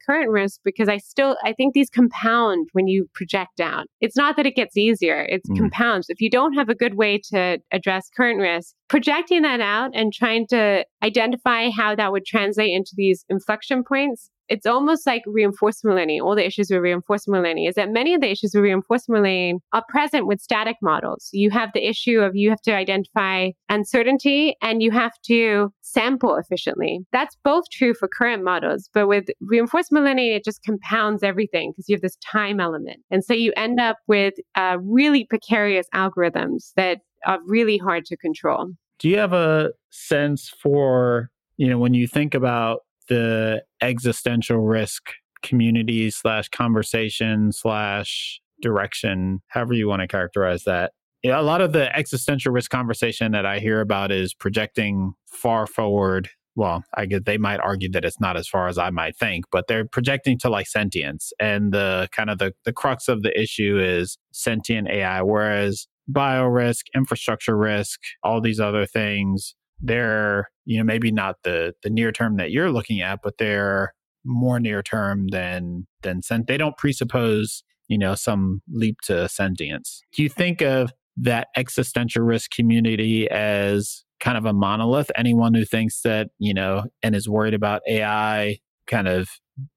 current 0.05 0.31
risk 0.31 0.61
because 0.65 0.89
I 0.89 0.99
still, 0.99 1.37
I 1.45 1.53
think 1.53 1.75
these 1.75 1.91
compound 1.91 2.69
when 2.73 2.87
you 2.89 3.09
project 3.15 3.61
out. 3.61 3.87
It's 4.01 4.17
not 4.17 4.37
that 4.37 4.47
it 4.47 4.57
gets 4.57 4.77
easier, 4.77 5.23
it 5.23 5.43
mm. 5.49 5.57
compounds. 5.57 6.09
If 6.09 6.21
you 6.21 6.31
don't 6.31 6.55
have 6.55 6.69
a 6.69 6.75
good 6.75 6.95
way 6.95 7.21
to 7.31 7.59
address 7.73 8.11
current 8.15 8.41
risk, 8.41 8.75
projecting 8.89 9.43
that 9.43 9.61
out 9.61 9.91
and 9.95 10.13
trying 10.13 10.47
to 10.49 10.85
identify 11.03 11.71
how 11.71 11.95
that 11.95 12.13
would 12.13 12.25
translate 12.25 12.73
into 12.73 12.93
these 12.97 13.25
inflection 13.29 13.83
points 13.83 14.31
it's 14.49 14.67
almost 14.67 15.07
like 15.07 15.23
reinforcement 15.27 15.97
learning. 15.97 16.21
All 16.21 16.35
the 16.35 16.47
issues 16.47 16.71
with 16.71 16.81
reinforcement 16.81 17.43
learning 17.43 17.65
is 17.65 17.75
that 17.77 17.91
many 17.91 18.15
of 18.15 18.21
the 18.21 18.31
issues 18.31 18.53
with 18.55 18.63
reinforcement 18.63 19.23
learning 19.23 19.61
are 19.73 19.85
present 19.89 20.27
with 20.27 20.41
static 20.41 20.77
models. 20.83 21.31
You 21.33 21.51
have 21.51 21.71
the 21.73 21.87
issue 21.87 22.21
of 22.21 22.37
you 22.37 22.51
have 22.51 22.61
to 22.63 22.75
identify 22.75 23.51
uncertainty 23.69 24.57
and 24.63 24.83
you 24.83 24.91
have 24.91 25.13
to 25.27 25.73
sample 25.81 26.37
efficiently. 26.37 27.01
That's 27.13 27.37
both 27.45 27.65
true 27.71 27.95
for 27.95 28.09
current 28.09 28.45
models, 28.45 28.91
but 28.93 29.09
with 29.09 29.27
reinforcement 29.41 30.05
learning, 30.05 30.33
it 30.33 30.45
just 30.45 30.63
compounds 30.63 31.23
everything 31.23 31.73
because 31.73 31.89
you 31.89 31.95
have 31.95 32.03
this 32.03 32.17
time 32.17 32.61
element. 32.61 33.01
And 33.11 33.25
so 33.25 33.33
you 33.33 33.53
end 33.57 33.81
up 33.81 33.99
with 34.07 34.35
uh, 34.55 34.79
really 34.83 35.25
precarious 35.25 35.87
algorithms 35.95 36.73
that 36.77 37.01
are 37.27 37.39
really 37.47 37.79
hard 37.79 38.05
to 38.07 38.17
control. 38.17 38.71
Do 38.99 39.09
you 39.09 39.19
have 39.19 39.33
a 39.33 39.73
sense 39.91 40.53
for, 40.63 41.31
you 41.57 41.69
know, 41.69 41.79
when 41.79 41.95
you 41.95 42.07
think 42.07 42.35
about 42.35 42.81
the 43.09 43.63
existential 43.81 44.59
risk 44.59 45.11
community 45.43 46.11
slash 46.11 46.49
conversation 46.49 47.53
slash 47.53 48.41
direction, 48.63 49.43
however 49.49 49.75
you 49.75 49.87
want 49.89 50.01
to 50.01 50.09
characterize 50.09 50.65
that. 50.65 50.93
Yeah, 51.23 51.41
a 51.41 51.43
lot 51.43 51.61
of 51.61 51.73
the 51.73 51.95
existential 51.97 52.53
risk 52.53 52.71
conversation 52.71 53.33
that 53.33 53.47
I 53.47 53.59
hear 53.59 53.81
about 53.81 54.11
is 54.11 54.35
projecting 54.35 55.15
far 55.27 55.67
forward. 55.67 56.29
Well, 56.57 56.85
I 56.95 57.07
guess 57.07 57.23
they 57.25 57.39
might 57.39 57.61
argue 57.61 57.91
that 57.93 58.05
it's 58.05 58.21
not 58.21 58.37
as 58.37 58.47
far 58.47 58.69
as 58.69 58.79
I 58.79 58.91
might 58.91 59.17
think, 59.17 59.47
but 59.51 59.67
they're 59.67 59.87
projecting 59.87 60.39
to 60.41 60.49
like 60.49 60.67
sentience. 60.67 61.33
And 61.41 61.73
the 61.73 62.09
kind 62.13 62.31
of 62.31 62.39
the, 62.39 62.53
the 62.65 62.73
crux 62.73 63.09
of 63.09 63.23
the 63.23 63.39
issue 63.39 63.79
is 63.79 64.19
sentient 64.33 64.89
AI, 64.89 65.23
whereas 65.23 65.89
bio 66.09 66.45
risk, 66.45 66.87
infrastructure 66.95 67.57
risk, 67.57 68.01
all 68.23 68.41
these 68.41 68.61
other 68.61 68.87
things, 68.87 69.55
they're, 69.81 70.51
you 70.65 70.79
know, 70.79 70.85
maybe 70.85 71.11
not 71.11 71.37
the 71.45 71.75
the 71.83 71.91
near 71.91 72.13
term 72.13 72.37
that 72.37 72.51
you're 72.51 72.71
looking 72.71 73.01
at, 73.01 73.21
but 73.23 73.39
they're 73.39 73.95
more 74.25 74.59
near 74.59 74.83
term 74.83 75.29
than 75.29 75.87
than 76.03 76.23
sent. 76.23 76.47
They 76.47 76.57
don't 76.57 76.77
presuppose, 76.77 77.63
you 77.89 77.99
know, 77.99 78.15
some 78.15 78.63
leap 78.73 78.97
to 79.05 79.29
sentience. 79.29 80.03
Do 80.15 80.23
you 80.23 80.29
think 80.29 80.63
of 80.63 80.93
that 81.17 81.49
existential 81.57 82.23
risk 82.23 82.51
community 82.51 83.31
as 83.31 84.05
kind 84.21 84.39
of 84.39 84.47
a 84.47 84.53
monolith? 84.53 85.11
Anyone 85.17 85.55
who 85.55 85.65
thinks 85.65 86.01
that, 86.03 86.29
you 86.39 86.55
know, 86.55 86.85
and 87.03 87.15
is 87.15 87.29
worried 87.29 87.55
about 87.55 87.83
AI 87.89 88.59
kind 88.87 89.09
of 89.09 89.29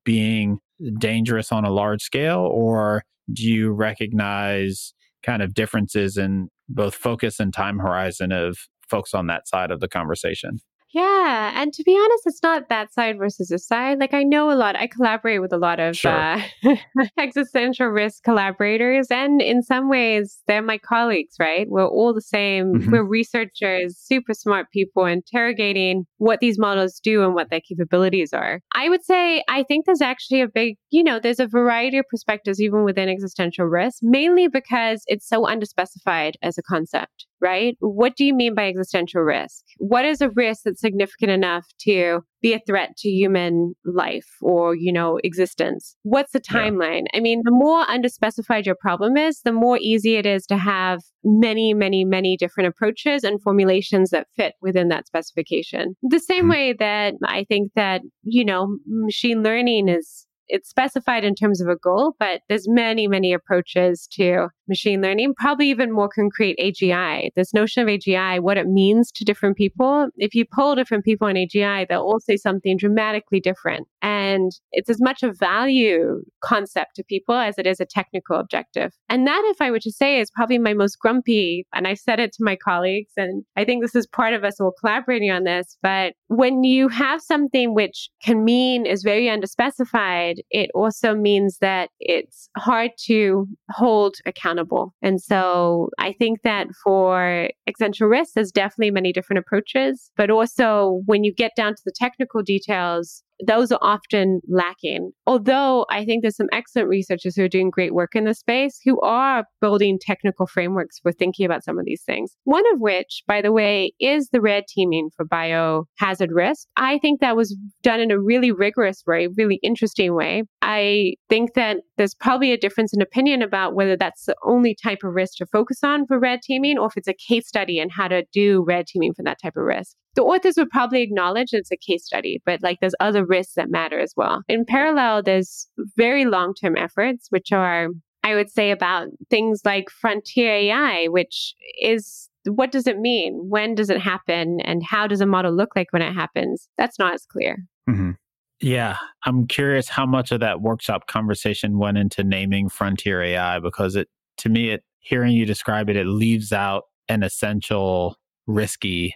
being 0.03 0.59
dangerous 0.99 1.51
on 1.51 1.65
a 1.65 1.71
large 1.71 2.01
scale, 2.01 2.49
or 2.51 3.03
do 3.33 3.43
you 3.43 3.71
recognize 3.71 4.93
kind 5.27 5.43
of 5.43 5.53
differences 5.53 6.17
in 6.17 6.49
both 6.69 6.95
focus 6.95 7.39
and 7.39 7.53
time 7.53 7.77
horizon 7.77 8.31
of 8.31 8.57
folks 8.89 9.13
on 9.13 9.27
that 9.27 9.47
side 9.47 9.69
of 9.69 9.79
the 9.81 9.87
conversation? 9.87 10.59
Yeah. 10.97 11.51
And 11.53 11.71
to 11.73 11.83
be 11.83 11.95
honest, 11.95 12.23
it's 12.25 12.41
not 12.41 12.69
that 12.69 12.91
side 12.91 13.19
versus 13.19 13.49
this 13.49 13.67
side. 13.67 13.99
Like, 13.99 14.15
I 14.15 14.23
know 14.23 14.51
a 14.51 14.55
lot, 14.55 14.75
I 14.75 14.87
collaborate 14.87 15.41
with 15.41 15.53
a 15.53 15.57
lot 15.57 15.79
of 15.79 15.95
sure. 15.95 16.11
uh, 16.11 16.41
existential 17.19 17.85
risk 17.85 18.23
collaborators. 18.23 19.11
And 19.11 19.39
in 19.39 19.61
some 19.61 19.89
ways, 19.89 20.39
they're 20.47 20.63
my 20.63 20.79
colleagues, 20.79 21.35
right? 21.39 21.67
We're 21.69 21.85
all 21.87 22.15
the 22.15 22.21
same. 22.21 22.73
Mm-hmm. 22.73 22.91
We're 22.91 23.03
researchers, 23.03 23.95
super 23.95 24.33
smart 24.33 24.71
people 24.71 25.05
interrogating 25.05 26.05
what 26.17 26.39
these 26.39 26.57
models 26.57 26.99
do 26.99 27.23
and 27.23 27.35
what 27.35 27.51
their 27.51 27.61
capabilities 27.61 28.33
are. 28.33 28.61
I 28.73 28.89
would 28.89 29.05
say, 29.05 29.43
I 29.47 29.61
think 29.61 29.85
there's 29.85 30.01
actually 30.01 30.41
a 30.41 30.47
big, 30.47 30.77
you 30.89 31.03
know, 31.03 31.19
there's 31.19 31.39
a 31.39 31.45
variety 31.45 31.99
of 31.99 32.05
perspectives 32.09 32.59
even 32.59 32.83
within 32.83 33.07
existential 33.07 33.65
risk, 33.65 33.99
mainly 34.01 34.47
because 34.47 35.03
it's 35.05 35.29
so 35.29 35.43
underspecified 35.43 36.33
as 36.41 36.57
a 36.57 36.63
concept 36.63 37.26
right? 37.41 37.75
What 37.79 38.15
do 38.15 38.25
you 38.25 38.33
mean 38.33 38.55
by 38.55 38.67
existential 38.67 39.21
risk? 39.21 39.63
What 39.77 40.05
is 40.05 40.21
a 40.21 40.29
risk 40.29 40.61
that's 40.65 40.81
significant 40.81 41.31
enough 41.31 41.65
to 41.81 42.21
be 42.41 42.53
a 42.53 42.59
threat 42.67 42.95
to 42.97 43.09
human 43.09 43.73
life 43.85 44.27
or, 44.41 44.75
you 44.75 44.91
know, 44.91 45.19
existence? 45.23 45.95
What's 46.03 46.31
the 46.31 46.39
timeline? 46.39 47.05
Yeah. 47.11 47.17
I 47.17 47.19
mean, 47.21 47.41
the 47.43 47.51
more 47.51 47.85
underspecified 47.85 48.65
your 48.65 48.75
problem 48.79 49.17
is, 49.17 49.41
the 49.41 49.51
more 49.51 49.79
easy 49.81 50.15
it 50.15 50.25
is 50.25 50.45
to 50.47 50.57
have 50.57 51.01
many, 51.23 51.73
many, 51.73 52.05
many 52.05 52.37
different 52.37 52.67
approaches 52.67 53.23
and 53.23 53.41
formulations 53.41 54.11
that 54.11 54.27
fit 54.35 54.53
within 54.61 54.89
that 54.89 55.07
specification. 55.07 55.95
The 56.03 56.19
same 56.19 56.43
mm-hmm. 56.43 56.51
way 56.51 56.73
that 56.73 57.15
I 57.25 57.45
think 57.45 57.71
that, 57.75 58.01
you 58.23 58.45
know, 58.45 58.77
machine 58.87 59.41
learning 59.41 59.89
is 59.89 60.26
it's 60.49 60.69
specified 60.69 61.23
in 61.23 61.35
terms 61.35 61.61
of 61.61 61.67
a 61.67 61.75
goal, 61.75 62.15
but 62.19 62.41
there's 62.49 62.67
many, 62.67 63.07
many 63.07 63.33
approaches 63.33 64.07
to 64.13 64.49
machine 64.67 65.01
learning, 65.01 65.33
probably 65.35 65.69
even 65.69 65.93
more 65.93 66.09
concrete 66.09 66.57
AGI. 66.59 67.29
This 67.35 67.53
notion 67.53 67.83
of 67.83 67.87
AGI, 67.87 68.41
what 68.41 68.57
it 68.57 68.67
means 68.67 69.11
to 69.13 69.23
different 69.23 69.57
people. 69.57 70.09
If 70.17 70.35
you 70.35 70.45
poll 70.53 70.75
different 70.75 71.05
people 71.05 71.27
on 71.27 71.35
AGI, 71.35 71.87
they'll 71.87 72.01
all 72.01 72.19
say 72.19 72.37
something 72.37 72.77
dramatically 72.77 73.39
different. 73.39 73.87
And 74.01 74.51
it's 74.71 74.89
as 74.89 75.01
much 75.01 75.23
a 75.23 75.31
value 75.31 76.21
concept 76.43 76.95
to 76.95 77.03
people 77.03 77.35
as 77.35 77.57
it 77.57 77.65
is 77.65 77.79
a 77.79 77.85
technical 77.85 78.37
objective. 78.37 78.91
And 79.09 79.25
that, 79.27 79.41
if 79.47 79.61
I 79.61 79.71
were 79.71 79.79
to 79.79 79.91
say, 79.91 80.19
is 80.19 80.31
probably 80.31 80.59
my 80.59 80.73
most 80.73 80.99
grumpy. 80.99 81.65
And 81.73 81.87
I 81.87 81.93
said 81.93 82.19
it 82.19 82.33
to 82.33 82.43
my 82.43 82.55
colleagues, 82.55 83.11
and 83.17 83.43
I 83.55 83.65
think 83.65 83.83
this 83.83 83.95
is 83.95 84.07
part 84.07 84.33
of 84.33 84.43
us 84.43 84.59
all 84.59 84.73
collaborating 84.79 85.31
on 85.31 85.43
this. 85.43 85.77
But 85.81 86.13
when 86.27 86.63
you 86.63 86.87
have 86.89 87.21
something 87.21 87.73
which 87.73 88.09
can 88.23 88.43
mean 88.43 88.85
is 88.85 89.03
very 89.03 89.25
underspecified, 89.25 90.36
it 90.49 90.69
also 90.73 91.15
means 91.15 91.57
that 91.59 91.89
it's 91.99 92.49
hard 92.57 92.91
to 93.05 93.47
hold 93.71 94.15
accountable. 94.25 94.93
And 95.01 95.21
so 95.21 95.89
I 95.99 96.13
think 96.13 96.41
that 96.43 96.67
for 96.83 97.49
existential 97.67 98.07
risk, 98.07 98.33
there's 98.33 98.51
definitely 98.51 98.91
many 98.91 99.13
different 99.13 99.39
approaches, 99.39 100.11
but 100.17 100.29
also 100.29 101.01
when 101.05 101.23
you 101.23 101.33
get 101.33 101.51
down 101.55 101.75
to 101.75 101.81
the 101.85 101.93
technical 101.95 102.41
details, 102.41 103.23
those 103.45 103.71
are 103.71 103.79
often 103.81 104.41
lacking. 104.47 105.11
Although 105.25 105.85
I 105.89 106.05
think 106.05 106.21
there's 106.21 106.35
some 106.35 106.49
excellent 106.51 106.89
researchers 106.89 107.35
who 107.35 107.43
are 107.43 107.49
doing 107.49 107.69
great 107.69 107.93
work 107.93 108.15
in 108.15 108.25
this 108.25 108.39
space 108.39 108.79
who 108.83 108.99
are 109.01 109.45
building 109.61 109.99
technical 109.99 110.47
frameworks 110.47 110.99
for 110.99 111.11
thinking 111.11 111.45
about 111.45 111.63
some 111.63 111.77
of 111.77 111.85
these 111.85 112.03
things. 112.03 112.35
One 112.45 112.63
of 112.73 112.79
which, 112.79 113.23
by 113.27 113.41
the 113.41 113.51
way, 113.51 113.93
is 113.99 114.29
the 114.29 114.41
red 114.41 114.63
teaming 114.67 115.09
for 115.15 115.25
biohazard 115.25 116.29
risk. 116.31 116.67
I 116.77 116.97
think 116.99 117.19
that 117.19 117.35
was 117.35 117.55
done 117.83 117.99
in 117.99 118.11
a 118.11 118.19
really 118.19 118.51
rigorous 118.51 119.03
way, 119.05 119.27
really 119.37 119.59
interesting 119.63 120.15
way. 120.15 120.43
I 120.61 121.13
think 121.29 121.53
that 121.53 121.77
there's 121.97 122.15
probably 122.15 122.51
a 122.51 122.57
difference 122.57 122.93
in 122.93 123.01
opinion 123.01 123.41
about 123.41 123.75
whether 123.75 123.95
that's 123.95 124.25
the 124.25 124.35
only 124.45 124.75
type 124.75 124.99
of 125.03 125.13
risk 125.13 125.37
to 125.37 125.45
focus 125.45 125.79
on 125.83 126.05
for 126.07 126.19
red 126.19 126.41
teaming 126.41 126.77
or 126.77 126.87
if 126.87 126.97
it's 126.97 127.07
a 127.07 127.13
case 127.13 127.47
study 127.47 127.79
and 127.79 127.91
how 127.91 128.07
to 128.07 128.23
do 128.33 128.63
red 128.67 128.87
teaming 128.87 129.13
for 129.13 129.23
that 129.23 129.37
type 129.41 129.55
of 129.55 129.63
risk 129.63 129.95
the 130.15 130.23
authors 130.23 130.55
would 130.57 130.69
probably 130.69 131.01
acknowledge 131.01 131.49
it's 131.51 131.71
a 131.71 131.77
case 131.77 132.05
study, 132.05 132.41
but 132.45 132.61
like 132.63 132.79
there's 132.79 132.95
other 132.99 133.25
risks 133.25 133.53
that 133.55 133.69
matter 133.69 133.99
as 133.99 134.13
well. 134.17 134.41
In 134.47 134.65
parallel, 134.65 135.23
there's 135.23 135.67
very 135.95 136.25
long 136.25 136.53
term 136.53 136.75
efforts, 136.77 137.27
which 137.29 137.51
are, 137.51 137.89
I 138.23 138.35
would 138.35 138.49
say, 138.49 138.71
about 138.71 139.09
things 139.29 139.61
like 139.63 139.89
frontier 139.89 140.51
AI, 140.51 141.05
which 141.07 141.53
is 141.81 142.29
what 142.45 142.71
does 142.71 142.87
it 142.87 142.99
mean? 142.99 143.33
When 143.49 143.75
does 143.75 143.89
it 143.89 143.99
happen? 143.99 144.59
And 144.61 144.81
how 144.83 145.07
does 145.07 145.21
a 145.21 145.25
model 145.25 145.53
look 145.53 145.75
like 145.75 145.91
when 145.91 146.01
it 146.01 146.13
happens? 146.13 146.69
That's 146.77 146.97
not 146.97 147.13
as 147.13 147.25
clear. 147.25 147.57
Mm-hmm. 147.89 148.11
Yeah, 148.59 148.97
I'm 149.25 149.45
curious 149.45 149.87
how 149.87 150.05
much 150.05 150.31
of 150.31 150.39
that 150.39 150.61
workshop 150.61 151.07
conversation 151.07 151.77
went 151.77 151.97
into 151.97 152.23
naming 152.23 152.69
frontier 152.69 153.21
AI 153.21 153.59
because 153.59 153.95
it, 153.95 154.07
to 154.37 154.49
me, 154.49 154.71
it 154.71 154.83
hearing 154.99 155.33
you 155.33 155.45
describe 155.45 155.89
it, 155.89 155.95
it 155.95 156.05
leaves 156.05 156.51
out 156.51 156.83
an 157.07 157.23
essential 157.23 158.17
risky 158.47 159.13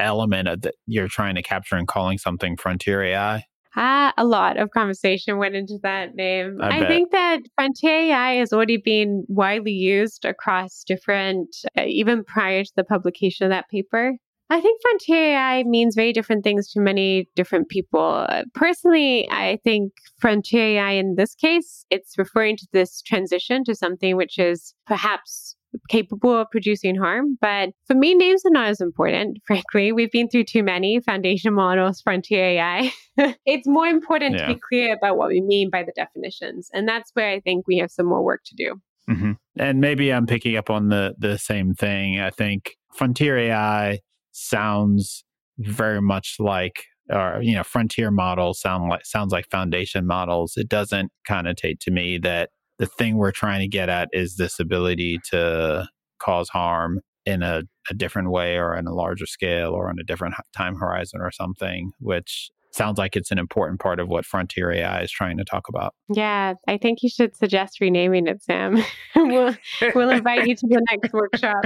element 0.00 0.48
of 0.48 0.62
that 0.62 0.74
you're 0.86 1.08
trying 1.08 1.34
to 1.34 1.42
capture 1.42 1.76
and 1.76 1.88
calling 1.88 2.18
something 2.18 2.56
frontier 2.56 3.02
AI? 3.02 3.44
Ah, 3.76 4.12
a 4.18 4.24
lot 4.24 4.56
of 4.56 4.70
conversation 4.70 5.38
went 5.38 5.54
into 5.54 5.78
that 5.82 6.14
name. 6.14 6.58
I, 6.60 6.80
I 6.80 6.86
think 6.86 7.12
that 7.12 7.40
Frontier 7.54 8.10
AI 8.10 8.34
has 8.34 8.52
already 8.52 8.78
been 8.78 9.24
widely 9.28 9.72
used 9.72 10.24
across 10.24 10.82
different, 10.84 11.54
uh, 11.78 11.84
even 11.86 12.24
prior 12.24 12.64
to 12.64 12.72
the 12.74 12.84
publication 12.84 13.44
of 13.46 13.50
that 13.50 13.68
paper. 13.68 14.16
I 14.52 14.60
think 14.60 14.80
Frontier 14.82 15.36
AI 15.36 15.62
means 15.62 15.94
very 15.94 16.12
different 16.12 16.42
things 16.42 16.72
to 16.72 16.80
many 16.80 17.28
different 17.36 17.68
people. 17.68 18.26
Personally, 18.54 19.28
I 19.30 19.60
think 19.62 19.92
Frontier 20.18 20.78
AI 20.78 20.90
in 20.92 21.14
this 21.14 21.36
case, 21.36 21.84
it's 21.90 22.18
referring 22.18 22.56
to 22.56 22.66
this 22.72 23.00
transition 23.00 23.62
to 23.64 23.76
something 23.76 24.16
which 24.16 24.36
is 24.40 24.74
perhaps 24.88 25.54
capable 25.88 26.36
of 26.40 26.50
producing 26.50 26.96
harm. 26.96 27.38
But 27.40 27.70
for 27.86 27.94
me, 27.94 28.14
names 28.14 28.42
are 28.44 28.50
not 28.50 28.68
as 28.68 28.80
important, 28.80 29.38
frankly. 29.46 29.92
We've 29.92 30.10
been 30.10 30.28
through 30.28 30.44
too 30.44 30.62
many 30.62 31.00
foundation 31.00 31.54
models, 31.54 32.00
frontier 32.00 32.44
AI. 32.44 32.92
it's 33.46 33.66
more 33.66 33.86
important 33.86 34.36
yeah. 34.36 34.46
to 34.46 34.54
be 34.54 34.60
clear 34.68 34.94
about 34.94 35.16
what 35.16 35.28
we 35.28 35.40
mean 35.40 35.70
by 35.70 35.82
the 35.82 35.92
definitions. 35.94 36.68
And 36.72 36.88
that's 36.88 37.10
where 37.14 37.30
I 37.30 37.40
think 37.40 37.66
we 37.66 37.78
have 37.78 37.90
some 37.90 38.06
more 38.06 38.22
work 38.22 38.42
to 38.46 38.54
do. 38.54 38.74
Mm-hmm. 39.08 39.32
And 39.58 39.80
maybe 39.80 40.12
I'm 40.12 40.26
picking 40.26 40.56
up 40.56 40.70
on 40.70 40.88
the 40.88 41.14
the 41.18 41.36
same 41.36 41.74
thing. 41.74 42.20
I 42.20 42.30
think 42.30 42.76
frontier 42.94 43.36
AI 43.38 43.98
sounds 44.30 45.24
very 45.58 46.00
much 46.00 46.36
like 46.38 46.84
or 47.10 47.40
you 47.42 47.54
know 47.54 47.64
frontier 47.64 48.10
models 48.10 48.60
sound 48.60 48.88
like 48.88 49.04
sounds 49.04 49.32
like 49.32 49.46
foundation 49.50 50.06
models 50.06 50.54
it 50.56 50.68
doesn't 50.68 51.10
connotate 51.28 51.78
to 51.80 51.90
me 51.90 52.18
that 52.18 52.50
the 52.80 52.86
thing 52.86 53.18
we're 53.18 53.30
trying 53.30 53.60
to 53.60 53.68
get 53.68 53.90
at 53.90 54.08
is 54.12 54.36
this 54.36 54.58
ability 54.58 55.18
to 55.30 55.86
cause 56.18 56.48
harm 56.48 57.00
in 57.26 57.42
a, 57.42 57.62
a 57.90 57.94
different 57.94 58.30
way 58.30 58.56
or 58.56 58.74
in 58.74 58.86
a 58.86 58.94
larger 58.94 59.26
scale 59.26 59.72
or 59.72 59.90
on 59.90 59.98
a 60.00 60.02
different 60.02 60.34
time 60.56 60.74
horizon 60.74 61.20
or 61.20 61.30
something, 61.30 61.92
which 62.00 62.50
sounds 62.72 62.98
like 62.98 63.16
it's 63.16 63.30
an 63.30 63.38
important 63.38 63.80
part 63.80 64.00
of 64.00 64.08
what 64.08 64.24
Frontier 64.24 64.70
AI 64.72 65.02
is 65.02 65.10
trying 65.10 65.38
to 65.38 65.44
talk 65.44 65.68
about. 65.68 65.94
Yeah, 66.08 66.54
I 66.68 66.78
think 66.78 67.02
you 67.02 67.08
should 67.08 67.36
suggest 67.36 67.80
renaming 67.80 68.26
it, 68.26 68.42
Sam. 68.42 68.82
we'll 69.16 69.54
we'll 69.94 70.10
invite 70.10 70.46
you 70.46 70.54
to 70.54 70.66
the 70.66 70.84
next 70.90 71.12
workshop. 71.12 71.64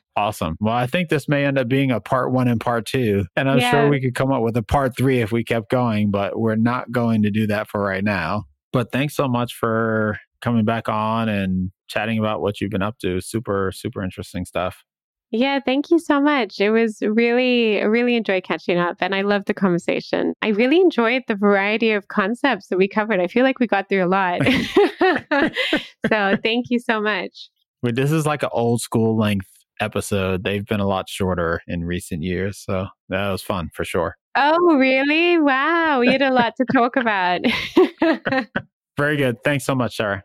awesome. 0.16 0.56
Well, 0.60 0.74
I 0.74 0.86
think 0.86 1.08
this 1.08 1.28
may 1.28 1.44
end 1.44 1.58
up 1.58 1.68
being 1.68 1.90
a 1.90 2.00
part 2.00 2.32
one 2.32 2.48
and 2.48 2.60
part 2.60 2.86
two, 2.86 3.26
and 3.36 3.48
I'm 3.50 3.58
yeah. 3.58 3.70
sure 3.70 3.88
we 3.88 4.00
could 4.00 4.14
come 4.14 4.32
up 4.32 4.42
with 4.42 4.56
a 4.56 4.62
part 4.62 4.96
three 4.96 5.20
if 5.20 5.32
we 5.32 5.44
kept 5.44 5.70
going, 5.70 6.10
but 6.10 6.38
we're 6.38 6.56
not 6.56 6.90
going 6.90 7.22
to 7.22 7.30
do 7.30 7.46
that 7.48 7.68
for 7.68 7.80
right 7.80 8.04
now. 8.04 8.44
But 8.72 8.92
thanks 8.92 9.16
so 9.16 9.28
much 9.28 9.54
for 9.54 10.18
coming 10.40 10.64
back 10.64 10.88
on 10.88 11.28
and 11.28 11.70
chatting 11.88 12.18
about 12.18 12.40
what 12.40 12.60
you've 12.60 12.70
been 12.70 12.82
up 12.82 12.98
to. 13.00 13.20
Super, 13.20 13.72
super 13.74 14.02
interesting 14.02 14.44
stuff. 14.44 14.84
Yeah, 15.32 15.60
thank 15.64 15.90
you 15.90 15.98
so 15.98 16.20
much. 16.20 16.60
It 16.60 16.70
was 16.70 16.98
really, 17.02 17.82
really 17.84 18.16
enjoyed 18.16 18.42
catching 18.42 18.78
up 18.78 18.96
and 19.00 19.14
I 19.14 19.22
loved 19.22 19.46
the 19.46 19.54
conversation. 19.54 20.34
I 20.42 20.48
really 20.48 20.80
enjoyed 20.80 21.22
the 21.28 21.36
variety 21.36 21.92
of 21.92 22.08
concepts 22.08 22.66
that 22.68 22.78
we 22.78 22.88
covered. 22.88 23.20
I 23.20 23.28
feel 23.28 23.44
like 23.44 23.60
we 23.60 23.68
got 23.68 23.88
through 23.88 24.04
a 24.04 24.08
lot. 24.08 24.40
so 26.08 26.36
thank 26.42 26.66
you 26.70 26.80
so 26.80 27.00
much. 27.00 27.48
This 27.82 28.10
is 28.10 28.26
like 28.26 28.42
an 28.42 28.50
old 28.52 28.80
school 28.80 29.16
length 29.16 29.48
episode. 29.80 30.42
They've 30.42 30.66
been 30.66 30.80
a 30.80 30.86
lot 30.86 31.08
shorter 31.08 31.62
in 31.66 31.84
recent 31.84 32.22
years. 32.22 32.58
So 32.58 32.86
that 33.08 33.30
was 33.30 33.42
fun 33.42 33.70
for 33.72 33.84
sure. 33.84 34.16
Oh, 34.36 34.76
really? 34.76 35.38
Wow. 35.38 36.00
We 36.00 36.08
had 36.08 36.22
a 36.22 36.30
lot 36.30 36.54
to 36.56 36.64
talk 36.72 36.96
about. 36.96 37.40
Very 38.96 39.16
good. 39.16 39.42
Thanks 39.44 39.64
so 39.64 39.74
much, 39.74 39.96
Sara. 39.96 40.24